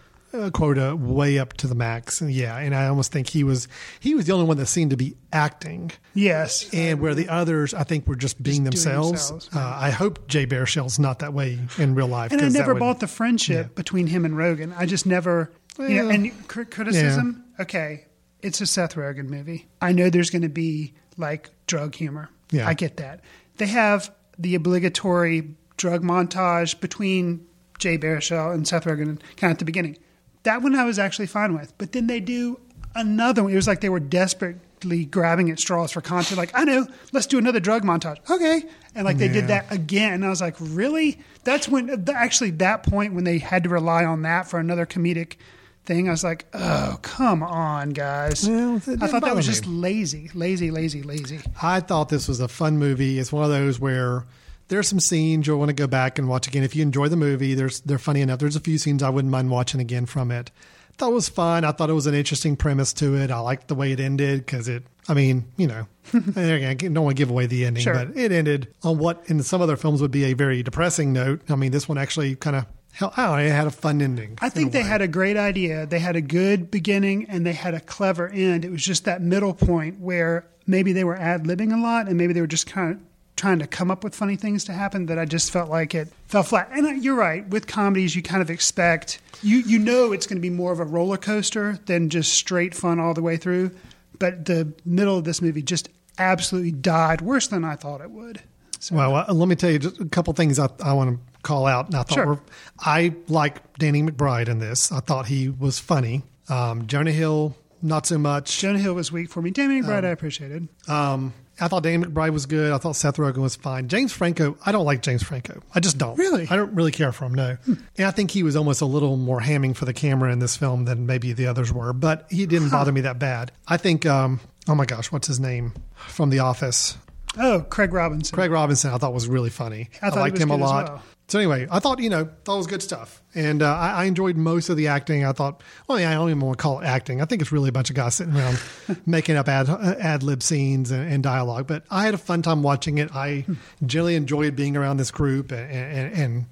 quota 0.53 0.95
way 0.97 1.39
up 1.39 1.55
to 1.55 1.67
the 1.67 1.75
max. 1.75 2.23
Yeah, 2.23 2.57
and 2.57 2.75
I 2.75 2.87
almost 2.87 3.13
think 3.13 3.29
he 3.29 3.45
was 3.45 3.69
he 4.01 4.15
was 4.15 4.27
the 4.27 4.33
only 4.33 4.47
one 4.47 4.57
that 4.59 4.67
seemed 4.67 4.91
to 4.91 4.97
be 4.97 5.17
acting. 5.33 5.91
Yes, 6.15 6.69
and 6.73 7.01
where 7.01 7.15
the 7.15 7.29
others, 7.29 7.75
I 7.75 7.85
think, 7.85 8.07
were 8.07 8.17
just 8.17 8.43
being 8.43 8.65
Just 8.71 8.85
themselves. 8.85 9.31
themselves, 9.31 9.51
uh, 9.57 9.77
I 9.77 9.91
hope 9.91 10.27
Jay 10.29 10.47
Baruchel's 10.47 10.99
not 10.99 11.19
that 11.21 11.33
way 11.35 11.59
in 11.79 11.95
real 11.95 12.09
life. 12.09 12.33
And 12.33 12.41
I 12.41 12.49
never 12.49 12.75
would- 12.75 12.81
bought 12.81 13.01
the 13.01 13.07
friendship 13.09 13.75
between 13.75 14.07
him 14.07 14.25
and 14.25 14.35
Rogen. 14.35 14.73
I 14.77 14.87
just 14.87 15.07
never, 15.07 15.51
you 15.79 15.89
know, 16.03 16.09
and 16.11 16.49
cr- 16.49 16.63
criticism. 16.65 17.45
Okay, 17.59 18.07
it's 18.43 18.61
a 18.61 18.67
Seth 18.67 18.95
Rogen 18.95 19.29
movie. 19.29 19.67
I 19.81 19.93
know 19.93 20.11
there's 20.11 20.31
going 20.31 20.43
to 20.43 20.49
be 20.49 20.95
like 21.17 21.51
drug 21.67 21.95
humor. 21.95 22.31
Yeah. 22.51 22.67
I 22.69 22.75
get 22.75 22.97
that. 22.97 23.21
They 23.59 23.67
have 23.67 24.11
the 24.39 24.55
obligatory 24.55 25.55
drug 25.77 26.03
montage 26.03 26.81
between 26.81 27.47
Jay 27.79 27.97
Baruchel 27.99 28.53
and 28.55 28.67
Seth 28.67 28.85
Rogen 28.85 29.21
kind 29.37 29.51
of 29.51 29.53
at 29.53 29.59
the 29.59 29.65
beginning. 29.65 29.97
That 30.45 30.63
one 30.63 30.75
I 30.75 30.85
was 30.85 30.99
actually 30.99 31.27
fine 31.27 31.55
with. 31.55 31.77
But 31.79 31.93
then 31.93 32.07
they 32.07 32.21
do 32.21 32.61
another 32.95 33.43
one. 33.43 33.53
It 33.53 33.57
was 33.57 33.67
like 33.67 33.81
they 33.81 33.89
were 33.89 34.01
desperately 34.01 35.05
grabbing 35.05 35.51
at 35.51 35.59
straws 35.59 35.93
for 35.93 36.01
content. 36.01 36.39
Like, 36.39 36.51
I 36.55 36.65
know, 36.65 36.87
let's 37.13 37.27
do 37.27 37.39
another 37.39 37.61
drug 37.61 37.85
montage. 37.85 38.19
Okay. 38.31 38.65
And 38.95 39.05
like 39.05 39.19
they 39.19 39.29
did 39.29 39.49
that 39.49 39.71
again. 39.71 40.15
And 40.15 40.25
I 40.25 40.29
was 40.29 40.41
like, 40.41 40.57
really? 40.59 41.19
That's 41.45 41.69
when, 41.69 42.09
actually, 42.15 42.51
that 42.53 42.83
point 42.83 43.15
when 43.15 43.25
they 43.25 43.39
had 43.39 43.65
to 43.65 43.69
rely 43.69 44.05
on 44.05 44.23
that 44.23 44.49
for 44.49 44.59
another 44.59 44.87
comedic 44.87 45.37
thing, 45.85 46.09
I 46.09 46.13
was 46.13 46.25
like, 46.25 46.47
oh, 46.53 46.99
come 47.03 47.43
on, 47.43 47.91
guys. 47.91 48.49
Well, 48.49 48.77
I 48.77 49.07
thought 49.07 49.23
that 49.23 49.35
was 49.35 49.47
me. 49.47 49.53
just 49.53 49.67
lazy, 49.67 50.31
lazy, 50.35 50.71
lazy, 50.71 51.03
lazy. 51.03 51.41
I 51.63 51.81
thought 51.81 52.09
this 52.09 52.29
was 52.29 52.41
a 52.41 52.49
fun 52.49 52.79
movie. 52.79 53.19
It's 53.19 53.33
one 53.33 53.45
of 53.45 53.51
those 53.51 53.79
where 53.79 54.25
there's 54.71 54.89
some 54.89 55.01
scenes 55.01 55.47
you'll 55.47 55.59
want 55.59 55.69
to 55.69 55.75
go 55.75 55.87
back 55.87 56.19
and 56.19 56.29
watch 56.29 56.47
again. 56.49 56.63
If 56.63 56.75
you 56.75 56.83
enjoy 56.83 57.09
the 57.09 57.17
movie, 57.17 57.53
there's 57.55 57.81
they're 57.83 57.99
funny 57.99 58.23
enough. 58.23 58.39
There's 58.39 58.57
a 58.57 58.61
few 58.61 58.79
scenes 58.79 59.03
I 59.03 59.11
wouldn't 59.11 59.31
mind 59.31 59.51
watching 59.51 59.81
again 59.81 60.07
from 60.07 60.31
it. 60.31 60.51
Thought 60.97 61.11
it 61.13 61.15
was 61.15 61.29
fun. 61.29 61.65
I 61.65 61.73
thought 61.73 61.89
it 61.91 61.95
was 61.95 62.07
an 62.07 62.15
interesting 62.15 62.57
premise 62.57 62.93
to 62.95 63.17
it. 63.17 63.31
I 63.31 63.39
liked 63.41 63.69
the 63.69 63.75
way 63.75 63.93
it 63.93 64.01
ended 64.01 64.45
because 64.45 64.69
it. 64.69 64.83
I 65.09 65.15
mean, 65.15 65.45
you 65.57 65.67
know, 65.67 65.87
I 66.37 66.75
don't 66.75 66.95
want 66.95 67.17
to 67.17 67.21
give 67.21 67.31
away 67.31 67.47
the 67.47 67.65
ending, 67.65 67.83
Sure. 67.83 67.95
but 67.95 68.17
it 68.17 68.33
ended 68.33 68.69
on 68.83 68.99
what 68.99 69.23
in 69.27 69.43
some 69.43 69.61
other 69.63 69.77
films 69.77 70.03
would 70.03 70.11
be 70.11 70.25
a 70.25 70.35
very 70.35 70.63
depressing 70.63 71.13
note. 71.13 71.41
I 71.49 71.57
mean, 71.57 71.73
this 71.73 71.89
one 71.89 71.99
actually 71.99 72.37
kind 72.37 72.57
of. 72.57 72.67
Hell, 72.93 73.13
it 73.37 73.51
had 73.51 73.69
a 73.69 73.71
fun 73.71 74.03
ending. 74.03 74.37
I 74.43 74.49
think 74.49 74.73
they 74.73 74.83
had 74.83 75.01
a 75.01 75.07
great 75.07 75.37
idea. 75.37 75.87
They 75.87 76.01
had 76.01 76.17
a 76.17 76.21
good 76.21 76.73
beginning 76.73 77.27
and 77.31 77.47
they 77.47 77.53
had 77.53 77.73
a 77.73 77.81
clever 77.81 78.29
end. 78.29 78.65
It 78.65 78.71
was 78.73 78.85
just 78.85 79.05
that 79.05 79.23
middle 79.23 79.55
point 79.55 80.01
where 80.01 80.45
maybe 80.67 80.93
they 80.93 81.05
were 81.05 81.17
ad 81.17 81.45
libbing 81.45 81.73
a 81.73 81.81
lot 81.81 82.09
and 82.09 82.19
maybe 82.19 82.33
they 82.33 82.41
were 82.41 82.49
just 82.49 82.67
kind 82.67 82.93
of 82.97 83.01
trying 83.41 83.59
to 83.59 83.67
come 83.67 83.91
up 83.91 84.05
with 84.05 84.15
funny 84.15 84.37
things 84.37 84.65
to 84.65 84.73
happen 84.73 85.07
that 85.07 85.19
I 85.19 85.25
just 85.25 85.51
felt 85.51 85.71
like 85.71 85.95
it 85.95 86.13
fell 86.29 86.43
flat. 86.43 86.69
And 86.73 87.03
you're 87.03 87.17
right. 87.17 87.49
With 87.49 87.67
comedies, 87.67 88.15
you 88.15 88.23
kind 88.23 88.43
of 88.43 88.51
expect 88.51 89.19
you 89.43 89.59
you 89.59 89.79
know 89.79 90.13
it's 90.13 90.27
going 90.27 90.37
to 90.37 90.43
be 90.43 90.51
more 90.51 90.73
of 90.73 90.81
a 90.81 90.85
roller 90.85 91.17
coaster 91.17 91.79
than 91.87 92.11
just 92.11 92.35
straight 92.35 92.75
fun 92.75 93.01
all 93.01 93.15
the 93.15 93.23
way 93.23 93.39
through. 93.39 93.71
But 94.19 94.45
the 94.45 94.73
middle 94.85 95.17
of 95.17 95.25
this 95.25 95.41
movie 95.41 95.63
just 95.63 95.89
absolutely 96.19 96.73
died 96.73 97.23
worse 97.23 97.47
than 97.47 97.65
I 97.65 97.77
thought 97.77 98.03
it 98.03 98.11
would. 98.11 98.43
So, 98.79 98.95
Well, 98.97 99.15
uh, 99.17 99.33
let 99.33 99.49
me 99.49 99.57
tell 99.57 99.71
you 99.71 99.79
just 99.79 99.99
a 100.01 100.05
couple 100.05 100.35
things 100.35 100.59
I, 100.59 100.69
I 100.85 100.93
want 100.93 101.19
to 101.19 101.41
call 101.43 101.67
out. 101.67 101.87
And 101.87 101.95
I 101.95 102.03
thought 102.03 102.15
Sure. 102.15 102.27
were, 102.27 102.41
I 102.79 103.15
like 103.29 103.79
Danny 103.79 104.03
McBride 104.03 104.49
in 104.49 104.59
this. 104.59 104.93
I 104.93 105.01
thought 105.01 105.27
he 105.27 105.49
was 105.49 105.79
funny. 105.79 106.23
Um, 106.51 106.87
Jonah 106.87 107.13
Hill, 107.13 107.57
not 107.81 108.07
so 108.07 108.19
much. 108.19 108.59
Jonah 108.59 108.79
Hill 108.79 108.93
was 108.95 109.11
weak 109.11 109.31
for 109.31 109.41
me. 109.41 109.51
Danny 109.51 109.81
McBride, 109.81 110.05
I 110.05 110.09
appreciated. 110.09 110.69
Um, 110.89 111.33
I 111.61 111.69
thought 111.69 111.83
Danny 111.83 112.05
McBride 112.05 112.33
was 112.33 112.47
good. 112.47 112.73
I 112.73 112.79
thought 112.79 112.97
Seth 112.97 113.17
Rogen 113.17 113.39
was 113.39 113.57
fine. 113.57 113.89
James 113.89 114.13
Franco, 114.13 114.57
I 114.65 114.73
don't 114.73 114.85
like 114.85 115.03
James 115.03 115.23
Franco. 115.23 115.61
I 115.75 115.81
just 115.81 115.99
don't. 115.99 116.17
Really? 116.17 116.47
I 116.49 116.57
don't 116.57 116.75
really 116.75 116.93
care 116.93 117.13
for 117.13 117.27
him, 117.27 117.35
no. 117.35 117.57
And 117.67 118.07
I 118.07 118.11
think 118.11 118.31
he 118.31 118.43
was 118.43 118.57
almost 118.57 118.81
a 118.81 118.87
little 118.87 119.17
more 119.17 119.41
hamming 119.41 119.77
for 119.77 119.85
the 119.85 119.93
camera 119.93 120.33
in 120.33 120.39
this 120.39 120.57
film 120.57 120.85
than 120.87 121.07
maybe 121.07 121.33
the 121.33 121.47
others 121.47 121.73
were, 121.73 121.93
but 121.93 122.27
he 122.31 122.47
didn't 122.47 122.71
bother 122.71 122.93
me 122.93 123.03
that 123.03 123.19
bad. 123.19 123.53
I 123.69 123.77
think, 123.77 124.07
um, 124.07 124.41
oh 124.69 124.75
my 124.75 124.87
gosh, 124.87 125.13
what's 125.13 125.27
his 125.27 125.39
name 125.41 125.73
from 125.95 126.31
The 126.31 126.39
Office? 126.41 126.97
Oh, 127.39 127.65
Craig 127.69 127.93
Robinson. 127.93 128.35
Craig 128.35 128.51
Robinson, 128.51 128.93
I 128.93 128.99
thought 128.99 129.15
was 129.15 129.29
really 129.29 129.51
funny. 129.51 129.89
I 130.03 130.11
thought 130.11 130.17
he 130.17 130.21
liked 130.21 130.39
him 130.39 130.51
a 130.51 130.57
lot. 130.57 130.89
well. 130.89 131.03
So 131.31 131.39
anyway, 131.39 131.67
I 131.71 131.79
thought 131.79 132.01
you 132.01 132.11
know 132.11 132.23
it 132.23 132.49
was 132.49 132.67
good 132.67 132.83
stuff, 132.83 133.23
and 133.35 133.63
uh, 133.63 133.73
I, 133.73 134.03
I 134.03 134.05
enjoyed 134.07 134.37
most 134.37 134.69
of 134.69 134.77
the 134.77 134.89
acting. 134.89 135.25
I 135.25 135.31
thought, 135.33 135.63
well, 135.87 135.97
I 135.99 136.13
don't 136.13 136.29
even 136.29 136.41
want 136.41 136.59
to 136.59 136.63
call 136.63 136.81
it 136.81 136.85
acting. 136.85 137.23
I 137.23 137.25
think 137.25 137.41
it's 137.41 137.53
really 137.53 137.69
a 137.69 137.73
bunch 137.73 137.89
of 137.89 137.97
guys 137.97 138.17
sitting 138.17 138.35
around 138.37 138.61
making 139.07 139.37
up 139.37 139.49
ad 139.49 139.69
ad 139.69 140.23
lib 140.25 140.43
scenes 140.43 140.91
and, 140.91 141.11
and 141.11 141.23
dialogue. 141.23 141.67
But 141.69 141.85
I 141.91 142.05
had 142.05 142.15
a 142.15 142.19
fun 142.19 142.43
time 142.43 142.63
watching 142.63 142.99
it. 142.99 143.15
I 143.15 143.47
generally 143.87 144.17
enjoyed 144.17 144.57
being 144.57 144.77
around 144.77 144.97
this 144.97 145.11
group 145.13 145.53
and, 145.53 145.71
and, 145.71 146.15
and 146.15 146.47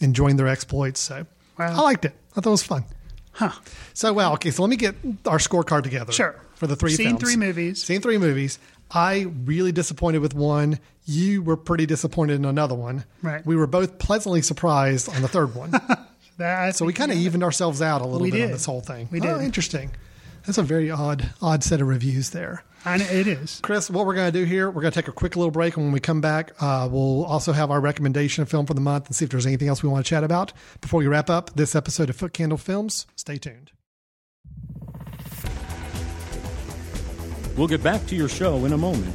enjoying 0.00 0.36
their 0.36 0.48
exploits. 0.48 1.00
So 1.00 1.26
Wow. 1.58 1.72
I 1.76 1.80
liked 1.82 2.04
it. 2.04 2.12
I 2.32 2.40
thought 2.40 2.46
it 2.46 2.50
was 2.50 2.62
fun. 2.62 2.84
Huh. 3.32 3.52
So 3.92 4.12
well, 4.12 4.32
okay. 4.34 4.50
So 4.50 4.62
let 4.62 4.70
me 4.70 4.76
get 4.76 4.94
our 5.26 5.38
scorecard 5.38 5.82
together. 5.82 6.12
Sure. 6.12 6.40
For 6.54 6.66
the 6.66 6.76
three 6.76 6.92
Seen 6.92 7.08
films. 7.18 7.22
three 7.22 7.36
movies. 7.36 7.82
Seen 7.82 8.00
three 8.00 8.18
movies. 8.18 8.58
I 8.90 9.26
really 9.44 9.72
disappointed 9.72 10.18
with 10.20 10.34
one. 10.34 10.78
You 11.06 11.42
were 11.42 11.56
pretty 11.56 11.86
disappointed 11.86 12.34
in 12.36 12.44
another 12.44 12.74
one. 12.74 13.04
Right. 13.22 13.44
We 13.44 13.56
were 13.56 13.66
both 13.66 13.98
pleasantly 13.98 14.40
surprised 14.42 15.08
on 15.08 15.22
the 15.22 15.28
third 15.28 15.54
one. 15.54 15.72
That, 16.36 16.74
so 16.74 16.84
we 16.84 16.92
kind 16.92 17.12
of 17.12 17.16
evened 17.16 17.44
ourselves 17.44 17.80
out 17.80 18.00
a 18.00 18.04
little 18.04 18.18
We 18.22 18.32
bit 18.32 18.46
on 18.46 18.50
this 18.50 18.64
whole 18.66 18.80
thing. 18.80 19.08
We 19.12 19.20
Oh, 19.20 19.38
did. 19.38 19.44
interesting. 19.44 19.92
That's 20.44 20.58
a 20.58 20.64
very 20.64 20.90
odd, 20.90 21.30
odd 21.40 21.62
set 21.62 21.80
of 21.80 21.86
reviews 21.86 22.30
there. 22.30 22.64
I 22.84 22.96
know 22.96 23.04
it 23.04 23.28
is. 23.28 23.60
Chris, 23.62 23.88
what 23.88 24.04
we're 24.04 24.16
going 24.16 24.32
to 24.32 24.36
do 24.36 24.44
here, 24.44 24.68
we're 24.68 24.82
going 24.82 24.90
to 24.92 25.00
take 25.00 25.06
a 25.06 25.12
quick 25.12 25.36
little 25.36 25.52
break. 25.52 25.76
And 25.76 25.86
when 25.86 25.92
we 25.92 26.00
come 26.00 26.20
back, 26.20 26.50
uh, 26.60 26.88
we'll 26.90 27.24
also 27.24 27.52
have 27.52 27.70
our 27.70 27.80
recommendation 27.80 28.42
of 28.42 28.48
film 28.48 28.66
for 28.66 28.74
the 28.74 28.80
month 28.80 29.06
and 29.06 29.14
see 29.14 29.24
if 29.24 29.30
there's 29.30 29.46
anything 29.46 29.68
else 29.68 29.84
we 29.84 29.88
want 29.88 30.04
to 30.04 30.10
chat 30.10 30.24
about. 30.24 30.52
Before 30.80 30.98
we 30.98 31.06
wrap 31.06 31.30
up 31.30 31.54
this 31.54 31.76
episode 31.76 32.10
of 32.10 32.16
Footcandle 32.16 32.58
Films, 32.58 33.06
stay 33.14 33.36
tuned. 33.36 33.70
We'll 37.56 37.68
get 37.68 37.84
back 37.84 38.04
to 38.06 38.16
your 38.16 38.28
show 38.28 38.64
in 38.64 38.72
a 38.72 38.78
moment. 38.78 39.14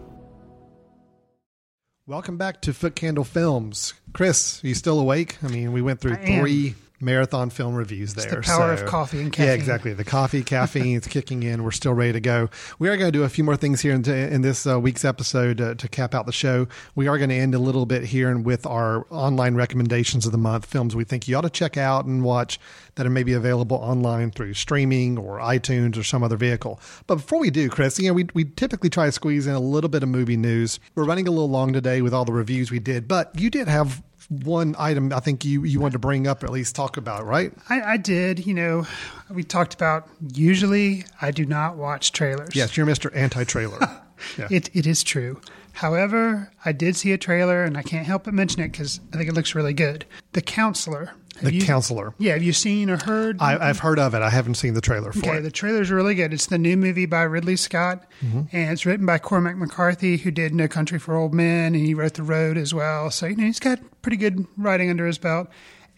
Welcome 2.11 2.35
back 2.35 2.59
to 2.63 2.71
Footcandle 2.71 3.25
Films. 3.25 3.93
Chris, 4.11 4.61
are 4.65 4.67
you 4.67 4.75
still 4.75 4.99
awake? 4.99 5.37
I 5.41 5.47
mean, 5.47 5.71
we 5.71 5.81
went 5.81 6.01
through 6.01 6.15
I 6.15 6.17
am. 6.17 6.75
Marathon 7.01 7.49
film 7.49 7.75
reviews 7.75 8.13
there. 8.13 8.29
the 8.29 8.41
power 8.41 8.75
so- 8.75 8.83
of 8.83 8.89
coffee 8.89 9.21
and 9.21 9.31
caffeine. 9.31 9.47
Yeah, 9.47 9.53
exactly. 9.53 9.93
The 9.93 10.03
coffee, 10.03 10.43
caffeine 10.45 10.97
is 10.97 11.07
kicking 11.07 11.43
in. 11.43 11.63
We're 11.63 11.71
still 11.71 11.93
ready 11.93 12.13
to 12.13 12.19
go. 12.19 12.49
We 12.79 12.89
are 12.89 12.97
going 12.97 13.11
to 13.11 13.17
do 13.17 13.23
a 13.23 13.29
few 13.29 13.43
more 13.43 13.55
things 13.55 13.81
here 13.81 13.93
in, 13.93 14.07
in 14.09 14.41
this 14.41 14.65
uh, 14.65 14.79
week's 14.79 15.05
episode 15.05 15.59
uh, 15.61 15.75
to 15.75 15.87
cap 15.87 16.13
out 16.13 16.25
the 16.25 16.31
show. 16.31 16.67
We 16.95 17.07
are 17.07 17.17
going 17.17 17.29
to 17.29 17.35
end 17.35 17.55
a 17.55 17.59
little 17.59 17.85
bit 17.85 18.03
here 18.05 18.29
and 18.29 18.45
with 18.45 18.65
our 18.65 19.05
online 19.09 19.55
recommendations 19.55 20.25
of 20.25 20.31
the 20.31 20.37
month, 20.37 20.65
films 20.65 20.95
we 20.95 21.03
think 21.03 21.27
you 21.27 21.35
ought 21.37 21.41
to 21.41 21.49
check 21.49 21.77
out 21.77 22.05
and 22.05 22.23
watch 22.23 22.59
that 22.95 23.05
are 23.05 23.09
maybe 23.09 23.33
available 23.33 23.77
online 23.77 24.31
through 24.31 24.53
streaming 24.53 25.17
or 25.17 25.39
iTunes 25.39 25.97
or 25.97 26.03
some 26.03 26.23
other 26.23 26.37
vehicle. 26.37 26.79
But 27.07 27.15
before 27.15 27.39
we 27.39 27.49
do, 27.49 27.69
Chris, 27.69 27.97
you 27.99 28.07
know, 28.07 28.13
we, 28.13 28.27
we 28.33 28.45
typically 28.45 28.89
try 28.89 29.05
to 29.05 29.11
squeeze 29.11 29.47
in 29.47 29.53
a 29.53 29.59
little 29.59 29.89
bit 29.89 30.03
of 30.03 30.09
movie 30.09 30.37
news. 30.37 30.79
We're 30.95 31.05
running 31.05 31.27
a 31.27 31.31
little 31.31 31.49
long 31.49 31.73
today 31.73 32.01
with 32.01 32.13
all 32.13 32.25
the 32.25 32.33
reviews 32.33 32.71
we 32.71 32.79
did, 32.79 33.07
but 33.07 33.39
you 33.39 33.49
did 33.49 33.67
have 33.67 34.03
one 34.31 34.75
item 34.79 35.11
I 35.11 35.19
think 35.19 35.43
you, 35.43 35.65
you 35.65 35.79
wanted 35.81 35.93
to 35.93 35.99
bring 35.99 36.25
up 36.25 36.43
at 36.43 36.49
least 36.49 36.73
talk 36.75 36.95
about, 36.95 37.25
right? 37.25 37.53
I, 37.69 37.81
I 37.81 37.97
did. 37.97 38.45
You 38.45 38.53
know, 38.53 38.87
we 39.29 39.43
talked 39.43 39.73
about 39.73 40.07
usually 40.33 41.03
I 41.21 41.31
do 41.31 41.45
not 41.45 41.75
watch 41.75 42.13
trailers. 42.13 42.55
Yes, 42.55 42.77
you're 42.77 42.85
Mr. 42.85 43.15
Anti-Trailer. 43.15 43.79
Yeah. 44.37 44.47
It, 44.51 44.69
it 44.75 44.85
is 44.85 45.01
true. 45.01 45.41
However, 45.73 46.51
I 46.63 46.73
did 46.73 46.95
see 46.95 47.11
a 47.11 47.17
trailer 47.17 47.63
and 47.63 47.75
I 47.75 47.81
can't 47.81 48.05
help 48.05 48.25
but 48.25 48.35
mention 48.35 48.61
it 48.61 48.71
because 48.71 48.99
I 49.11 49.17
think 49.17 49.27
it 49.27 49.33
looks 49.33 49.55
really 49.55 49.73
good. 49.73 50.05
The 50.33 50.43
Counselor. 50.43 51.13
Have 51.35 51.45
the 51.45 51.53
you- 51.55 51.65
Counselor. 51.65 52.13
Yeah, 52.19 52.33
have 52.33 52.43
you 52.43 52.53
seen 52.53 52.89
or 52.89 52.97
heard? 52.97 53.37
I, 53.41 53.69
I've 53.69 53.79
heard 53.79 53.97
of 53.99 54.13
it. 54.13 54.21
I 54.21 54.29
haven't 54.29 54.55
seen 54.55 54.73
the 54.73 54.81
trailer 54.81 55.11
for 55.11 55.19
Okay, 55.19 55.37
it. 55.37 55.41
the 55.41 55.51
trailer's 55.51 55.89
really 55.89 56.13
good. 56.13 56.33
It's 56.33 56.45
the 56.47 56.57
new 56.57 56.75
movie 56.77 57.05
by 57.05 57.23
Ridley 57.23 57.55
Scott, 57.55 58.03
Mm-hmm. 58.23 58.41
and 58.55 58.71
it's 58.71 58.85
written 58.85 59.05
by 59.05 59.17
Cormac 59.17 59.55
McCarthy, 59.57 60.17
who 60.17 60.29
did 60.31 60.53
No 60.53 60.67
Country 60.67 60.99
for 60.99 61.15
Old 61.15 61.33
Men, 61.33 61.73
and 61.73 61.85
he 61.85 61.93
wrote 61.93 62.13
The 62.15 62.23
Road 62.23 62.57
as 62.57 62.73
well. 62.73 63.09
So 63.11 63.25
you 63.27 63.35
know 63.35 63.45
he's 63.45 63.59
got 63.59 63.79
pretty 64.01 64.17
good 64.17 64.45
writing 64.57 64.89
under 64.89 65.07
his 65.07 65.17
belt. 65.17 65.47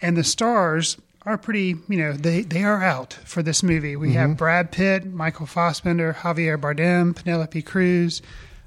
And 0.02 0.16
the 0.16 0.24
stars 0.24 0.98
are 1.26 1.38
pretty, 1.38 1.76
you 1.88 1.98
know, 1.98 2.12
they, 2.14 2.42
they 2.42 2.64
are 2.64 2.84
out 2.84 3.14
for 3.26 3.42
this 3.42 3.64
movie. 3.64 3.96
We 3.96 4.10
Mm-hmm. 4.10 4.18
have 4.18 4.38
Brad 4.38 4.72
Pitt, 4.72 5.06
Michael 5.06 5.46
Fassbender, 5.46 6.14
Javier 6.14 6.58
Bardem, 6.60 7.16
Penelope 7.16 7.62
Cruz, 7.64 8.22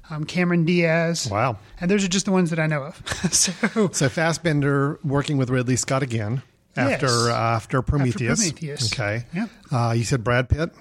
um, 0.09 0.23
Cameron 0.25 0.65
Diaz. 0.65 1.27
Wow. 1.31 1.57
And 1.79 1.89
those 1.91 2.03
are 2.03 2.07
just 2.07 2.25
the 2.25 2.31
ones 2.31 2.49
that 2.49 2.59
I 2.59 2.65
know 2.67 2.83
of. 2.83 3.03
so, 3.33 3.89
So 3.91 4.09
Fassbender 4.09 4.99
working 5.03 5.37
with 5.37 5.49
Ridley 5.49 5.75
Scott 5.75 6.01
again 6.03 6.41
after 6.77 7.05
Yes. 7.07 7.27
uh, 7.27 7.31
after 7.33 7.81
Prometheus. 7.81 8.39
Prometheus. 8.39 8.93
Okay. 8.93 9.25
Yeah. 9.33 9.47
Uh, 9.71 9.91
you 9.93 10.03
said 10.03 10.23
Brad 10.23 10.47
Pitt 10.49 10.71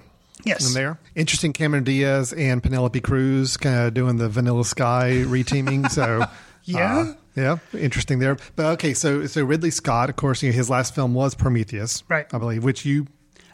yes. 0.44 0.68
in 0.68 0.74
there. 0.74 0.98
Interesting. 1.14 1.52
Cameron 1.52 1.84
Diaz 1.84 2.32
and 2.32 2.62
Penelope 2.62 3.00
Cruz 3.00 3.56
kind 3.56 3.86
of 3.88 3.94
doing 3.94 4.16
the 4.16 4.28
Vanilla 4.28 4.64
Sky 4.64 5.22
reteaming. 5.26 5.90
So 5.90 6.24
Yeah. 6.64 6.98
uh, 6.98 7.14
yeah, 7.36 7.58
interesting 7.78 8.18
there. 8.18 8.36
But 8.56 8.66
okay, 8.74 8.92
so 8.94 9.26
so 9.26 9.44
Ridley 9.44 9.70
Scott, 9.70 10.08
of 10.10 10.16
course, 10.16 10.42
you 10.42 10.50
know, 10.50 10.56
his 10.56 10.68
last 10.70 10.94
film 10.94 11.12
was 11.14 11.34
Prometheus, 11.34 12.02
Right. 12.08 12.26
I 12.32 12.38
believe, 12.38 12.64
which 12.64 12.84
you 12.86 13.06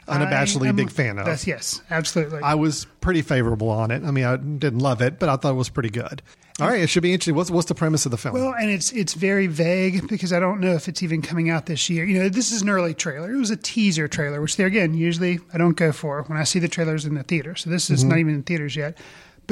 unabashedly 0.08 0.68
am- 0.68 0.76
big 0.76 0.90
fan 0.90 1.18
of. 1.18 1.26
Yes, 1.46 1.80
absolutely. 1.90 2.40
I 2.42 2.54
was 2.54 2.86
pretty 3.00 3.22
favorable 3.22 3.70
on 3.70 3.90
it. 3.90 4.02
I 4.04 4.10
mean, 4.10 4.24
I 4.24 4.36
didn't 4.36 4.78
love 4.80 5.02
it, 5.02 5.18
but 5.18 5.28
I 5.28 5.36
thought 5.36 5.50
it 5.52 5.56
was 5.56 5.68
pretty 5.68 5.90
good. 5.90 6.22
All 6.62 6.68
right, 6.68 6.80
it 6.80 6.88
should 6.88 7.02
be 7.02 7.12
interesting. 7.12 7.34
What's 7.34 7.50
what's 7.50 7.66
the 7.66 7.74
premise 7.74 8.04
of 8.06 8.12
the 8.12 8.16
film? 8.16 8.34
Well, 8.34 8.54
and 8.54 8.70
it's 8.70 8.92
it's 8.92 9.14
very 9.14 9.48
vague 9.48 10.06
because 10.08 10.32
I 10.32 10.38
don't 10.38 10.60
know 10.60 10.74
if 10.74 10.86
it's 10.86 11.02
even 11.02 11.20
coming 11.20 11.50
out 11.50 11.66
this 11.66 11.90
year. 11.90 12.04
You 12.04 12.20
know, 12.20 12.28
this 12.28 12.52
is 12.52 12.62
an 12.62 12.68
early 12.68 12.94
trailer. 12.94 13.32
It 13.32 13.36
was 13.36 13.50
a 13.50 13.56
teaser 13.56 14.06
trailer, 14.06 14.40
which 14.40 14.56
there 14.56 14.68
again, 14.68 14.94
usually 14.94 15.40
I 15.52 15.58
don't 15.58 15.76
go 15.76 15.90
for 15.90 16.22
when 16.22 16.38
I 16.38 16.44
see 16.44 16.60
the 16.60 16.68
trailers 16.68 17.04
in 17.04 17.14
the 17.14 17.24
theater. 17.24 17.56
So 17.56 17.68
this 17.68 17.90
is 17.90 18.00
mm-hmm. 18.00 18.08
not 18.10 18.18
even 18.18 18.34
in 18.34 18.42
theaters 18.44 18.76
yet. 18.76 18.96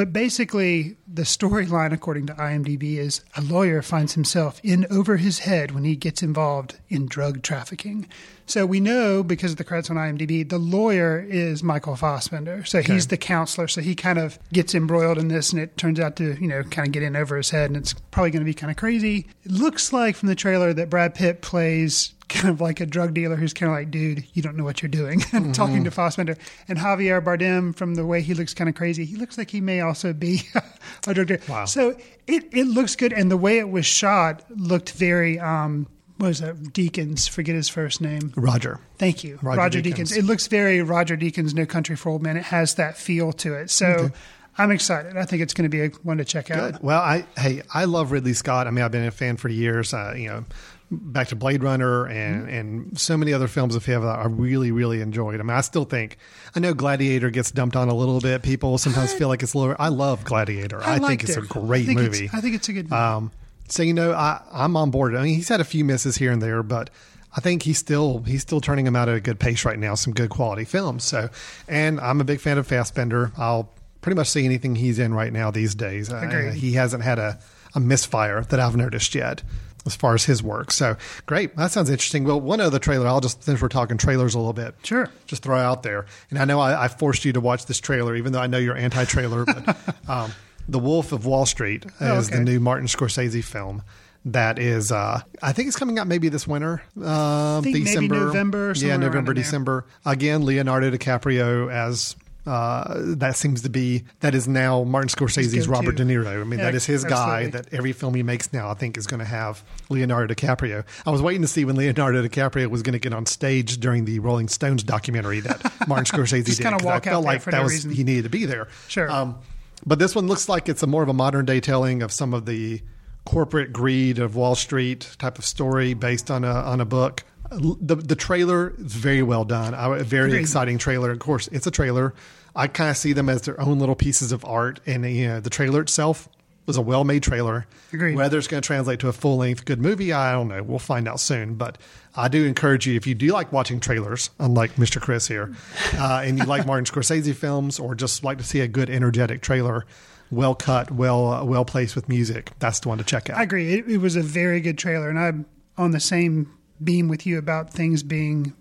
But 0.01 0.15
basically, 0.15 0.97
the 1.07 1.25
storyline, 1.25 1.93
according 1.93 2.25
to 2.29 2.33
IMDb, 2.33 2.97
is 2.97 3.21
a 3.37 3.43
lawyer 3.43 3.83
finds 3.83 4.15
himself 4.15 4.59
in 4.65 4.87
over 4.89 5.19
his 5.19 5.41
head 5.41 5.73
when 5.73 5.85
he 5.85 5.95
gets 5.95 6.23
involved 6.23 6.79
in 6.89 7.05
drug 7.05 7.43
trafficking. 7.43 8.09
So 8.47 8.65
we 8.65 8.81
know 8.81 9.23
because 9.23 9.51
of 9.51 9.59
the 9.59 9.65
credits 9.65 9.91
on 9.91 9.97
IMDb, 9.97 10.49
the 10.49 10.57
lawyer 10.57 11.21
is 11.21 11.63
Michael 11.63 11.97
Fassbender. 11.97 12.65
So 12.65 12.81
he's 12.81 13.09
the 13.09 13.19
counselor. 13.19 13.69
So 13.69 13.83
he 13.83 13.95
kind 13.95 14.19
of 14.19 14.39
gets 14.55 14.75
embroiled 14.75 15.19
in 15.19 15.29
this, 15.29 15.53
and 15.53 15.61
it 15.61 15.77
turns 15.77 16.01
out 16.01 16.17
to 16.17 16.35
you 16.41 16.49
know 16.49 16.63
kind 16.63 16.89
of 16.89 16.93
get 16.93 17.03
in 17.03 17.15
over 17.15 17.37
his 17.37 17.51
head, 17.51 17.69
and 17.69 17.77
it's 17.77 17.93
probably 18.11 18.31
going 18.31 18.41
to 18.41 18.51
be 18.51 18.55
kind 18.55 18.71
of 18.71 18.79
crazy. 18.79 19.27
It 19.45 19.51
looks 19.51 19.93
like 19.93 20.17
from 20.17 20.29
the 20.29 20.35
trailer 20.35 20.73
that 20.73 20.89
Brad 20.89 21.15
Pitt 21.15 21.43
plays 21.43 22.15
kind 22.31 22.49
of 22.49 22.61
like 22.61 22.81
a 22.81 22.87
drug 22.87 23.13
dealer 23.13 23.37
who's 23.37 23.53
kind 23.53 23.71
of 23.71 23.77
like, 23.77 23.91
dude, 23.91 24.25
you 24.33 24.43
don't 24.43 24.57
know 24.57 24.65
what 24.65 24.83
you're 24.83 24.89
doing, 24.89 25.21
talking 25.53 25.85
to 25.85 25.91
Fassbender. 25.91 26.37
And 26.69 26.79
Javier 26.79 27.23
Bardem, 27.23 27.75
from 27.75 27.97
the 27.97 28.07
way 28.07 28.23
he 28.23 28.33
looks 28.35 28.55
kind 28.55 28.71
of 28.71 28.75
crazy, 28.75 29.05
he 29.05 29.17
looks 29.17 29.37
like 29.37 29.51
he 29.51 29.61
may 29.61 29.81
also 29.81 30.13
be 30.13 30.43
a 31.07 31.15
drug 31.15 31.27
dealer. 31.27 31.41
Wow. 31.49 31.65
So 31.67 31.97
it, 32.27 32.45
it 32.53 32.65
looks 32.65 32.97
good. 32.97 33.13
And 33.13 33.31
the 33.31 33.37
way 33.37 33.59
it 33.59 33.69
was 33.69 33.85
shot 33.85 34.45
looked 34.51 34.93
very, 34.93 35.39
um, 35.39 35.87
what 36.17 36.29
was 36.29 36.39
that? 36.41 36.57
Deakins, 36.57 37.29
forget 37.29 37.55
his 37.55 37.69
first 37.69 38.01
name. 38.01 38.33
Roger. 38.37 38.79
Thank 38.99 39.25
you. 39.25 39.39
Roger 39.43 39.59
Roger, 39.59 39.81
Deakins. 39.81 40.13
Deakins. 40.13 40.17
It 40.17 40.25
looks 40.25 40.47
very 40.47 40.83
Roger 40.83 41.17
Deakins, 41.17 41.55
No 41.55 41.67
Country 41.67 41.97
for 41.97 42.11
Old 42.11 42.23
Men. 42.23 42.37
It 42.37 42.45
has 42.45 42.77
that 42.77 42.97
feel 42.97 43.33
to 43.33 43.55
it. 43.55 43.71
So 43.71 44.11
I'm 44.59 44.71
excited. 44.71 45.17
I 45.17 45.25
think 45.25 45.43
it's 45.43 45.55
going 45.55 45.71
to 45.71 45.75
be 45.75 45.83
a 45.83 45.89
one 46.03 46.19
to 46.19 46.25
check 46.25 46.51
out. 46.51 46.73
Good. 46.73 46.83
Well, 46.83 47.01
I 47.01 47.27
hey, 47.39 47.63
I 47.73 47.85
love 47.87 48.13
Ridley 48.13 48.35
Scott. 48.35 48.67
I 48.67 48.71
mean, 48.71 48.85
I've 48.85 48.93
been 48.93 49.07
a 49.07 49.11
fan 49.11 49.37
for 49.37 49.49
years. 49.49 49.95
Uh, 49.95 50.15
you 50.17 50.29
know, 50.29 50.45
back 50.91 51.29
to 51.29 51.37
Blade 51.37 51.63
Runner 51.63 52.07
and 52.07 52.43
Mm-hmm. 52.43 52.55
and 52.55 52.99
so 53.01 53.17
many 53.17 53.33
other 53.33 53.49
films 53.49 53.75
of 53.75 53.85
his 53.85 54.01
that 54.01 54.19
I 54.19 54.25
really 54.27 54.73
really 54.73 55.01
enjoyed. 55.01 55.41
I 55.41 55.43
mean, 55.43 55.57
I 55.57 55.61
still 55.61 55.85
think 55.85 56.17
I 56.55 56.61
know 56.61 56.75
Gladiator 56.75 57.31
gets 57.31 57.51
dumped 57.51 57.77
on 57.77 57.89
a 57.89 57.95
little 57.95 58.21
bit. 58.21 58.43
People 58.43 58.79
sometimes 58.79 59.13
feel 59.13 59.29
like 59.29 59.43
it's 59.43 59.55
lower. 59.55 59.77
I 59.81 59.89
love 59.89 60.25
Gladiator. 60.25 60.81
I, 60.83 60.95
think 60.99 61.03
liked 61.03 61.25
it's 61.25 61.37
a 61.37 61.43
great 61.43 61.83
I 61.85 61.87
think 61.87 62.01
movie. 62.01 62.31
I 62.33 62.41
think 62.41 62.55
it's 62.57 62.69
a 62.69 62.73
good 62.73 62.91
movie. 62.91 63.01
Um, 63.01 63.31
so 63.69 63.83
you 63.83 63.95
know, 63.95 64.13
I 64.13 64.43
I'm 64.53 64.77
on 64.77 64.91
board. 64.91 65.15
I 65.15 65.23
mean, 65.23 65.35
he's 65.35 65.49
had 65.49 65.61
a 65.61 65.65
few 65.65 65.85
misses 65.85 66.17
here 66.17 66.33
and 66.33 66.43
there, 66.43 66.63
but. 66.63 66.91
I 67.33 67.41
think 67.41 67.63
he's 67.63 67.79
still 67.79 68.25
he's 68.27 68.43
still 68.43 68.61
turning 68.61 68.87
them 68.87 68.97
out 68.97 69.09
at 69.09 69.15
a 69.15 69.21
good 69.21 69.39
pace 69.39 69.65
right 69.65 69.79
now. 69.79 69.95
Some 69.95 70.13
good 70.13 70.31
quality 70.31 70.65
films. 70.65 71.05
So, 71.05 71.31
and 71.69 72.01
I'm 72.01 72.21
a 72.21 72.25
big 72.25 72.41
fan 72.41 72.59
of 72.59 72.67
Fassbender. 72.67 73.31
I'll 73.39 73.71
pretty 74.01 74.17
much 74.17 74.29
see 74.29 74.45
anything 74.45 74.75
he's 74.75 74.99
in 74.99 75.15
right 75.15 75.33
now 75.33 75.53
these 75.53 75.77
days. 75.77 76.11
Uh, 76.11 76.53
he 76.53 76.73
hasn't 76.73 77.05
had 77.05 77.21
a, 77.21 77.39
a 77.77 77.79
misfire 77.79 78.43
that 78.43 78.59
I've 78.59 78.75
noticed 78.75 79.15
yet 79.15 79.45
as 79.87 79.95
far 79.97 80.15
as 80.15 80.25
his 80.25 80.43
work. 80.43 80.71
So 80.73 80.97
great. 81.27 81.57
That 81.57 81.71
sounds 81.71 81.91
interesting. 81.91 82.25
Well, 82.25 82.41
one 82.41 82.61
other 82.61 82.79
trailer, 82.79 83.07
I'll 83.07 83.21
just, 83.21 83.43
since 83.45 83.61
we're 83.63 83.69
talking 83.69 83.97
trailers 83.97 84.35
a 84.35 84.39
little 84.39 84.53
bit, 84.53 84.75
Sure. 84.83 85.09
just 85.27 85.43
throw 85.43 85.59
out 85.59 85.83
there. 85.83 86.07
And 86.31 86.39
I 86.39 86.45
know 86.45 86.61
I, 86.61 86.85
I 86.85 86.89
forced 86.89 87.25
you 87.25 87.33
to 87.33 87.41
watch 87.41 87.67
this 87.67 87.81
trailer, 87.81 88.15
even 88.17 88.33
though 88.33 88.41
I 88.41 88.47
know 88.47 88.59
you're 88.59 88.77
anti 88.77 89.05
trailer, 89.05 89.45
but 89.45 89.77
um, 90.09 90.33
The 90.69 90.79
Wolf 90.79 91.13
of 91.13 91.25
Wall 91.27 91.47
Street 91.47 91.87
Oh, 92.01 92.19
is 92.19 92.31
the 92.31 92.41
new 92.41 92.61
Martin 92.61 92.87
Scorsese 92.87 93.43
film. 93.43 93.83
That 94.27 94.59
is, 94.59 94.93
uh, 94.93 95.23
I 95.43 95.53
think 95.53 95.69
it's 95.69 95.79
coming 95.79 95.99
out 95.99 96.07
maybe 96.07 96.29
this 96.29 96.47
winter, 96.47 96.83
uh, 97.03 97.63
December, 97.63 98.17
November 98.27 98.75
yeah, 98.77 98.99
November. 98.99 99.33
December. 99.33 99.87
Again, 100.05 100.45
Leonardo 100.45 100.91
DiCaprio 100.91 101.73
as 101.73 102.17
uh, 102.47 102.95
that 103.17 103.37
seems 103.37 103.63
to 103.63 103.69
be 103.69 104.05
that 104.21 104.35
is 104.35 104.49
now 104.49 104.83
Martin 104.85 105.09
Scorsese's. 105.09 105.69
Robert 105.69 105.97
De 105.97 106.05
Niro. 106.05 106.41
I 106.41 106.45
mean, 106.45 106.59
Yeah, 106.59 106.67
that 106.67 106.75
is 106.75 106.87
his 106.87 107.05
guy. 107.05 107.49
That 107.49 107.73
every 107.73 107.93
film 107.93 108.15
he 108.15 108.23
makes 108.23 108.53
now, 108.53 108.71
I 108.71 108.75
think, 108.75 108.97
is 108.97 109.07
going 109.07 109.21
to 109.21 109.27
have 109.27 109.63
Leonardo 109.89 110.35
DiCaprio. 110.35 110.85
I 111.07 111.11
was 111.11 111.21
waiting 111.23 111.43
to 111.43 111.49
see 111.49 111.65
when 111.65 111.77
Leonardo 111.77 112.23
DiCaprio 112.27 112.69
was 112.69 112.83
going 112.83 112.95
to 112.95 112.99
get 112.99 113.13
on 113.13 113.27
stage 113.27 113.79
during 113.79 114.05
the 114.05 114.19
Rolling 114.21 114.49
Stones 114.49 114.83
documentary 114.83 115.41
that 115.41 115.63
Martin 115.89 116.07
Scorsese 116.07 116.47
Just 116.47 116.63
did. 116.63 116.65
walk 116.83 117.07
I 117.07 117.11
felt 117.11 117.25
there 117.25 117.33
like 117.33 117.45
that 117.45 117.53
no 117.53 117.63
was 117.65 117.73
reason. 117.73 117.91
he 117.93 118.05
needed 118.05 118.25
to 118.25 118.31
be 118.31 118.47
there. 118.47 118.69
Sure. 118.89 119.11
Um, 119.11 119.39
but 119.87 119.99
this 119.99 120.15
one 120.15 120.27
looks 120.27 120.49
like 120.49 120.69
it's 120.69 120.83
a 120.83 120.87
more 120.87 121.03
of 121.03 121.09
a 121.09 121.15
modern 121.15 121.45
day 121.47 121.61
telling 121.61 122.03
of 122.03 122.13
some 122.13 122.35
of 122.35 122.47
the 122.47 122.83
corporate 123.25 123.73
greed 123.73 124.19
of 124.19 124.35
Wall 124.35 124.55
Street 124.55 125.15
type 125.19 125.39
of 125.39 125.45
story 125.45 125.95
based 125.95 126.31
on 126.31 126.45
a 126.45 126.51
on 126.53 126.81
a 126.81 126.85
book. 126.85 127.25
The 127.51 127.97
the 127.97 128.17
trailer 128.17 128.75
is 128.79 128.95
very 128.95 129.23
well 129.23 129.45
done. 129.45 129.75
A 129.75 130.03
very 130.05 130.29
Agreed. 130.31 130.41
exciting 130.41 130.79
trailer. 130.79 131.11
Of 131.11 131.19
course, 131.19 131.49
it's 131.49 131.67
a 131.67 131.71
trailer. 131.71 132.15
I 132.55 132.67
kind 132.67 132.91
of 132.91 132.97
see 132.97 133.13
them 133.13 133.29
as 133.29 133.43
their 133.43 133.61
own 133.61 133.79
little 133.79 133.95
pieces 133.95 134.33
of 134.33 134.45
art, 134.45 134.81
and 134.87 135.05
you 135.05 135.29
know, 135.29 135.41
the 135.41 135.51
trailer 135.51 135.81
itself 135.83 136.29
was 136.67 136.77
a 136.77 136.83
well 136.83 137.03
made 137.03 137.23
trailer. 137.23 137.67
Agreed. 137.93 138.15
Whether 138.15 138.39
it's 138.39 138.47
going 138.47 138.63
to 138.63 138.67
translate 138.67 139.01
to 139.01 139.09
a 139.09 139.13
full 139.13 139.39
length 139.39 139.65
good 139.65 139.81
movie, 139.81 140.13
I 140.13 140.33
don't 140.33 140.49
know. 140.49 140.63
We'll 140.63 140.79
find 140.79 141.09
out 141.09 141.19
soon. 141.19 141.55
But 141.55 141.79
I 142.15 142.29
do 142.29 142.45
encourage 142.45 142.87
you 142.87 142.95
if 142.95 143.07
you 143.07 143.15
do 143.17 143.29
like 143.33 143.53
watching 143.53 143.81
trailers, 143.81 144.31
unlike 144.39 144.77
Mr. 144.77 145.01
Chris 145.01 145.27
here, 145.27 145.53
uh, 145.95 146.23
and 146.25 146.39
you 146.39 146.45
like 146.45 146.67
Martin 146.67 146.85
Scorsese 146.85 147.35
films, 147.35 147.79
or 147.81 147.95
just 147.97 148.23
like 148.23 148.39
to 148.39 148.45
see 148.45 148.61
a 148.61 148.69
good 148.69 148.89
energetic 148.91 149.43
trailer, 149.43 149.87
well 150.31 150.55
cut, 150.55 150.93
well 150.93 151.33
uh, 151.33 151.45
well 151.45 151.65
placed 151.65 151.97
with 151.97 152.09
music, 152.09 152.53
that's 152.61 152.79
the 152.81 152.89
one 152.89 152.99
to 152.99 153.05
check 153.05 153.29
out. 153.29 153.39
I 153.39 153.43
agree. 153.43 153.75
It, 153.75 153.89
it 153.89 153.99
was 153.99 154.15
a 154.15 154.23
very 154.23 154.61
good 154.61 154.79
trailer, 154.79 155.09
and 155.09 155.19
I'm 155.19 155.47
on 155.77 155.91
the 155.91 156.01
same 156.01 156.53
beam 156.83 157.09
with 157.09 157.27
you 157.27 157.39
about 157.39 157.73
things 157.73 158.03
being 158.03 158.55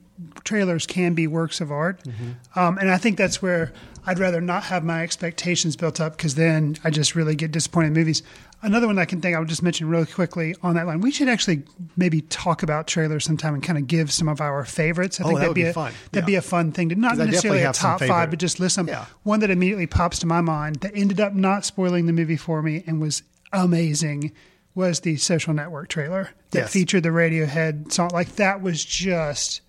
trailers 0.43 0.85
can 0.85 1.13
be 1.13 1.27
works 1.27 1.61
of 1.61 1.71
art, 1.71 2.03
Mm-hmm. 2.03 2.59
um, 2.59 2.77
and 2.77 2.91
I 2.91 2.97
think 2.97 3.17
that's 3.17 3.41
where 3.41 3.71
I'd 4.05 4.19
rather 4.19 4.41
not 4.41 4.63
have 4.63 4.83
my 4.83 5.01
expectations 5.03 5.75
built 5.77 6.01
up 6.01 6.17
because 6.17 6.35
then 6.35 6.75
I 6.83 6.89
just 6.89 7.15
really 7.15 7.35
get 7.35 7.51
disappointed 7.51 7.87
in 7.87 7.93
movies. 7.93 8.21
Another 8.61 8.87
one 8.87 8.99
I 8.99 9.05
can 9.05 9.21
think 9.21 9.35
I 9.35 9.39
would 9.39 9.47
just 9.47 9.63
mention 9.63 9.87
really 9.87 10.05
quickly 10.05 10.55
on 10.61 10.75
that 10.75 10.85
line. 10.87 10.99
We 10.99 11.11
should 11.11 11.29
actually 11.29 11.63
maybe 11.95 12.21
talk 12.23 12.63
about 12.63 12.87
trailers 12.87 13.23
sometime 13.23 13.53
and 13.53 13.63
kind 13.63 13.77
of 13.77 13.87
give 13.87 14.11
some 14.11 14.27
of 14.27 14.41
our 14.41 14.65
favorites. 14.65 15.21
I 15.21 15.23
Oh, 15.23 15.27
think 15.27 15.39
that 15.39 15.41
that'd 15.43 15.55
be, 15.55 15.63
be 15.63 15.69
a, 15.69 15.73
fun. 15.73 15.93
That'd 16.11 16.23
Yeah. 16.27 16.33
be 16.33 16.35
a 16.35 16.41
fun 16.41 16.71
thing 16.73 16.89
to 16.89 16.95
not 16.95 17.17
necessarily 17.17 17.61
a 17.61 17.71
top 17.71 18.01
five, 18.01 18.29
but 18.29 18.39
just 18.39 18.59
list 18.59 18.75
them. 18.75 18.89
Yeah. 18.89 19.05
One 19.23 19.39
that 19.39 19.49
immediately 19.51 19.87
pops 19.87 20.19
to 20.19 20.25
my 20.27 20.41
mind 20.41 20.77
that 20.77 20.91
ended 20.95 21.21
up 21.21 21.33
not 21.33 21.63
spoiling 21.63 22.05
the 22.07 22.13
movie 22.13 22.35
for 22.35 22.61
me 22.61 22.83
and 22.85 22.99
was 22.99 23.23
amazing 23.53 24.33
was 24.75 25.01
the 25.01 25.17
social 25.17 25.53
network 25.53 25.89
trailer 25.89 26.29
that 26.51 26.59
Yes. 26.59 26.71
featured 26.73 27.03
the 27.03 27.09
Radiohead 27.09 27.91
song. 27.91 28.09
Like 28.13 28.35
that 28.37 28.61
was 28.61 28.83
just 28.85 29.61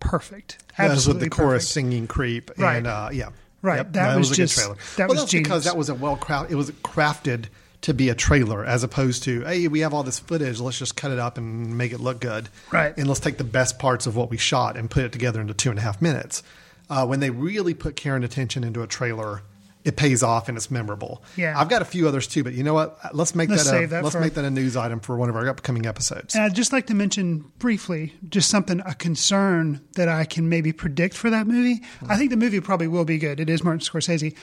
perfect. 0.00 0.58
That 0.76 0.90
was 0.90 1.06
with 1.06 1.16
Absolutely 1.16 1.24
the 1.24 1.30
chorus 1.30 1.68
singing 1.68 2.06
"Creep" 2.06 2.50
Right. 2.58 2.76
and 2.76 2.86
uh, 2.86 3.08
yeah, 3.12 3.30
Right. 3.62 3.78
Yep, 3.78 3.92
That 3.94 4.16
was 4.18 4.30
a 4.30 4.34
just- 4.34 4.56
good 4.56 4.62
trailer. 4.62 4.76
that 4.96 5.08
well, 5.08 5.14
was 5.16 5.22
that's 5.22 5.32
because 5.32 5.64
that 5.64 5.76
was 5.76 5.88
a 5.88 5.94
well 5.94 6.16
crafted. 6.16 6.50
It 6.50 6.54
was 6.54 6.70
crafted 6.70 7.46
to 7.80 7.94
be 7.94 8.08
a 8.08 8.14
trailer, 8.14 8.64
as 8.64 8.82
opposed 8.84 9.22
to 9.24 9.42
hey, 9.42 9.66
we 9.68 9.80
have 9.80 9.94
all 9.94 10.02
this 10.02 10.18
footage. 10.18 10.60
Let's 10.60 10.78
just 10.78 10.96
cut 10.96 11.10
it 11.10 11.18
up 11.18 11.38
and 11.38 11.76
make 11.78 11.92
it 11.92 12.00
look 12.00 12.20
good. 12.20 12.48
Right. 12.72 12.96
And 12.96 13.06
let's 13.08 13.20
take 13.20 13.38
the 13.38 13.44
best 13.44 13.78
parts 13.78 14.06
of 14.06 14.16
what 14.16 14.30
we 14.30 14.36
shot 14.36 14.76
and 14.76 14.90
put 14.90 15.04
it 15.04 15.12
together 15.12 15.40
into 15.40 15.54
two 15.54 15.70
and 15.70 15.78
a 15.78 15.82
half 15.82 16.00
minutes. 16.02 16.42
Uh, 16.90 17.06
when 17.06 17.20
they 17.20 17.30
really 17.30 17.74
put 17.74 17.96
care 17.96 18.16
and 18.16 18.24
attention 18.24 18.64
into 18.64 18.82
a 18.82 18.86
trailer, 18.86 19.42
it 19.88 19.96
pays 19.96 20.22
off 20.22 20.48
and 20.48 20.56
it's 20.56 20.70
memorable. 20.70 21.22
Yeah. 21.36 21.58
I've 21.58 21.68
got 21.68 21.82
a 21.82 21.84
few 21.86 22.06
others 22.06 22.26
too, 22.26 22.44
but 22.44 22.52
you 22.52 22.62
know 22.62 22.74
what? 22.74 22.98
Uh, 23.02 23.08
let's 23.14 23.34
make 23.34 23.48
Let's 23.48 23.64
that. 23.64 23.70
save 23.70 23.88
a, 23.88 23.96
that 23.96 24.04
let's 24.04 24.16
make 24.16 24.34
that 24.34 24.44
a 24.44 24.50
news 24.50 24.76
item 24.76 25.00
for 25.00 25.16
one 25.16 25.28
of 25.30 25.36
our 25.36 25.48
upcoming 25.48 25.86
episodes. 25.86 26.34
And 26.34 26.44
I'd 26.44 26.54
just 26.54 26.72
like 26.72 26.86
to 26.88 26.94
mention 26.94 27.50
briefly 27.58 28.12
just 28.28 28.50
something, 28.50 28.80
a 28.84 28.94
concern 28.94 29.80
that 29.96 30.08
I 30.08 30.24
can 30.24 30.48
maybe 30.48 30.72
predict 30.72 31.16
for 31.16 31.30
that 31.30 31.46
movie. 31.46 31.80
I 32.08 32.16
think 32.16 32.30
the 32.30 32.36
movie 32.36 32.60
probably 32.60 32.86
will 32.86 33.06
be 33.06 33.18
good. 33.18 33.40
It 33.40 33.48
is 33.48 33.64
Martin 33.64 33.80
Scorsese. 33.80 34.36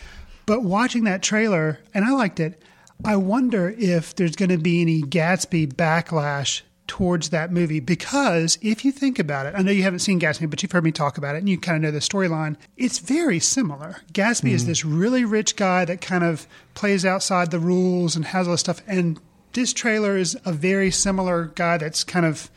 But 0.48 0.64
watching 0.64 1.04
that 1.06 1.22
trailer, 1.22 1.80
and 1.94 2.04
I 2.06 2.12
liked 2.12 2.40
it, 2.40 2.62
I 3.04 3.16
wonder 3.18 3.74
if 3.78 4.16
there's 4.16 4.36
going 4.36 4.50
to 4.50 4.58
be 4.58 4.82
any 4.82 5.02
Gatsby 5.02 5.74
backlash 5.74 6.62
towards 6.88 7.30
that 7.30 7.52
movie. 7.52 7.80
Because 7.80 8.58
if 8.62 8.86
you 8.86 8.92
think 8.92 9.18
about 9.20 9.46
it, 9.46 9.54
I 9.58 9.62
know 9.62 9.72
you 9.72 9.84
haven't 9.84 10.00
seen 10.00 10.20
Gatsby, 10.20 10.50
but 10.50 10.62
you've 10.62 10.72
heard 10.72 10.84
me 10.84 10.92
talk 10.92 11.18
about 11.18 11.36
it 11.36 11.40
and 11.40 11.50
you 11.50 11.58
kind 11.58 11.78
of 11.78 11.82
know 11.82 11.92
the 11.92 12.00
storyline. 12.00 12.58
It's 12.78 13.00
very 13.00 13.40
similar. 13.40 13.98
Gatsby 14.14 14.52
is 14.52 14.66
this 14.66 14.86
really 14.86 15.26
rich 15.26 15.56
guy 15.56 15.86
that 15.86 16.02
kind 16.02 16.24
of 16.24 16.48
plays 16.74 17.06
outside 17.06 17.52
the 17.52 17.60
rules 17.60 18.16
and 18.16 18.26
has 18.26 18.48
all 18.48 18.54
this 18.54 18.62
stuff. 18.62 18.82
And 18.88 19.20
this 19.54 19.74
trailer 19.74 20.18
is 20.18 20.38
a 20.46 20.52
very 20.52 20.92
similar 20.92 21.46
guy 21.56 21.78
that's 21.78 22.04
kind 22.04 22.26
of, 22.26 22.50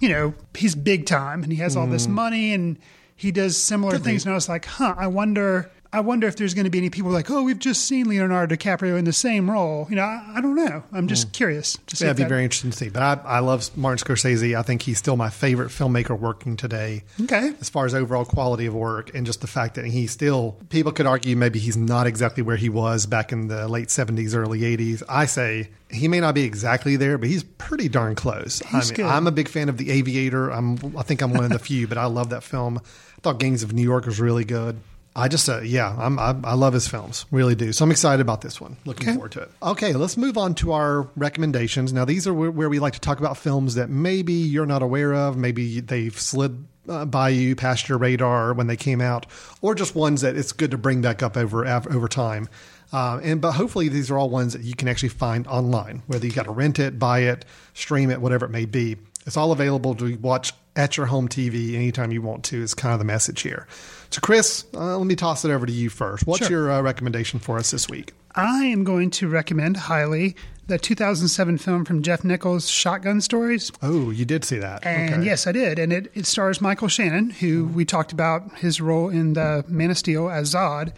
you 0.00 0.08
know, 0.08 0.34
he's 0.54 0.74
big 0.74 1.04
time 1.06 1.42
and 1.42 1.52
he 1.52 1.58
has 1.58 1.76
all 1.76 1.86
this 1.86 2.06
Mm. 2.06 2.10
money 2.10 2.52
and 2.54 2.78
he 3.16 3.30
does 3.30 3.56
similar 3.56 3.92
Could 3.92 4.02
be. 4.02 4.10
things. 4.10 4.24
And 4.24 4.32
I 4.32 4.34
was 4.34 4.48
like, 4.48 4.64
huh, 4.64 4.94
I 4.96 5.06
wonder. 5.08 5.70
I 5.94 6.00
wonder 6.00 6.26
if 6.26 6.34
there's 6.34 6.54
going 6.54 6.64
to 6.64 6.70
be 6.70 6.78
any 6.78 6.90
people 6.90 7.12
like, 7.12 7.30
oh, 7.30 7.44
we've 7.44 7.58
just 7.58 7.84
seen 7.84 8.08
Leonardo 8.08 8.56
DiCaprio 8.56 8.98
in 8.98 9.04
the 9.04 9.12
same 9.12 9.48
role. 9.48 9.86
You 9.88 9.94
know, 9.94 10.02
I, 10.02 10.34
I 10.34 10.40
don't 10.40 10.56
know. 10.56 10.82
I'm 10.92 11.06
just 11.06 11.28
hmm. 11.28 11.30
curious 11.30 11.78
To 11.86 11.94
see 11.94 12.04
yeah, 12.04 12.10
it'd 12.10 12.16
be 12.16 12.24
that- 12.24 12.28
very 12.28 12.42
interesting 12.42 12.72
to 12.72 12.76
see. 12.76 12.88
But 12.88 13.02
I, 13.02 13.36
I 13.36 13.38
love 13.38 13.74
Martin 13.76 14.04
Scorsese. 14.04 14.58
I 14.58 14.62
think 14.62 14.82
he's 14.82 14.98
still 14.98 15.16
my 15.16 15.30
favorite 15.30 15.68
filmmaker 15.68 16.18
working 16.18 16.56
today. 16.56 17.04
Okay. 17.22 17.52
As 17.60 17.68
far 17.68 17.86
as 17.86 17.94
overall 17.94 18.24
quality 18.24 18.66
of 18.66 18.74
work 18.74 19.14
and 19.14 19.24
just 19.24 19.40
the 19.40 19.46
fact 19.46 19.76
that 19.76 19.86
he 19.86 20.08
still, 20.08 20.56
people 20.68 20.90
could 20.90 21.06
argue 21.06 21.36
maybe 21.36 21.60
he's 21.60 21.76
not 21.76 22.08
exactly 22.08 22.42
where 22.42 22.56
he 22.56 22.68
was 22.68 23.06
back 23.06 23.30
in 23.30 23.46
the 23.46 23.68
late 23.68 23.86
70s, 23.86 24.34
early 24.34 24.62
80s. 24.62 25.04
I 25.08 25.26
say 25.26 25.68
he 25.90 26.08
may 26.08 26.18
not 26.18 26.34
be 26.34 26.42
exactly 26.42 26.96
there, 26.96 27.18
but 27.18 27.28
he's 27.28 27.44
pretty 27.44 27.88
darn 27.88 28.16
close. 28.16 28.58
He's 28.58 28.90
I 28.90 28.94
good. 28.96 29.06
I'm 29.06 29.28
a 29.28 29.32
big 29.32 29.48
fan 29.48 29.68
of 29.68 29.76
The 29.76 29.92
Aviator. 29.92 30.50
I'm, 30.50 30.96
I 30.96 31.02
think 31.02 31.22
I'm 31.22 31.32
one 31.32 31.44
of 31.44 31.50
the 31.50 31.60
few, 31.60 31.86
but 31.86 31.98
I 31.98 32.06
love 32.06 32.30
that 32.30 32.42
film. 32.42 32.78
I 32.78 33.20
thought 33.20 33.38
Gangs 33.38 33.62
of 33.62 33.72
New 33.72 33.82
York 33.84 34.06
was 34.06 34.20
really 34.20 34.44
good. 34.44 34.80
I 35.16 35.28
just, 35.28 35.48
uh, 35.48 35.60
yeah, 35.60 35.94
I'm, 35.96 36.18
I, 36.18 36.34
I 36.42 36.54
love 36.54 36.72
his 36.74 36.88
films, 36.88 37.24
really 37.30 37.54
do. 37.54 37.72
So 37.72 37.84
I'm 37.84 37.92
excited 37.92 38.20
about 38.20 38.40
this 38.40 38.60
one. 38.60 38.76
Looking 38.84 39.08
Okay. 39.08 39.14
forward 39.14 39.32
to 39.32 39.42
it. 39.42 39.50
Okay, 39.62 39.92
let's 39.92 40.16
move 40.16 40.36
on 40.36 40.54
to 40.56 40.72
our 40.72 41.08
recommendations. 41.14 41.92
Now, 41.92 42.04
these 42.04 42.26
are 42.26 42.34
where, 42.34 42.50
where 42.50 42.68
we 42.68 42.80
like 42.80 42.94
to 42.94 43.00
talk 43.00 43.20
about 43.20 43.36
films 43.36 43.76
that 43.76 43.88
maybe 43.90 44.32
you're 44.32 44.66
not 44.66 44.82
aware 44.82 45.14
of, 45.14 45.36
maybe 45.36 45.78
they've 45.80 46.18
slid 46.18 46.64
uh, 46.88 47.04
by 47.04 47.28
you 47.28 47.54
past 47.54 47.88
your 47.88 47.96
radar 47.98 48.54
when 48.54 48.66
they 48.66 48.76
came 48.76 49.00
out, 49.00 49.26
or 49.62 49.74
just 49.76 49.94
ones 49.94 50.20
that 50.22 50.36
it's 50.36 50.50
good 50.52 50.72
to 50.72 50.78
bring 50.78 51.00
back 51.00 51.22
up 51.22 51.36
over 51.36 51.64
over 51.66 52.08
time. 52.08 52.48
Uh, 52.92 53.18
and 53.22 53.40
but 53.40 53.52
hopefully 53.52 53.88
these 53.88 54.10
are 54.10 54.18
all 54.18 54.28
ones 54.28 54.52
that 54.52 54.62
you 54.62 54.74
can 54.74 54.86
actually 54.88 55.08
find 55.08 55.46
online, 55.46 56.02
whether 56.08 56.26
you 56.26 56.32
got 56.32 56.44
to 56.44 56.50
rent 56.50 56.78
it, 56.78 56.98
buy 56.98 57.20
it, 57.20 57.44
stream 57.72 58.10
it, 58.10 58.20
whatever 58.20 58.44
it 58.46 58.50
may 58.50 58.64
be. 58.66 58.96
It's 59.26 59.36
all 59.36 59.52
available 59.52 59.94
to 59.96 60.16
watch 60.16 60.52
at 60.76 60.96
your 60.96 61.06
home 61.06 61.28
TV 61.28 61.74
anytime 61.74 62.12
you 62.12 62.20
want 62.22 62.44
to. 62.44 62.62
Is 62.62 62.74
kind 62.74 62.92
of 62.92 62.98
the 62.98 63.04
message 63.04 63.42
here. 63.42 63.66
So, 64.10 64.20
Chris, 64.20 64.64
uh, 64.74 64.96
let 64.98 65.06
me 65.06 65.16
toss 65.16 65.44
it 65.44 65.50
over 65.50 65.66
to 65.66 65.72
you 65.72 65.88
first. 65.90 66.26
What's 66.26 66.46
Sure. 66.46 66.50
your 66.50 66.70
uh, 66.72 66.82
recommendation 66.82 67.40
for 67.40 67.58
us 67.58 67.70
this 67.70 67.88
week? 67.88 68.12
I 68.34 68.64
am 68.66 68.84
going 68.84 69.10
to 69.12 69.28
recommend 69.28 69.76
highly 69.76 70.34
the 70.66 70.78
2007 70.78 71.58
film 71.58 71.84
from 71.84 72.02
Jeff 72.02 72.24
Nichols, 72.24 72.68
Shotgun 72.68 73.20
Stories. 73.20 73.70
Oh, 73.82 74.10
you 74.10 74.24
did 74.24 74.44
see 74.44 74.58
that. 74.58 74.84
And 74.84 75.14
Okay. 75.14 75.24
yes, 75.24 75.46
I 75.46 75.52
did. 75.52 75.78
And 75.78 75.92
it, 75.92 76.10
it 76.14 76.26
stars 76.26 76.60
Michael 76.60 76.88
Shannon, 76.88 77.30
who 77.30 77.66
we 77.66 77.84
talked 77.84 78.12
about 78.12 78.58
his 78.58 78.80
role 78.80 79.08
in 79.08 79.34
the 79.34 79.64
Man 79.68 79.90
of 79.90 79.98
Steel 79.98 80.28
as 80.30 80.54
Zod. 80.54 80.92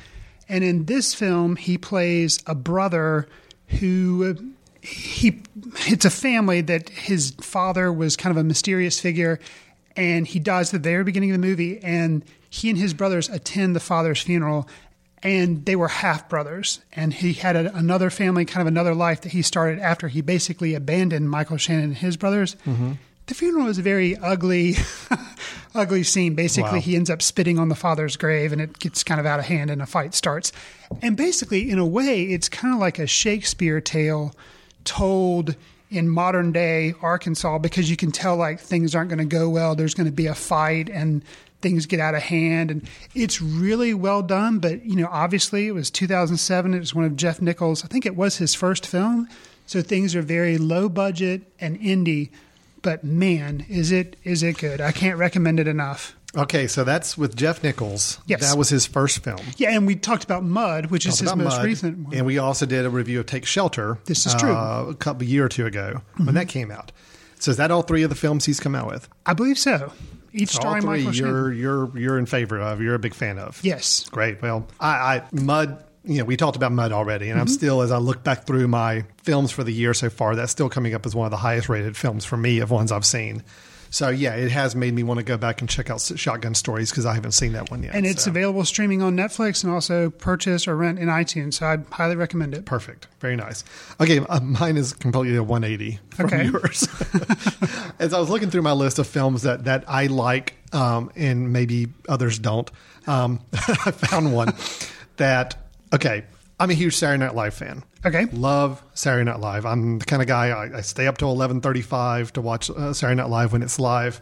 And 0.49 0.63
in 0.65 0.85
this 0.87 1.15
film, 1.15 1.57
he 1.57 1.77
plays 1.77 2.39
a 2.47 2.55
brother 2.55 3.29
who 3.81 4.37
he 4.87 5.43
it's 5.87 6.05
a 6.05 6.11
family 6.11 6.61
that 6.61 6.89
his 6.91 7.33
father 7.41 7.93
was 7.93 8.17
kind 8.17 8.31
of 8.31 8.37
a 8.41 8.45
mysterious 8.45 9.01
figure 9.01 9.41
and 9.97 10.27
he 10.27 10.39
dies 10.39 10.73
at 10.73 10.83
the 10.83 10.89
very 10.91 11.03
beginning 11.03 11.31
of 11.31 11.41
the 11.41 11.47
movie 11.47 11.81
and 11.83 12.25
he 12.49 12.71
and 12.71 12.79
his 12.79 12.95
brothers 12.95 13.29
attend 13.29 13.75
the 13.75 13.81
father's 13.81 14.21
funeral 14.23 14.69
and 15.23 15.65
they 15.65 15.75
were 15.75 15.89
half 15.89 16.29
brothers 16.29 16.81
and 16.93 17.15
he 17.15 17.33
had 17.33 17.57
a, 17.57 17.75
another 17.77 18.11
family 18.11 18.45
kind 18.45 18.61
of 18.61 18.69
another 18.69 18.95
life 18.95 19.23
that 19.23 19.33
he 19.33 19.43
started 19.43 19.81
after 19.81 20.07
he 20.09 20.21
basically 20.21 20.75
abandoned 20.75 21.29
michael 21.29 21.57
shannon 21.57 21.85
and 21.85 21.97
his 21.97 22.17
brothers. 22.17 22.55
Mm-hmm. 22.67 22.93
The 23.27 23.35
funeral 23.35 23.67
is 23.67 23.79
a 23.79 23.83
very 23.83 24.17
ugly 24.17 24.77
ugly 25.75 26.05
scene. 26.05 26.35
Basically 26.37 26.75
Wow. 26.79 26.81
he 26.81 26.95
ends 26.95 27.11
up 27.11 27.21
spitting 27.21 27.59
on 27.59 27.69
the 27.69 27.75
father's 27.75 28.17
grave 28.17 28.53
and 28.53 28.61
it 28.61 28.79
gets 28.79 29.03
kind 29.03 29.19
of 29.19 29.27
out 29.27 29.41
of 29.41 29.47
hand 29.47 29.69
and 29.69 29.83
a 29.83 29.87
fight 29.87 30.15
starts. 30.15 30.53
And 31.03 31.17
basically 31.17 31.69
in 31.71 31.81
a 31.81 31.87
way 31.87 32.23
it's 32.23 32.49
kind 32.49 32.73
of 32.73 32.79
like 32.79 33.01
a 33.01 33.07
shakespeare 33.09 33.81
tale 33.81 34.33
told 34.87 35.55
in 35.91 36.09
modern 36.09 36.51
day 36.53 36.95
arkansas 37.03 37.59
because 37.59 37.91
you 37.91 37.97
can 37.97 38.11
tell 38.11 38.37
like 38.37 38.59
things 38.59 38.95
aren't 38.95 39.11
going 39.11 39.19
to 39.19 39.25
go 39.25 39.49
well 39.49 39.75
there's 39.75 39.95
going 39.95 40.07
to 40.07 40.13
be 40.13 40.27
a 40.27 40.35
fight 40.35 40.89
and 40.89 41.23
things 41.61 41.87
get 41.87 42.01
out 42.01 42.15
of 42.15 42.23
hand 42.23 42.71
and 42.71 42.89
it's 43.15 43.41
really 43.41 43.95
well 43.95 44.23
done 44.23 44.59
but 44.59 44.85
you 44.85 44.97
know 44.97 45.09
obviously 45.11 45.67
it 45.67 45.73
was 45.73 45.91
2007 45.91 46.75
it 46.75 46.79
was 46.79 46.95
one 46.95 47.05
of 47.05 47.15
jeff 47.17 47.41
nichols 47.41 47.85
i 47.85 47.89
think 47.89 48.05
it 48.05 48.17
was 48.17 48.39
his 48.39 48.55
first 48.55 48.85
film 48.87 49.29
so 49.65 49.81
things 49.81 50.15
are 50.17 50.23
very 50.23 50.59
low 50.59 50.89
budget 50.89 51.43
and 51.61 51.79
indie 51.81 52.31
but 52.87 53.03
man 53.03 53.67
is 53.69 53.91
it 53.91 54.17
is 54.23 54.45
it 54.45 54.59
good. 54.59 54.81
I 54.81 54.93
can't 54.93 55.19
recommend 55.19 55.59
it 55.59 55.67
enough 55.67 56.16
Okay, 56.37 56.67
so 56.67 56.85
that's 56.85 57.17
with 57.17 57.35
Jeff 57.35 57.63
Nichols. 57.63 58.19
Yes. 58.27 58.41
That 58.41 58.59
was 58.59 58.69
his 58.69 58.87
first 58.87 59.25
film. 59.25 59.41
yeah 59.57 59.71
and 59.71 59.87
we 59.87 59.97
talked 59.97 60.23
about 60.25 60.45
mud 60.45 60.87
which 60.87 61.07
is 61.07 61.19
his 61.19 61.35
most 61.35 61.57
Mud, 61.57 61.65
recent 61.65 61.99
one 61.99 62.15
And 62.15 62.27
we 62.27 62.39
also 62.39 62.67
did 62.67 62.85
a 62.85 62.91
review 62.91 63.21
of 63.21 63.27
Take 63.27 63.47
Shelter. 63.47 63.99
This 64.05 64.27
is 64.27 64.35
true. 64.35 64.53
Uh, 64.53 64.87
a 64.91 64.95
couple 64.95 65.25
year 65.25 65.45
or 65.47 65.49
two 65.49 65.67
ago 65.67 66.03
when 66.17 66.35
that 66.35 66.49
came 66.49 66.71
out. 66.71 66.93
So 67.39 67.51
is 67.51 67.57
that 67.57 67.71
all 67.71 67.83
three 67.83 68.03
of 68.03 68.11
the 68.11 68.17
films 68.17 68.45
he's 68.45 68.61
come 68.61 68.75
out 68.75 68.87
with? 68.87 69.09
i 69.25 69.33
believe 69.33 69.59
so 69.59 69.93
each 70.33 70.51
So 70.51 70.63
all 70.69 70.81
three 70.81 71.05
michael 71.05 71.15
you're 71.15 71.53
you're 71.53 71.99
you're 71.99 72.19
in 72.19 72.27
favor 72.27 72.61
of. 72.61 72.81
You're 72.83 72.95
a 72.95 72.99
big 72.99 73.15
fan 73.15 73.39
of. 73.39 73.59
yes 73.63 74.09
Great. 74.11 74.43
Well, 74.43 74.67
I, 74.79 75.17
I 75.17 75.23
Mud. 75.33 75.83
You 76.05 76.19
know, 76.19 76.25
we 76.25 76.37
talked 76.37 76.57
about 76.57 76.71
Mud 76.71 76.93
already, 76.93 77.31
and 77.31 77.41
I'm 77.41 77.49
still, 77.49 77.83
as 77.83 77.91
I 77.91 77.99
look 77.99 78.23
back 78.23 78.47
through 78.47 78.69
my 78.69 79.05
films 79.25 79.51
for 79.51 79.65
the 79.65 79.73
year 79.73 79.93
so 79.93 80.09
far, 80.09 80.37
that's 80.37 80.53
still 80.53 80.69
coming 80.69 80.95
up 80.95 81.05
as 81.05 81.17
one 81.17 81.25
of 81.25 81.33
the 81.33 81.37
highest 81.37 81.69
rated 81.69 81.97
films 81.97 82.25
for 82.25 82.37
me 82.37 82.61
of 82.61 82.71
ones 82.71 82.93
I've 82.93 83.05
seen. 83.05 83.43
So 83.97 84.11
yeah, 84.11 84.35
it 84.35 84.51
has 84.51 84.77
made 84.77 84.93
me 84.93 85.03
want 85.05 85.21
to 85.21 85.25
go 85.25 85.39
back 85.39 85.63
and 85.63 85.71
check 85.71 85.89
out 85.89 86.03
Shotgun 86.03 86.55
Stories 86.55 86.91
because 86.91 87.07
I 87.07 87.15
haven't 87.15 87.33
seen 87.33 87.53
that 87.55 87.71
one 87.71 87.83
yet. 87.83 87.95
and 87.95 88.05
it's 88.05 88.25
so. 88.25 88.31
available 88.31 88.63
streaming 88.67 89.01
on 89.01 89.17
netflix 89.17 89.65
and 89.65 89.73
also 89.73 90.11
purchase 90.11 90.69
or 90.69 90.77
rent 90.77 90.99
in 90.99 91.09
itunes 91.09 91.55
so 91.55 91.67
i 91.67 91.79
highly 91.93 92.15
recommend 92.15 92.53
it 92.53 92.67
Perfect. 92.67 93.07
Very 93.21 93.37
nice. 93.37 93.65
Okay, 93.99 94.19
uh, 94.19 94.41
mine 94.41 94.77
is 94.77 94.93
completely 94.93 95.37
a 95.39 95.43
180 95.43 95.99
from 96.11 96.27
Okay. 96.27 96.45
yours. 96.45 96.87
As 97.99 98.13
I 98.13 98.21
was 98.21 98.29
looking 98.29 98.51
through 98.51 98.61
my 98.63 98.73
list 98.73 98.99
of 98.99 99.07
films 99.07 99.43
that, 99.45 99.65
that 99.65 99.85
I 99.89 100.09
like 100.09 100.57
um, 100.75 101.11
and 101.17 101.51
maybe 101.55 101.87
others 102.07 102.39
don't, 102.39 102.71
um, 103.07 103.41
I 103.55 103.93
found 103.93 104.35
one 104.35 104.53
that, 105.17 105.57
okay, 105.95 106.25
I'm 106.59 106.71
a 106.71 106.75
huge 106.75 106.97
Saturday 106.97 107.23
Night 107.23 107.35
Live 107.35 107.55
fan. 107.55 107.85
Okay. 108.05 108.25
Love 108.33 108.83
Saturday 108.95 109.25
Night 109.25 109.41
Live. 109.41 109.67
I'm 109.67 109.99
the 109.99 110.05
kind 110.05 110.23
of 110.23 110.29
guy, 110.29 110.49
I, 110.49 110.79
I 110.79 110.81
stay 110.81 111.07
up 111.07 111.19
till 111.19 111.29
1135 111.29 112.33
to 112.35 112.41
watch 112.41 112.71
uh, 112.71 112.93
Saturday 112.93 113.21
Night 113.21 113.29
Live 113.29 113.53
when 113.53 113.63
it's 113.63 113.79
live. 113.79 114.21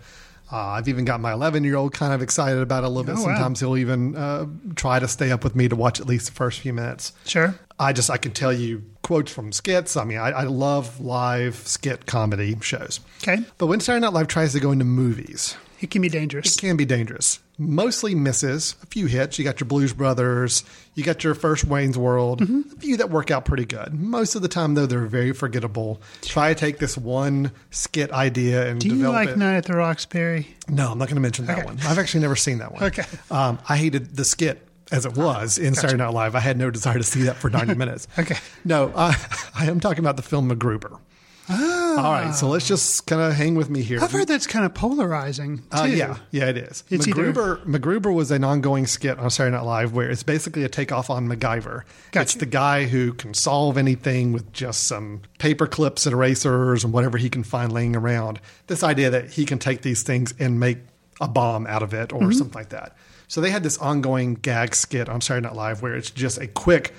Uh, 0.53 0.57
I've 0.57 0.89
even 0.89 1.05
got 1.05 1.21
my 1.21 1.33
11 1.33 1.65
year 1.65 1.77
old 1.77 1.93
kind 1.95 2.13
of 2.13 2.23
excited 2.23 2.61
about 2.61 2.85
it 2.85 2.87
a 2.87 2.89
little 2.89 3.05
bit. 3.05 3.17
Oh, 3.17 3.27
wow. 3.27 3.35
Sometimes 3.35 3.61
he'll 3.61 3.77
even 3.77 4.15
uh, 4.15 4.47
try 4.75 4.99
to 4.99 5.09
stay 5.09 5.31
up 5.31 5.43
with 5.43 5.57
me 5.57 5.69
to 5.69 5.77
watch 5.77 6.01
at 6.01 6.07
least 6.07 6.27
the 6.27 6.33
first 6.33 6.61
few 6.61 6.73
minutes. 6.73 7.13
sure 7.25 7.55
I 7.79 7.93
just 7.93 8.09
I 8.09 8.19
can 8.19 8.33
tell 8.33 8.53
you 8.53 8.85
quotes 9.03 9.33
from 9.33 9.51
skits. 9.53 9.97
I 9.97 10.05
mean, 10.05 10.19
I, 10.19 10.31
I 10.31 10.43
love 10.45 11.01
live 11.01 11.57
skit 11.57 12.07
comedy 12.07 12.57
shows. 12.61 13.01
Okay. 13.23 13.43
But 13.59 13.67
when 13.67 13.81
Saturday 13.81 14.03
Night 14.03 14.13
Live 14.13 14.29
tries 14.29 14.53
to 14.53 14.61
go 14.61 14.71
into 14.71 14.85
movies, 14.85 15.57
it 15.81 15.91
can 15.91 16.03
be 16.03 16.09
dangerous 16.09 16.57
it 16.57 16.61
can 16.61 16.77
be 16.77 16.85
dangerous. 16.85 17.41
Mostly 17.57 18.17
misses, 18.17 18.75
a 18.83 18.87
few 18.87 19.07
hits. 19.07 19.39
You 19.39 19.45
got 19.45 19.61
your 19.61 19.69
Blues 19.69 19.93
Brothers, 19.93 20.65
you 20.95 21.05
got 21.05 21.23
your 21.23 21.35
first 21.35 21.65
Wayne's 21.65 21.97
World, 21.97 22.41
Mm-hmm. 22.41 22.77
a 22.77 22.81
few 22.81 22.97
that 22.97 23.11
work 23.11 23.31
out 23.31 23.45
pretty 23.45 23.65
good. 23.65 23.95
Most 23.95 24.35
of 24.35 24.43
the 24.43 24.49
time, 24.49 24.75
though, 24.75 24.87
they're 24.87 25.07
very 25.07 25.33
forgettable. 25.33 26.01
Try 26.23 26.53
to 26.53 26.59
take 26.59 26.79
this 26.79 26.99
one 26.99 27.53
skit 27.71 28.11
idea 28.11 28.67
and 28.69 28.81
develop. 28.81 28.99
do 28.99 29.03
you 29.05 29.09
like 29.13 29.29
it. 29.29 29.39
night 29.39 29.57
at 29.57 29.65
the 29.67 29.75
roxbury 29.77 30.49
No, 30.69 30.91
I'm 30.91 30.99
not 30.99 31.07
going 31.07 31.15
to 31.17 31.21
mention 31.21 31.47
that 31.47 31.59
Okay. 31.59 31.67
one. 31.67 31.79
I've 31.85 31.99
actually 32.01 32.21
never 32.23 32.35
seen 32.37 32.59
that 32.59 32.73
one. 32.73 32.83
Okay. 32.83 33.05
Um, 33.31 33.61
I 33.69 33.77
hated 33.77 34.17
the 34.17 34.25
skit 34.25 34.67
as 34.91 35.07
it 35.07 35.17
was 35.17 35.57
in 35.57 35.75
Saturday 35.75 35.97
Night 36.03 36.13
Live. 36.13 36.35
I 36.35 36.41
had 36.41 36.59
no 36.59 36.71
desire 36.71 36.99
to 36.99 37.05
see 37.05 37.23
that 37.23 37.37
for 37.37 37.51
90 37.51 37.75
minutes. 37.77 38.09
Okay. 38.19 38.37
No, 38.65 38.91
uh, 38.97 39.13
I 39.55 39.67
am 39.67 39.79
talking 39.79 40.01
about 40.01 40.17
the 40.17 40.23
film 40.23 40.51
MacGruber. 40.51 40.99
All 41.49 41.57
right, 42.13 42.33
so 42.35 42.49
let's 42.49 42.67
just 42.67 43.07
kind 43.07 43.21
of 43.21 43.35
hang 43.35 43.55
with 43.55 43.69
me 43.69 43.83
here. 43.83 44.01
I've 44.03 44.11
heard 44.13 44.29
that's 44.29 44.47
kind 44.47 44.65
of 44.65 44.73
polarizing 44.75 45.59
too. 45.59 45.65
Uh, 45.73 45.85
yeah, 45.85 46.17
yeah, 46.31 46.47
it 46.49 46.57
is. 46.57 46.85
It's 46.91 47.07
either- 47.07 47.33
MacGruber, 47.33 47.65
MacGruber 47.67 48.15
was 48.15 48.31
an 48.31 48.45
ongoing 48.45 48.87
skit 48.87 49.19
on 49.19 49.29
Saturday 49.31 49.57
Night 49.57 49.65
Live 49.65 49.93
where 49.93 50.11
it's 50.11 50.23
basically 50.23 50.65
a 50.65 50.69
takeoff 50.69 51.11
on 51.11 51.29
MacGyver. 51.29 51.83
Gotcha. 52.13 52.23
It's 52.23 52.35
the 52.35 52.47
guy 52.47 52.85
who 52.87 53.13
can 53.13 53.35
solve 53.35 53.77
anything 53.77 54.33
with 54.33 54.53
just 54.53 54.85
some 54.85 55.21
paper 55.39 55.67
clips 55.67 56.07
and 56.07 56.15
erasers 56.15 56.83
and 56.83 56.93
whatever 56.93 57.19
he 57.19 57.29
can 57.29 57.43
find 57.45 57.73
laying 57.73 57.95
around. 57.95 58.41
This 58.67 58.83
idea 58.83 59.11
that 59.11 59.31
he 59.33 59.45
can 59.45 59.59
take 59.59 59.83
these 59.83 60.03
things 60.03 60.33
and 60.39 60.59
make 60.59 60.79
a 61.21 61.29
bomb 61.29 61.67
out 61.67 61.83
of 61.83 61.93
it 61.95 62.13
or 62.13 62.33
something 62.33 62.55
like 62.59 62.71
that. 62.71 62.97
So 63.29 63.41
they 63.41 63.51
had 63.51 63.63
this 63.63 63.79
ongoing 63.79 64.35
gag 64.35 64.75
skit 64.75 65.09
on 65.09 65.21
Saturday 65.21 65.47
Night 65.47 65.57
Live 65.57 65.83
where 65.83 65.95
it's 65.95 66.11
just 66.11 66.39
a 66.39 66.47
quick 66.47 66.95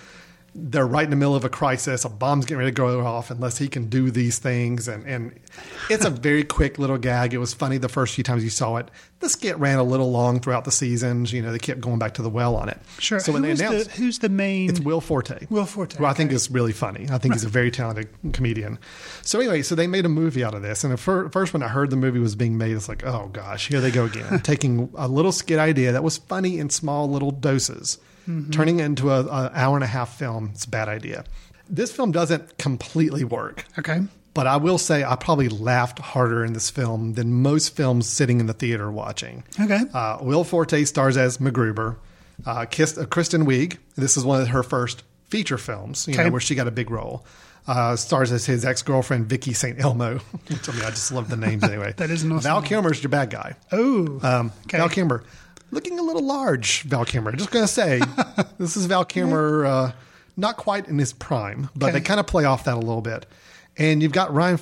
they're 0.58 0.88
right 0.88 1.04
in 1.04 1.10
the 1.10 1.16
middle 1.18 1.36
of 1.36 1.44
a 1.44 1.50
crisis. 1.50 2.06
A 2.06 2.10
bomb's 2.10 2.46
getting 2.46 2.60
ready 2.60 2.72
to 2.72 2.76
go 2.76 3.06
off 3.06 3.30
unless 3.30 3.58
he 3.58 3.68
can 3.68 3.90
do 3.90 4.10
these 4.10 4.40
things. 4.40 4.88
And, 4.88 5.06
and 5.06 5.38
it's 5.90 6.06
a 6.06 6.10
very 6.10 6.46
quick 6.46 6.80
little 6.80 6.98
gag. 6.98 7.34
It 7.34 7.40
was 7.40 7.54
funny 7.54 7.78
the 7.78 7.90
first 7.90 8.16
few 8.16 8.24
times 8.24 8.42
you 8.44 8.50
saw 8.50 8.78
it. 8.78 8.90
The 9.20 9.28
skit 9.28 9.58
ran 9.58 9.80
a 9.80 9.84
little 9.84 10.12
long 10.12 10.40
throughout 10.40 10.64
the 10.64 10.72
seasons. 10.72 11.34
You 11.34 11.42
know, 11.42 11.52
they 11.52 11.60
kept 11.60 11.82
going 11.82 12.00
back 12.00 12.14
to 12.16 12.22
the 12.22 12.30
well 12.30 12.56
on 12.56 12.70
it. 12.70 12.80
Sure. 13.00 13.20
So 13.20 13.34
when 13.34 13.44
Who 13.44 13.48
they 13.48 13.52
is 13.54 13.60
the- 13.60 13.68
announced 13.68 13.92
who's 13.92 14.20
the 14.20 14.30
main? 14.30 14.70
it's 14.70 14.80
Will 14.80 15.02
Forte. 15.02 15.46
Will 15.50 15.66
Forte, 15.66 15.98
Who 15.98 16.06
I 16.06 16.14
think 16.14 16.30
okay. 16.30 16.36
is 16.36 16.50
really 16.50 16.74
funny. 16.74 17.08
I 17.12 17.18
think 17.18 17.34
he's 17.34 17.44
a 17.44 17.50
very 17.50 17.70
talented 17.72 18.08
comedian. 18.32 18.80
So 19.24 19.40
anyway, 19.40 19.62
so 19.62 19.76
they 19.76 19.88
made 19.88 20.06
a 20.06 20.10
movie 20.10 20.44
out 20.44 20.54
of 20.54 20.62
this. 20.62 20.84
And 20.86 20.94
the 20.94 20.98
fir- 20.98 21.28
first 21.30 21.52
when 21.54 21.64
I 21.64 21.68
heard 21.68 21.90
the 21.90 21.98
movie 21.98 22.20
was 22.20 22.36
being 22.36 22.58
made, 22.58 22.78
it's 22.78 22.88
like, 22.88 23.06
oh 23.06 23.30
gosh, 23.34 23.68
here 23.68 23.82
they 23.82 23.92
go 23.92 24.06
again. 24.06 24.40
Taking 24.44 24.90
a 24.96 25.08
little 25.10 25.32
skit 25.34 25.60
idea 25.60 25.92
that 25.92 26.04
was 26.04 26.18
funny 26.18 26.60
in 26.60 26.70
small 26.70 27.10
little 27.10 27.32
doses, 27.32 27.98
Mm-hmm. 28.28 28.50
turning 28.52 28.80
it 28.80 28.86
into 28.86 29.12
an 29.12 29.28
hour 29.30 29.76
and 29.78 29.84
a 29.84 29.88
half 29.88 30.18
film. 30.18 30.50
It's 30.54 30.66
a 30.66 30.70
bad 30.70 30.90
idea. 30.90 31.26
This 31.70 31.92
film 31.92 32.12
doesn't 32.12 32.58
completely 32.58 33.24
work. 33.24 33.66
okay. 33.78 34.02
But 34.34 34.48
I 34.48 34.58
will 34.58 34.78
say 34.78 35.04
I 35.04 35.16
probably 35.16 35.48
laughed 35.48 36.00
harder 36.00 36.44
in 36.44 36.52
this 36.54 36.70
film 36.70 37.14
than 37.14 37.32
most 37.42 37.76
films 37.76 38.08
sitting 38.08 38.40
in 38.42 38.48
the 38.48 38.54
theater 38.54 38.92
watching. 38.92 39.44
Okay. 39.60 39.80
Uh, 39.94 40.18
Will 40.22 40.44
Forte 40.44 40.84
stars 40.84 41.16
as 41.18 41.38
MacGruber. 41.38 41.96
Uh, 42.46 42.66
Kist, 42.66 42.98
uh, 42.98 43.06
Kristen 43.06 43.46
Wiig. 43.46 43.78
This 43.96 44.18
is 44.18 44.26
one 44.26 44.42
of 44.42 44.50
her 44.50 44.62
first 44.62 45.04
feature 45.30 45.58
films, 45.58 46.06
you 46.08 46.14
Okay. 46.16 46.26
know, 46.26 46.32
where 46.32 46.42
she 46.42 46.54
got 46.54 46.68
a 46.68 46.72
big 46.72 46.92
role. 46.92 47.26
Uh, 47.68 47.96
stars 47.96 48.32
as 48.34 48.46
his 48.46 48.66
ex 48.66 48.82
girlfriend 48.82 49.28
Vicky 49.28 49.54
St. 49.54 49.80
Elmo. 49.80 50.20
I 50.50 50.72
mean, 50.74 50.84
I 50.84 50.90
just 50.90 51.12
love 51.14 51.30
the 51.30 51.38
names 51.38 51.64
anyway. 51.72 51.94
That 51.96 52.10
is 52.10 52.24
an 52.24 52.34
awesome 52.34 52.42
Val. 52.44 52.62
Kilmer's 52.62 53.02
your 53.02 53.10
bad 53.10 53.30
guy. 53.30 53.56
Oh, 53.72 54.20
Um, 54.22 54.52
okay. 54.66 54.78
Val 54.80 54.90
Kilmer, 54.90 55.24
looking 55.72 56.00
a 56.00 56.02
little 56.04 56.24
large. 56.26 56.84
Val 56.84 57.06
Kilmer. 57.06 57.32
Just 57.34 57.52
gonna 57.52 57.68
say, 57.68 58.02
this 58.58 58.78
is 58.78 58.86
Val 58.86 59.06
Kilmer, 59.06 59.66
uh, 59.66 59.92
not 60.38 60.58
quite 60.58 60.88
in 60.88 60.98
his 61.00 61.14
prime, 61.14 61.70
but 61.76 61.88
Okay. 61.88 62.00
they 62.00 62.02
kind 62.02 62.20
of 62.20 62.28
play 62.28 62.46
off 62.46 62.66
that 62.66 62.76
a 62.76 62.80
little 62.80 63.02
bit. 63.02 63.26
And 63.78 64.02
you've 64.02 64.14
got 64.14 64.34
Ryan 64.34 64.58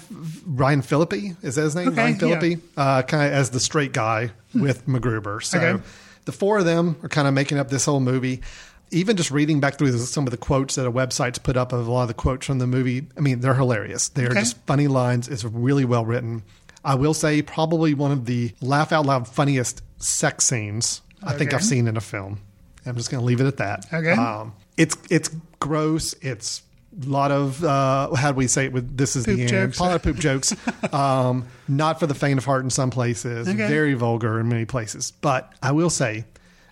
Ryan 0.46 0.82
Phillippe. 0.82 1.14
Is 1.44 1.56
that 1.56 1.62
his 1.64 1.76
name? 1.76 1.90
Okay, 1.90 1.98
Ryan 2.02 2.14
yeah. 2.14 2.40
Phillippe, 2.40 2.60
uh, 2.78 3.02
kind 3.04 3.28
of 3.28 3.34
as 3.34 3.52
the 3.52 3.60
straight 3.60 3.94
guy 3.94 4.32
with 4.56 4.88
MacGruber. 4.88 5.44
So 5.44 5.60
Okay. 5.60 5.84
the 6.26 6.32
four 6.32 6.58
of 6.60 6.66
them 6.66 6.96
are 7.04 7.10
kind 7.10 7.28
of 7.28 7.34
making 7.36 7.60
up 7.60 7.70
this 7.70 7.86
whole 7.86 8.00
movie. 8.00 8.42
Even 8.92 9.16
just 9.18 9.32
reading 9.32 9.60
back 9.60 9.78
through 9.80 9.96
some 9.98 10.26
of 10.26 10.32
the 10.32 10.38
quotes 10.38 10.76
that 10.76 10.86
a 10.88 10.92
website's 10.92 11.40
put 11.40 11.58
up 11.58 11.74
of 11.74 11.88
a 11.88 11.92
lot 11.92 12.04
of 12.04 12.08
the 12.10 12.14
quotes 12.14 12.46
from 12.46 12.60
the 12.60 12.68
movie, 12.68 13.08
I 13.18 13.22
mean, 13.22 13.40
they're 13.40 13.56
hilarious. 13.56 14.10
They're 14.10 14.30
just 14.34 14.58
funny 14.68 14.88
lines. 14.88 15.28
It's 15.28 15.44
really 15.44 15.84
well 15.86 16.06
written. 16.06 16.44
I 16.86 16.96
will 16.96 17.14
say, 17.16 17.42
probably 17.42 17.94
one 17.94 18.12
of 18.12 18.26
the 18.26 18.52
laugh 18.62 18.92
out 18.92 19.06
loud 19.06 19.28
funniest 19.28 19.82
sex 20.04 20.46
scenes 20.46 21.02
I 21.26 21.34
think 21.34 21.54
I've 21.54 21.64
seen 21.64 21.88
in 21.88 21.96
a 21.98 22.02
film. 22.02 22.40
I'm 22.86 22.96
just 22.98 23.10
going 23.10 23.22
to 23.22 23.26
leave 23.26 23.40
it 23.40 23.48
at 23.48 23.58
that. 23.58 23.86
Okay. 23.94 24.12
Um, 24.12 24.54
it's 24.76 24.98
it's 25.10 25.30
gross. 25.60 26.14
It's 26.22 26.62
a 27.02 27.06
lot 27.08 27.32
of 27.32 27.64
uh, 27.64 28.14
how 28.14 28.32
do 28.34 28.38
we 28.38 28.48
say 28.48 28.66
it? 28.66 28.74
With 28.74 28.98
this 28.98 29.16
is 29.16 29.26
Poop 29.26 29.36
the 29.38 29.42
end. 29.44 29.50
jokes. 29.50 29.80
A 29.80 29.84
lot 29.84 29.96
of 29.96 30.04
poop 30.04 30.18
jokes. 30.18 30.54
um, 30.94 31.48
not 31.70 32.00
for 32.00 32.08
the 32.08 32.14
faint 32.16 32.38
of 32.40 32.46
heart 32.46 32.64
in 32.66 32.70
some 32.70 32.90
places. 32.90 33.48
Okay. 33.48 33.68
Very 33.70 33.94
vulgar 33.94 34.38
in 34.40 34.50
many 34.50 34.66
places. 34.66 35.12
But 35.22 35.54
I 35.64 35.72
will 35.72 35.90
say, 35.90 36.26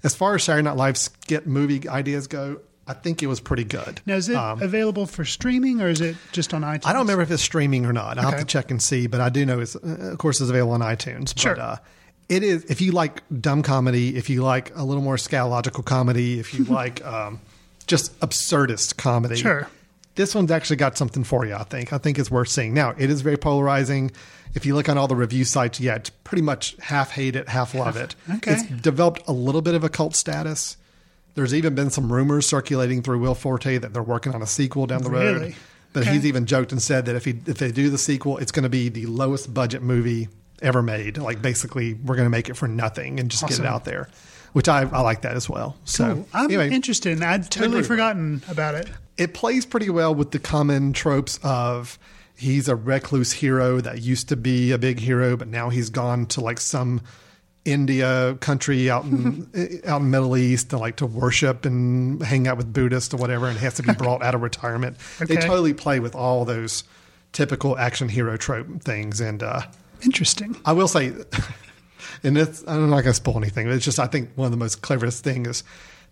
as 0.03 0.13
far 0.15 0.35
as 0.35 0.43
Saturday 0.43 0.63
Night 0.65 0.75
Live 0.75 0.97
skit 0.97 1.47
movie 1.47 1.87
ideas 1.87 2.27
go, 2.27 2.59
I 2.87 2.93
think 2.93 3.23
it 3.23 3.27
was 3.27 3.39
pretty 3.39 3.63
good. 3.63 4.01
Now, 4.05 4.15
is 4.15 4.27
it 4.27 4.35
Um, 4.35 4.61
available 4.61 5.05
for 5.05 5.23
streaming 5.23 5.79
or 5.79 5.87
is 5.87 6.01
it 6.01 6.17
just 6.33 6.53
on 6.53 6.61
iTunes? 6.63 6.87
I 6.87 6.91
don't 6.91 7.03
remember 7.03 7.21
if 7.23 7.31
it's 7.31 7.41
streaming 7.41 7.85
or 7.85 7.93
not. 7.93 8.17
I'll 8.17 8.31
have 8.31 8.39
to 8.41 8.45
check 8.45 8.69
and 8.69 8.81
see, 8.81 9.07
but 9.07 9.21
I 9.21 9.29
do 9.29 9.45
know 9.45 9.61
it's, 9.61 9.77
uh, 9.77 10.09
of 10.11 10.17
course, 10.17 10.41
it's 10.41 10.49
available 10.49 10.73
on 10.73 10.81
iTunes. 10.81 11.39
Sure. 11.39 11.55
But, 11.55 11.61
uh, 11.61 11.75
it 12.31 12.43
is, 12.43 12.63
if 12.65 12.79
you 12.81 12.91
like 12.93 13.21
dumb 13.41 13.61
comedy, 13.61 14.15
if 14.15 14.29
you 14.29 14.41
like 14.41 14.71
a 14.75 14.83
little 14.83 15.03
more 15.03 15.17
scatological 15.17 15.83
comedy, 15.83 16.39
if 16.39 16.53
you 16.53 16.63
like 16.81 17.05
um, 17.05 17.41
just 17.87 18.17
absurdist 18.21 18.95
comedy, 18.97 19.35
Sure. 19.35 19.67
this 20.15 20.33
one's 20.33 20.49
actually 20.49 20.77
got 20.77 20.97
something 20.97 21.23
for 21.25 21.45
you, 21.45 21.53
I 21.55 21.63
think. 21.63 21.91
I 21.91 21.97
think 21.97 22.17
it's 22.17 22.31
worth 22.31 22.47
seeing. 22.47 22.73
Now, 22.73 22.95
it 22.97 23.09
is 23.09 23.21
very 23.21 23.37
polarizing. 23.37 24.11
If 24.55 24.65
you 24.65 24.75
look 24.75 24.87
on 24.89 24.97
all 24.97 25.07
the 25.07 25.15
review 25.15 25.43
sites, 25.43 25.79
yeah, 25.79 25.95
it's 25.95 26.09
pretty 26.09 26.41
much 26.41 26.75
half 26.79 27.11
hate 27.11 27.35
it, 27.35 27.49
half 27.49 27.73
love 27.75 27.97
it. 27.97 28.15
Okay. 28.35 28.53
It's 28.53 28.63
developed 28.63 29.21
a 29.27 29.33
little 29.33 29.61
bit 29.61 29.75
of 29.75 29.83
a 29.83 29.89
cult 29.89 30.15
status. 30.15 30.77
There's 31.35 31.53
even 31.53 31.75
been 31.75 31.89
some 31.89 32.11
rumors 32.11 32.47
circulating 32.47 33.01
through 33.01 33.19
Will 33.19 33.35
Forte 33.35 33.77
that 33.77 33.93
they're 33.93 34.03
working 34.03 34.33
on 34.35 34.41
a 34.41 34.47
sequel 34.47 34.87
down 34.87 35.03
the 35.03 35.09
road. 35.09 35.37
Really? 35.41 35.55
But 35.93 36.03
Okay. 36.03 36.13
he's 36.13 36.25
even 36.25 36.45
joked 36.45 36.71
and 36.71 36.81
said 36.81 37.05
that 37.05 37.15
if 37.17 37.25
he 37.25 37.31
if 37.45 37.57
they 37.57 37.71
do 37.71 37.89
the 37.89 37.97
sequel, 37.97 38.37
it's 38.37 38.51
going 38.53 38.63
to 38.63 38.69
be 38.69 38.87
the 38.89 39.05
lowest 39.07 39.53
budget 39.53 39.81
movie 39.81 40.27
ever 40.61 40.81
made. 40.81 41.17
Like 41.17 41.41
basically, 41.41 41.93
we're 41.93 42.15
going 42.15 42.25
to 42.25 42.29
make 42.31 42.49
it 42.49 42.55
for 42.55 42.67
nothing 42.67 43.19
and 43.19 43.29
just 43.31 43.43
Awesome. 43.43 43.57
get 43.63 43.65
it 43.65 43.69
out 43.73 43.85
there, 43.85 44.09
which 44.53 44.67
I, 44.69 44.81
I 44.81 45.01
like 45.01 45.21
that 45.21 45.35
as 45.35 45.49
well. 45.49 45.75
So 45.85 46.13
Cool. 46.15 46.27
I'm 46.33 46.45
anyway, 46.45 46.69
interested. 46.71 47.17
in 47.17 47.23
I'd 47.23 47.49
totally 47.51 47.83
forgotten 47.83 48.41
about 48.49 48.75
it. 48.75 48.89
it 49.17 49.33
plays 49.33 49.65
pretty 49.65 49.89
well 49.89 50.13
with 50.13 50.31
the 50.31 50.39
common 50.39 50.93
tropes 50.93 51.39
of 51.43 51.97
he's 52.35 52.67
a 52.67 52.75
recluse 52.75 53.31
hero 53.31 53.79
that 53.81 54.01
used 54.01 54.29
to 54.29 54.35
be 54.35 54.71
a 54.71 54.77
big 54.77 54.99
hero, 54.99 55.37
but 55.37 55.47
now 55.47 55.69
he's 55.69 55.89
gone 55.89 56.25
to 56.27 56.41
like 56.41 56.59
some 56.59 57.01
India 57.63 58.35
country 58.41 58.89
out 58.89 59.03
in 59.05 59.47
out 59.85 60.01
in 60.01 60.09
Middle 60.09 60.35
East 60.35 60.71
to 60.71 60.77
like 60.79 60.95
to 60.95 61.05
worship 61.05 61.63
and 61.65 62.21
hang 62.23 62.47
out 62.47 62.57
with 62.57 62.73
Buddhists 62.73 63.13
or 63.13 63.17
whatever, 63.17 63.47
and 63.47 63.57
has 63.59 63.75
to 63.75 63.83
be 63.83 63.93
brought 63.93 64.23
out 64.23 64.33
of 64.33 64.41
retirement. 64.41 64.97
They 65.19 65.35
totally 65.35 65.73
play 65.75 65.99
with 65.99 66.15
all 66.15 66.43
those 66.45 66.83
typical 67.33 67.77
action 67.77 68.09
hero 68.09 68.35
trope 68.35 68.81
things, 68.81 69.21
and 69.21 69.43
uh, 69.43 69.61
Interesting. 70.03 70.55
I 70.65 70.73
will 70.73 70.87
say, 70.87 71.07
and 72.23 72.37
it's, 72.37 72.63
I'm 72.67 72.89
not 72.89 73.01
going 73.01 73.05
to 73.05 73.13
spoil 73.13 73.37
anything, 73.37 73.67
but 73.67 73.75
it's 73.75 73.85
just, 73.85 73.99
I 73.99 74.07
think 74.07 74.29
one 74.35 74.45
of 74.45 74.51
the 74.51 74.57
most 74.57 74.81
cleverest 74.81 75.23
things 75.23 75.47
is 75.47 75.63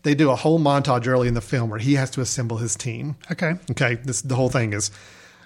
they 0.04 0.16
do 0.16 0.30
a 0.32 0.36
whole 0.36 0.60
montage 0.60 1.08
early 1.08 1.28
in 1.28 1.34
the 1.34 1.42
film 1.42 1.70
where 1.70 1.80
he 1.80 1.96
has 1.96 2.10
to 2.12 2.22
assemble 2.22 2.58
his 2.58 2.76
team. 2.76 3.16
Okay. 3.32 3.54
Okay. 3.72 3.96
This, 3.96 4.22
the 4.22 4.36
whole 4.36 4.50
thing 4.50 4.74
is 4.74 4.92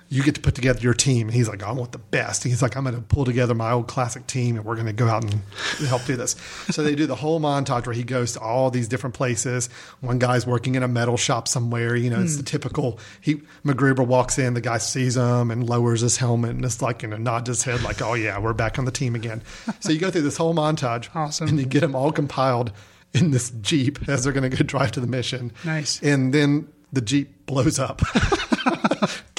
you 0.09 0.23
get 0.23 0.35
to 0.35 0.41
put 0.41 0.55
together 0.55 0.79
your 0.79 0.93
team. 0.93 1.27
And 1.27 1.35
he's 1.35 1.49
like, 1.49 1.63
I 1.63 1.71
want 1.71 1.91
the 1.91 1.97
best. 1.97 2.43
He's 2.43 2.61
like, 2.61 2.75
I'm 2.75 2.83
going 2.83 2.95
to 2.95 3.01
pull 3.01 3.25
together 3.25 3.53
my 3.53 3.71
old 3.71 3.87
classic 3.87 4.27
team 4.27 4.55
and 4.55 4.65
we're 4.65 4.75
going 4.75 4.87
to 4.87 4.93
go 4.93 5.07
out 5.07 5.23
and 5.23 5.41
help 5.87 6.05
do 6.05 6.15
this. 6.15 6.35
So 6.69 6.83
they 6.83 6.95
do 6.95 7.05
the 7.05 7.15
whole 7.15 7.39
montage 7.39 7.85
where 7.85 7.95
he 7.95 8.03
goes 8.03 8.33
to 8.33 8.39
all 8.39 8.69
these 8.69 8.87
different 8.87 9.15
places. 9.15 9.69
One 10.01 10.19
guy's 10.19 10.45
working 10.45 10.75
in 10.75 10.83
a 10.83 10.87
metal 10.87 11.17
shop 11.17 11.47
somewhere. 11.47 11.95
You 11.95 12.09
know, 12.09 12.21
it's 12.21 12.35
the 12.35 12.41
hmm. 12.41 12.45
typical, 12.45 12.99
he, 13.21 13.41
MacGruber 13.65 14.05
walks 14.05 14.37
in, 14.37 14.53
the 14.53 14.61
guy 14.61 14.77
sees 14.77 15.17
him 15.17 15.49
and 15.49 15.67
lowers 15.67 16.01
his 16.01 16.17
helmet 16.17 16.51
and 16.51 16.63
it's 16.63 16.81
like, 16.81 17.01
you 17.01 17.07
know, 17.07 17.17
nods 17.17 17.47
his 17.47 17.63
head 17.63 17.81
like, 17.81 18.01
oh 18.01 18.13
yeah, 18.13 18.37
we're 18.37 18.53
back 18.53 18.77
on 18.77 18.85
the 18.85 18.91
team 18.91 19.15
again. 19.15 19.41
So 19.79 19.91
you 19.91 19.99
go 19.99 20.11
through 20.11 20.21
this 20.21 20.37
whole 20.37 20.53
montage. 20.53 21.09
Awesome. 21.23 21.47
And 21.47 21.59
you 21.59 21.65
get 21.65 21.79
them 21.81 21.95
all 21.95 22.11
compiled 22.11 22.73
in 23.13 23.31
this 23.31 23.51
Jeep 23.61 24.09
as 24.09 24.23
they're 24.23 24.33
going 24.33 24.49
to 24.49 24.55
go 24.55 24.63
drive 24.63 24.91
to 24.93 24.99
the 24.99 25.07
mission. 25.07 25.51
Nice. 25.63 26.01
And 26.01 26.33
then 26.33 26.67
the 26.91 27.01
Jeep 27.01 27.45
blows 27.45 27.79
up, 27.79 28.01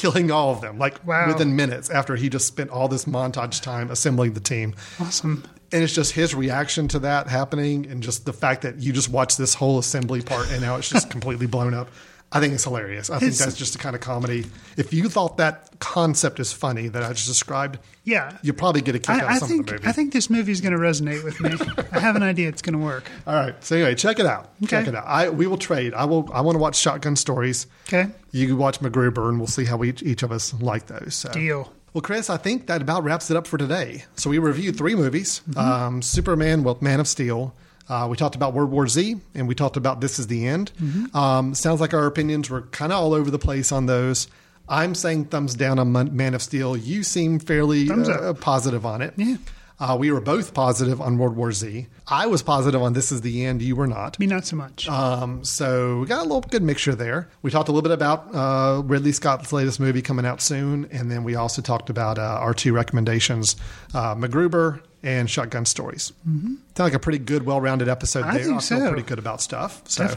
killing 0.05 0.31
all 0.31 0.51
of 0.53 0.61
them, 0.61 0.79
like 0.79 1.05
Wow. 1.07 1.27
within 1.29 1.57
minutes 1.57 1.89
after 1.89 2.15
he 2.17 2.29
just 2.29 2.47
spent 2.47 2.69
all 2.69 2.89
this 2.89 3.07
montage 3.07 3.63
time 3.63 3.91
assembling 3.91 4.35
the 4.35 4.41
team. 4.41 4.75
Awesome. 5.01 5.43
And 5.73 5.83
it's 5.83 5.95
just 5.95 6.13
his 6.13 6.35
reaction 6.35 6.89
to 6.89 6.99
that 7.01 7.27
happening 7.29 7.87
and 7.87 8.03
just 8.03 8.27
the 8.27 8.33
fact 8.35 8.63
that 8.63 8.81
you 8.81 8.93
just 8.93 9.09
watch 9.09 9.39
this 9.39 9.55
whole 9.55 9.79
assembly 9.79 10.21
part 10.21 10.51
and 10.51 10.61
now 10.61 10.77
it's 10.77 10.91
just 10.91 11.09
completely 11.17 11.47
blown 11.47 11.73
up. 11.73 11.89
I 12.35 12.41
think 12.41 12.53
it's 12.53 12.65
hilarious. 12.65 13.11
I 13.11 13.21
think 13.21 13.35
that's 13.35 13.57
just 13.57 13.75
the 13.75 13.79
kind 13.79 13.95
of 13.95 14.03
comedy. 14.03 14.45
If 14.77 14.93
you 14.93 15.09
thought 15.09 15.37
that 15.37 15.71
concept 15.79 16.41
is 16.41 16.53
funny 16.53 16.89
that 16.89 17.03
I 17.05 17.13
just 17.13 17.29
described, 17.29 17.79
Yeah. 18.03 18.37
you 18.43 18.53
probably 18.53 18.81
get 18.81 18.97
a 18.97 18.99
kick 18.99 19.11
out 19.11 19.23
I, 19.23 19.27
I 19.27 19.33
of 19.35 19.39
some 19.39 19.49
think 19.49 19.61
of 19.61 19.67
the 19.67 19.73
movie. 19.75 19.87
I 19.87 19.93
think 19.93 20.13
this 20.13 20.29
movie 20.29 20.51
is 20.51 20.61
going 20.61 20.73
to 20.73 20.79
resonate 20.79 21.23
with 21.23 21.41
me. 21.41 21.53
I 21.93 22.01
have 22.01 22.17
an 22.17 22.25
idea 22.25 22.49
it's 22.49 22.61
going 22.61 22.77
to 22.77 22.85
work. 22.85 23.09
All 23.29 23.35
right. 23.35 23.55
So 23.63 23.77
anyway, 23.77 23.95
check 23.95 24.19
it 24.19 24.27
out. 24.27 24.51
Check 24.67 24.89
it 24.89 24.97
out. 24.97 25.05
I 25.07 25.31
we 25.31 25.47
will 25.47 25.59
trade. 25.59 25.95
I 25.95 26.07
will. 26.07 26.29
I 26.33 26.41
want 26.41 26.57
to 26.57 26.61
watch 26.61 26.77
Shotgun 26.77 27.15
Stories. 27.15 27.69
Okay. 27.89 28.11
You 28.33 28.49
can 28.49 28.59
watch 28.59 28.81
MacGruber, 28.81 29.29
and 29.29 29.39
we'll 29.39 29.47
see 29.47 29.65
how 29.65 29.77
we, 29.77 29.91
each, 29.91 30.03
each 30.03 30.23
of 30.25 30.33
us 30.33 30.53
like 30.55 30.87
those. 30.87 31.15
So. 31.15 31.31
Deal. 31.31 31.73
Well, 31.93 32.03
Chris, 32.03 32.29
I 32.29 32.37
think 32.37 32.67
that 32.67 32.83
about 32.83 33.05
wraps 33.05 33.31
it 33.31 33.37
up 33.37 33.47
for 33.47 33.57
today. 33.59 34.05
So 34.17 34.29
we 34.29 34.39
reviewed 34.39 34.77
three 34.77 34.97
movies: 34.97 35.41
um, 35.57 36.03
Superman, 36.03 36.65
well, 36.65 36.77
Man 36.81 36.99
of 36.99 37.07
Steel. 37.07 37.55
Uh, 37.89 38.07
we 38.11 38.17
talked 38.17 38.35
about 38.35 38.55
World 38.55 38.71
War 38.71 38.89
Z, 38.89 39.17
and 39.35 39.47
we 39.47 39.55
talked 39.55 39.77
about 39.77 40.01
This 40.01 40.19
Is 40.19 40.27
the 40.27 40.47
End. 40.47 40.73
Um, 41.13 41.55
sounds 41.55 41.81
like 41.81 41.93
our 41.95 42.07
opinions 42.07 42.49
were 42.51 42.63
kind 42.63 42.93
of 42.93 42.99
all 42.99 43.15
over 43.15 43.31
the 43.31 43.39
place 43.39 43.73
on 43.73 43.87
those. 43.87 44.27
I'm 44.69 44.95
saying 44.95 45.27
thumbs 45.27 45.55
down 45.55 45.79
on 45.79 45.93
Man 45.93 46.17
Man 46.17 46.35
of 46.35 46.43
Steel. 46.43 46.77
You 46.77 47.03
seem 47.03 47.39
fairly 47.39 47.91
uh, 47.91 48.33
positive 48.35 48.87
on 48.87 49.03
it. 49.03 49.15
Yeah. 49.17 49.37
Uh, 49.79 49.97
we 49.99 50.11
were 50.13 50.21
both 50.21 50.55
positive 50.55 51.01
on 51.01 51.19
World 51.19 51.37
War 51.37 51.51
Z. 51.51 51.89
I 52.07 52.27
was 52.27 52.43
positive 52.43 52.81
on 52.81 52.93
This 52.93 53.11
Is 53.11 53.23
the 53.23 53.45
End. 53.45 53.61
You 53.61 53.75
were 53.75 53.89
not. 53.89 54.19
Me, 54.21 54.27
not 54.27 54.47
so 54.47 54.55
much. 54.57 54.89
Um, 54.89 55.45
so 55.45 55.99
we 55.99 56.07
got 56.07 56.21
a 56.21 56.23
little 56.23 56.43
good 56.43 56.63
mixture 56.63 56.95
there. 56.95 57.29
We 57.43 57.51
talked 57.51 57.69
a 57.69 57.73
little 57.73 57.83
bit 57.83 57.93
about 57.93 58.33
uh, 58.33 58.83
Ridley 58.85 59.13
Scott's 59.13 59.53
latest 59.53 59.81
movie 59.81 60.01
coming 60.01 60.25
out 60.25 60.41
soon, 60.41 60.87
and 60.93 61.11
then 61.11 61.25
we 61.25 61.35
also 61.35 61.61
talked 61.61 61.91
about 61.91 62.19
uh, 62.19 62.23
our 62.23 62.55
two 62.55 62.73
recommendations: 62.73 63.57
uh, 63.93 64.15
MacGruber 64.15 64.81
and 65.05 65.29
Shotgun 65.31 65.67
Stories. 65.67 66.13
Mm-hmm. 66.27 66.55
Sound 66.77 66.87
like 66.87 66.95
a 66.95 66.99
pretty 66.99 67.19
good, 67.19 67.45
well-rounded 67.45 67.89
episode 67.89 68.25
I 68.25 68.33
there. 68.35 68.45
think 68.45 68.57
I 68.57 68.61
feel 68.61 68.81
so. 68.81 68.89
pretty 68.89 69.07
good 69.07 69.19
about 69.19 69.41
stuff. 69.41 69.83
So, 69.87 70.09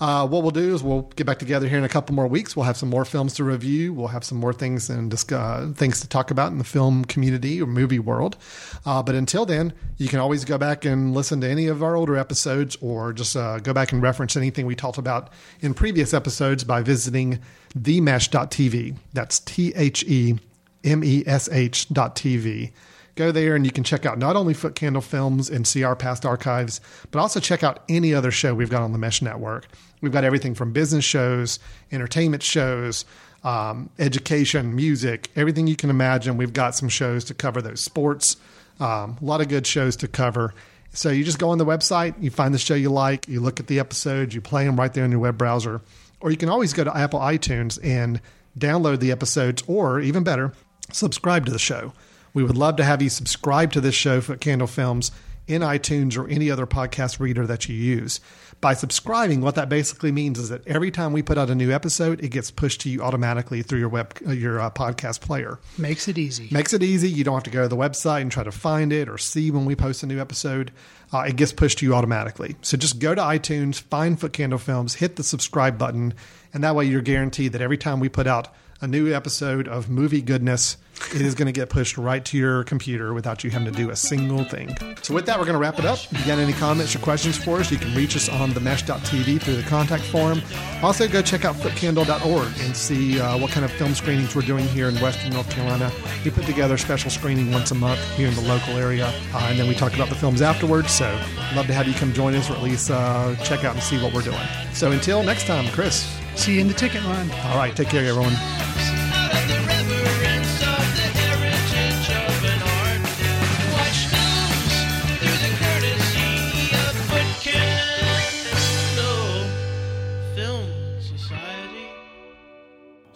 uh, 0.00 0.28
what 0.28 0.42
we'll 0.42 0.52
do 0.52 0.74
is 0.74 0.82
we'll 0.82 1.10
get 1.16 1.26
back 1.26 1.38
together 1.38 1.66
here 1.66 1.78
in 1.78 1.84
a 1.84 1.88
couple 1.88 2.14
more 2.14 2.28
weeks. 2.28 2.54
We'll 2.54 2.66
have 2.66 2.76
some 2.76 2.90
more 2.90 3.04
films 3.04 3.34
to 3.34 3.44
review. 3.44 3.94
We'll 3.94 4.08
have 4.08 4.22
some 4.22 4.38
more 4.38 4.52
things 4.52 4.90
and 4.90 5.10
discuss, 5.10 5.74
things 5.76 6.00
to 6.02 6.08
talk 6.08 6.30
about 6.30 6.52
in 6.52 6.58
the 6.58 6.64
film 6.64 7.06
community 7.06 7.60
or 7.60 7.66
movie 7.66 7.98
world. 7.98 8.36
Uh, 8.84 9.02
but 9.02 9.14
until 9.14 9.46
then, 9.46 9.72
you 9.96 10.06
can 10.08 10.20
always 10.20 10.44
go 10.44 10.58
back 10.58 10.84
and 10.84 11.14
listen 11.14 11.40
to 11.40 11.48
any 11.48 11.66
of 11.66 11.82
our 11.82 11.96
older 11.96 12.16
episodes, 12.16 12.76
or 12.82 13.12
just 13.14 13.34
uh, 13.34 13.58
go 13.58 13.72
back 13.72 13.90
and 13.90 14.02
reference 14.02 14.36
anything 14.36 14.66
we 14.66 14.76
talked 14.76 14.98
about 14.98 15.30
in 15.60 15.72
previous 15.72 16.12
episodes 16.12 16.62
by 16.62 16.82
visiting 16.82 17.40
themesh.tv. 17.76 18.96
That's 19.14 19.40
T 19.40 19.72
H 19.74 20.04
E 20.04 20.38
M 20.84 21.02
E 21.02 21.24
S 21.26 21.48
H 21.50 21.88
dot 21.88 22.14
TV. 22.14 22.72
Go 23.16 23.32
there 23.32 23.56
and 23.56 23.64
you 23.64 23.72
can 23.72 23.82
check 23.82 24.04
out 24.04 24.18
not 24.18 24.36
only 24.36 24.52
Footcandle 24.52 25.02
Films 25.02 25.48
and 25.48 25.66
see 25.66 25.82
our 25.82 25.96
past 25.96 26.26
archives, 26.26 26.82
but 27.10 27.18
also 27.18 27.40
check 27.40 27.62
out 27.64 27.82
any 27.88 28.14
other 28.14 28.30
show 28.30 28.54
we've 28.54 28.70
got 28.70 28.82
on 28.82 28.92
the 28.92 28.98
Mesh 28.98 29.22
Network. 29.22 29.66
We've 30.02 30.12
got 30.12 30.22
everything 30.22 30.54
from 30.54 30.72
business 30.72 31.04
shows, 31.04 31.58
entertainment 31.90 32.42
shows, 32.42 33.06
um, 33.42 33.88
education, 33.98 34.76
music, 34.76 35.30
everything 35.34 35.66
you 35.66 35.76
can 35.76 35.88
imagine. 35.88 36.36
We've 36.36 36.52
got 36.52 36.74
some 36.74 36.90
shows 36.90 37.24
to 37.24 37.34
cover 37.34 37.62
those 37.62 37.80
sports, 37.80 38.36
um, 38.80 39.16
a 39.20 39.24
lot 39.24 39.40
of 39.40 39.48
good 39.48 39.66
shows 39.66 39.96
to 39.96 40.08
cover. 40.08 40.52
So 40.92 41.08
you 41.08 41.24
just 41.24 41.38
go 41.38 41.48
on 41.50 41.58
the 41.58 41.64
website, 41.64 42.14
you 42.22 42.30
find 42.30 42.52
the 42.52 42.58
show 42.58 42.74
you 42.74 42.90
like, 42.90 43.28
you 43.28 43.40
look 43.40 43.60
at 43.60 43.66
the 43.66 43.78
episodes, 43.78 44.34
you 44.34 44.42
play 44.42 44.64
them 44.66 44.76
right 44.76 44.92
there 44.92 45.04
in 45.04 45.10
your 45.10 45.20
web 45.20 45.38
browser, 45.38 45.80
or 46.20 46.30
you 46.30 46.36
can 46.36 46.50
always 46.50 46.74
go 46.74 46.84
to 46.84 46.94
Apple 46.94 47.20
iTunes 47.20 47.78
and 47.82 48.20
download 48.58 49.00
the 49.00 49.10
episodes, 49.10 49.62
or 49.66 50.00
even 50.00 50.22
better, 50.22 50.52
subscribe 50.92 51.46
to 51.46 51.52
the 51.52 51.58
show. 51.58 51.92
We 52.36 52.44
would 52.44 52.58
love 52.58 52.76
to 52.76 52.84
have 52.84 53.00
you 53.00 53.08
subscribe 53.08 53.72
to 53.72 53.80
this 53.80 53.94
show, 53.94 54.20
Footcandle 54.20 54.68
Films, 54.68 55.10
in 55.46 55.62
iTunes 55.62 56.18
or 56.18 56.28
any 56.28 56.50
other 56.50 56.66
podcast 56.66 57.18
reader 57.18 57.46
that 57.46 57.66
you 57.66 57.74
use. 57.74 58.20
By 58.60 58.74
subscribing, 58.74 59.40
what 59.40 59.54
that 59.54 59.70
basically 59.70 60.12
means 60.12 60.38
is 60.38 60.50
that 60.50 60.66
every 60.66 60.90
time 60.90 61.14
we 61.14 61.22
put 61.22 61.38
out 61.38 61.48
a 61.48 61.54
new 61.54 61.72
episode, 61.72 62.22
it 62.22 62.28
gets 62.28 62.50
pushed 62.50 62.82
to 62.82 62.90
you 62.90 63.02
automatically 63.02 63.62
through 63.62 63.78
your 63.78 63.88
web 63.88 64.18
uh, 64.26 64.32
your 64.32 64.60
uh, 64.60 64.68
podcast 64.68 65.22
player. 65.22 65.58
Makes 65.78 66.08
it 66.08 66.18
easy. 66.18 66.50
Makes 66.50 66.74
it 66.74 66.82
easy. 66.82 67.08
You 67.08 67.24
don't 67.24 67.36
have 67.36 67.44
to 67.44 67.50
go 67.50 67.62
to 67.62 67.68
the 67.68 67.76
website 67.76 68.20
and 68.20 68.30
try 68.30 68.44
to 68.44 68.52
find 68.52 68.92
it 68.92 69.08
or 69.08 69.16
see 69.16 69.50
when 69.50 69.64
we 69.64 69.74
post 69.74 70.02
a 70.02 70.06
new 70.06 70.20
episode. 70.20 70.72
Uh, 71.14 71.20
it 71.20 71.36
gets 71.36 71.54
pushed 71.54 71.78
to 71.78 71.86
you 71.86 71.94
automatically. 71.94 72.56
So 72.60 72.76
just 72.76 72.98
go 72.98 73.14
to 73.14 73.22
iTunes, 73.22 73.80
find 73.80 74.20
Footcandle 74.20 74.60
Films, 74.60 74.96
hit 74.96 75.16
the 75.16 75.24
subscribe 75.24 75.78
button, 75.78 76.12
and 76.52 76.62
that 76.62 76.74
way 76.74 76.84
you're 76.84 77.00
guaranteed 77.00 77.52
that 77.52 77.62
every 77.62 77.78
time 77.78 77.98
we 77.98 78.10
put 78.10 78.26
out 78.26 78.54
a 78.82 78.86
new 78.86 79.10
episode 79.10 79.68
of 79.68 79.88
movie 79.88 80.20
goodness. 80.20 80.76
It 81.14 81.22
is 81.22 81.34
going 81.34 81.46
to 81.46 81.52
get 81.52 81.68
pushed 81.68 81.96
right 81.98 82.24
to 82.24 82.36
your 82.36 82.64
computer 82.64 83.14
without 83.14 83.44
you 83.44 83.50
having 83.50 83.70
to 83.70 83.76
do 83.76 83.90
a 83.90 83.96
single 83.96 84.44
thing. 84.44 84.76
So, 85.02 85.14
with 85.14 85.26
that, 85.26 85.38
we're 85.38 85.44
going 85.44 85.54
to 85.54 85.60
wrap 85.60 85.78
it 85.78 85.84
up. 85.84 85.98
If 86.10 86.20
you 86.20 86.26
got 86.26 86.38
any 86.38 86.52
comments 86.52 86.96
or 86.96 86.98
questions 86.98 87.36
for 87.36 87.58
us, 87.58 87.70
you 87.70 87.78
can 87.78 87.94
reach 87.94 88.16
us 88.16 88.28
on 88.28 88.50
themesh.tv 88.50 89.40
through 89.40 89.56
the 89.56 89.62
contact 89.62 90.02
form. 90.04 90.42
Also, 90.82 91.06
go 91.06 91.22
check 91.22 91.44
out 91.44 91.54
footcandle.org 91.56 92.48
and 92.60 92.76
see 92.76 93.20
uh, 93.20 93.38
what 93.38 93.50
kind 93.50 93.64
of 93.64 93.70
film 93.72 93.94
screenings 93.94 94.34
we're 94.34 94.42
doing 94.42 94.66
here 94.68 94.88
in 94.88 94.94
Western 94.96 95.32
North 95.32 95.48
Carolina. 95.50 95.92
We 96.24 96.30
put 96.30 96.44
together 96.44 96.74
a 96.74 96.78
special 96.78 97.10
screening 97.10 97.52
once 97.52 97.70
a 97.70 97.74
month 97.76 98.00
here 98.16 98.28
in 98.28 98.34
the 98.34 98.42
local 98.42 98.74
area, 98.76 99.06
uh, 99.32 99.46
and 99.48 99.58
then 99.58 99.68
we 99.68 99.74
talk 99.74 99.94
about 99.94 100.08
the 100.08 100.16
films 100.16 100.42
afterwards. 100.42 100.90
So, 100.90 101.06
love 101.54 101.66
to 101.66 101.74
have 101.74 101.86
you 101.86 101.94
come 101.94 102.12
join 102.12 102.34
us 102.34 102.50
or 102.50 102.54
at 102.54 102.62
least 102.62 102.90
uh, 102.90 103.36
check 103.44 103.64
out 103.64 103.74
and 103.74 103.82
see 103.82 104.02
what 104.02 104.12
we're 104.12 104.22
doing. 104.22 104.46
So, 104.72 104.90
until 104.90 105.22
next 105.22 105.46
time, 105.46 105.70
Chris. 105.72 106.18
See 106.34 106.56
you 106.56 106.60
in 106.60 106.68
the 106.68 106.74
ticket 106.74 107.02
line. 107.04 107.30
All 107.46 107.56
right, 107.56 107.74
take 107.74 107.88
care, 107.88 108.04
everyone. 108.04 108.34